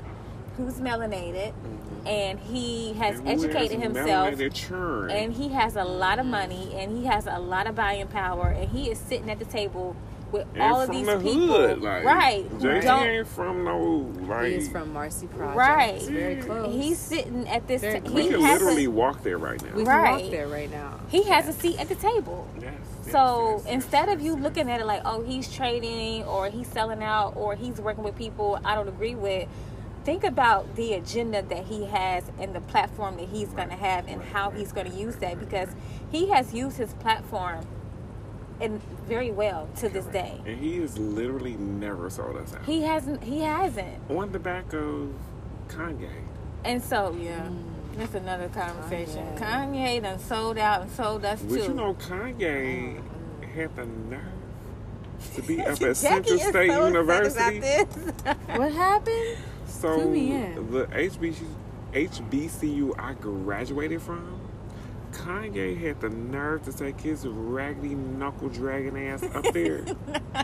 who's 0.64 0.80
melanated, 0.80 1.54
mm-hmm. 1.54 2.08
and 2.08 2.40
he 2.40 2.94
has 2.94 3.20
And 3.20 3.30
educated 3.30 3.80
has 3.80 3.96
himself 3.96 4.40
and 5.12 5.34
he 5.34 5.50
has 5.50 5.76
a 5.76 5.84
lot 5.84 6.20
of 6.20 6.26
money 6.26 6.68
mm-hmm. 6.70 6.78
and 6.78 6.98
he 6.98 7.06
has 7.06 7.28
a 7.28 7.40
lot 7.40 7.68
of 7.68 7.76
buying 7.76 8.08
power 8.08 8.48
and 8.48 8.70
he 8.70 8.90
is 8.90 8.98
sitting 9.00 9.30
at 9.30 9.40
the 9.40 9.46
table 9.46 9.96
with 10.32 10.48
And 10.54 10.62
all 10.64 10.80
of 10.82 10.88
from 10.88 10.96
these 10.96 11.06
the 11.06 11.18
people 11.18 11.48
hood, 11.48 11.82
like, 11.82 12.06
right 12.06 12.46
who 12.46 12.60
Jay 12.60 12.80
don't 12.80 13.06
ain't 13.06 13.28
from 13.28 13.64
no 13.66 14.10
like. 14.28 14.48
He 14.48 14.54
is 14.56 14.70
from 14.70 14.94
Marcy 14.94 15.28
Project. 15.28 15.58
Right. 15.58 15.96
It's 15.96 16.08
very 16.08 16.36
close. 16.38 16.74
he's 16.74 16.98
sitting 17.00 17.48
at 17.50 17.68
this 17.68 17.82
Very 17.82 18.00
ta- 18.02 18.12
we 18.12 18.24
he 18.24 18.30
can 18.30 18.42
has 18.42 18.62
literally 18.62 18.86
a, 18.86 18.92
walk 18.92 19.24
there 19.24 19.38
right 19.38 19.62
now. 19.62 19.76
we 19.76 19.84
can 19.84 19.94
Right. 19.94 20.22
walk 20.24 20.32
there 20.32 20.48
right 20.48 20.72
now. 20.72 21.00
he 21.10 21.24
has 21.24 21.48
a 21.50 21.54
seat 21.54 21.80
at 21.80 21.90
the 21.90 21.96
table 21.96 22.48
yes, 22.62 22.74
yes, 23.04 23.12
so 23.12 23.56
yes, 23.58 23.62
yes, 23.66 23.74
instead 23.74 24.10
of 24.10 24.22
you 24.22 24.34
yes. 24.36 24.42
looking 24.44 24.72
at 24.72 24.80
it 24.80 24.86
like 24.86 25.02
oh 25.06 25.22
he's 25.22 25.54
trading 25.54 26.24
or 26.24 26.50
he's 26.50 26.68
selling 26.68 27.04
out 27.04 27.34
or 27.36 27.56
he's 27.56 27.80
working 27.82 28.04
with 28.04 28.16
people 28.16 28.58
i 28.64 28.74
don't 28.74 28.88
agree 28.88 29.16
with 29.16 29.48
think 30.04 30.24
about 30.24 30.76
the 30.76 30.94
agenda 30.94 31.42
that 31.44 31.66
he 31.66 31.86
has 31.86 32.24
and 32.40 32.54
the 32.56 32.62
platform 32.62 33.18
that 33.18 33.30
he's 33.30 33.50
going 33.50 33.70
to 33.70 33.76
have 33.76 34.08
and 34.08 34.22
how 34.22 34.50
he's 34.50 34.72
going 34.72 34.90
to 34.90 34.98
use 34.98 35.16
that 35.18 35.40
because 35.40 35.70
he 36.12 36.30
has 36.30 36.54
used 36.54 36.78
his 36.78 36.94
platform 36.96 37.66
and 38.60 38.82
very 39.08 39.32
well 39.32 39.68
to 39.76 39.90
this 39.90 40.06
day 40.06 40.40
and 40.46 40.60
he 40.60 40.80
has 40.80 40.98
literally 40.98 41.56
never 41.56 42.10
sold 42.10 42.38
us 42.38 42.54
out. 42.54 42.64
he 42.66 42.82
hasn't 42.82 43.24
he 43.24 43.40
hasn't 43.42 43.98
On 44.10 44.32
the 44.32 44.40
back 44.40 44.72
of 44.74 45.10
Kanye. 45.68 46.10
and 46.64 46.82
so 46.82 47.16
yeah 47.20 47.42
mm. 47.48 47.64
that's 47.98 48.14
another 48.14 48.50
conversation 48.50 49.26
kanye 49.36 50.02
done 50.02 50.20
sold 50.20 50.58
out 50.58 50.84
and 50.84 50.92
sold 50.92 51.26
us 51.26 51.42
But 51.42 51.56
too 51.56 51.64
you 51.64 51.74
know, 51.74 51.94
Kanye 51.96 52.38
mm-hmm. 53.00 53.44
had 53.44 53.76
the 53.76 53.86
nerve 53.86 54.22
to 55.36 55.42
be 55.44 55.60
up 55.62 55.80
Jackie 55.80 55.86
at 55.86 55.98
Central 55.98 56.40
State 56.40 56.72
so 56.72 56.88
University. 56.88 57.58
about 57.58 57.92
this. 57.92 58.38
What 58.58 58.72
happened? 58.74 59.38
So 59.82 60.10
me 60.10 60.32
the 60.70 60.86
HBC, 60.86 61.44
HBCU 61.94 62.94
I 63.00 63.14
graduated 63.14 64.02
from, 64.02 64.40
Kanye 65.12 65.76
had 65.76 66.00
the 66.02 66.10
nerve 66.10 66.64
to 66.66 66.74
take 66.74 67.00
his 67.02 67.26
raggedy 67.26 67.96
knuckle 67.96 68.50
dragging 68.50 68.98
ass 69.08 69.24
up 69.34 69.46
there, 69.54 69.84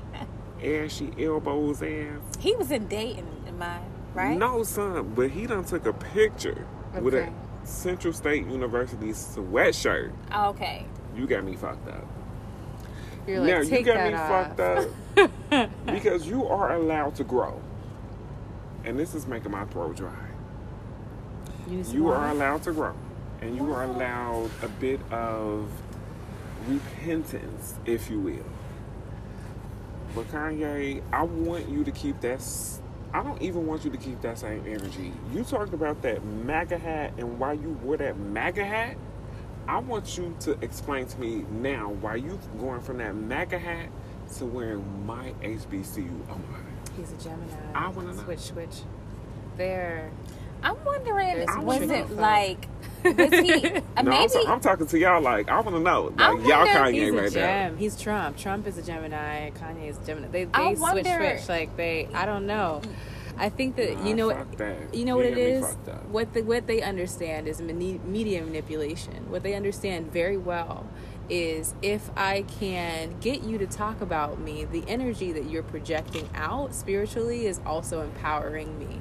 ashy 0.63 1.13
elbows 1.19 1.83
ass. 1.83 2.19
he 2.39 2.55
was 2.55 2.71
in 2.71 2.87
Dayton, 2.87 3.27
in 3.47 3.57
my 3.59 3.79
right? 4.15 4.37
No, 4.37 4.63
son, 4.63 5.13
but 5.15 5.29
he 5.29 5.45
done 5.45 5.63
took 5.63 5.85
a 5.85 5.93
picture 5.93 6.65
with 6.99 7.13
a 7.13 7.31
Central 7.63 8.13
State 8.13 8.47
University 8.47 9.09
sweatshirt. 9.09 10.11
Oh, 10.31 10.49
okay. 10.49 10.85
You 11.15 11.27
got 11.27 11.43
me 11.43 11.55
fucked 11.55 11.87
up. 11.87 12.05
You're 13.27 13.41
like, 13.41 13.49
now 13.49 13.77
you 13.77 13.83
got 13.83 14.07
me 14.07 14.13
off. 14.15 14.57
fucked 14.57 14.59
up 14.59 15.71
because 15.85 16.27
you 16.27 16.47
are 16.47 16.73
allowed 16.73 17.15
to 17.15 17.23
grow, 17.23 17.61
and 18.87 18.97
this 18.97 19.13
is 19.13 19.27
making 19.27 19.51
my 19.51 19.65
throat 19.65 19.97
dry. 19.97 20.13
You, 21.69 21.83
You 21.91 22.09
are 22.09 22.29
allowed 22.29 22.63
to 22.63 22.71
grow, 22.71 22.95
and 23.41 23.55
you 23.55 23.73
are 23.73 23.83
allowed 23.83 24.49
a 24.63 24.69
bit 24.69 25.01
of 25.11 25.69
repentance, 26.67 27.75
if 27.85 28.09
you 28.09 28.21
will. 28.21 28.45
But 30.15 30.31
Kanye, 30.31 31.03
I 31.11 31.23
want 31.23 31.67
you 31.67 31.83
to 31.83 31.91
keep 31.91 32.21
that. 32.21 32.41
I 33.13 33.21
don't 33.21 33.41
even 33.41 33.67
want 33.67 33.83
you 33.83 33.91
to 33.91 33.97
keep 33.97 34.21
that 34.21 34.39
same 34.39 34.63
energy. 34.65 35.11
You 35.33 35.43
talked 35.43 35.73
about 35.73 36.01
that 36.03 36.23
MAGA 36.23 36.77
hat 36.77 37.13
and 37.17 37.37
why 37.37 37.53
you 37.53 37.71
wore 37.83 37.97
that 37.97 38.17
MAGA 38.17 38.63
hat. 38.63 38.97
I 39.67 39.79
want 39.79 40.17
you 40.17 40.33
to 40.41 40.51
explain 40.61 41.07
to 41.07 41.19
me 41.19 41.45
now 41.51 41.89
why 41.99 42.15
you 42.15 42.39
going 42.57 42.81
from 42.81 42.99
that 42.99 43.15
MAGA 43.15 43.59
hat 43.59 43.89
to 44.37 44.45
wearing 44.45 45.05
my 45.05 45.33
HBCU 45.41 46.07
umbrella. 46.29 46.66
He's 46.97 47.11
a 47.11 47.17
Gemini. 47.17 47.53
I 47.75 47.87
wanna 47.89 48.13
know. 48.13 48.23
Switch, 48.23 48.39
switch. 48.39 48.75
There. 49.55 50.11
I'm 50.63 50.75
wondering, 50.83 51.35
There's 51.35 51.47
was 51.59 51.77
tricky 51.77 51.93
it 51.93 52.09
like, 52.11 52.67
was 53.05 53.15
he, 53.29 53.65
uh, 53.95 54.01
No, 54.01 54.11
I'm, 54.11 54.27
so- 54.29 54.47
I'm 54.47 54.59
talking 54.59 54.87
to 54.87 54.97
y'all 54.99 55.21
like 55.21 55.49
I 55.49 55.59
want 55.59 55.75
to 55.75 55.79
know. 55.81 56.11
Like 56.17 56.19
I 56.19 56.31
y'all 56.31 56.41
wonder 56.41 56.71
if 56.71 56.77
Kanye 56.77 56.93
He's 56.93 57.09
a 57.09 57.13
right 57.13 57.23
now. 57.23 57.29
gem. 57.69 57.77
He's 57.77 58.01
Trump. 58.01 58.37
Trump 58.37 58.65
is 58.67 58.77
a 58.77 58.81
Gemini. 58.81 59.51
Kanye 59.51 59.89
is 59.89 59.97
Gemini. 59.99 60.27
They, 60.29 60.47
I 60.53 60.69
they 60.69 60.75
switch, 60.75 61.05
wonder- 61.05 61.37
switch. 61.37 61.49
Like 61.49 61.77
they, 61.77 62.07
I 62.13 62.25
don't 62.25 62.47
know. 62.47 62.81
I 63.39 63.49
think 63.49 63.75
that 63.75 63.99
Nah, 63.99 64.07
you 64.07 64.15
know 64.15 64.27
what 64.27 64.37
fuck 64.37 64.55
that. 64.57 64.95
you 64.95 65.05
know 65.05 65.15
what 65.15 65.25
You 65.25 65.31
it 65.33 65.35
got 65.35 65.37
me 65.37 65.51
is. 65.51 65.65
fucked 65.67 65.89
up. 65.89 66.05
What 66.09 66.33
the 66.33 66.41
what 66.41 66.65
they 66.65 66.81
understand 66.81 67.47
is 67.47 67.61
mani- 67.61 68.01
media 68.03 68.41
manipulation. 68.41 69.29
What 69.29 69.43
they 69.43 69.53
understand 69.53 70.11
very 70.11 70.37
well 70.37 70.87
is 71.29 71.73
if 71.81 72.09
I 72.15 72.43
can 72.59 73.19
get 73.19 73.43
you 73.43 73.57
to 73.57 73.67
talk 73.67 74.01
about 74.01 74.39
me, 74.39 74.65
the 74.65 74.83
energy 74.87 75.31
that 75.33 75.49
you're 75.49 75.63
projecting 75.63 76.29
out 76.35 76.73
spiritually 76.73 77.45
is 77.47 77.59
also 77.65 78.01
empowering 78.01 78.77
me. 78.79 78.99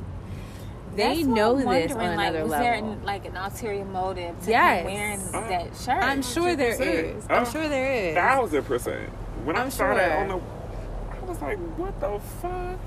They 0.94 1.16
That's 1.16 1.27
what 1.28 1.36
know 1.36 1.51
I'm 1.51 1.57
this 1.66 1.93
on 1.93 1.98
wondering, 1.98 2.16
like, 2.16 2.28
another 2.28 2.43
was 2.43 2.51
level. 2.53 2.65
there 2.65 2.74
an, 2.74 3.03
like 3.05 3.24
an 3.27 3.36
ulterior 3.36 3.85
motive 3.85 4.40
to 4.44 4.51
Yes. 4.51 4.78
him 4.81 4.86
wearing 4.94 5.20
Uh, 5.35 5.48
that 5.48 5.77
shirt? 5.77 6.03
I'm 6.03 6.23
sure 6.23 6.57
there 6.57 6.70
is. 6.82 7.24
100%. 7.24 7.31
I'm 7.31 7.43
Uh, 7.43 7.51
sure 7.51 7.69
there 7.69 7.93
is. 7.93 8.15
Thousand 8.15 8.65
percent. 8.65 9.09
When 9.44 9.57
I 9.57 9.62
I'm 9.62 9.70
saw 9.70 9.94
that 9.94 10.19
on 10.19 10.28
the, 10.28 10.35
I 10.36 11.24
was 11.28 11.40
like, 11.43 11.59
what 11.77 12.01
the 12.01 12.19
fuck? 12.40 12.78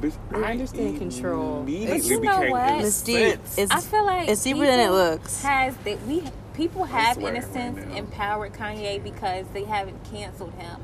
Bitch, 0.00 0.14
I 0.34 0.50
understand 0.50 0.98
control. 0.98 1.62
But 1.62 1.72
you 1.72 2.20
know 2.20 2.40
what? 2.50 2.82
Mystique, 2.82 3.38
it's, 3.56 3.70
I 3.70 3.80
feel 3.80 4.04
like 4.04 4.28
it's 4.28 4.42
deeper 4.42 4.66
than 4.66 4.80
it 4.80 4.90
looks. 4.90 5.42
Has 5.42 5.76
that 5.84 6.06
we 6.06 6.24
people 6.54 6.84
have 6.84 7.18
in 7.18 7.36
a 7.36 7.42
sense 7.42 7.78
now. 7.78 7.94
empowered 7.96 8.52
Kanye 8.52 9.02
because 9.02 9.46
they 9.52 9.64
haven't 9.64 10.02
canceled 10.10 10.54
him. 10.54 10.80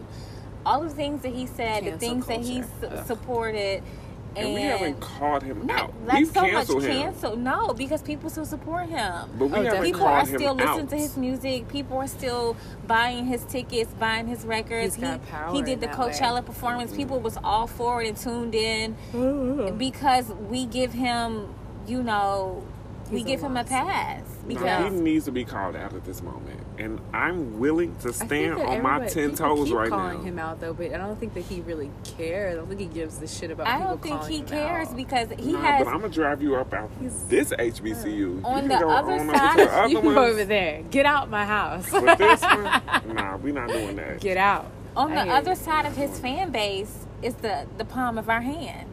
All 0.67 0.83
the 0.83 0.91
things 0.91 1.23
that 1.23 1.33
he 1.33 1.47
said, 1.47 1.85
the 1.85 1.91
Cancel 1.91 1.99
things 1.99 2.27
that 2.27 2.41
he 2.41 2.61
culture. 2.61 2.97
su- 2.99 3.07
supported, 3.07 3.83
and, 4.37 4.47
and 4.47 4.55
we 4.55 4.61
haven't 4.63 5.01
called 5.01 5.43
him 5.43 5.67
not 5.67 5.81
out. 5.85 5.95
like 6.05 6.19
We've 6.19 6.29
so 6.29 6.43
much 6.43 6.69
canceled 6.69 7.35
him. 7.39 7.45
No, 7.45 7.73
because 7.75 8.03
people 8.03 8.29
still 8.29 8.45
support 8.45 8.89
him. 8.89 9.31
But 9.39 9.47
we 9.47 9.53
Oh, 9.59 9.63
haven't 9.63 9.65
definitely. 9.65 9.93
People 9.93 10.07
are 10.07 10.17
called 10.17 10.29
him 10.29 10.39
still 10.39 10.55
listening 10.55 10.81
out. 10.85 10.89
to 10.91 10.97
his 10.97 11.17
music. 11.17 11.69
People 11.69 11.97
are 11.99 12.07
still 12.09 12.57
buying 12.87 13.27
his 13.27 13.45
tickets, 13.45 13.91
buying 13.99 14.27
his 14.27 14.45
records. 14.45 14.97
He's 14.97 15.05
got 15.05 15.21
he 15.21 15.31
power 15.31 15.53
he 15.55 15.63
did 15.63 15.73
in 15.75 15.81
the 15.81 15.87
that 15.87 15.99
way. 15.99 16.11
Coachella 16.13 16.45
performance. 16.45 16.91
Mm-hmm. 16.91 16.99
People 17.01 17.21
was 17.21 17.39
all 17.43 17.67
for 17.67 18.03
it 18.03 18.09
and 18.09 18.17
tuned 18.17 18.55
in 18.55 18.97
because 19.79 20.29
we 20.33 20.67
give 20.67 20.93
him, 20.93 21.55
you 21.87 22.03
know, 22.03 22.63
we 23.11 23.19
He's 23.19 23.27
a 23.27 23.29
give 23.29 23.41
him 23.43 23.57
a 23.57 23.65
pass 23.65 24.23
No, 24.25 24.38
because 24.49 24.93
he 24.93 24.99
needs 25.01 25.25
to 25.27 25.33
be 25.33 25.45
called 25.45 25.77
out 25.77 25.93
at 25.93 26.05
this 26.05 26.23
moment, 26.23 26.61
and 26.79 27.01
I'm 27.13 27.59
willing 27.59 27.95
to 28.03 28.13
stand 28.13 28.55
on 28.55 28.83
my 28.83 28.97
everybody- 28.97 29.11
ten 29.11 29.31
people 29.31 29.57
toes 29.57 29.67
keep 29.69 29.77
right 29.77 29.89
calling 29.91 30.05
now. 30.07 30.13
Calling 30.15 30.27
him 30.27 30.39
out 30.39 30.61
though, 30.61 30.73
but 30.75 30.93
I 30.93 30.99
don't 30.99 31.19
think 31.21 31.35
that 31.35 31.45
he 31.45 31.61
really 31.61 31.91
cares. 32.17 32.55
I 32.55 32.57
don't 32.57 32.69
think 32.69 32.81
he 32.81 32.87
gives 32.87 33.19
the 33.19 33.27
shit 33.27 33.51
about. 33.51 33.67
I 33.69 33.79
don't 33.79 34.03
think 34.03 34.25
he 34.25 34.43
cares 34.43 34.89
out. 34.89 34.97
because 34.97 35.29
he 35.39 35.53
Nah, 35.53 35.61
has 35.61 35.85
but 35.85 35.93
I'm 35.93 36.01
gonna 36.01 36.13
drive 36.13 36.43
you 36.43 36.57
up 36.57 36.73
out 36.75 36.91
this 37.29 37.53
HBCU. 37.53 38.09
You 38.19 38.41
On 38.45 38.61
can 38.61 38.69
the 38.69 38.87
other 38.89 39.13
on 39.13 39.29
side 39.29 39.57
to 39.57 39.63
of- 39.63 39.69
the 39.71 39.77
other 39.79 39.89
you 39.89 40.01
go 40.03 40.07
ones. 40.15 40.19
over 40.33 40.45
there. 40.45 40.83
Get 40.91 41.07
out 41.07 41.31
my 41.31 41.45
house. 41.45 41.89
But 41.91 42.19
this 42.19 42.43
one, 42.43 42.65
nah, 43.15 43.37
we 43.37 43.53
not 43.53 43.69
doing 43.69 43.97
that. 43.97 44.21
Get 44.21 44.37
out. 44.37 44.67
on 44.97 45.11
the 45.11 45.21
I 45.21 45.25
hear 45.25 45.33
other 45.35 45.51
you. 45.51 45.57
side 45.57 45.87
of 45.87 45.95
his 45.97 46.19
fan 46.19 46.51
base 46.51 47.07
is 47.23 47.35
the 47.37 47.67
the 47.77 47.85
palm 47.85 48.19
of 48.19 48.29
our 48.29 48.41
hand. 48.41 48.89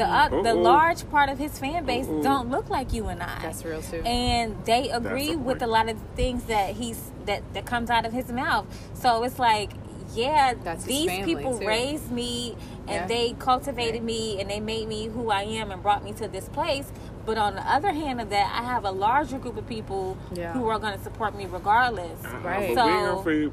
The 0.00 0.06
uh, 0.06 0.42
the 0.42 0.54
large 0.54 1.08
part 1.10 1.28
of 1.28 1.38
his 1.38 1.58
fan 1.58 1.84
base 1.84 2.06
Uh-oh. 2.06 2.22
don't 2.22 2.48
look 2.50 2.70
like 2.70 2.92
you 2.94 3.08
and 3.08 3.22
I. 3.22 3.38
That's 3.42 3.62
real 3.66 3.82
too. 3.82 4.00
and 4.06 4.56
they 4.64 4.88
agree 4.90 5.32
a 5.32 5.38
with 5.38 5.60
a 5.62 5.66
lot 5.66 5.90
of 5.90 5.98
things 6.16 6.44
that 6.44 6.74
he's 6.76 7.10
that 7.26 7.42
that 7.54 7.66
comes 7.66 7.90
out 7.90 8.06
of 8.06 8.12
his 8.14 8.32
mouth. 8.32 8.64
So 8.94 9.22
it's 9.24 9.38
like, 9.38 9.72
yeah, 10.14 10.54
That's 10.64 10.84
these 10.84 11.10
people 11.24 11.58
too. 11.58 11.66
raised 11.66 12.10
me 12.10 12.56
and 12.88 13.02
Yeah. 13.02 13.06
they 13.06 13.34
cultivated 13.38 14.02
me 14.02 14.40
and 14.40 14.48
they 14.50 14.58
made 14.58 14.88
me 14.88 15.08
who 15.08 15.30
I 15.30 15.42
am 15.42 15.70
and 15.70 15.82
brought 15.82 16.02
me 16.02 16.12
to 16.14 16.26
this 16.28 16.48
place. 16.48 16.90
But 17.26 17.36
on 17.36 17.54
the 17.54 17.62
other 17.70 17.92
hand 17.92 18.22
of 18.22 18.30
that, 18.30 18.50
I 18.58 18.64
have 18.64 18.84
a 18.86 18.90
larger 18.90 19.38
group 19.38 19.58
of 19.58 19.66
people 19.68 20.16
Yeah. 20.32 20.54
who 20.54 20.66
are 20.68 20.78
going 20.78 20.96
to 20.96 21.04
support 21.04 21.36
me 21.36 21.44
regardless. 21.44 22.24
Uh-uh, 22.24 22.38
Right. 22.40 22.74
But 22.74 22.86
we, 22.86 22.92
ain't 22.92 23.24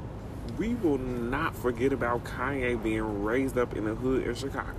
we 0.56 0.74
will 0.76 0.98
not 0.98 1.54
forget 1.54 1.92
about 1.92 2.24
Kanye 2.24 2.82
being 2.82 3.22
raised 3.22 3.58
up 3.58 3.76
in 3.76 3.84
the 3.84 3.94
hood 3.94 4.26
in 4.26 4.34
Chicago. 4.34 4.72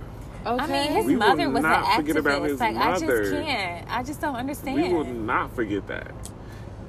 Okay. 0.46 0.62
I 0.62 0.66
mean, 0.66 0.92
his 0.92 1.06
We 1.06 1.16
mother 1.16 1.48
was 1.50 1.64
an 1.64 1.70
not 1.70 1.96
forget 1.96 2.16
about 2.16 2.42
activist. 2.42 2.48
his 2.50 2.60
like 2.60 2.76
I 2.76 2.98
just 2.98 3.32
can't. 3.32 3.86
I 3.90 4.02
just 4.02 4.20
don't 4.20 4.36
understand. 4.36 4.80
We 4.82 4.92
will 4.92 5.04
not 5.04 5.54
forget 5.54 5.86
that. 5.88 6.12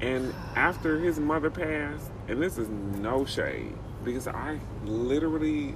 And 0.02 0.34
after 0.56 1.00
his 1.00 1.20
mother 1.20 1.50
passed, 1.50 2.10
and 2.28 2.42
this 2.42 2.58
is 2.58 2.70
no 2.70 3.26
shade, 3.26 3.74
because 4.04 4.28
I 4.28 4.60
literally 4.86 5.76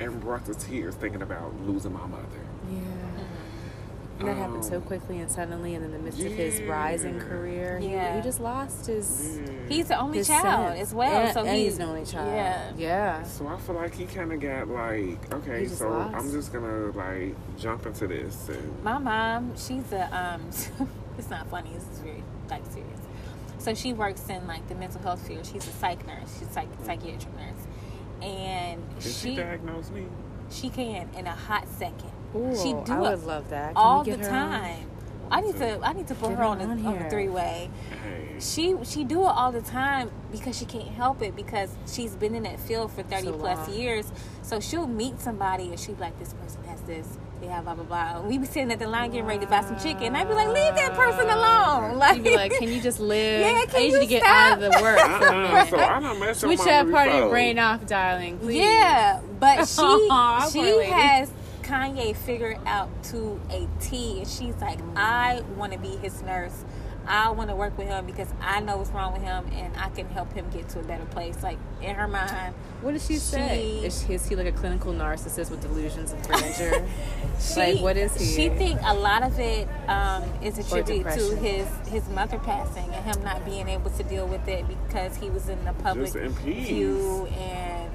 am 0.00 0.20
brought 0.20 0.44
to 0.46 0.54
tears 0.54 0.94
thinking 0.94 1.22
about 1.22 1.52
losing 1.66 1.92
my 1.92 2.06
mother. 2.06 2.22
Yeah. 4.18 4.26
And 4.26 4.28
that 4.28 4.34
happened 4.42 4.64
so 4.64 4.76
Um, 4.76 4.82
quickly 4.82 5.20
and 5.20 5.30
suddenly, 5.30 5.74
and 5.74 5.84
in 5.84 5.92
the 5.92 5.98
midst 5.98 6.20
of 6.20 6.32
his 6.32 6.60
rising 6.62 7.18
career, 7.20 7.78
he, 7.78 7.90
Yeah. 7.92 8.16
he 8.16 8.22
just 8.22 8.40
lost 8.40 8.86
his. 8.86 9.38
Yeah. 9.40 9.52
He's 9.68 9.88
the 9.88 9.98
only 9.98 10.22
child 10.24 10.74
sense. 10.76 10.88
as 10.88 10.94
well, 10.94 11.10
And, 11.26 11.32
so 11.34 11.40
and 11.40 11.50
he- 11.50 11.64
he's 11.64 11.78
the 11.78 11.84
only 11.84 12.04
child. 12.04 12.32
Yeah. 12.34 12.72
yeah. 12.76 13.22
So 13.24 13.46
I 13.46 13.56
feel 13.58 13.74
like 13.76 13.94
he 13.94 14.06
kind 14.06 14.32
of 14.32 14.40
got 14.40 14.68
like, 14.68 15.32
okay, 15.34 15.66
so 15.66 15.88
lost. 15.90 16.14
I'm 16.16 16.30
just 16.32 16.52
gonna 16.52 16.90
like 16.92 17.34
jump 17.58 17.86
into 17.86 18.06
this 18.06 18.48
and 18.48 18.82
My 18.82 18.98
mom, 18.98 19.52
she's 19.56 19.92
a 19.92 20.04
um 20.16 20.42
it's 21.18 21.30
not 21.30 21.46
funny, 21.48 21.70
this 21.74 21.84
is 21.92 21.98
very 22.00 22.22
like 22.50 22.64
serious. 22.66 22.98
So 23.58 23.74
she 23.74 23.92
works 23.92 24.28
in 24.28 24.46
like 24.46 24.66
the 24.68 24.74
mental 24.74 25.00
health 25.02 25.26
field. 25.26 25.44
She's 25.44 25.66
a 25.66 25.72
psych 25.72 26.06
nurse. 26.06 26.38
She's 26.38 26.48
a 26.48 26.52
psych 26.52 26.68
psychiatric 26.84 27.34
nurse. 27.36 27.66
And 28.22 28.82
did 28.94 29.02
she 29.02 29.30
she 29.30 29.36
diagnose 29.36 29.90
me? 29.90 30.06
she 30.50 30.70
can 30.70 31.08
in 31.16 31.26
a 31.26 31.30
hot 31.34 31.68
second. 31.68 32.10
Ooh, 32.36 32.54
she 32.56 32.72
do 32.84 32.92
I 32.92 32.96
it 33.12 33.16
would 33.18 33.24
love 33.26 33.48
that. 33.50 33.68
Can 33.74 33.76
all 33.76 34.02
we 34.04 34.10
the 34.12 34.16
get 34.18 34.26
her 34.26 34.36
on? 34.36 34.50
time. 34.60 34.84
I 35.30 35.40
need 35.42 35.56
to 35.58 35.78
I 35.82 35.92
need 35.92 36.06
to 36.08 36.14
put 36.14 36.30
Get 36.30 36.38
her 36.38 36.44
her 36.44 36.48
on, 36.48 36.60
on 36.62 36.82
the, 36.82 36.88
on 36.88 36.98
the 37.02 37.10
three 37.10 37.28
way. 37.28 37.68
Hey, 37.90 38.36
She 38.40 38.76
she 38.84 39.04
do 39.04 39.20
it 39.24 39.26
all 39.28 39.52
the 39.52 39.60
time 39.60 40.10
because 40.32 40.56
she 40.56 40.64
can't 40.64 40.88
help 40.88 41.20
it 41.22 41.36
because 41.36 41.70
she's 41.86 42.14
been 42.14 42.34
in 42.34 42.44
that 42.44 42.58
field 42.58 42.92
for 42.92 43.02
thirty 43.02 43.26
So 43.26 43.32
plus 43.34 43.68
long. 43.68 43.78
years. 43.78 44.10
So 44.42 44.58
she'll 44.60 44.86
meet 44.86 45.20
somebody 45.20 45.64
and 45.68 45.78
she'll 45.78 45.96
be 45.96 46.00
like, 46.00 46.18
"This 46.18 46.32
person 46.32 46.64
has 46.64 46.80
this. 46.82 47.06
They 47.42 47.48
have 47.48 47.64
blah 47.64 47.74
blah 47.74 47.84
blah." 47.84 48.22
We 48.26 48.38
be 48.38 48.46
sitting 48.46 48.72
at 48.72 48.78
the 48.78 48.88
line 48.88 49.10
getting 49.10 49.26
ready 49.26 49.40
to 49.40 49.46
buy 49.46 49.60
some 49.60 49.78
chicken. 49.78 50.16
I'd 50.16 50.28
be 50.28 50.32
like, 50.34 50.48
"Leave 50.48 50.74
that 50.76 50.94
person 50.94 51.28
alone!" 51.28 51.98
Like, 51.98 52.16
You'd 52.16 52.24
be 52.24 52.34
like, 52.36 52.52
"Can 52.56 52.68
you 52.70 52.80
just 52.80 52.98
live? 52.98 53.40
Yeah, 53.46 53.64
can 53.66 53.76
I 53.76 53.78
need 53.80 53.86
you 53.88 53.94
you 53.96 54.00
to 54.00 54.06
get 54.06 54.22
out 54.22 54.62
of 54.62 54.72
the 54.72 54.80
work. 54.80 54.98
uh-uh, 54.98 55.66
so 55.66 55.76
I 55.78 56.00
don't 56.00 56.18
mess 56.20 56.38
Switch 56.38 56.58
with 56.58 56.66
that 56.66 56.90
part 56.90 57.08
of 57.08 57.12
your 57.14 57.22
before. 57.24 57.30
brain 57.32 57.58
off, 57.58 57.84
darling. 57.86 58.38
Please. 58.38 58.56
Yeah, 58.60 59.20
but 59.38 59.66
she 59.68 59.82
Aw, 59.82 60.48
she 60.50 60.60
has 60.84 61.30
Kanye 61.68 62.16
figured 62.16 62.58
out 62.64 62.88
to 63.04 63.38
a 63.50 63.68
T, 63.78 64.18
and 64.20 64.26
she's 64.28 64.56
like, 64.56 64.78
I 64.96 65.42
want 65.56 65.74
to 65.74 65.78
be 65.78 65.96
his 65.98 66.22
nurse. 66.22 66.64
I 67.06 67.30
want 67.30 67.48
to 67.48 67.56
work 67.56 67.76
with 67.78 67.88
him 67.88 68.04
because 68.06 68.28
I 68.40 68.60
know 68.60 68.76
what's 68.78 68.90
wrong 68.90 69.12
with 69.12 69.22
him, 69.22 69.46
and 69.52 69.74
I 69.76 69.88
can 69.90 70.08
help 70.08 70.32
him 70.32 70.46
get 70.50 70.68
to 70.70 70.80
a 70.80 70.82
better 70.82 71.04
place. 71.06 71.42
Like 71.42 71.58
in 71.82 71.94
her 71.94 72.08
mind, 72.08 72.54
What 72.80 72.92
does 72.92 73.06
she 73.06 73.16
say? 73.16 73.80
Is, 73.84 74.04
she, 74.06 74.14
is 74.14 74.28
he 74.28 74.36
like 74.36 74.46
a 74.46 74.52
clinical 74.52 74.92
narcissist 74.92 75.50
with 75.50 75.60
delusions 75.60 76.12
of 76.12 76.22
grandeur? 76.26 76.86
she 77.40 77.60
Like, 77.60 77.80
what 77.80 77.96
is 77.96 78.14
he? 78.14 78.24
She 78.24 78.48
think 78.50 78.80
a 78.84 78.94
lot 78.94 79.22
of 79.22 79.38
it 79.38 79.68
um, 79.88 80.24
is 80.42 80.58
attributed 80.58 81.12
to 81.12 81.36
his 81.36 81.68
his 81.88 82.08
mother 82.10 82.38
passing 82.38 82.92
and 82.94 83.04
him 83.04 83.22
not 83.24 83.44
being 83.44 83.68
able 83.68 83.90
to 83.90 84.02
deal 84.04 84.26
with 84.26 84.46
it 84.48 84.66
because 84.68 85.16
he 85.16 85.30
was 85.30 85.48
in 85.48 85.62
the 85.64 85.72
public 85.74 86.12
Just 86.12 86.16
in 86.16 86.34
peace. 86.36 86.68
view, 86.68 87.26
and 87.26 87.90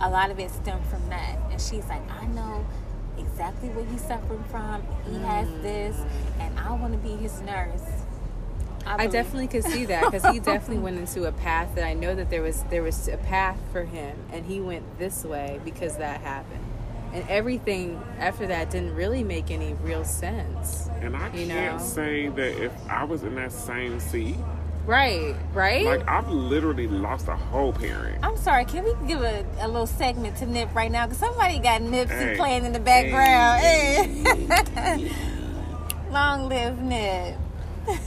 a 0.00 0.08
lot 0.10 0.30
of 0.30 0.38
it 0.38 0.50
stemmed 0.50 0.84
from 0.86 1.08
that. 1.08 1.38
And 1.50 1.60
she's 1.60 1.86
like, 1.88 2.08
I 2.10 2.26
know 2.26 2.66
exactly 3.38 3.68
what 3.68 3.86
he's 3.86 4.04
suffering 4.04 4.42
from. 4.50 4.82
He 5.08 5.16
has 5.20 5.46
mm. 5.46 5.62
this, 5.62 5.96
and 6.40 6.58
I 6.58 6.72
want 6.72 6.92
to 6.92 6.98
be 6.98 7.10
his 7.10 7.40
nurse. 7.42 7.84
I 8.84 8.96
believe- 8.96 9.12
definitely 9.12 9.46
could 9.46 9.64
see 9.64 9.84
that 9.84 10.10
because 10.10 10.26
he 10.32 10.40
definitely 10.40 10.82
went 10.82 10.98
into 10.98 11.24
a 11.24 11.30
path 11.30 11.72
that 11.76 11.84
I 11.84 11.94
know 11.94 12.16
that 12.16 12.30
there 12.30 12.42
was 12.42 12.64
there 12.70 12.82
was 12.82 13.06
a 13.06 13.16
path 13.16 13.58
for 13.70 13.84
him, 13.84 14.16
and 14.32 14.44
he 14.44 14.60
went 14.60 14.98
this 14.98 15.24
way 15.24 15.60
because 15.64 15.98
that 15.98 16.20
happened, 16.22 16.64
and 17.12 17.24
everything 17.28 18.02
after 18.18 18.44
that 18.48 18.70
didn't 18.70 18.96
really 18.96 19.22
make 19.22 19.52
any 19.52 19.74
real 19.84 20.04
sense. 20.04 20.88
And 21.00 21.14
I 21.14 21.32
You 21.32 21.46
can't 21.46 21.78
know? 21.78 21.84
say 21.84 22.28
that 22.28 22.64
if 22.64 22.72
I 22.88 23.04
was 23.04 23.22
in 23.22 23.36
that 23.36 23.52
same 23.52 24.00
seat, 24.00 24.36
Right, 24.88 25.36
right. 25.52 25.84
like 25.84 26.08
I've 26.08 26.30
literally 26.30 26.88
lost 26.88 27.28
a 27.28 27.36
whole 27.36 27.74
parent. 27.74 28.24
I'm 28.24 28.38
sorry. 28.38 28.64
Can 28.64 28.84
we 28.84 28.94
give 29.06 29.20
a, 29.20 29.44
a 29.60 29.68
little 29.68 29.86
segment 29.86 30.38
to 30.38 30.46
Nip 30.46 30.74
right 30.74 30.90
now? 30.90 31.04
Because 31.06 31.18
somebody 31.18 31.58
got 31.58 31.82
Nipsey 31.82 32.08
Hey. 32.08 32.36
playing 32.38 32.64
in 32.64 32.72
the 32.72 32.80
background. 32.80 33.60
Hey. 33.60 34.24
Hey. 34.74 35.12
Long 36.10 36.48
live 36.48 36.80
Nip. 36.80 37.36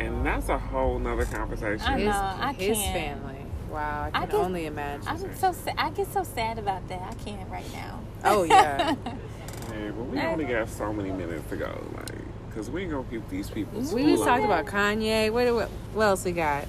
And 0.00 0.24
that's 0.24 0.48
a 0.48 0.56
whole 0.58 0.98
nother 1.00 1.24
conversation. 1.24 1.80
I 1.86 1.98
his, 1.98 2.06
know, 2.06 2.12
I 2.40 2.52
his 2.52 2.78
can't. 2.78 3.20
family. 3.20 3.46
Wow, 3.68 4.10
I 4.14 4.18
I 4.18 4.20
can 4.26 4.30
get- 4.30 4.34
only 4.34 4.66
imagine. 4.66 5.08
I'm 5.08 5.34
so 5.36 5.50
sa- 5.52 5.72
I 5.76 5.90
get 5.90 6.12
so 6.12 6.22
sad 6.22 6.56
about 6.58 6.86
that. 6.88 7.02
I 7.02 7.14
can't 7.24 7.48
right 7.50 7.66
now. 7.72 7.98
oh 8.24 8.44
yeah, 8.44 8.94
Hey, 9.72 9.90
but 9.90 10.04
we 10.06 10.20
only 10.20 10.44
got 10.44 10.68
so 10.68 10.92
many 10.92 11.10
minutes 11.10 11.48
to 11.50 11.56
go, 11.56 11.84
like, 11.96 12.14
cause 12.54 12.70
we 12.70 12.82
ain't 12.82 12.90
gonna 12.90 13.04
keep 13.10 13.28
these 13.28 13.50
people. 13.50 13.80
we 13.92 14.04
just 14.06 14.24
talked 14.24 14.44
about 14.44 14.66
Kanye. 14.66 15.30
What, 15.32 15.52
what, 15.54 15.68
what 15.94 16.04
else 16.04 16.24
we 16.24 16.32
got? 16.32 16.66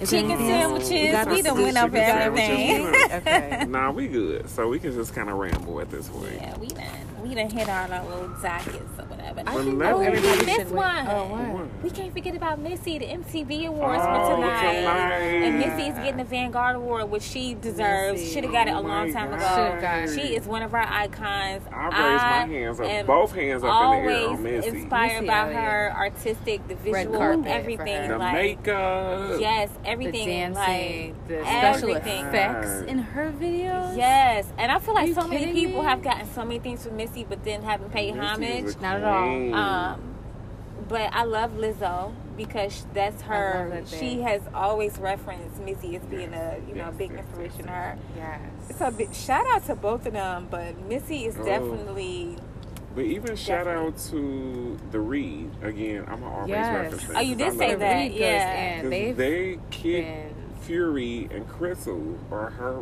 Is 0.00 0.10
Chicken 0.10 0.32
anything 0.32 0.50
else? 0.50 0.88
sandwiches. 0.88 1.12
got 1.12 1.28
We 1.28 1.36
some 1.36 1.44
done 1.44 1.56
good 1.56 1.64
went 1.64 1.76
over 1.76 1.96
chicken 1.96 2.18
everything. 2.18 2.86
Okay. 3.12 3.64
Nah, 3.68 3.90
we 3.92 4.08
good. 4.08 4.48
So 4.50 4.68
we 4.68 4.78
can 4.78 4.92
just 4.92 5.14
kind 5.14 5.30
of 5.30 5.36
ramble 5.38 5.80
at 5.80 5.90
this 5.90 6.08
point. 6.08 6.34
Yeah, 6.34 6.56
we 6.58 6.68
done 6.68 6.86
we 7.22 7.34
done 7.34 7.50
hit 7.50 7.68
all 7.68 7.92
our 7.92 8.04
little 8.08 8.28
jackets 8.40 8.98
or 8.98 9.04
whatever. 9.06 9.40
I 9.46 9.54
think 9.54 9.78
let 9.78 9.92
oh, 9.94 9.98
me- 10.00 10.08
we 10.10 10.16
everybody 10.16 10.46
missed 10.46 10.70
one. 10.72 11.06
Oh, 11.08 11.26
what? 11.28 11.48
What? 11.48 11.82
We 11.82 11.90
can't 11.90 12.12
forget 12.12 12.34
about 12.36 12.58
Missy. 12.58 12.98
The 12.98 13.06
MTV 13.06 13.66
Awards 13.68 14.02
Oh, 14.04 14.30
were 14.30 14.36
tonight. 14.36 14.74
tonight. 14.80 15.20
And 15.22 15.58
Missy's 15.58 15.94
getting 15.94 16.16
the 16.18 16.24
Vanguard 16.24 16.76
Award, 16.76 17.10
which 17.10 17.22
she 17.22 17.54
deserves. 17.54 18.20
Missy. 18.20 18.34
Should 18.34 18.44
have 18.44 18.52
got 18.52 18.68
it 18.68 18.72
a 18.72 18.78
Oh 18.78 18.80
long 18.82 19.12
time 19.12 19.30
God. 19.30 19.36
ago. 19.38 19.66
Should've 19.68 19.80
got. 19.80 20.08
She 20.26 20.34
is 20.36 20.46
one 20.46 20.62
of 20.62 20.74
our 20.74 20.82
icons. 20.86 21.62
I 21.72 21.84
raised 21.86 22.50
my 22.50 22.56
hands 22.58 22.80
up, 22.80 22.86
am 22.86 23.06
both 23.06 23.34
hands 23.34 23.62
up 23.64 23.68
in 23.70 24.06
the 24.06 24.12
air 24.12 24.26
on 24.26 24.28
always 24.28 24.40
Missy. 24.40 24.68
inspired 24.68 25.12
Missy 25.22 25.26
by 25.26 25.38
Elliott. 25.40 25.56
her 25.62 25.92
artistic, 25.96 26.68
the 26.68 26.74
Red 26.90 27.08
visual, 27.08 27.42
for 27.42 27.48
everything. 27.48 27.96
her. 28.02 28.08
The 28.08 28.18
like 28.18 28.34
makeup. 28.34 29.40
yes, 29.40 29.70
The 29.82 29.88
everything. 29.88 30.26
dancing, 30.28 30.54
like, 31.14 31.28
the 31.28 31.42
special 31.44 31.90
everything. 31.96 32.26
effects 32.26 32.82
in 32.90 32.98
her 32.98 33.32
videos. 33.32 33.96
Yes, 33.96 34.46
and 34.58 34.70
I 34.72 34.78
feel 34.78 34.94
like 34.94 35.12
so 35.14 35.26
many 35.28 35.52
people 35.52 35.82
me? 35.82 35.88
have 35.88 36.02
gotten 36.02 36.26
so 36.32 36.44
many 36.44 36.58
things 36.58 36.84
from 36.86 36.96
Missy, 36.96 37.11
but 37.28 37.44
then 37.44 37.62
haven't 37.62 37.92
paid 37.92 38.14
Missy 38.14 38.26
homage. 38.26 38.80
Not 38.80 38.96
at 38.96 39.04
all. 39.04 39.54
Um, 39.54 40.14
but 40.88 41.10
I 41.12 41.24
love 41.24 41.52
Lizzo 41.52 42.12
because 42.36 42.86
that's 42.94 43.22
her. 43.22 43.68
that 43.70 43.88
She 43.88 44.22
has 44.22 44.40
always 44.54 44.98
referenced 44.98 45.60
Missy 45.60 45.96
as 45.96 46.02
being 46.04 46.32
a 46.34 46.56
you 46.66 46.74
know 46.74 46.86
Yes, 46.86 46.94
big 46.96 47.10
yes, 47.10 47.20
inspiration 47.20 47.58
yes, 47.60 47.66
to 47.66 47.72
her. 47.72 47.98
Yes. 48.16 48.78
So 48.78 48.90
big, 48.90 49.14
shout 49.14 49.46
out 49.48 49.64
to 49.66 49.74
both 49.74 50.06
of 50.06 50.12
them, 50.14 50.48
but 50.50 50.78
Missy 50.88 51.26
is 51.26 51.36
Oh. 51.38 51.44
definitely. 51.44 52.36
But 52.94 53.04
even 53.04 53.36
shout 53.36 53.66
out 53.66 53.96
to 54.10 54.78
the 54.90 55.00
Reed 55.00 55.50
again. 55.62 56.04
I'm 56.08 56.20
gonna 56.20 56.34
always 56.34 56.48
Yes. 56.50 56.92
reference 56.92 57.16
Oh, 57.16 57.20
you 57.20 57.36
'cause 57.36 57.42
I 57.44 57.50
did 57.50 57.58
say 57.58 57.68
love 57.70 57.78
that. 57.80 57.94
Reed 58.02 58.12
yeah. 58.12 58.54
in. 58.74 58.80
'Cause 58.82 58.90
They've 58.90 59.16
they 59.16 59.58
kicked 59.70 60.34
Fury 60.62 61.28
and 61.32 61.48
Crystal 61.48 62.18
are 62.30 62.50
her 62.50 62.80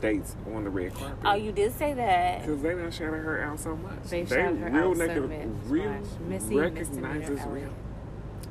dates 0.00 0.36
on 0.54 0.64
the 0.64 0.70
red 0.70 0.94
carpet. 0.94 1.18
Oh, 1.24 1.34
you 1.34 1.52
did 1.52 1.72
say 1.76 1.94
that. 1.94 2.42
Because 2.42 2.62
they 2.62 2.74
done 2.74 2.90
shouted 2.90 3.18
her 3.18 3.42
out 3.42 3.60
so 3.60 3.76
much. 3.76 4.02
They 4.04 4.22
they 4.22 4.36
shouted 4.36 4.58
her 4.58 4.70
real 4.70 4.90
out 4.90 4.96
so 4.96 5.26
much. 5.26 5.46
real 5.66 6.02
Missy 6.28 6.56
recognize 6.56 7.28
Misdemeanor 7.28 7.48
real. 7.48 7.74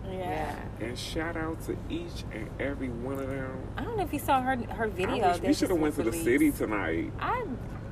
Yeah. 0.07 0.19
Yeah. 0.19 0.55
And 0.85 0.97
shout 0.97 1.35
out 1.35 1.61
to 1.65 1.77
each 1.89 2.23
and 2.31 2.49
every 2.59 2.89
one 2.89 3.19
of 3.19 3.27
them. 3.27 3.67
I 3.77 3.84
don't 3.84 3.97
know 3.97 4.03
if 4.03 4.13
you 4.13 4.19
saw 4.19 4.41
her 4.41 4.55
her 4.55 4.88
video. 4.88 5.23
I 5.26 5.31
wish 5.34 5.41
we 5.41 5.53
should 5.53 5.69
have 5.69 5.80
went 5.80 5.95
to 5.95 6.03
the 6.03 6.13
city 6.13 6.51
tonight. 6.51 7.11
I 7.19 7.45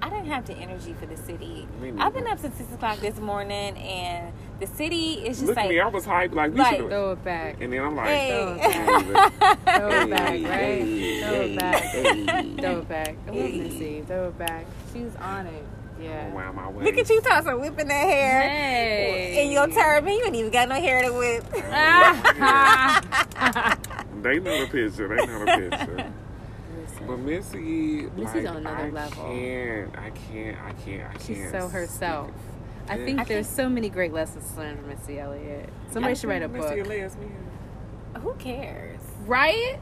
I 0.06 0.10
didn't 0.10 0.26
have 0.26 0.46
the 0.46 0.54
energy 0.56 0.94
for 1.00 1.06
the 1.06 1.16
city. 1.16 1.66
Me 1.80 1.94
I've 1.98 2.14
been 2.14 2.28
up 2.28 2.38
since 2.38 2.56
six 2.58 2.70
o'clock 2.74 3.00
this 3.00 3.18
morning, 3.20 3.78
and 3.78 4.34
the 4.60 4.68
city 4.68 5.14
is 5.26 5.38
just 5.38 5.48
Look 5.48 5.56
like 5.56 5.66
at 5.66 5.70
me, 5.72 5.80
I 5.80 5.88
was 5.88 6.06
hyped 6.06 6.34
like 6.34 6.52
we 6.52 6.58
like- 6.60 6.72
should 6.72 6.82
have. 6.82 6.90
Throw 6.90 7.12
it 7.14 7.24
back. 7.24 7.62
And 7.62 7.72
then 7.72 7.82
I'm 7.82 7.96
like, 7.96 8.08
Hey. 8.08 8.30
Throw 8.30 8.52
it 8.52 8.60
back. 9.14 9.60
Throw 9.80 9.90
it 10.02 10.10
back, 10.10 10.30
right? 10.30 10.44
hey, 10.44 11.22
Throw 11.22 11.42
it 11.42 11.58
back. 11.60 11.82
hey. 11.84 12.56
Throw 12.60 12.80
it 12.80 12.90
back. 12.90 13.16
I 13.28 13.32
love 13.32 13.36
Hey. 13.38 13.58
Missy. 13.60 14.02
Throw 14.06 14.28
it 14.28 14.38
back. 14.38 14.66
She's 14.92 15.16
on 15.16 15.48
it. 15.48 15.64
Yeah. 16.02 16.34
Wow, 16.34 16.52
my 16.52 16.68
way. 16.70 16.84
Look 16.84 16.98
at 16.98 17.10
you 17.10 17.22
tossing, 17.22 17.62
whipping 17.62 17.88
that 17.88 18.06
hair. 18.06 18.42
Hey. 18.50 19.46
In 19.46 19.52
your 19.54 19.68
turban, 19.70 20.12
you 20.12 20.26
ain't 20.26 20.36
even 20.36 20.52
got 20.52 20.68
no 20.68 20.76
hair 20.76 21.02
to 21.04 21.14
whip. 21.14 21.46
They 24.24 24.40
know 24.40 24.58
the 24.62 24.68
picture. 24.72 25.08
They 25.10 25.26
know 25.26 25.40
the 25.40 25.46
picture. 25.70 26.14
But 27.08 27.18
Missy, 27.20 28.08
Missy's 28.16 28.36
like, 28.44 28.50
on 28.50 28.58
another 28.58 28.78
I 28.86 28.90
level. 28.90 29.24
Can't, 29.26 29.98
I 29.98 30.10
can't, 30.12 30.58
I 30.62 30.72
can't, 30.74 31.04
I 31.10 31.14
can't. 31.14 31.22
She's 31.22 31.52
so 31.52 31.68
herself. 31.68 32.32
I 32.88 32.98
think 32.98 33.20
I 33.20 33.24
there's 33.24 33.46
think- 33.48 33.56
so 33.58 33.70
many 33.70 33.90
great 33.90 34.14
lessons 34.14 34.52
to 34.52 34.60
learn 34.60 34.78
from 34.78 34.88
Missy 34.90 35.20
Elliott. 35.20 35.70
Somebody 35.92 36.16
should 36.16 36.30
write 36.30 36.44
a 36.44 36.48
Missy 36.48 36.80
a 36.80 36.84
book. 36.84 36.88
lesbian. 36.88 37.32
Who 38.22 38.34
cares? 38.36 39.00
Right? 39.26 39.80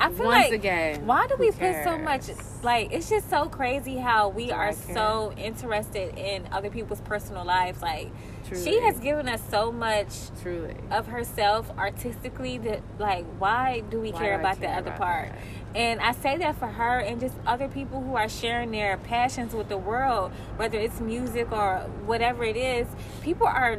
I 0.00 0.08
feel 0.10 0.26
Once 0.26 0.44
like 0.46 0.52
again. 0.52 1.06
why 1.06 1.26
do 1.26 1.36
we 1.36 1.50
put 1.50 1.84
so 1.84 1.98
much 1.98 2.22
like 2.62 2.90
it's 2.90 3.10
just 3.10 3.28
so 3.28 3.48
crazy 3.50 3.96
how 3.98 4.30
we 4.30 4.50
are 4.50 4.72
so 4.72 5.32
interested 5.36 6.16
in 6.16 6.48
other 6.52 6.70
people's 6.70 7.02
personal 7.02 7.44
lives 7.44 7.82
like 7.82 8.10
she 8.48 8.80
has 8.80 8.98
given 8.98 9.28
us 9.28 9.40
so 9.50 9.70
much 9.70 10.08
Truly. 10.42 10.74
of 10.90 11.06
herself 11.06 11.70
artistically 11.78 12.56
that 12.58 12.80
like 12.98 13.26
why 13.38 13.80
do 13.90 14.00
we 14.00 14.10
Why 14.10 14.18
care 14.18 14.40
about 14.40 14.58
the 14.60 14.68
other 14.68 14.88
about 14.88 14.98
part 14.98 15.28
that? 15.28 15.38
and 15.78 16.00
i 16.00 16.12
say 16.12 16.38
that 16.38 16.58
for 16.58 16.66
her 16.68 16.98
and 17.00 17.20
just 17.20 17.34
other 17.46 17.68
people 17.68 18.00
who 18.02 18.16
are 18.16 18.28
sharing 18.28 18.70
their 18.70 18.96
passions 18.96 19.52
with 19.54 19.68
the 19.68 19.78
world 19.78 20.32
whether 20.56 20.78
it's 20.78 20.98
music 21.00 21.52
or 21.52 21.80
whatever 22.06 22.42
it 22.42 22.56
is 22.56 22.88
people 23.22 23.46
are 23.46 23.78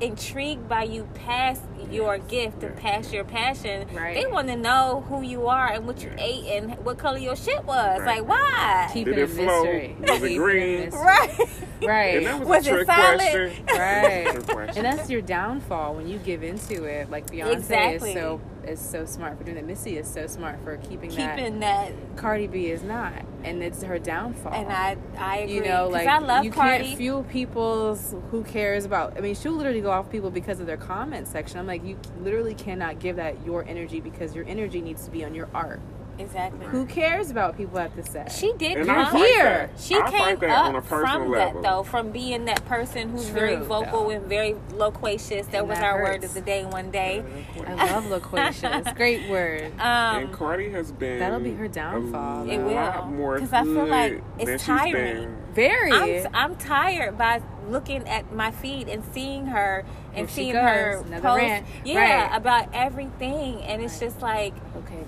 intrigued 0.00 0.68
by 0.68 0.82
you 0.82 1.08
past 1.14 1.62
your 1.90 2.18
gift 2.18 2.62
and 2.62 2.76
past 2.76 3.12
your 3.12 3.24
passion. 3.24 3.86
Right. 3.94 4.14
They 4.14 4.26
want 4.26 4.48
to 4.48 4.56
know 4.56 5.04
who 5.08 5.22
you 5.22 5.46
are 5.48 5.72
and 5.72 5.86
what 5.86 6.02
you 6.02 6.10
Yeah. 6.16 6.24
ate 6.24 6.44
and 6.62 6.76
what 6.84 6.98
color 6.98 7.18
your 7.18 7.36
shit 7.36 7.64
was. 7.64 8.00
Right. 8.00 8.18
Like, 8.20 8.28
why? 8.28 8.90
Keep 8.92 9.06
Did 9.06 9.18
it 9.18 9.20
a 9.20 9.24
it 9.24 9.30
flow? 9.30 9.62
mystery. 9.64 9.96
Was 10.00 10.22
it 10.22 10.28
Keep 10.28 10.38
green? 10.38 10.90
right. 10.92 11.38
Right. 11.82 12.16
And 12.18 12.26
that 12.26 12.38
was, 12.40 12.48
Was 12.48 12.66
a 12.66 12.70
it 12.70 12.72
trick 12.74 12.86
solid? 12.86 13.18
question. 13.20 13.64
Right. 13.74 14.76
And 14.76 14.84
that's 14.84 15.10
your 15.10 15.20
downfall 15.20 15.94
when 15.94 16.08
you 16.08 16.18
give 16.18 16.42
into 16.42 16.84
it. 16.84 17.10
Like 17.10 17.26
Beyonce 17.26 17.52
Exactly. 17.52 18.10
is 18.10 18.14
so 18.16 18.40
is 18.66 18.80
so 18.80 19.04
smart 19.04 19.36
for 19.36 19.44
doing 19.44 19.56
that. 19.56 19.66
Missy 19.66 19.98
is 19.98 20.08
so 20.08 20.26
smart 20.26 20.58
for 20.64 20.78
keeping, 20.78 21.10
that. 21.10 21.36
Keeping 21.36 21.60
that. 21.60 21.88
that. 21.90 22.16
Cardi 22.16 22.46
B 22.46 22.68
is 22.70 22.82
not, 22.82 23.12
and 23.42 23.62
it's 23.62 23.82
her 23.82 23.98
downfall. 23.98 24.54
And 24.54 24.72
I, 24.72 24.96
I 25.18 25.38
agree. 25.40 25.56
you 25.56 25.64
know, 25.64 25.88
like 25.88 26.06
I 26.08 26.18
love 26.18 26.46
you 26.46 26.50
Cardi. 26.50 26.84
can't 26.84 26.96
fuel 26.96 27.24
people's 27.24 28.14
who 28.30 28.42
cares 28.42 28.86
about. 28.86 29.18
I 29.18 29.20
mean, 29.20 29.34
she'll 29.34 29.52
literally 29.52 29.82
go 29.82 29.90
off 29.90 30.10
people 30.10 30.30
because 30.30 30.60
of 30.60 30.66
their 30.66 30.78
comment 30.78 31.28
section. 31.28 31.58
I'm 31.58 31.66
like, 31.66 31.73
you 31.82 31.98
literally 32.20 32.54
cannot 32.54 33.00
give 33.00 33.16
that 33.16 33.44
your 33.44 33.64
energy 33.66 34.00
because 34.00 34.34
your 34.34 34.46
energy 34.46 34.80
needs 34.80 35.04
to 35.06 35.10
be 35.10 35.24
on 35.24 35.34
your 35.34 35.48
art. 35.54 35.80
Exactly. 36.18 36.66
Who 36.66 36.86
cares 36.86 37.30
about 37.30 37.56
people 37.56 37.78
at 37.78 37.94
to 37.96 38.02
set? 38.04 38.30
She 38.32 38.52
did 38.54 38.76
And 38.78 38.86
come 38.86 38.98
I 39.16 39.18
here. 39.18 39.44
that. 39.74 39.80
She 39.80 39.96
I 39.96 40.10
came 40.10 40.38
that 40.40 40.50
up 40.50 40.66
on 40.66 40.76
a 40.76 40.82
personal 40.82 41.14
from 41.24 41.30
level. 41.30 41.62
that 41.62 41.68
though, 41.68 41.82
from 41.82 42.10
being 42.10 42.44
that 42.46 42.64
person 42.66 43.10
who's 43.10 43.28
very 43.28 43.56
vocal 43.56 44.04
though. 44.04 44.10
and 44.10 44.26
very 44.26 44.56
loquacious. 44.72 45.46
That 45.48 45.58
And 45.60 45.68
was 45.68 45.78
that 45.78 45.84
our 45.84 46.02
word 46.02 46.24
of 46.24 46.34
the 46.34 46.40
day 46.40 46.64
one 46.64 46.90
day. 46.90 47.22
I 47.66 47.92
love 47.92 48.06
loquacious. 48.06 48.86
Great 48.94 49.28
word. 49.28 49.72
and 49.78 50.26
Um, 50.28 50.32
Cardi 50.32 50.70
has 50.70 50.92
been 50.92 51.18
That'll 51.18 51.40
be 51.40 51.54
her 51.54 51.68
downfall, 51.68 52.48
A 52.48 52.52
It 52.52 52.58
lot 52.58 53.06
will. 53.06 53.12
more 53.12 53.38
'Cause 53.38 53.52
I 53.52 53.62
feel 53.64 53.86
like 53.86 54.22
it's 54.38 54.64
tiring. 54.64 54.92
been. 54.92 55.36
Very. 55.54 55.92
I'm, 56.24 56.34
I'm 56.34 56.56
tired 56.56 57.16
by 57.16 57.40
looking 57.68 58.06
at 58.08 58.32
my 58.32 58.50
feed 58.50 58.88
and 58.88 59.04
seeing 59.14 59.46
her 59.46 59.84
and 60.14 60.28
Here 60.28 60.34
seeing 60.36 60.54
her 60.56 61.02
another 61.06 61.22
post, 61.22 61.42
rant. 61.42 61.66
yeah, 61.84 62.26
Right. 62.28 62.36
about 62.36 62.68
everything, 62.74 63.62
and 63.62 63.80
it's 63.82 63.94
Right. 63.94 64.00
just 64.10 64.20
like, 64.20 64.54
okay. 64.76 65.04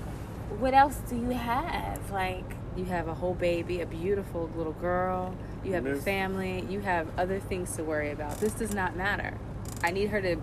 What 0.59 0.75
else 0.75 0.97
do 1.09 1.17
you 1.17 1.31
have? 1.31 2.11
Like, 2.11 2.45
You 2.77 2.85
have 2.87 3.09
a 3.09 3.15
whole 3.15 3.35
baby, 3.35 3.81
a 3.81 3.87
beautiful 3.87 4.51
little 4.55 4.73
girl. 4.75 5.35
You 5.65 5.73
have 5.73 5.87
a 5.87 5.97
family. 5.97 6.65
You 6.69 6.81
have 6.81 7.09
other 7.19 7.41
things 7.41 7.75
to 7.77 7.83
worry 7.85 8.11
about. 8.11 8.39
This 8.39 8.53
does 8.53 8.75
not 8.75 8.95
matter. 8.97 9.35
I 9.83 9.91
need 9.93 10.11
her 10.11 10.21
to, 10.21 10.37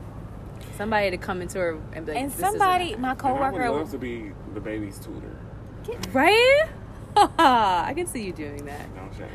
somebody 0.77 1.11
to 1.11 1.18
come 1.18 1.41
into 1.41 1.60
her 1.60 1.77
and 1.94 2.06
be 2.06 2.14
like, 2.14 2.22
and 2.22 2.31
"This 2.31 2.40
doesn't 2.40 2.60
somebody, 2.60 2.95
my 2.95 2.95
And 2.95 3.06
I 3.06 3.10
would 3.11 3.19
coworker, 3.19 3.69
love 3.69 3.91
to 3.91 3.98
be 3.99 4.31
the 4.53 4.60
baby's 4.60 4.98
tutor. 4.99 5.35
matter." 5.88 6.10
right? 6.11 6.65
I 7.15 7.94
can 7.95 8.07
see 8.07 8.23
you 8.23 8.34
doing 8.34 8.65
that. 8.65 8.94
No 8.95 9.03
shade. 9.18 9.27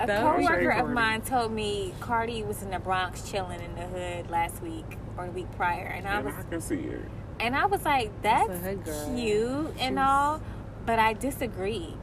a 0.00 0.06
That 0.06 0.24
would 0.24 0.38
be 0.38 0.46
coworker 0.46 0.64
great, 0.64 0.80
of 0.80 0.90
mine 0.90 1.20
told 1.22 1.52
me 1.52 1.94
Cardi 2.00 2.42
was 2.42 2.62
in 2.62 2.70
the 2.70 2.78
Bronx 2.80 3.30
chilling 3.30 3.60
in 3.60 3.74
the 3.76 3.82
hood 3.82 4.28
last 4.30 4.60
week 4.62 4.96
or 5.16 5.26
the 5.26 5.32
week 5.32 5.46
prior, 5.56 5.86
and 5.86 6.08
I 6.08 6.16
And 6.16 6.24
was 6.26 6.34
I 6.38 6.42
can 6.42 6.60
see 6.60 6.80
it. 6.80 7.02
And 7.40 7.56
I 7.56 7.66
was 7.66 7.84
like, 7.84 8.10
that's 8.22 8.48
girl. 8.84 9.16
cute 9.16 9.74
and 9.78 9.98
all, 9.98 10.42
but 10.86 10.98
I 10.98 11.14
disagree 11.14 11.94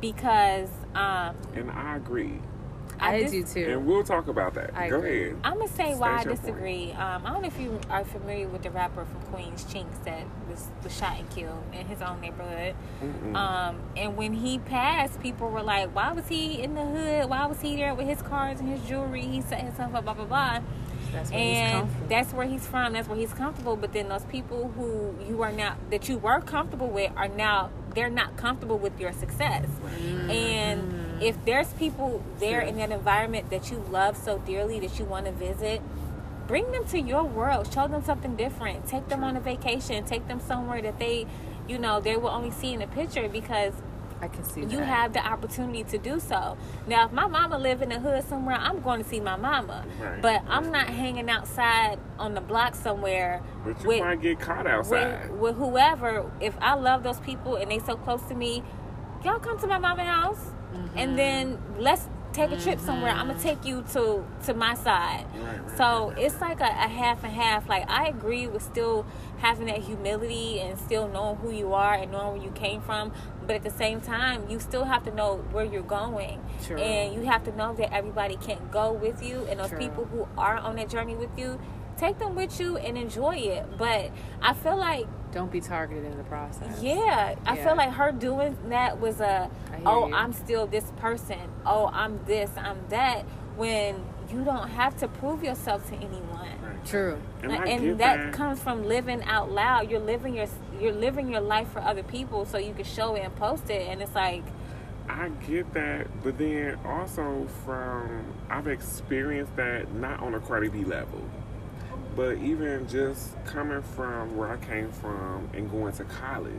because 0.00 0.68
um, 0.94 1.36
And 1.54 1.70
I 1.70 1.96
agree. 1.96 2.40
I, 2.98 3.18
dis- 3.18 3.30
do 3.30 3.44
too. 3.44 3.70
And 3.72 3.86
we'll 3.86 4.04
talk 4.04 4.26
about 4.28 4.54
that. 4.54 4.70
I 4.74 4.88
Go 4.88 4.98
agree. 4.98 5.24
ahead. 5.26 5.36
I'm 5.44 5.58
gonna 5.58 5.68
say 5.68 5.90
State 5.90 5.98
why 5.98 6.18
I 6.18 6.24
disagree. 6.24 6.92
Um, 6.92 7.26
I 7.26 7.32
don't 7.32 7.42
know 7.42 7.48
if 7.48 7.60
you 7.60 7.78
are 7.90 8.04
familiar 8.04 8.48
with 8.48 8.62
the 8.62 8.70
rapper 8.70 9.04
from 9.04 9.20
Queens, 9.32 9.64
Chinx, 9.64 10.02
that 10.04 10.24
was, 10.48 10.68
was 10.82 10.96
shot 10.96 11.18
and 11.18 11.28
killed 11.30 11.62
in 11.74 11.86
his 11.86 12.00
own 12.00 12.20
neighborhood. 12.22 12.74
Um, 13.34 13.80
and 13.96 14.16
when 14.16 14.32
he 14.32 14.58
passed, 14.58 15.20
people 15.20 15.50
were 15.50 15.62
like, 15.62 15.94
"Why 15.94 16.12
was 16.12 16.26
he 16.28 16.62
in 16.62 16.74
the 16.74 16.84
hood? 16.86 17.28
Why 17.28 17.44
was 17.44 17.60
he 17.60 17.76
there 17.76 17.94
with 17.94 18.06
his 18.06 18.22
cars 18.22 18.60
and 18.60 18.68
his 18.70 18.80
jewelry? 18.88 19.22
He 19.22 19.42
set 19.42 19.60
himself 19.60 19.94
up, 19.94 20.04
blah 20.04 20.14
blah 20.14 20.24
blah." 20.24 20.60
That's 21.12 21.30
where 21.30 21.40
and 21.40 21.88
that's 22.08 22.32
where 22.32 22.46
he's 22.46 22.66
from. 22.66 22.92
That's 22.92 23.08
where 23.08 23.18
he's 23.18 23.32
comfortable. 23.32 23.76
But 23.76 23.92
then 23.92 24.08
those 24.08 24.24
people 24.24 24.72
who 24.76 25.14
you 25.26 25.42
are 25.42 25.52
now 25.52 25.76
that 25.90 26.08
you 26.08 26.18
were 26.18 26.40
comfortable 26.40 26.88
with 26.88 27.12
are 27.16 27.28
now 27.28 27.70
they're 27.94 28.10
not 28.10 28.36
comfortable 28.36 28.78
with 28.78 29.00
your 29.00 29.12
success. 29.12 29.66
And 30.28 30.82
mm-hmm. 30.82 31.22
if 31.22 31.42
there's 31.44 31.72
people 31.74 32.22
there 32.38 32.60
in 32.60 32.76
that 32.76 32.90
environment 32.90 33.50
that 33.50 33.70
you 33.70 33.78
love 33.90 34.16
so 34.16 34.38
dearly 34.38 34.78
that 34.80 34.98
you 34.98 35.06
want 35.06 35.26
to 35.26 35.32
visit, 35.32 35.80
bring 36.46 36.70
them 36.72 36.84
to 36.86 37.00
your 37.00 37.24
world. 37.24 37.72
Show 37.72 37.88
them 37.88 38.04
something 38.04 38.36
different. 38.36 38.86
Take 38.86 39.08
them 39.08 39.24
on 39.24 39.36
a 39.36 39.40
vacation. 39.40 40.04
Take 40.04 40.28
them 40.28 40.40
somewhere 40.40 40.82
that 40.82 40.98
they, 40.98 41.26
you 41.66 41.78
know, 41.78 42.00
they 42.00 42.16
will 42.16 42.28
only 42.28 42.50
see 42.50 42.74
in 42.74 42.82
a 42.82 42.86
picture 42.86 43.28
because 43.28 43.72
I 44.20 44.28
can 44.28 44.44
see 44.44 44.62
you 44.62 44.68
that. 44.78 44.84
have 44.86 45.12
the 45.12 45.24
opportunity 45.24 45.84
to 45.84 45.98
do 45.98 46.18
so. 46.20 46.56
Now, 46.86 47.06
if 47.06 47.12
my 47.12 47.26
mama 47.26 47.58
live 47.58 47.82
in 47.82 47.90
the 47.90 48.00
hood 48.00 48.24
somewhere, 48.28 48.56
I'm 48.56 48.80
going 48.80 49.02
to 49.02 49.08
see 49.08 49.20
my 49.20 49.36
mama. 49.36 49.84
Right. 50.00 50.22
But 50.22 50.42
I'm 50.48 50.70
not 50.72 50.88
hanging 50.88 51.28
outside 51.28 51.98
on 52.18 52.34
the 52.34 52.40
block 52.40 52.74
somewhere 52.74 53.42
But 53.64 53.82
you 53.82 53.88
with, 53.88 54.00
might 54.00 54.22
get 54.22 54.40
caught 54.40 54.66
outside. 54.66 55.30
with 55.30 55.38
with 55.40 55.56
whoever. 55.56 56.30
If 56.40 56.56
I 56.60 56.74
love 56.74 57.02
those 57.02 57.20
people 57.20 57.56
and 57.56 57.70
they 57.70 57.78
so 57.78 57.96
close 57.96 58.22
to 58.28 58.34
me, 58.34 58.62
y'all 59.24 59.38
come 59.38 59.58
to 59.60 59.66
my 59.66 59.78
mama 59.78 60.04
house, 60.04 60.52
Mm-hmm. 60.74 60.98
and 60.98 61.18
then 61.18 61.58
let's 61.78 62.06
take 62.32 62.50
a 62.50 62.60
trip 62.60 62.80
somewhere. 62.80 63.10
I'm 63.12 63.28
gonna 63.28 63.38
take 63.40 63.64
you 63.64 63.82
to 63.94 64.22
to 64.44 64.52
my 64.52 64.74
side. 64.74 65.24
Right, 65.36 65.60
right, 65.66 65.76
So 65.78 66.12
it's 66.18 66.38
like 66.40 66.60
a, 66.60 66.64
a 66.64 66.88
half 66.88 67.22
and 67.24 67.32
half. 67.32 67.66
Like 67.66 67.88
I 67.88 68.08
agree 68.08 68.46
with 68.46 68.62
still 68.62 69.06
having 69.38 69.68
that 69.68 69.78
humility 69.78 70.60
and 70.60 70.76
still 70.78 71.08
knowing 71.08 71.36
who 71.36 71.50
you 71.50 71.72
are 71.72 71.94
and 71.94 72.12
knowing 72.12 72.34
where 72.36 72.44
you 72.44 72.50
came 72.50 72.82
from. 72.82 73.12
But 73.46 73.56
at 73.56 73.62
the 73.62 73.70
same 73.70 74.00
time, 74.00 74.48
you 74.50 74.58
still 74.58 74.84
have 74.84 75.04
to 75.04 75.14
know 75.14 75.36
where 75.52 75.64
you're 75.64 75.82
going, 75.82 76.42
True. 76.64 76.76
and 76.78 77.14
you 77.14 77.22
have 77.30 77.44
to 77.44 77.56
know 77.56 77.74
that 77.74 77.92
everybody 77.92 78.36
can't 78.36 78.70
go 78.72 78.92
with 78.92 79.22
you. 79.22 79.46
And 79.48 79.60
those 79.60 79.70
True. 79.70 79.78
people 79.78 80.04
who 80.06 80.26
are 80.36 80.56
on 80.56 80.76
that 80.76 80.88
journey 80.90 81.14
with 81.14 81.30
you, 81.38 81.58
take 81.96 82.18
them 82.18 82.34
with 82.34 82.58
you 82.60 82.76
and 82.76 82.98
enjoy 82.98 83.36
it. 83.36 83.64
But 83.78 84.10
I 84.42 84.52
feel 84.52 84.76
like 84.76 85.06
Don't 85.32 85.50
be 85.50 85.60
targeted 85.60 86.04
in 86.04 86.16
the 86.18 86.24
process. 86.24 86.82
yeah, 86.82 87.36
I 87.46 87.56
feel 87.56 87.76
like 87.76 87.92
her 87.92 88.10
doing 88.12 88.56
that 88.68 89.00
was 89.00 89.20
a 89.20 89.48
oh, 89.86 90.08
you. 90.08 90.14
I'm 90.14 90.32
still 90.32 90.66
this 90.66 90.90
person. 90.96 91.38
Oh, 91.64 91.86
I'm 91.92 92.20
this, 92.24 92.50
I'm 92.56 92.78
that. 92.88 93.22
When 93.56 94.04
you 94.30 94.44
don't 94.44 94.68
have 94.68 94.96
to 94.98 95.08
prove 95.08 95.42
yourself 95.42 95.88
to 95.90 95.96
anyone, 95.96 96.48
Right. 96.62 96.86
True. 96.86 97.18
And, 97.42 97.52
I 97.52 97.66
and 97.66 97.98
that, 98.00 98.16
that. 98.16 98.32
comes 98.32 98.60
from 98.60 98.84
living 98.84 99.22
out 99.24 99.50
loud. 99.50 99.90
You're 99.90 100.00
living 100.00 100.36
your 100.36 100.48
you're 100.80 100.92
living 100.92 101.30
your 101.30 101.40
life 101.40 101.70
for 101.72 101.80
other 101.80 102.02
people, 102.02 102.44
so 102.44 102.58
you 102.58 102.74
can 102.74 102.84
show 102.84 103.14
it 103.14 103.20
and 103.20 103.34
post 103.36 103.70
it. 103.70 103.88
And 103.88 104.02
it's 104.02 104.14
like, 104.14 104.42
I 105.08 105.28
get 105.46 105.72
that, 105.74 106.08
but 106.22 106.38
then 106.38 106.78
also 106.84 107.46
from 107.64 108.24
I've 108.50 108.66
experienced 108.66 109.54
that 109.56 109.92
not 109.94 110.20
on 110.20 110.34
a 110.34 110.40
Cardi 110.40 110.68
B 110.68 110.84
level, 110.84 111.22
but 112.14 112.38
even 112.38 112.88
just 112.88 113.36
coming 113.44 113.82
from 113.82 114.36
where 114.36 114.50
I 114.50 114.56
came 114.56 114.90
from 114.90 115.48
and 115.54 115.70
going 115.70 115.92
to 115.94 116.04
college, 116.04 116.52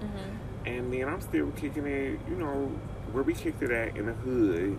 mm-hmm. 0.00 0.68
and 0.68 0.92
then 0.92 1.08
I'm 1.08 1.20
still 1.20 1.50
kicking 1.52 1.86
it. 1.86 2.18
You 2.28 2.36
know 2.36 2.72
where 3.12 3.22
we 3.22 3.32
kicked 3.34 3.62
it 3.62 3.70
at 3.70 3.96
in 3.96 4.06
the 4.06 4.12
hood. 4.12 4.78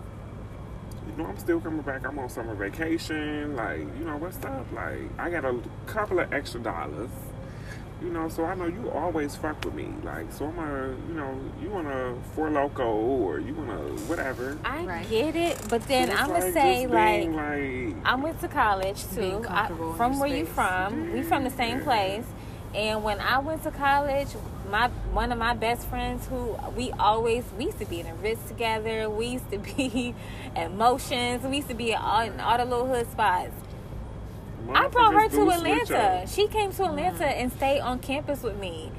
You 1.16 1.22
know, 1.24 1.28
I'm 1.28 1.38
still 1.38 1.60
coming 1.60 1.82
back. 1.82 2.06
I'm 2.06 2.18
on 2.18 2.28
summer 2.28 2.54
vacation. 2.54 3.56
Like, 3.56 3.80
you 3.80 4.04
know, 4.04 4.16
what's 4.16 4.36
up? 4.44 4.66
Like, 4.72 4.98
I 5.18 5.30
got 5.30 5.44
a 5.44 5.58
couple 5.86 6.20
of 6.20 6.32
extra 6.32 6.60
dollars. 6.60 7.10
You 8.02 8.08
know, 8.08 8.30
so 8.30 8.44
I 8.46 8.54
know 8.54 8.64
you 8.64 8.90
always 8.92 9.36
fuck 9.36 9.62
with 9.62 9.74
me. 9.74 9.88
Like, 10.02 10.32
so 10.32 10.46
I'm 10.46 10.54
gonna, 10.56 10.96
you 11.08 11.14
know, 11.14 11.38
you 11.62 11.68
want 11.68 11.86
a 11.86 12.14
Four 12.34 12.48
Loko 12.48 12.86
or 12.86 13.40
you 13.40 13.52
want 13.54 13.68
to 13.70 14.04
whatever. 14.04 14.56
I 14.64 14.84
Right. 14.86 15.10
get 15.10 15.36
it, 15.36 15.60
but 15.68 15.82
then 15.86 16.06
So 16.08 16.12
it's 16.14 16.22
I'm 16.22 16.28
gonna 16.28 16.44
like 16.46 16.54
say 16.54 16.86
like. 16.86 17.28
like, 17.28 17.96
I 18.06 18.14
went 18.14 18.40
to 18.40 18.48
college 18.48 19.04
too. 19.14 19.44
I, 19.48 19.66
from 19.98 20.12
your 20.12 20.20
where 20.20 20.28
you 20.34 20.44
space. 20.46 20.54
from? 20.54 21.12
We 21.12 21.22
from 21.22 21.44
the 21.44 21.50
same 21.50 21.80
place. 21.80 22.24
And 22.74 23.02
when 23.02 23.18
I 23.18 23.38
went 23.38 23.62
to 23.64 23.70
college, 23.70 24.28
my 24.70 24.88
one 25.12 25.32
of 25.32 25.38
my 25.38 25.54
best 25.54 25.86
friends 25.88 26.26
who 26.28 26.56
we 26.76 26.92
always 26.92 27.44
we 27.58 27.66
used 27.66 27.78
to 27.78 27.86
be 27.86 28.00
in 28.00 28.06
the 28.06 28.14
Ritz 28.14 28.46
together. 28.48 29.10
We 29.10 29.26
used 29.26 29.50
to 29.50 29.58
be 29.76 30.14
at 30.54 30.72
Motions. 30.72 31.44
We 31.44 31.56
used 31.56 31.68
to 31.68 31.74
be 31.74 31.92
at 31.94 32.00
all, 32.00 32.20
in 32.22 32.38
all 32.40 32.58
the 32.58 32.64
little 32.64 32.86
hood 32.86 33.10
spots. 33.10 33.52
I 34.72 34.88
brought 34.88 35.14
her 35.14 35.28
to 35.28 35.50
Atlanta. 35.50 36.26
She 36.28 36.46
came 36.46 36.70
to 36.72 36.84
Atlanta 36.84 37.26
and 37.26 37.52
stayed 37.52 37.80
on 37.80 37.98
campus 37.98 38.42
with 38.42 38.58
me 38.58 38.92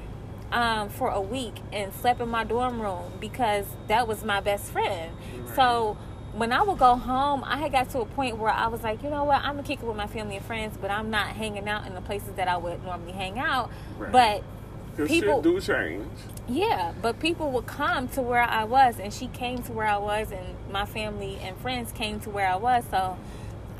um, 0.50 0.88
for 0.90 1.08
a 1.08 1.20
week 1.20 1.54
and 1.72 1.92
slept 1.94 2.20
in 2.20 2.28
my 2.28 2.44
dorm 2.44 2.80
room 2.80 3.12
because 3.20 3.64
that 3.88 4.06
was 4.06 4.24
my 4.24 4.40
best 4.40 4.70
friend. 4.70 5.12
So 5.54 5.96
when 6.34 6.52
I 6.52 6.62
would 6.62 6.78
go 6.78 6.96
home, 6.96 7.42
I 7.44 7.58
had 7.58 7.72
got 7.72 7.90
to 7.90 8.00
a 8.00 8.06
point 8.06 8.38
where 8.38 8.50
I 8.50 8.66
was 8.68 8.82
like, 8.82 9.02
you 9.02 9.10
know 9.10 9.24
what, 9.24 9.42
I'm 9.42 9.56
gonna 9.56 9.62
kick 9.66 9.80
it 9.82 9.86
with 9.86 9.96
my 9.96 10.06
family 10.06 10.36
and 10.36 10.44
friends, 10.44 10.76
but 10.80 10.90
I'm 10.90 11.10
not 11.10 11.28
hanging 11.28 11.68
out 11.68 11.86
in 11.86 11.94
the 11.94 12.00
places 12.00 12.30
that 12.36 12.48
I 12.48 12.56
would 12.56 12.82
normally 12.84 13.12
hang 13.12 13.38
out. 13.38 13.70
Right. 13.98 14.10
But 14.12 14.42
'Cause 14.96 15.08
people- 15.08 15.42
shit 15.42 15.42
do 15.42 15.60
change. 15.60 16.08
yeah, 16.48 16.92
but 17.02 17.18
people 17.20 17.50
would 17.52 17.66
come 17.66 18.08
to 18.08 18.22
where 18.22 18.42
I 18.42 18.64
was, 18.64 18.98
and 18.98 19.12
she 19.12 19.26
came 19.28 19.62
to 19.64 19.72
where 19.72 19.86
I 19.86 19.98
was, 19.98 20.30
and 20.32 20.56
my 20.70 20.84
family 20.86 21.38
and 21.42 21.56
friends 21.58 21.92
came 21.92 22.18
to 22.20 22.30
where 22.30 22.48
I 22.48 22.56
was. 22.56 22.84
So 22.90 23.16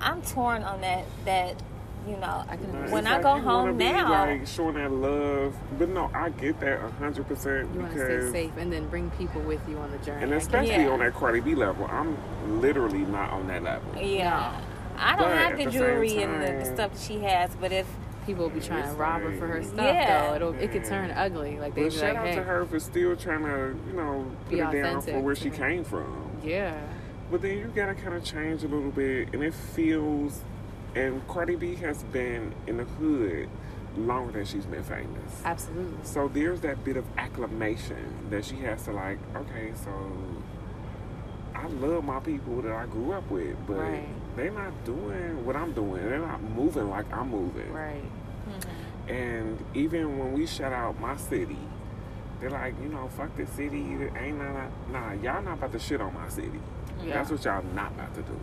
I'm 0.00 0.20
torn 0.22 0.62
on 0.62 0.80
that. 0.82 1.04
That 1.24 1.54
you 2.08 2.16
know, 2.16 2.44
I 2.48 2.56
can 2.56 2.72
Like, 2.72 2.90
when 2.92 3.06
it's 3.06 3.08
I 3.08 3.12
like 3.14 3.22
go 3.22 3.36
you 3.36 3.42
wanna 3.44 3.68
home 3.70 3.78
be, 3.78 3.84
now, 3.84 4.10
like 4.26 4.46
showing 4.46 4.74
that 4.74 4.90
love, 4.92 5.54
but 5.78 5.88
no, 5.88 6.10
I 6.14 6.30
get 6.30 6.58
that 6.60 6.84
a 6.84 6.90
hundred 6.92 7.28
percent 7.28 7.72
You 7.74 7.80
want 7.80 7.92
to 7.94 8.30
stay 8.30 8.32
safe 8.46 8.52
and 8.58 8.72
then 8.72 8.88
bring 8.88 9.10
people 9.12 9.40
with 9.42 9.60
you 9.68 9.78
on 9.78 9.90
the 9.90 9.98
journey. 9.98 10.24
and 10.24 10.32
especially 10.34 10.84
Yeah. 10.84 10.90
on 10.90 10.98
that 11.00 11.14
Cardi 11.14 11.40
B 11.40 11.54
level, 11.54 11.86
I'm 11.90 12.16
literally 12.60 13.00
not 13.06 13.30
on 13.30 13.46
that 13.48 13.62
level. 13.62 14.00
yeah, 14.02 14.60
I 14.98 15.16
don't 15.16 15.28
But 15.28 15.36
have 15.38 15.52
at 15.52 15.58
the 15.58 15.64
the 15.66 15.70
same 15.70 15.80
jewelry 15.80 16.22
and 16.22 16.42
the, 16.42 16.64
the 16.68 16.74
stuff 16.74 16.92
that 16.92 17.00
she 17.00 17.20
has, 17.20 17.54
but 17.56 17.72
if 17.72 17.86
People 18.24 18.44
will 18.44 18.50
be 18.50 18.60
trying 18.60 18.84
to 18.84 18.88
It's 18.90 18.96
rob 18.96 19.20
her 19.22 19.32
for 19.36 19.48
her 19.48 19.64
stuff, 19.64 19.78
Yeah. 19.84 20.28
though. 20.28 20.36
It'll, 20.36 20.54
it 20.54 20.70
could 20.70 20.84
turn 20.84 21.10
ugly. 21.10 21.58
Like, 21.58 21.74
they'd 21.74 21.92
shout 21.92 22.14
like, 22.14 22.16
out 22.18 22.26
hey. 22.28 22.34
to 22.36 22.42
her 22.44 22.64
for 22.64 22.78
still 22.78 23.16
trying 23.16 23.42
to, 23.42 23.76
you 23.88 23.96
know, 23.96 24.26
put 24.44 24.50
Be 24.50 24.60
it 24.60 24.70
down 24.80 25.02
for 25.02 25.18
where 25.18 25.34
she 25.34 25.50
came 25.50 25.82
from. 25.82 26.30
Yeah. 26.44 26.72
But 27.32 27.42
then 27.42 27.58
you 27.58 27.64
gotta 27.74 27.94
kind 27.94 28.14
of 28.14 28.22
change 28.22 28.62
a 28.62 28.68
little 28.68 28.92
bit, 28.92 29.34
and 29.34 29.42
it 29.42 29.52
feels. 29.52 30.40
And 30.94 31.26
Cardi 31.28 31.56
B 31.56 31.74
has 31.76 32.02
been 32.04 32.54
in 32.66 32.76
the 32.76 32.84
hood 32.84 33.48
longer 33.96 34.32
than 34.32 34.44
she's 34.44 34.66
been 34.66 34.82
famous. 34.82 35.42
Absolutely. 35.44 36.04
So 36.04 36.28
there's 36.28 36.60
that 36.60 36.84
bit 36.84 36.96
of 36.96 37.04
acclamation 37.16 38.30
that 38.30 38.44
she 38.44 38.56
has 38.56 38.84
to 38.84 38.92
like. 38.92 39.18
Okay, 39.36 39.72
so 39.84 39.90
I 41.54 41.66
love 41.66 42.04
my 42.04 42.20
people 42.20 42.62
that 42.62 42.72
I 42.72 42.86
grew 42.86 43.12
up 43.12 43.30
with, 43.30 43.56
but 43.66 43.76
Right. 43.76 44.08
they're 44.36 44.50
not 44.50 44.84
doing 44.84 45.44
what 45.44 45.56
I'm 45.56 45.72
doing. 45.72 46.02
They're 46.08 46.18
not 46.18 46.42
moving 46.42 46.88
like 46.90 47.10
I'm 47.12 47.30
moving. 47.30 47.72
Right. 47.72 48.02
Mm-hmm. 48.48 49.12
And 49.12 49.64
even 49.74 50.18
when 50.18 50.32
we 50.32 50.46
shut 50.46 50.72
out 50.72 51.00
my 51.00 51.16
city, 51.16 51.58
they're 52.40 52.50
like, 52.50 52.74
you 52.82 52.88
know, 52.88 53.08
fuck 53.08 53.36
the 53.36 53.46
city. 53.46 53.78
Ain't 54.18 54.38
nah, 54.38 54.66
nah, 54.90 55.12
y'all 55.12 55.42
not 55.42 55.58
about 55.58 55.72
to 55.72 55.78
shit 55.78 56.00
on 56.00 56.12
my 56.14 56.28
city. 56.28 56.60
Yeah. 57.04 57.14
That's 57.14 57.30
what 57.30 57.44
y'all 57.44 57.62
not 57.74 57.92
about 57.92 58.14
to 58.14 58.22
do. 58.22 58.38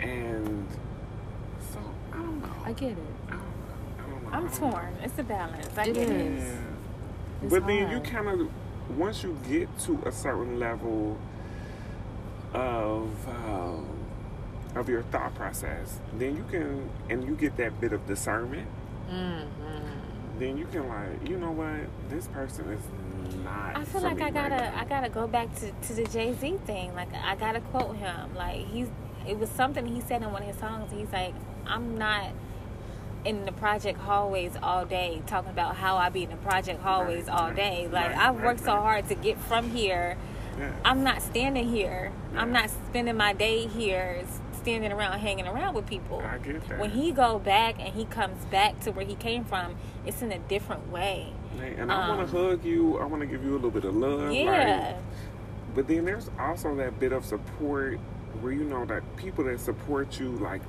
And 0.00 0.66
so 0.70 0.79
I 2.20 2.22
don't 2.22 2.40
know. 2.40 2.54
I 2.64 2.72
get 2.72 2.92
it. 2.92 2.98
I 3.28 3.30
don't, 3.32 3.42
I 3.98 4.10
don't 4.10 4.22
know. 4.24 4.30
I 4.32 4.36
I'm 4.36 4.50
torn. 4.50 4.96
It's 5.02 5.18
a 5.18 5.22
balance. 5.22 5.68
I 5.76 5.84
It 5.86 5.94
get 5.94 6.08
it. 6.10 6.10
is. 6.10 6.44
Yeah. 6.44 6.60
It's 7.42 7.50
But 7.50 7.66
then 7.66 7.90
you 7.90 8.00
kind 8.00 8.28
of 8.28 8.50
once 8.98 9.22
you 9.22 9.36
get 9.48 9.78
to 9.80 10.02
a 10.06 10.12
certain 10.12 10.58
level 10.58 11.18
of 12.52 13.28
um, 13.28 13.86
of 14.74 14.88
your 14.88 15.02
thought 15.02 15.34
process, 15.34 15.98
then 16.18 16.36
you 16.36 16.44
can 16.50 16.88
and 17.08 17.24
you 17.24 17.34
get 17.34 17.56
that 17.56 17.80
bit 17.80 17.92
of 17.92 18.06
discernment. 18.06 18.68
Mm-hmm. 19.10 20.38
Then 20.38 20.56
you 20.56 20.66
can 20.66 20.88
like, 20.88 21.28
you 21.28 21.36
know 21.38 21.50
what, 21.50 21.88
this 22.08 22.26
person 22.28 22.68
is 22.70 22.80
not. 23.44 23.76
I 23.76 23.84
feel 23.84 24.00
like 24.02 24.20
I 24.20 24.30
gotta 24.30 24.56
now. 24.56 24.80
I 24.80 24.84
gotta 24.84 25.08
go 25.08 25.26
back 25.26 25.54
to, 25.56 25.72
to 25.72 25.94
the 25.94 26.04
Jay 26.04 26.34
Z 26.34 26.58
thing. 26.66 26.94
Like 26.94 27.12
I 27.14 27.36
gotta 27.36 27.60
quote 27.60 27.96
him. 27.96 28.34
Like 28.34 28.66
he's 28.66 28.88
it 29.26 29.38
was 29.38 29.50
something 29.50 29.86
he 29.86 30.00
said 30.00 30.22
in 30.22 30.32
one 30.32 30.42
of 30.42 30.48
his 30.48 30.56
songs. 30.56 30.90
He's 30.92 31.12
like, 31.12 31.34
I'm 31.66 31.98
not 31.98 32.30
in 33.24 33.44
the 33.44 33.52
project 33.52 33.98
hallways 33.98 34.52
all 34.62 34.86
day 34.86 35.22
talking 35.26 35.50
about 35.50 35.76
how 35.76 35.96
I 35.96 36.08
be 36.08 36.24
in 36.24 36.30
the 36.30 36.36
project 36.36 36.80
hallways 36.80 37.26
Right, 37.26 37.40
all 37.40 37.52
day. 37.52 37.88
Like 37.90 38.10
right, 38.10 38.16
I've 38.16 38.40
worked 38.40 38.60
so 38.60 38.72
hard 38.72 39.08
to 39.08 39.14
get 39.14 39.38
from 39.38 39.70
here. 39.70 40.16
Yeah. 40.58 40.72
I'm 40.84 41.04
not 41.04 41.22
standing 41.22 41.68
here. 41.68 42.12
I'm 42.36 42.52
not 42.52 42.70
spending 42.70 43.16
my 43.16 43.32
day 43.32 43.66
here 43.66 44.24
standing 44.60 44.92
around 44.92 45.18
hanging 45.18 45.46
around 45.46 45.74
with 45.74 45.86
people. 45.86 46.20
I 46.20 46.38
get 46.38 46.66
that. 46.68 46.78
When 46.78 46.90
he 46.90 47.12
go 47.12 47.38
back 47.38 47.76
and 47.78 47.94
he 47.94 48.04
comes 48.04 48.44
back 48.46 48.78
to 48.80 48.92
where 48.92 49.04
he 49.04 49.14
came 49.14 49.44
from, 49.44 49.76
it's 50.06 50.22
in 50.22 50.32
a 50.32 50.38
different 50.38 50.90
way. 50.90 51.32
And 51.60 51.90
I 51.90 52.08
want 52.08 52.20
um, 52.20 52.30
to 52.30 52.36
hug 52.36 52.64
you. 52.64 52.98
I 52.98 53.04
want 53.04 53.20
to 53.20 53.26
give 53.26 53.44
you 53.44 53.52
a 53.52 53.54
little 53.54 53.70
bit 53.70 53.84
of 53.84 53.94
love. 53.94 54.32
Yeah. 54.32 54.92
Right? 54.92 54.96
But 55.74 55.88
then 55.88 56.04
there's 56.04 56.30
also 56.38 56.74
that 56.76 56.98
bit 56.98 57.12
of 57.12 57.24
support 57.24 57.98
where 58.40 58.52
you 58.52 58.64
know 58.64 58.84
that 58.86 59.02
people 59.16 59.44
that 59.44 59.60
support 59.60 60.18
you 60.18 60.28
like 60.28 60.62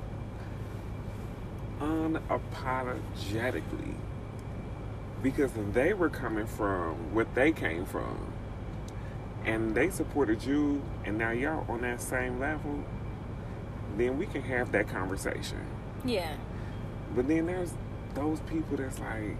unapologetically 1.82 3.94
because 5.24 5.52
they 5.74 5.94
were 5.94 6.10
coming 6.10 6.48
from 6.48 7.14
what 7.14 7.34
they 7.36 7.52
came 7.52 7.86
from 7.86 8.34
and 9.45 9.76
they 9.76 9.90
supported 9.90 10.44
you 10.44 10.82
and 11.06 11.18
now 11.18 11.32
y'all 11.32 11.66
on 11.70 11.82
that 11.82 12.02
same 12.02 12.40
level 12.40 12.80
then 13.98 14.18
we 14.18 14.26
can 14.26 14.41
have 14.41 14.72
that 14.72 14.88
conversation 14.88 15.60
Yeah. 16.06 16.34
but 17.16 17.28
then 17.28 17.45
there's 17.48 17.74
those 18.16 18.40
people 18.41 18.78
that's 18.78 18.99
like 18.99 19.36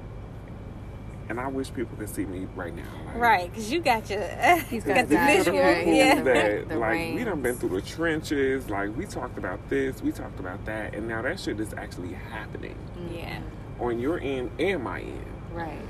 and 1.31 1.39
I 1.39 1.47
wish 1.47 1.73
people 1.73 1.97
could 1.97 2.09
see 2.09 2.25
me 2.25 2.45
right 2.55 2.75
now. 2.75 2.83
Like, 3.07 3.15
Right, 3.17 3.49
because 3.49 3.71
you 3.71 3.79
got 3.81 4.07
your 4.09 4.21
He's 4.69 4.73
you 4.85 4.93
got 4.93 4.95
got 4.95 5.09
the 5.09 5.15
that, 5.15 5.37
These 5.37 5.47
are 5.47 5.51
the 5.51 5.57
visual. 5.57 5.59
right? 5.61 5.87
Yeah. 5.87 6.21
that 6.21 6.67
The 6.69 6.75
like 6.77 7.15
we 7.15 7.23
done 7.23 7.41
been 7.41 7.55
through 7.55 7.69
the 7.69 7.81
trenches. 7.81 8.69
Like 8.69 8.95
we 8.95 9.05
talked 9.05 9.37
about 9.37 9.67
this, 9.69 10.01
we 10.03 10.11
talked 10.11 10.39
about 10.39 10.63
that, 10.65 10.93
and 10.93 11.07
now 11.07 11.21
that 11.23 11.39
shit 11.39 11.59
is 11.59 11.73
actually 11.73 12.13
happening 12.13 12.75
Yeah. 13.11 13.39
on 13.79 13.99
your 13.99 14.19
end 14.19 14.51
and 14.59 14.83
my 14.83 14.99
end. 15.01 15.25
Right. 15.53 15.81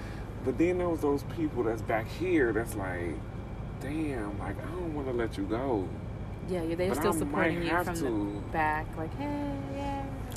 But 0.46 0.58
then 0.58 0.78
there 0.78 0.90
was 0.90 1.02
those 1.02 1.24
people 1.36 1.64
that's 1.64 1.82
back 1.84 2.08
here 2.08 2.54
that's 2.54 2.76
like, 2.76 3.16
damn, 3.82 4.38
like 4.40 4.58
I 4.58 4.66
don't 4.72 4.94
want 4.94 5.08
to 5.08 5.14
let 5.14 5.38
you 5.38 5.44
go. 5.44 5.88
Yeah, 6.50 6.64
yeah, 6.64 6.76
they're 6.76 6.90
But 6.90 6.98
still 6.98 7.14
I 7.14 7.18
supporting 7.18 7.60
might 7.60 7.66
you 7.78 7.84
from 7.84 7.96
to. 7.96 8.02
the 8.04 8.42
back, 8.52 8.86
like, 8.98 9.16
hey, 9.18 9.52
yeah, 9.76 9.91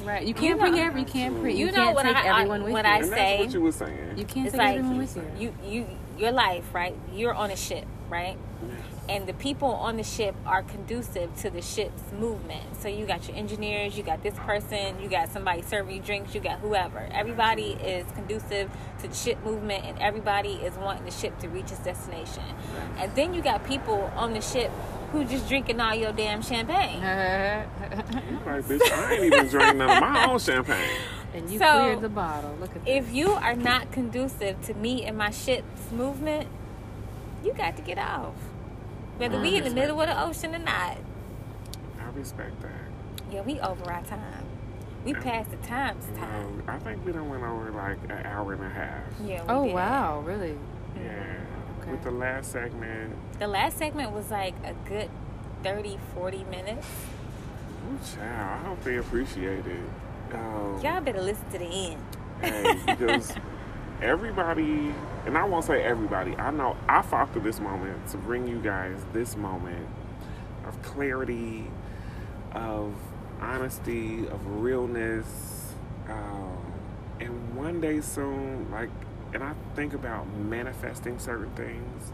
right. 0.05 0.23
You 0.23 0.29
You 0.29 0.35
can't 0.35 0.59
know- 0.59 0.71
bring 0.71 0.79
every, 0.81 1.01
you 1.01 1.07
can't 1.07 1.41
bring, 1.41 1.57
you, 1.57 1.67
You 1.67 1.73
know 1.73 1.79
can't 1.85 1.95
what 1.95 2.03
take 2.05 2.17
I- 2.17 2.29
I- 2.29 2.39
everyone 2.41 2.63
with 2.65 2.73
what 2.73 2.85
you. 2.85 2.91
I 2.91 2.97
and 2.99 3.07
say- 3.07 3.15
that's 3.15 3.41
what 3.47 3.53
you 3.55 3.61
were 3.63 3.73
saying. 3.73 4.19
you 4.19 4.25
can't 4.25 4.51
take 4.51 4.59
like 4.59 4.77
everyone 4.79 4.99
with 4.99 5.17
you. 5.17 5.31
you, 5.39 5.55
you, 5.71 5.87
your 6.19 6.33
life, 6.33 6.65
right? 6.73 6.95
You're 7.13 7.35
on 7.35 7.51
a 7.51 7.57
ship, 7.57 7.87
right? 8.09 8.37
And 9.07 9.27
the 9.27 9.35
people 9.35 9.69
on 9.69 9.99
the 9.99 10.03
ship 10.03 10.35
are 10.47 10.63
conducive 10.63 11.37
to 11.43 11.51
the 11.51 11.61
ship's 11.61 12.03
movement. 12.19 12.63
So 12.81 12.89
you 12.89 13.05
got 13.05 13.29
your 13.29 13.37
engineers, 13.37 13.99
you 13.99 14.03
got 14.03 14.23
this 14.23 14.33
person, 14.39 14.99
you 14.99 15.11
got 15.11 15.29
somebody 15.31 15.61
serving 15.61 15.95
you 15.97 16.01
drinks, 16.01 16.35
you 16.35 16.41
got 16.41 16.61
whoever. 16.61 17.07
Everybody 17.13 17.73
is 17.85 18.07
conducive 18.13 18.71
to 19.03 19.09
the 19.09 19.15
ship 19.15 19.45
movement, 19.45 19.85
and 19.85 19.99
everybody 19.99 20.53
is 20.55 20.73
wanting 20.79 21.05
the 21.05 21.11
ship 21.11 21.39
to 21.41 21.49
reach 21.51 21.71
its 21.71 21.81
destination. 21.81 22.45
And 22.97 23.15
then 23.15 23.35
you 23.35 23.43
got 23.43 23.63
people 23.67 24.11
on 24.17 24.33
the 24.33 24.41
ship 24.41 24.71
who 25.15 25.25
just 25.25 25.49
drinking 25.49 25.81
all 25.81 25.95
your 25.95 26.13
damn 26.13 26.43
champagne. 26.43 27.01
Like, 28.45 28.65
bitch, 28.67 28.93
I 28.93 29.15
ain't 29.15 29.25
even 29.25 29.47
drinking 29.49 29.79
none 29.79 29.91
of 29.91 30.01
my 30.01 30.27
own 30.31 30.39
champagne. 30.39 30.91
and 31.33 31.51
you 31.51 31.59
So, 31.59 31.65
cleared 31.81 32.01
the 32.03 32.09
bottle. 32.09 32.55
Look 32.61 32.77
at 32.77 32.85
that. 32.85 32.91
if 32.91 33.07
this. 33.07 33.15
you 33.15 33.31
are 33.33 33.55
not 33.55 33.91
conducive 33.91 34.61
to 34.63 34.75
me 34.75 35.05
and 35.05 35.17
my 35.17 35.31
ship's 35.31 35.91
movement, 35.91 36.49
you 37.43 37.53
got 37.55 37.77
to 37.77 37.83
get 37.83 37.99
off. 37.99 38.35
Whether 39.17 39.41
we 39.41 39.57
in 39.57 39.65
the 39.65 39.71
middle 39.71 40.01
of 40.01 40.09
the 40.09 40.23
ocean 40.23 40.55
or 40.55 40.59
not. 40.59 40.99
I 42.01 42.09
respect 42.15 42.61
that. 42.63 42.71
Yeah, 43.33 43.41
we 43.43 43.59
over 43.61 43.91
our 43.91 44.03
time. 44.03 44.45
We 45.05 45.15
passed 45.15 45.51
the 45.51 45.57
times 45.59 46.05
time. 46.19 46.47
Um, 46.47 46.63
I 46.69 46.79
think 46.79 47.05
we 47.05 47.13
done 47.13 47.29
went 47.31 47.43
over 47.43 47.71
like 47.71 47.99
an 48.05 48.27
hour 48.27 48.53
and 48.55 48.63
a 48.65 48.69
half. 48.69 49.03
Yeah. 49.25 49.43
We 49.43 49.49
Oh 49.49 49.65
did. 49.65 49.75
wow, 49.75 50.21
really? 50.21 50.57
Yeah. 50.97 51.37
Okay. 51.85 51.91
With 51.93 52.03
the 52.03 52.11
last 52.11 52.53
segment, 52.53 53.15
The 53.39 53.47
last 53.47 53.79
segment 53.79 54.13
was 54.13 54.31
like 54.31 54.55
a 54.65 54.75
good 54.89 55.11
30, 55.63 55.99
40 56.15 56.45
minutes. 56.45 56.87
ooh, 57.93 57.99
child, 58.17 58.61
I 58.65 58.69
hope 58.69 58.83
they 58.85 58.97
appreciate 58.97 59.67
it. 59.67 60.35
Um, 60.35 60.81
Y'all 60.83 61.01
better 61.01 61.21
listen 61.21 61.45
to 61.53 61.59
the 61.59 61.65
end. 61.67 62.03
hey, 62.41 62.81
because 62.87 63.33
everybody, 64.03 64.93
and 65.27 65.37
I 65.39 65.45
won't 65.45 65.65
say 65.65 65.83
everybody, 65.83 66.37
I 66.37 66.51
know 66.51 66.77
I 66.89 67.03
fought 67.03 67.33
through 67.33 67.43
this 67.43 67.61
moment 67.61 68.07
to 68.09 68.17
bring 68.19 68.47
you 68.49 68.59
guys 68.61 68.97
this 69.13 69.37
moment 69.37 69.87
of 70.67 70.81
clarity, 70.83 71.67
of 72.53 72.95
honesty, 73.41 74.27
of 74.29 74.47
realness. 74.63 75.73
Um, 76.09 76.57
and 77.21 77.55
one 77.57 77.81
day 77.81 78.01
soon, 78.01 78.71
like, 78.71 78.91
and 79.35 79.43
I 79.43 79.53
think 79.75 79.93
about 79.93 80.27
manifesting 80.29 81.19
certain 81.19 81.51
things, 81.51 82.13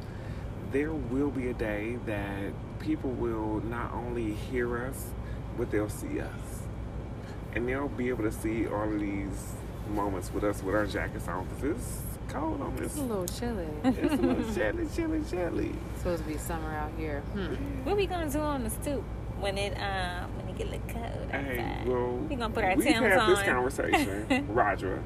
there 0.72 0.92
will 0.92 1.30
be 1.30 1.48
a 1.48 1.55
day 1.55 1.98
that 2.06 2.52
people 2.80 3.10
will 3.10 3.60
not 3.66 3.92
only 3.92 4.32
hear 4.32 4.86
us, 4.86 5.10
but 5.56 5.70
they'll 5.70 5.88
see 5.88 6.20
us 6.20 6.60
and 7.55 7.68
they'll 7.68 7.88
be 7.88 8.09
able 8.09 8.24
to 8.24 8.32
see 8.32 8.66
all 8.66 8.84
of 8.92 9.01
these 9.01 9.52
moments 9.88 10.32
with 10.32 10.44
us 10.44 10.62
with 10.62 10.74
our 10.74 10.86
jackets 10.86 11.26
on 11.28 11.47
because 11.47 11.76
it's 11.76 12.02
cold 12.28 12.60
on 12.60 12.76
this. 12.76 12.86
It's 12.86 12.98
a 12.98 13.02
little 13.02 13.26
chilly. 13.26 13.66
It's 13.84 14.14
a 14.14 14.16
little 14.16 14.55
chilly, 14.55 14.86
chilly, 14.94 15.22
chilly. 15.28 15.72
supposed 15.98 16.22
to 16.22 16.28
be 16.28 16.38
summer 16.38 16.72
out 16.74 16.92
here. 16.97 17.20
Hmm. 17.32 17.55
What 17.84 17.97
we 17.97 18.06
gonna 18.06 18.30
do 18.30 18.38
on 18.38 18.62
the 18.62 18.70
stoop 18.70 19.02
when 19.40 19.59
it 19.59 19.72
um 19.74 20.36
when 20.36 20.48
it 20.48 20.59
get 20.59 20.68
a 20.68 20.70
little 20.70 20.88
cold 20.88 21.30
outside? 21.32 21.44
Hey, 21.44 21.82
well, 21.86 22.16
we 22.16 22.36
gonna 22.36 22.55
put 22.55 22.64
our 22.64 22.76
we've 22.76 22.86
had 22.86 23.18
on. 23.18 23.30
this 23.30 23.42
conversation, 23.42 24.47
Roger. 24.55 25.02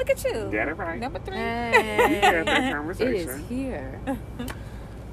Look 0.00 0.08
at 0.08 0.24
you. 0.24 0.48
Got 0.50 0.68
it 0.68 0.78
right. 0.78 0.98
Number 0.98 1.18
three. 1.18 1.34
We 1.34 1.40
had 1.40 2.46
that 2.46 2.72
conversation. 2.74 3.28
is 3.28 3.48
here. 3.48 4.00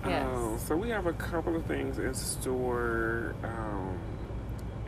Yes. 0.06 0.26
Um, 0.26 0.58
so 0.60 0.78
we 0.78 0.90
have 0.92 1.06
a 1.06 1.12
couple 1.12 1.54
of 1.58 1.66
things 1.66 2.00
in 2.00 2.14
store, 2.14 3.36
um, 3.44 3.98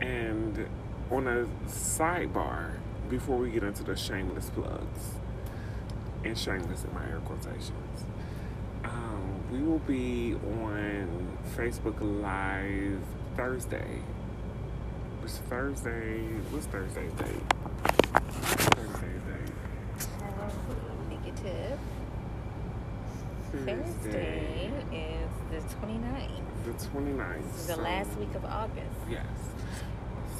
and 0.00 0.66
on 1.10 1.26
a 1.26 1.44
sidebar 1.68 2.76
before 3.10 3.36
we 3.36 3.50
get 3.50 3.62
into 3.62 3.82
the 3.82 3.94
shameless 3.94 4.48
plugs 4.50 5.16
and 6.24 6.38
shameless 6.38 6.84
in 6.84 6.94
my 6.94 7.04
air 7.04 7.20
quotations. 7.26 8.04
Um, 8.84 9.42
we 9.52 9.60
will 9.62 9.80
be 9.80 10.36
on 10.62 11.36
Facebook 11.54 11.96
Live 12.00 13.00
Thursday. 13.36 13.98
It's 15.22 15.36
Thursday. 15.50 16.20
What's 16.50 16.64
Thursday's 16.66 17.12
date? 17.12 17.26
What's 18.14 18.64
Thursday's 18.68 19.20
date? 19.22 19.54
Negative. 21.10 21.78
Thursday 23.66 24.70
is 24.92 25.30
the 25.64 25.76
29th. 25.76 26.30
The 26.64 26.70
29th. 26.72 27.42
This 27.52 27.60
is 27.60 27.66
the 27.66 27.74
so- 27.74 27.82
last 27.82 28.16
week 28.18 28.34
of 28.34 28.44
August. 28.44 28.86
Yes. 29.10 29.24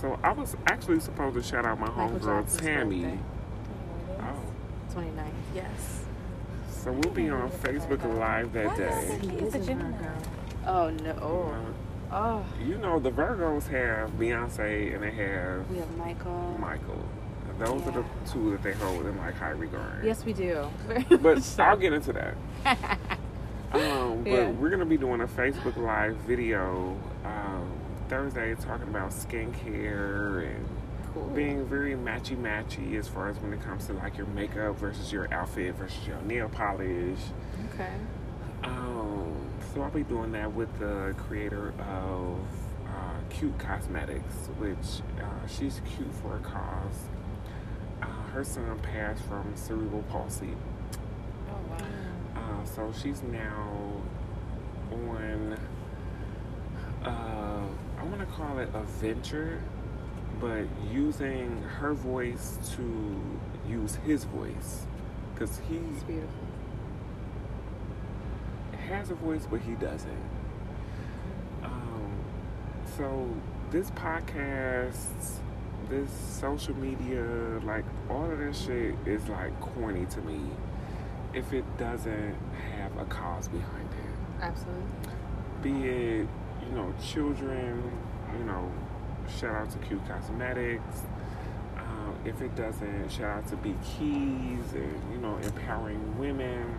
so 0.01 0.19
I 0.23 0.33
was 0.33 0.57
actually 0.67 1.01
supposed 1.01 1.37
to 1.37 1.43
shout 1.43 1.65
out 1.67 1.79
my 1.81 1.89
homegirl 1.89 2.43
Jackson's 2.43 2.61
Tammy. 2.61 3.03
birthday. 3.03 3.19
Oh, 4.21 4.95
29th. 5.01 5.31
Yes. 5.55 6.05
so 6.71 6.93
we'll 6.93 7.13
be 7.13 7.29
on 7.31 7.51
Facebook 7.51 8.03
Live 8.19 8.53
that 8.53 8.77
day. 8.77 9.19
He 9.23 9.37
is 9.39 9.55
a 9.55 9.59
Gemini. 9.61 9.97
Oh 10.67 10.91
no. 10.91 11.13
Oh. 11.23 11.57
Oh. 12.13 12.45
you 12.67 12.77
know 12.77 12.99
the 12.99 13.11
Virgos 13.11 13.69
have 13.69 14.11
Beyonce 14.19 14.93
and 14.95 15.03
they 15.03 15.13
have 15.13 15.71
We 15.71 15.79
have 15.79 15.97
Michael. 15.97 16.57
Michael. 16.59 17.05
And 17.49 17.59
those 17.61 17.87
are 17.87 17.93
the 17.93 18.05
two 18.31 18.51
that 18.51 18.63
they 18.65 18.73
hold 18.73 19.07
in 19.07 19.17
like 19.19 19.35
high 19.37 19.51
regard. 19.51 20.05
Yes, 20.05 20.25
we 20.25 20.33
do. 20.33 20.69
But 21.21 21.57
I'll 21.61 21.77
get 21.77 21.93
into 21.93 22.13
that. 22.15 22.35
Um, 23.73 24.25
but 24.25 24.31
Yeah. 24.33 24.51
we're 24.51 24.71
gonna 24.71 24.85
be 24.85 24.97
doing 24.97 25.21
a 25.21 25.27
Facebook 25.27 25.77
Live 25.77 26.17
video 26.19 26.97
um, 27.25 27.71
Thursday 28.09 28.55
talking 28.57 28.89
about 28.89 29.11
skincare 29.11 30.45
and 30.45 30.67
cool. 31.15 31.29
being 31.29 31.65
very 31.67 31.95
matchy 31.95 32.37
matchy 32.37 32.97
as 32.99 33.07
far 33.07 33.29
as 33.29 33.39
when 33.39 33.53
it 33.53 33.63
comes 33.63 33.87
to 33.87 33.93
like 33.93 34.17
your 34.19 34.27
makeup 34.29 34.77
versus 34.77 35.13
your 35.13 35.33
outfit 35.33 35.75
versus 35.77 36.05
your 36.07 36.21
nail 36.23 36.49
polish. 36.49 37.21
Okay. 37.75 37.93
Um, 38.65 39.35
so 39.73 39.83
I'll 39.83 39.91
be 39.91 40.03
doing 40.03 40.33
that 40.33 40.53
with 40.53 40.77
the 40.81 41.15
creator 41.17 41.73
of 41.89 42.39
uh, 42.89 43.21
Cute 43.31 43.57
Cosmetics, 43.59 44.49
which 44.59 45.01
uh, 45.23 45.47
she's 45.47 45.81
cute 45.97 46.13
for 46.17 46.37
a 46.37 46.41
cause. 46.41 47.07
Uh, 48.03 48.07
her 48.35 48.43
son 48.43 48.79
passed 48.83 49.23
from 49.25 49.53
cerebral 49.55 50.03
palsy. 50.11 50.49
Oh 51.49 51.55
wow. 51.71 51.77
Uh, 52.51 52.65
so 52.65 52.93
she's 53.01 53.23
now 53.23 53.93
on, 54.91 55.57
uh, 57.05 57.63
I 57.99 58.05
want 58.05 58.21
to 58.21 58.27
call 58.27 58.59
it 58.59 58.69
a 58.75 58.83
venture, 58.83 59.63
but 60.41 60.65
using 60.93 61.63
her 61.63 61.95
voice 61.95 62.59
to 62.77 63.21
use 63.69 63.97
his 64.07 64.25
voice. 64.25 64.87
Because 65.33 65.61
he 65.69 65.81
has 68.89 69.11
a 69.11 69.15
voice, 69.15 69.47
but 69.49 69.61
he 69.61 69.75
doesn't. 69.75 70.11
Um, 71.63 72.13
so 72.97 73.29
this 73.71 73.91
podcast, 73.93 75.39
this 75.89 76.11
social 76.11 76.75
media, 76.77 77.25
like 77.65 77.85
all 78.09 78.29
of 78.31 78.39
that 78.39 78.57
shit 78.57 78.95
is 79.07 79.29
like 79.29 79.59
corny 79.61 80.07
to 80.07 80.21
me 80.23 80.41
if 81.35 81.53
it 81.53 81.65
doesn't 81.79 82.37
have 82.77 82.97
a 82.99 83.05
cause 83.07 83.49
behind 83.49 83.89
it. 83.89 84.43
Absolutely. 84.43 84.85
Be 85.63 85.89
it, 85.89 86.29
you 86.67 86.75
know, 86.75 86.93
children, 87.03 87.91
you 88.39 88.45
know, 88.45 88.71
shout 89.39 89.55
out 89.55 89.71
to 89.71 89.79
Cute 89.79 90.07
Cosmetics. 90.09 91.03
Um, 91.77 92.17
if 92.25 92.41
it 92.41 92.55
doesn't, 92.57 93.11
shout 93.11 93.39
out 93.39 93.47
to 93.49 93.57
Be 93.57 93.75
Keys 93.85 94.73
and, 94.75 95.13
you 95.13 95.19
know, 95.19 95.37
empowering 95.43 96.19
women. 96.19 96.79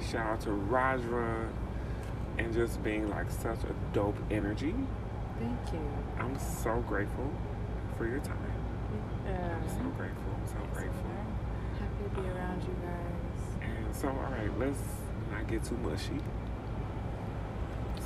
Shout 0.00 0.26
out 0.26 0.40
to 0.42 0.50
Rodra 0.52 1.48
and 2.38 2.52
just 2.52 2.82
being 2.82 3.08
like 3.08 3.30
such 3.30 3.58
a 3.64 3.74
dope 3.92 4.16
energy. 4.30 4.74
Thank 5.38 5.72
you. 5.72 5.90
I'm 6.18 6.38
so 6.38 6.80
grateful 6.88 7.30
for 7.96 8.06
your 8.06 8.20
time. 8.20 8.38
Yeah. 9.26 9.56
I'm 9.56 9.68
so 9.68 9.84
grateful. 9.96 10.22
I'm 10.34 10.46
so 10.46 10.74
grateful. 10.74 11.10
Happy 11.78 12.04
to 12.04 12.20
be 12.20 12.28
around 12.28 12.62
you 12.62 12.74
guys. 12.82 13.68
And 13.68 13.86
so, 14.02 14.08
all 14.08 14.14
right, 14.32 14.58
let's 14.58 14.78
not 15.30 15.46
get 15.46 15.64
too 15.64 15.76
mushy. 15.76 16.18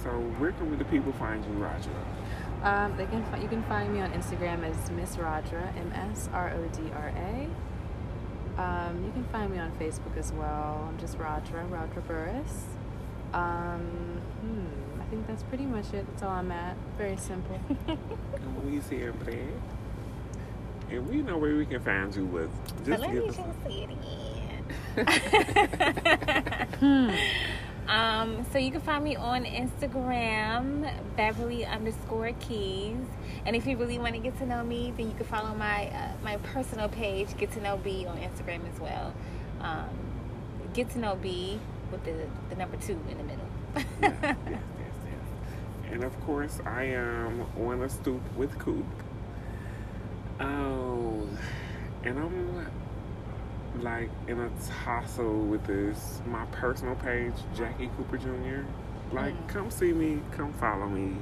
So, 0.05 0.11
where 0.39 0.53
can 0.53 0.77
the 0.79 0.85
people 0.85 1.13
find 1.13 1.43
you, 1.45 1.53
Roger? 1.53 1.91
Um, 2.63 2.97
they 2.97 3.07
can 3.07 3.25
fi- 3.25 3.39
you 3.39 3.49
can 3.49 3.63
find 3.65 3.93
me 3.93 4.01
on 4.01 4.13
Instagram 4.13 4.63
as 4.63 4.91
Miss 4.91 5.17
Rodra, 5.17 5.73
M 5.77 5.93
S 6.13 6.29
R 6.33 6.51
O 6.53 6.69
D 6.69 6.83
R 6.95 7.13
A. 7.17 7.49
Um, 8.63 9.05
you 9.05 9.13
can 9.13 9.25
find 9.25 9.51
me 9.51 9.59
on 9.59 9.73
Facebook 9.73 10.17
as 10.19 10.33
well. 10.33 10.87
I'm 10.89 10.99
just 10.99 11.19
Rodra, 11.19 11.65
Rodra 11.65 12.03
Burris. 12.03 12.65
Um, 13.33 13.81
hmm, 14.41 15.01
I 15.01 15.05
think 15.07 15.27
that's 15.27 15.43
pretty 15.45 15.67
much 15.67 15.93
it. 15.93 16.07
That's 16.11 16.23
all 16.23 16.31
I'm 16.31 16.51
at. 16.53 16.77
Very 16.99 17.17
simple. 17.17 17.59
And 18.37 18.65
we's 18.71 18.89
here, 18.89 19.13
Brad. 19.13 19.39
And 20.91 21.09
we 21.09 21.23
know 21.23 21.37
where 21.39 21.57
we 21.57 21.67
can 21.67 21.81
find 21.83 22.15
you, 22.15 22.27
with. 22.27 22.51
So 22.85 22.85
just 22.85 23.03
let 23.03 23.13
give 23.13 23.23
me 23.25 23.29
us. 23.31 23.37
just 23.37 23.63
say 23.65 23.83
it 23.83 23.91
again. 23.91 24.36
Hmm. 26.77 27.11
um, 27.89 28.47
so 28.53 28.59
you 28.59 28.71
can 28.71 28.81
find 28.81 29.03
me 29.03 29.17
on 29.17 29.45
Instagram, 29.45 30.93
Beverly 31.17 31.65
underscore 31.65 32.33
Keys. 32.41 32.97
And 33.47 33.57
if 33.57 33.67
you 33.67 33.77
really 33.77 33.99
want 33.99 34.15
to 34.15 34.21
get 34.21 34.37
to 34.39 34.47
know 34.47 34.63
me, 34.63 34.93
then 34.97 35.09
you 35.09 35.15
can 35.17 35.27
follow 35.27 35.55
my 35.55 35.89
uh, 35.89 36.13
my 36.23 36.37
personal 36.39 36.89
page, 36.89 37.37
Get 37.39 37.53
to 37.53 37.61
Know 37.61 37.77
B, 37.79 38.07
on 38.07 38.19
Instagram 38.19 38.61
as 38.73 38.81
well. 38.81 39.15
Um, 39.61 39.89
get 40.75 40.91
to 40.91 40.99
Know 40.99 41.17
B 41.17 41.59
with 41.91 42.05
the, 42.05 42.27
the 42.51 42.57
number 42.57 42.77
two 42.77 43.01
in 43.09 43.19
the 43.19 43.25
middle. 43.25 43.49
yes, 43.77 43.87
yes, 44.03 44.37
yes, 44.45 44.63
yes. 45.05 45.93
And 45.93 46.05
of 46.05 46.19
course, 46.23 46.61
I 46.67 46.85
am 46.85 47.47
on 47.59 47.83
a 47.83 47.89
stoop 47.89 48.23
with 48.37 48.59
Coop. 48.59 48.85
Oh, 50.41 51.27
and 52.05 52.19
I'm 52.19 52.67
like 53.83 54.11
in 54.29 54.41
a 54.41 54.51
tussle 54.85 55.41
with 55.41 55.65
this 55.67 56.21
my 56.27 56.45
personal 56.47 56.95
page, 56.97 57.35
Jackie 57.57 57.91
Cooper 57.97 58.19
Jr. 58.19 58.65
Like, 59.15 59.35
Mm. 59.35 59.49
come 59.49 59.71
see 59.71 59.93
me, 59.93 60.21
come 60.33 60.53
follow 60.55 60.87
me. 60.89 61.17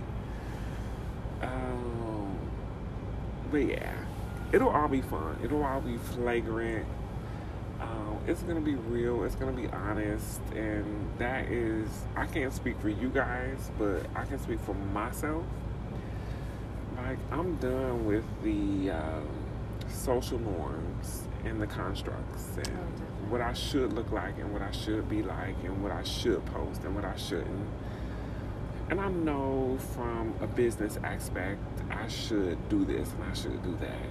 Um, 1.42 2.36
but 3.50 3.58
yeah, 3.66 3.92
it'll 4.52 4.70
all 4.70 4.88
be 4.88 5.02
fun. 5.02 5.36
It'll 5.42 5.62
all 5.64 5.80
be 5.80 5.96
flagrant. 5.98 6.86
Um, 7.80 8.18
it's 8.26 8.42
gonna 8.42 8.60
be 8.60 8.76
real. 8.76 9.24
It's 9.24 9.34
gonna 9.34 9.52
be 9.52 9.68
honest, 9.68 10.40
and 10.54 10.86
that 11.18 11.46
is 11.46 11.88
I 12.16 12.26
can't 12.26 12.52
speak 12.52 12.80
for 12.80 12.88
you 12.88 13.08
guys, 13.10 13.70
but 13.78 14.06
I 14.14 14.24
can 14.24 14.38
speak 14.38 14.60
for 14.60 14.74
myself. 14.74 15.44
Like 16.96 17.18
I'm 17.30 17.56
done 17.56 18.06
with 18.06 18.24
the 18.42 18.92
um, 18.92 19.28
social 19.90 20.38
norms 20.38 21.23
and 21.44 21.60
the 21.60 21.66
constructs 21.66 22.56
and 22.56 22.66
oh, 22.66 22.70
definitely. 22.70 23.28
what 23.28 23.40
I 23.40 23.52
should 23.52 23.92
look 23.92 24.10
like 24.12 24.38
and 24.38 24.52
what 24.52 24.62
I 24.62 24.70
should 24.70 25.08
be 25.08 25.22
like 25.22 25.56
and 25.64 25.82
what 25.82 25.92
I 25.92 26.02
should 26.02 26.44
post 26.46 26.84
and 26.84 26.94
what 26.94 27.04
I 27.04 27.16
shouldn't. 27.16 27.68
And 28.90 29.00
I 29.00 29.08
know 29.08 29.78
from 29.94 30.34
a 30.40 30.46
business 30.46 30.98
aspect 31.02 31.60
I 31.90 32.06
should 32.08 32.68
do 32.68 32.84
this 32.84 33.10
and 33.12 33.24
I 33.24 33.34
should 33.34 33.62
do 33.62 33.76
that, 33.80 34.06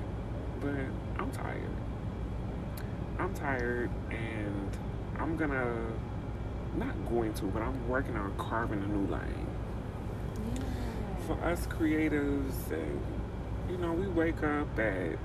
but 0.62 1.22
I'm 1.22 1.32
tired. 1.32 1.70
I'm 3.20 3.34
tired 3.34 3.90
and 4.10 4.78
I'm 5.20 5.38
gonna 5.38 5.76
not 6.76 6.94
going 7.08 7.34
to, 7.36 7.46
but 7.46 7.62
I'm 7.62 7.88
working 7.88 8.16
on 8.16 8.34
carving 8.38 8.82
a 8.82 8.88
new 8.88 9.08
lane 9.08 9.48
for 11.28 11.42
us 11.46 11.68
creatives 11.68 12.72
and 12.72 13.02
you 13.70 13.78
know 13.78 13.94
we 13.94 14.08
wake 14.08 14.44
up 14.44 14.78
at 14.78 15.18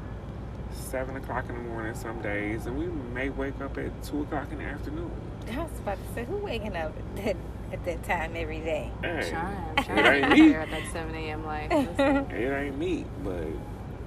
seven 0.78 1.16
o'clock 1.16 1.48
in 1.48 1.54
the 1.56 1.60
morning 1.62 1.94
some 1.94 2.20
days 2.22 2.66
and 2.66 2.78
we 2.78 2.86
may 3.12 3.28
wake 3.30 3.60
up 3.60 3.76
at 3.78 3.90
two 4.02 4.22
o'clock 4.22 4.50
in 4.52 4.58
the 4.58 4.64
afternoon 4.64 5.10
I 5.50 5.62
was 5.62 5.78
about 5.80 5.96
to 5.96 6.14
say, 6.14 6.24
who 6.24 6.36
waking 6.36 6.76
up 6.76 6.92
at 7.16 7.24
that, 7.24 7.36
at 7.72 7.84
that 7.86 8.04
time 8.04 8.32
every 8.36 8.60
day? 8.60 8.90
hey 9.02 9.28
Trying, 9.30 9.78
it 9.78 9.84
trying 9.84 10.04
to 10.04 10.12
ain't 10.28 10.30
me 10.38 10.54
at 10.54 10.70
that 10.70 10.92
7 10.92 11.14
a.m. 11.14 11.44
Like, 11.46 11.70
it 12.32 12.52
ain't 12.52 12.78
me 12.78 13.04
but 13.24 13.44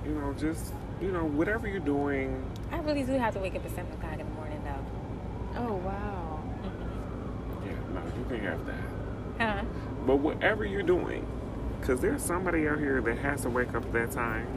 you 0.05 0.13
know 0.13 0.33
just 0.33 0.73
you 1.01 1.11
know 1.11 1.23
whatever 1.25 1.67
you're 1.67 1.79
doing 1.79 2.43
I 2.71 2.77
really 2.79 3.03
do 3.03 3.13
have 3.13 3.33
to 3.33 3.39
wake 3.39 3.55
up 3.55 3.65
at 3.65 3.71
7 3.75 3.91
o'clock 3.93 4.13
in 4.13 4.19
the 4.19 4.23
morning, 4.35 4.61
though. 4.63 5.59
oh 5.61 5.73
wow. 5.77 6.39
yeah 7.65 7.71
no 7.93 8.01
you 8.17 8.25
can 8.29 8.39
have 8.45 8.65
that 8.65 8.75
Huh? 9.39 9.63
but 10.05 10.17
whatever 10.17 10.65
you're 10.65 10.83
doing 10.83 11.25
because 11.79 11.99
there's 11.99 12.21
somebody 12.21 12.67
out 12.67 12.77
here 12.77 13.01
that 13.01 13.17
has 13.19 13.41
to 13.41 13.49
wake 13.49 13.69
up 13.73 13.83
at 13.85 13.93
that 13.93 14.11
time 14.11 14.47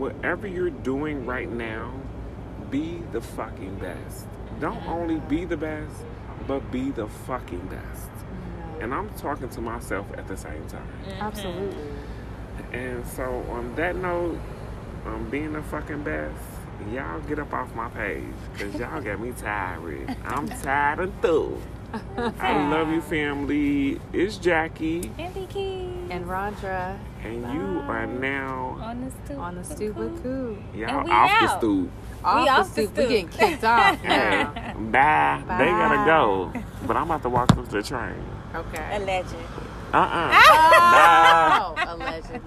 whatever 0.00 0.46
you're 0.46 0.70
doing 0.70 1.26
right 1.26 1.50
now 1.50 1.92
be 2.70 3.02
the 3.12 3.20
fucking 3.20 3.78
best. 3.78 4.26
Don't 4.58 4.84
only 4.86 5.20
be 5.28 5.44
the 5.44 5.56
best 5.56 5.94
but 6.46 6.60
be 6.72 6.90
the 6.90 7.06
fucking 7.06 7.66
best. 7.66 8.08
And 8.80 8.94
i'm 8.94 9.10
talking 9.10 9.48
to 9.50 9.60
myself 9.60 10.06
at 10.16 10.26
the 10.26 10.36
same 10.36 10.66
time. 10.66 10.88
Absolutely. 11.20 11.76
and 12.72 13.06
so 13.06 13.44
on 13.50 13.74
that 13.76 13.94
note 13.96 14.38
um, 15.06 15.28
being 15.30 15.52
the 15.52 15.62
fucking 15.62 16.02
best 16.02 16.42
y'all 16.92 17.20
get 17.20 17.38
up 17.38 17.52
off 17.52 17.74
my 17.74 17.88
page 17.90 18.24
because 18.52 18.74
y'all 18.76 19.02
got 19.02 19.20
me 19.20 19.32
tired. 19.36 20.16
I'm 20.24 20.48
tired 20.62 21.00
and 21.00 21.22
through 21.22 21.60
i 22.38 22.68
love 22.68 22.90
you 22.90 23.00
family. 23.00 24.00
It's 24.12 24.36
jackie. 24.36 25.10
Andy 25.18 25.46
Key. 25.46 25.90
And 26.10 26.28
Rodra 26.28 26.98
and 27.24 27.42
you 27.52 27.82
are 27.88 28.06
now 28.06 28.76
on 28.80 29.04
the 29.04 29.10
stoop. 29.24 29.38
on 29.38 29.54
the 29.56 29.64
stoop 29.64 29.96
with 29.96 30.22
Coop. 30.22 30.58
y'all 30.74 30.88
And 31.00 31.04
we 31.04 31.10
off 31.10 31.40
the 31.40 31.58
stoop 31.58 31.90
Off 32.24 32.44
the 32.44 32.50
off 32.52 32.74
the 32.74 32.82
stoop. 32.82 32.96
We 32.96 33.02
getting 33.08 33.28
kicked 33.28 33.64
off 33.64 34.00
Hey, 34.02 34.42
now. 34.44 34.74
bye. 34.90 35.58
They 35.58 35.66
gotta 35.70 36.04
go. 36.06 36.52
But 36.86 36.96
I'm 36.96 37.04
about 37.04 37.22
to 37.22 37.28
walk 37.28 37.52
up 37.52 37.64
to 37.68 37.70
the 37.76 37.82
train. 37.82 38.14
Okay. 38.54 38.96
A 38.96 38.98
legend. 39.00 39.44
Uh 39.92 39.96
uh 39.96 40.30
Oh, 41.76 41.94
alleged. 41.94 42.40